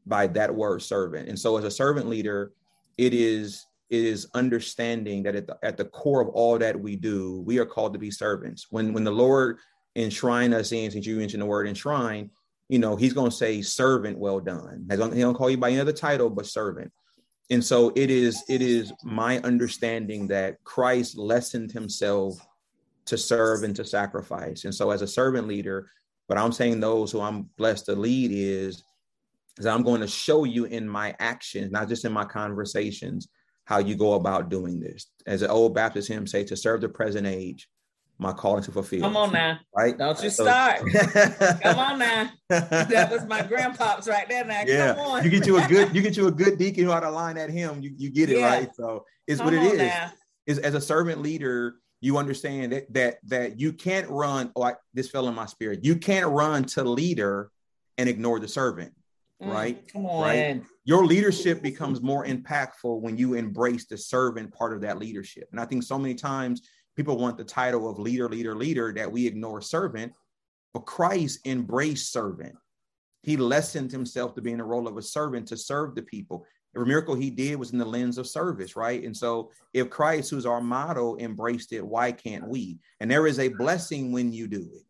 by 0.06 0.26
that 0.28 0.52
word 0.54 0.82
servant. 0.82 1.28
And 1.28 1.38
so, 1.38 1.58
as 1.58 1.64
a 1.64 1.70
servant 1.70 2.08
leader, 2.08 2.52
it 2.96 3.12
is 3.12 3.66
is 3.92 4.26
understanding 4.34 5.22
that 5.22 5.36
at 5.36 5.46
the, 5.46 5.58
at 5.62 5.76
the 5.76 5.84
core 5.84 6.22
of 6.22 6.28
all 6.28 6.58
that 6.58 6.80
we 6.80 6.96
do, 6.96 7.42
we 7.42 7.58
are 7.58 7.66
called 7.66 7.92
to 7.92 7.98
be 7.98 8.10
servants. 8.10 8.66
When 8.70 8.92
when 8.92 9.04
the 9.04 9.10
Lord 9.10 9.58
enshrine 9.94 10.54
us 10.54 10.72
in, 10.72 10.90
since 10.90 11.06
you 11.06 11.16
mentioned 11.16 11.42
the 11.42 11.46
word 11.46 11.68
enshrine, 11.68 12.30
you 12.68 12.78
know, 12.78 12.96
he's 12.96 13.12
going 13.12 13.30
to 13.30 13.36
say 13.36 13.60
servant, 13.60 14.18
well 14.18 14.40
done. 14.40 14.86
He's 14.88 14.98
going 14.98 15.12
to 15.12 15.34
call 15.34 15.50
you 15.50 15.58
by 15.58 15.70
any 15.70 15.80
other 15.80 15.92
title, 15.92 16.30
but 16.30 16.46
servant. 16.46 16.90
And 17.50 17.62
so 17.62 17.92
it 17.94 18.10
is, 18.10 18.42
it 18.48 18.62
is 18.62 18.92
my 19.04 19.38
understanding 19.40 20.28
that 20.28 20.64
Christ 20.64 21.18
lessened 21.18 21.70
himself 21.70 22.38
to 23.04 23.18
serve 23.18 23.62
and 23.62 23.76
to 23.76 23.84
sacrifice. 23.84 24.64
And 24.64 24.74
so 24.74 24.90
as 24.90 25.02
a 25.02 25.06
servant 25.06 25.48
leader, 25.48 25.90
but 26.28 26.38
I'm 26.38 26.52
saying 26.52 26.80
those 26.80 27.12
who 27.12 27.20
I'm 27.20 27.50
blessed 27.58 27.86
to 27.86 27.94
lead 27.94 28.30
is, 28.32 28.82
is 29.58 29.66
I'm 29.66 29.82
going 29.82 30.00
to 30.00 30.06
show 30.06 30.44
you 30.44 30.64
in 30.64 30.88
my 30.88 31.14
actions, 31.18 31.72
not 31.72 31.88
just 31.88 32.06
in 32.06 32.12
my 32.12 32.24
conversations, 32.24 33.28
how 33.64 33.78
you 33.78 33.94
go 33.94 34.14
about 34.14 34.48
doing 34.48 34.80
this. 34.80 35.06
As 35.26 35.42
an 35.42 35.50
old 35.50 35.74
Baptist 35.74 36.08
hymn 36.08 36.26
say, 36.26 36.44
to 36.44 36.56
serve 36.56 36.80
the 36.80 36.88
present 36.88 37.26
age, 37.26 37.68
my 38.18 38.32
calling 38.32 38.62
to 38.64 38.72
fulfill. 38.72 39.00
Come 39.00 39.16
on 39.16 39.32
now. 39.32 39.58
Right? 39.76 39.96
Don't 39.96 40.22
you 40.22 40.30
start. 40.30 40.80
Come 41.62 41.78
on 41.78 41.98
now. 41.98 42.30
That 42.48 43.08
was 43.10 43.24
my 43.26 43.40
grandpops 43.40 44.08
right 44.08 44.28
there 44.28 44.44
now. 44.44 44.62
Yeah. 44.66 44.94
Come 44.94 45.06
on. 45.06 45.24
You 45.24 45.30
get 45.30 45.46
you 45.46 45.58
a 45.58 45.66
good, 45.66 45.94
you 45.94 46.02
get 46.02 46.16
you 46.16 46.28
a 46.28 46.32
good 46.32 46.58
deacon 46.58 46.84
who 46.84 46.90
ought 46.92 47.00
to 47.00 47.10
line 47.10 47.36
at 47.38 47.50
him. 47.50 47.82
You, 47.82 47.92
you 47.96 48.10
get 48.10 48.30
it, 48.30 48.38
Yeah. 48.38 48.46
right? 48.46 48.74
So 48.74 49.04
it's 49.26 49.40
Come 49.40 49.46
what 49.46 49.54
it 49.54 49.62
is. 49.62 49.72
is. 49.72 49.78
now. 49.78 50.12
Is 50.46 50.58
as 50.58 50.74
a 50.74 50.80
servant 50.80 51.22
leader, 51.22 51.76
you 52.00 52.18
understand 52.18 52.72
that 52.72 52.92
that 52.92 53.18
that 53.28 53.60
you 53.60 53.72
can't 53.72 54.08
run, 54.10 54.50
oh, 54.56 54.62
I, 54.64 54.74
this 54.92 55.08
fell 55.08 55.28
in 55.28 55.34
my 55.36 55.46
spirit. 55.46 55.84
You 55.84 55.96
can't 55.96 56.26
run 56.26 56.64
to 56.64 56.82
leader 56.82 57.50
and 57.96 58.08
ignore 58.08 58.40
the 58.40 58.48
servant, 58.48 58.92
Mm, 59.42 59.52
right? 59.52 59.92
Come 59.92 60.06
on. 60.06 60.22
Right. 60.22 60.62
Your 60.84 61.04
leadership 61.04 61.62
becomes 61.62 62.00
more 62.00 62.24
impactful 62.24 63.00
when 63.00 63.16
you 63.16 63.34
embrace 63.34 63.86
the 63.86 63.98
servant 63.98 64.52
part 64.52 64.72
of 64.72 64.80
that 64.82 64.98
leadership. 64.98 65.48
And 65.50 65.60
I 65.60 65.64
think 65.64 65.82
so 65.82 65.98
many 65.98 66.14
times 66.14 66.62
people 66.96 67.18
want 67.18 67.36
the 67.36 67.44
title 67.44 67.88
of 67.88 67.98
leader, 67.98 68.28
leader, 68.28 68.54
leader 68.54 68.92
that 68.94 69.10
we 69.10 69.26
ignore 69.26 69.60
servant, 69.60 70.12
but 70.74 70.80
Christ 70.80 71.46
embraced 71.46 72.12
servant. 72.12 72.54
He 73.22 73.36
lessened 73.36 73.92
himself 73.92 74.34
to 74.34 74.42
be 74.42 74.52
in 74.52 74.58
the 74.58 74.64
role 74.64 74.88
of 74.88 74.96
a 74.96 75.02
servant 75.02 75.46
to 75.48 75.56
serve 75.56 75.94
the 75.94 76.02
people. 76.02 76.44
Every 76.74 76.88
miracle 76.88 77.14
he 77.14 77.30
did 77.30 77.56
was 77.56 77.72
in 77.72 77.78
the 77.78 77.84
lens 77.84 78.18
of 78.18 78.26
service, 78.26 78.76
right? 78.76 79.04
And 79.04 79.16
so, 79.16 79.50
if 79.74 79.90
Christ, 79.90 80.30
who's 80.30 80.46
our 80.46 80.60
model, 80.60 81.16
embraced 81.18 81.72
it, 81.72 81.86
why 81.86 82.12
can't 82.12 82.48
we? 82.48 82.78
And 83.00 83.10
there 83.10 83.26
is 83.26 83.38
a 83.38 83.48
blessing 83.48 84.10
when 84.10 84.32
you 84.32 84.48
do 84.48 84.68
it, 84.72 84.82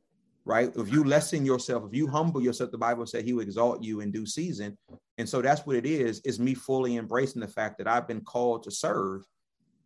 right? 0.45 0.71
If 0.77 0.93
you 0.93 1.05
lessen 1.05 1.45
yourself, 1.45 1.85
if 1.87 1.95
you 1.95 2.07
humble 2.07 2.43
yourself, 2.43 2.71
the 2.71 2.79
Bible 2.79 3.07
said 3.07 3.25
he 3.25 3.33
will 3.33 3.43
exalt 3.43 3.83
you 3.83 4.01
in 4.01 4.11
due 4.11 4.27
season. 4.27 4.77
And 5.19 5.29
so, 5.29 5.43
that's 5.43 5.67
what 5.67 5.77
it 5.77 5.87
is: 5.87 6.21
is 6.25 6.41
me 6.41 6.55
fully 6.55 6.97
embracing 6.97 7.41
the 7.41 7.49
fact 7.49 7.79
that 7.79 7.89
I've 7.89 8.09
been 8.09 8.23
called 8.23 8.63
to 8.65 8.71
serve, 8.71 9.23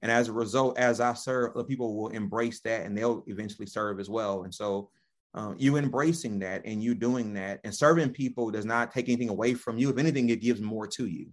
and 0.03 0.11
as 0.11 0.29
a 0.29 0.33
result, 0.33 0.79
as 0.79 1.01
I 1.01 1.15
serve, 1.15 1.53
other 1.55 1.65
people 1.65 1.97
will 1.97 2.09
embrace 2.09 2.61
that, 2.63 2.87
and 2.87 2.97
they'll 2.97 3.25
eventually 3.27 3.67
serve 3.67 4.01
as 4.01 4.09
well. 4.09 4.45
And 4.45 4.55
so, 4.55 4.91
uh, 5.37 5.53
you 5.59 5.77
embracing 5.77 6.39
that 6.39 6.63
and 6.65 6.83
you 6.83 6.95
doing 6.95 7.35
that 7.35 7.61
and 7.63 7.75
serving 7.75 8.11
people 8.11 8.51
does 8.51 8.65
not 8.65 8.91
take 8.91 9.09
anything 9.09 9.29
away 9.29 9.53
from 9.53 9.77
you. 9.77 9.91
If 9.91 9.99
anything, 9.99 10.31
it 10.31 10.41
gives 10.41 10.63
more 10.63 10.87
to 10.89 11.07
you. 11.07 11.29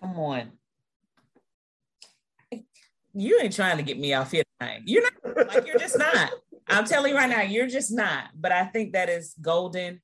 Come 0.00 0.18
on. 0.18 0.52
You 3.16 3.40
ain't 3.40 3.54
trying 3.54 3.76
to 3.76 3.84
get 3.84 3.96
me 3.96 4.12
off 4.12 4.32
here 4.32 4.42
tonight. 4.58 4.82
You're 4.84 5.04
not 5.04 5.54
like 5.54 5.66
you're 5.68 5.78
just 5.78 5.96
not. 5.96 6.32
I'm 6.68 6.84
telling 6.84 7.12
you 7.12 7.16
right 7.18 7.28
now, 7.28 7.42
you're 7.42 7.66
just 7.66 7.92
not. 7.92 8.30
But 8.34 8.52
I 8.52 8.64
think 8.64 8.92
that 8.92 9.08
is 9.08 9.34
golden. 9.40 10.00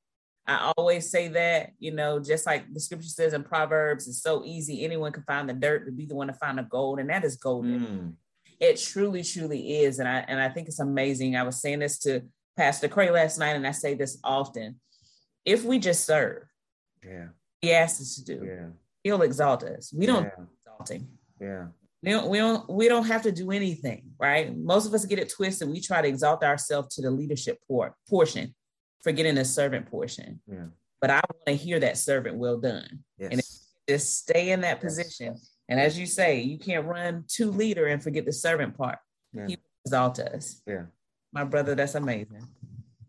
I 0.46 0.72
always 0.76 1.08
say 1.11 1.28
that, 1.28 1.70
you 1.78 1.92
know, 1.92 2.18
just 2.18 2.44
like 2.46 2.72
the 2.72 2.80
scripture 2.80 3.08
says 3.08 3.34
in 3.34 3.44
Proverbs, 3.44 4.08
it's 4.08 4.22
so 4.22 4.42
easy. 4.44 4.84
Anyone 4.84 5.12
can 5.12 5.22
find 5.22 5.48
the 5.48 5.52
dirt 5.54 5.86
to 5.86 5.92
be 5.92 6.06
the 6.06 6.14
one 6.14 6.26
to 6.26 6.32
find 6.32 6.58
the 6.58 6.62
gold, 6.62 6.98
and 6.98 7.08
that 7.08 7.24
is 7.24 7.36
golden. 7.36 7.80
Mm, 7.80 8.12
It 8.58 8.76
truly, 8.78 9.22
truly 9.22 9.82
is. 9.84 10.00
And 10.00 10.08
I 10.08 10.24
and 10.26 10.40
I 10.40 10.48
think 10.48 10.66
it's 10.68 10.80
amazing. 10.80 11.36
I 11.36 11.44
was 11.44 11.61
saying 11.61 11.78
this 11.78 11.98
to 12.00 12.22
Pastor 12.56 12.88
Cray 12.88 13.11
last 13.11 13.38
night, 13.38 13.54
and 13.56 13.66
I 13.66 13.70
say 13.70 13.94
this 13.94 14.18
often. 14.24 14.80
If 15.44 15.64
we 15.64 15.78
just 15.78 16.04
serve, 16.04 16.42
yeah, 17.04 17.28
he 17.61 17.72
asks 17.72 18.00
us 18.00 18.14
to 18.16 18.24
do, 18.24 18.44
yeah, 18.44 18.66
he'll 19.04 19.22
exalt 19.22 19.62
us. 19.62 19.92
We 19.96 20.06
don't 20.06 20.24
yeah, 20.24 20.44
exalt 20.66 20.90
him. 20.90 21.08
yeah, 21.40 21.66
We 22.03 22.12
don't, 22.12 22.28
we 22.30 22.38
don't 22.38 22.70
we 22.70 22.88
don't 22.88 23.07
have 23.07 23.22
to 23.22 23.32
do 23.32 23.51
anything, 23.51 24.12
right? 24.18 24.57
Most 24.57 24.86
of 24.86 24.94
us 24.94 25.05
get 25.05 25.18
it 25.18 25.28
twisted. 25.30 25.68
We 25.68 25.80
try 25.80 26.01
to 26.01 26.09
exalt 26.09 26.42
ourselves 26.42 26.94
to 26.96 27.03
the 27.03 27.11
leadership 27.11 27.59
por- 27.68 27.94
portion, 28.09 28.55
forgetting 29.03 29.34
the 29.34 29.44
servant 29.44 29.86
portion. 29.90 30.40
yeah. 30.46 30.66
But 31.01 31.11
I 31.11 31.14
want 31.32 31.46
to 31.46 31.53
hear 31.55 31.78
that 31.80 31.96
servant 31.98 32.36
well 32.36 32.59
done. 32.59 33.01
Yes. 33.18 33.32
And 33.32 33.42
Just 33.88 34.18
stay 34.18 34.51
in 34.51 34.61
that 34.62 34.78
Yes. 34.82 34.84
position. 34.84 35.36
And 35.68 35.78
as 35.80 35.98
you 35.98 36.05
say, 36.07 36.40
you 36.40 36.59
can't 36.59 36.86
run 36.86 37.24
to 37.36 37.51
leader 37.51 37.86
and 37.86 38.03
forget 38.03 38.24
the 38.26 38.32
servant 38.32 38.76
part. 38.76 38.98
Yeah. 39.32 39.46
He 39.46 39.57
will 39.57 39.62
exalt 39.86 40.18
us. 40.18 40.61
Yeah. 40.66 40.84
My 41.32 41.44
brother, 41.44 41.74
that's 41.74 41.94
amazing. 41.94 42.46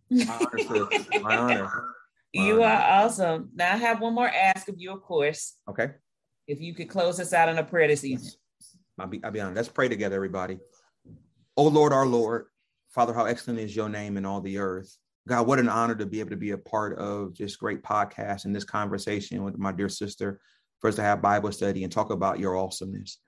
My 0.10 0.48
honor. 0.70 0.90
My 1.22 1.38
honor. 1.38 1.72
You 2.34 2.64
are 2.64 2.82
awesome. 3.04 3.50
Now 3.56 3.74
I 3.74 3.78
have 3.78 4.00
one 4.00 4.14
more 4.14 4.30
ask 4.30 4.70
of 4.70 4.76
you, 4.80 4.92
of 4.94 5.02
course. 5.02 5.56
Okay. 5.70 5.90
If 6.48 6.62
you 6.62 6.74
could 6.74 6.88
close 6.88 7.20
us 7.20 7.34
out 7.34 7.50
in 7.50 7.58
a 7.58 7.64
prayer 7.64 7.90
this 7.90 8.06
evening. 8.06 8.32
I'll 9.00 9.08
be, 9.08 9.24
I'll 9.24 9.32
be 9.32 9.40
honest. 9.40 9.56
Let's 9.56 9.70
pray 9.70 9.90
together, 9.90 10.16
everybody. 10.16 10.60
Oh 11.58 11.68
Lord, 11.68 11.94
our 11.94 12.06
Lord, 12.06 12.46
Father, 12.90 13.14
how 13.14 13.26
excellent 13.26 13.60
is 13.60 13.76
your 13.76 13.90
name 13.90 14.18
in 14.18 14.26
all 14.26 14.42
the 14.42 14.58
earth. 14.58 14.98
God, 15.28 15.48
what 15.48 15.60
an 15.60 15.70
honor 15.70 15.96
to 15.96 16.06
be 16.06 16.20
able 16.20 16.32
to 16.32 16.36
be 16.36 16.52
a 16.52 16.58
part 16.58 16.98
of 16.98 17.36
this 17.38 17.56
great 17.56 17.84
podcast 17.84 18.46
and 18.46 18.56
this 18.56 18.64
conversation 18.64 19.44
with 19.44 19.58
my 19.58 19.72
dear 19.72 19.90
sister 19.90 20.40
for 20.80 20.88
us 20.88 20.96
to 20.96 21.04
have 21.04 21.22
Bible 21.22 21.52
study 21.52 21.84
and 21.84 21.92
talk 21.92 22.10
about 22.10 22.40
your 22.40 22.58
awesomeness. 22.58 23.20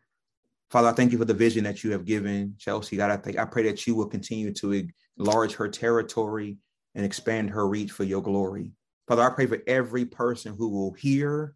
Father, 0.71 0.87
I 0.87 0.93
thank 0.93 1.11
you 1.11 1.19
for 1.19 1.25
the 1.25 1.35
vision 1.35 1.63
that 1.65 1.83
you 1.83 1.91
have 1.91 2.03
given 2.03 2.55
Chelsea. 2.57 2.97
God, 2.97 3.11
I 3.11 3.17
think 3.17 3.37
I 3.37 3.45
pray 3.45 3.63
that 3.63 3.85
you 3.85 3.93
will 3.93 4.07
continue 4.07 4.51
to 4.55 4.87
enlarge 5.19 5.53
her 5.53 5.69
territory 5.69 6.57
and 6.95 7.05
expand 7.05 7.51
her 7.51 7.67
reach 7.67 7.91
for 7.91 8.03
your 8.03 8.23
glory. 8.23 8.71
Father, 9.07 9.21
I 9.21 9.29
pray 9.29 9.45
for 9.45 9.61
every 9.67 10.05
person 10.05 10.55
who 10.57 10.69
will 10.69 10.93
hear 10.93 11.53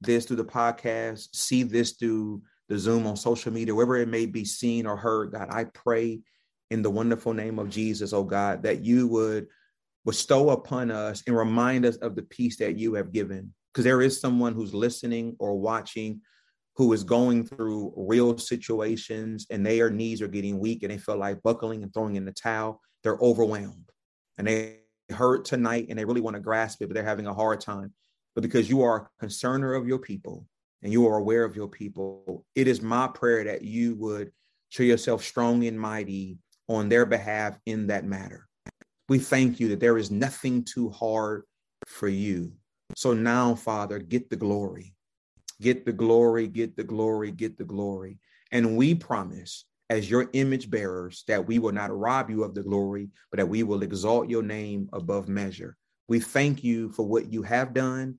this 0.00 0.26
through 0.26 0.36
the 0.36 0.44
podcast, 0.44 1.34
see 1.34 1.64
this 1.64 1.92
through 1.92 2.42
the 2.68 2.78
Zoom 2.78 3.06
on 3.06 3.16
social 3.16 3.52
media, 3.52 3.74
wherever 3.74 3.96
it 3.96 4.08
may 4.08 4.26
be 4.26 4.44
seen 4.44 4.86
or 4.86 4.96
heard. 4.96 5.32
God, 5.32 5.48
I 5.50 5.64
pray 5.64 6.20
in 6.70 6.82
the 6.82 6.90
wonderful 6.90 7.32
name 7.32 7.58
of 7.58 7.70
Jesus, 7.70 8.12
oh 8.12 8.24
God, 8.24 8.62
that 8.64 8.84
you 8.84 9.06
would 9.08 9.46
bestow 10.04 10.50
upon 10.50 10.90
us 10.90 11.22
and 11.26 11.36
remind 11.36 11.84
us 11.84 11.96
of 11.96 12.16
the 12.16 12.22
peace 12.22 12.56
that 12.58 12.76
you 12.76 12.94
have 12.94 13.12
given. 13.12 13.52
Because 13.72 13.84
there 13.84 14.02
is 14.02 14.20
someone 14.20 14.54
who's 14.54 14.74
listening 14.74 15.36
or 15.38 15.58
watching 15.58 16.20
who 16.76 16.92
is 16.92 17.04
going 17.04 17.44
through 17.44 17.92
real 17.96 18.36
situations 18.36 19.46
and 19.50 19.64
their 19.64 19.90
knees 19.90 20.20
are 20.20 20.28
getting 20.28 20.58
weak 20.58 20.82
and 20.82 20.92
they 20.92 20.98
feel 20.98 21.16
like 21.16 21.42
buckling 21.42 21.82
and 21.82 21.92
throwing 21.92 22.16
in 22.16 22.24
the 22.24 22.32
towel. 22.32 22.80
They're 23.02 23.18
overwhelmed 23.20 23.90
and 24.38 24.46
they 24.46 24.80
hurt 25.10 25.44
tonight 25.44 25.86
and 25.88 25.98
they 25.98 26.04
really 26.04 26.20
want 26.20 26.36
to 26.36 26.40
grasp 26.40 26.82
it, 26.82 26.86
but 26.86 26.94
they're 26.94 27.04
having 27.04 27.26
a 27.26 27.34
hard 27.34 27.60
time. 27.60 27.92
But 28.34 28.42
because 28.42 28.68
you 28.68 28.82
are 28.82 28.96
a 29.20 29.24
concerner 29.24 29.74
of 29.74 29.86
your 29.86 29.98
people 29.98 30.46
and 30.82 30.92
you 30.92 31.06
are 31.08 31.16
aware 31.16 31.44
of 31.44 31.56
your 31.56 31.68
people, 31.68 32.44
it 32.54 32.68
is 32.68 32.82
my 32.82 33.08
prayer 33.08 33.44
that 33.44 33.62
you 33.62 33.94
would 33.96 34.30
show 34.68 34.82
yourself 34.82 35.24
strong 35.24 35.64
and 35.64 35.78
mighty 35.78 36.38
on 36.68 36.88
their 36.88 37.06
behalf 37.06 37.58
in 37.66 37.86
that 37.88 38.04
matter. 38.04 38.48
We 39.08 39.18
thank 39.18 39.60
you 39.60 39.68
that 39.68 39.80
there 39.80 39.98
is 39.98 40.10
nothing 40.10 40.64
too 40.64 40.90
hard 40.90 41.44
for 41.86 42.08
you. 42.08 42.52
So 42.96 43.12
now, 43.12 43.54
Father, 43.54 43.98
get 43.98 44.30
the 44.30 44.36
glory. 44.36 44.94
Get 45.60 45.86
the 45.86 45.92
glory, 45.92 46.48
get 46.48 46.76
the 46.76 46.84
glory, 46.84 47.30
get 47.30 47.56
the 47.56 47.64
glory. 47.64 48.18
And 48.52 48.76
we 48.76 48.94
promise, 48.94 49.64
as 49.88 50.10
your 50.10 50.28
image 50.32 50.70
bearers, 50.70 51.24
that 51.28 51.46
we 51.46 51.58
will 51.58 51.72
not 51.72 51.96
rob 51.96 52.30
you 52.30 52.44
of 52.44 52.54
the 52.54 52.62
glory, 52.62 53.08
but 53.30 53.38
that 53.38 53.48
we 53.48 53.62
will 53.62 53.82
exalt 53.82 54.28
your 54.28 54.42
name 54.42 54.88
above 54.92 55.28
measure. 55.28 55.76
We 56.08 56.20
thank 56.20 56.62
you 56.62 56.90
for 56.90 57.04
what 57.04 57.32
you 57.32 57.42
have 57.42 57.72
done, 57.72 58.18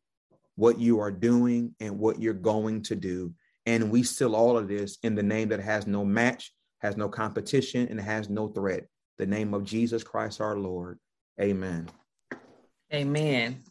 what 0.58 0.80
you 0.80 1.00
are 1.00 1.12
doing, 1.12 1.74
and 1.80 1.98
what 1.98 2.20
you're 2.20 2.34
going 2.34 2.82
to 2.82 2.96
do. 2.96 3.34
And 3.66 3.90
we 3.90 4.04
seal 4.04 4.36
all 4.36 4.58
of 4.58 4.68
this 4.68 4.98
in 5.04 5.16
the 5.16 5.24
name 5.24 5.50
that 5.50 5.60
has 5.62 5.88
no 5.88 6.04
match, 6.04 6.54
has 6.80 6.98
no 6.98 7.08
competition, 7.08 7.88
and 7.90 8.02
has 8.02 8.30
no 8.30 8.50
threat. 8.50 8.88
The 9.18 9.26
name 9.26 9.54
of 9.54 9.64
Jesus 9.64 10.04
Christ 10.04 10.42
our 10.42 10.58
Lord. 10.58 11.00
Amen. 11.40 11.90
Amen. 12.94 13.64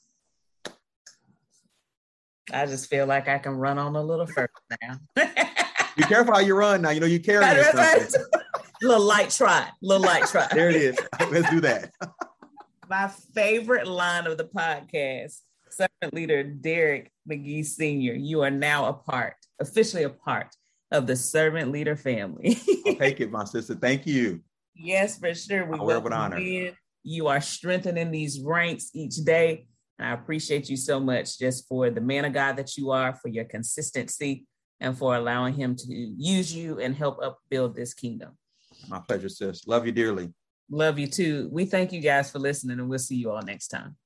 I 2.52 2.66
just 2.66 2.88
feel 2.88 3.06
like 3.06 3.28
I 3.28 3.38
can 3.38 3.52
run 3.52 3.78
on 3.78 3.96
a 3.96 4.02
little 4.02 4.26
further 4.26 4.50
now. 4.82 5.00
Be 5.96 6.02
careful 6.04 6.34
how 6.34 6.40
you 6.40 6.54
run 6.54 6.82
now. 6.82 6.90
You 6.90 7.00
know 7.00 7.06
you 7.06 7.18
carry 7.18 7.44
something. 7.64 8.20
little 8.82 9.02
light 9.02 9.30
trot. 9.30 9.72
little 9.82 10.04
light 10.04 10.26
trot. 10.26 10.50
there 10.52 10.68
it 10.68 10.76
is. 10.76 10.96
Let's 11.30 11.50
do 11.50 11.60
that. 11.60 11.92
My 12.88 13.08
favorite 13.34 13.88
line 13.88 14.26
of 14.26 14.36
the 14.38 14.44
podcast, 14.44 15.40
servant 15.77 16.15
leader 16.15 16.44
Darrick 16.44 17.09
McGhee 17.31 17.65
Sr., 17.65 18.15
you 18.15 18.43
are 18.43 18.51
now 18.51 18.86
a 18.86 18.93
part, 18.93 19.35
officially 19.61 20.05
a 20.05 20.11
part 20.11 20.55
of 20.90 21.07
the 21.07 21.16
servant 21.16 21.70
leader 21.73 21.97
family. 21.97 22.59
I'll 22.86 22.94
take 22.97 23.20
it, 23.20 23.31
my 23.31 23.44
sister. 23.44 23.74
Thank 23.74 24.07
you. 24.07 24.40
Yes, 24.74 25.19
for 25.19 25.35
sure. 25.35 25.65
We 25.66 25.78
will 25.78 26.01
with 26.01 26.12
honor. 26.12 26.39
In. 26.39 26.74
You 27.03 27.28
are 27.28 27.40
strengthening 27.40 28.11
these 28.11 28.40
ranks 28.40 28.90
each 28.94 29.16
day. 29.16 29.66
And 29.98 30.09
I 30.09 30.12
appreciate 30.12 30.69
you 30.69 30.77
so 30.77 31.01
much 31.01 31.39
just 31.39 31.66
for 31.69 31.90
the 31.90 32.01
man 32.01 32.24
of 32.24 32.32
God 32.32 32.57
that 32.57 32.77
you 32.77 32.90
are, 32.90 33.15
for 33.15 33.28
your 33.28 33.44
consistency, 33.44 34.47
and 34.81 34.97
for 34.97 35.16
allowing 35.16 35.55
him 35.55 35.74
to 35.77 35.86
use 35.89 36.55
you 36.55 36.78
and 36.78 36.94
help 36.94 37.19
upbuild 37.23 37.74
this 37.74 37.94
kingdom. 37.94 38.36
My 38.89 38.98
pleasure, 38.98 39.28
sis. 39.28 39.66
Love 39.66 39.86
you 39.86 39.93
dearly. 39.93 40.32
Love 40.70 40.98
you 40.98 41.07
too. 41.07 41.48
We 41.51 41.65
thank 41.65 41.93
you 41.93 42.01
guys 42.01 42.31
for 42.31 42.39
listening, 42.39 42.78
and 42.78 42.89
we'll 42.89 42.98
see 42.98 43.16
you 43.16 43.31
all 43.31 43.43
next 43.43 43.69
time. 43.69 43.97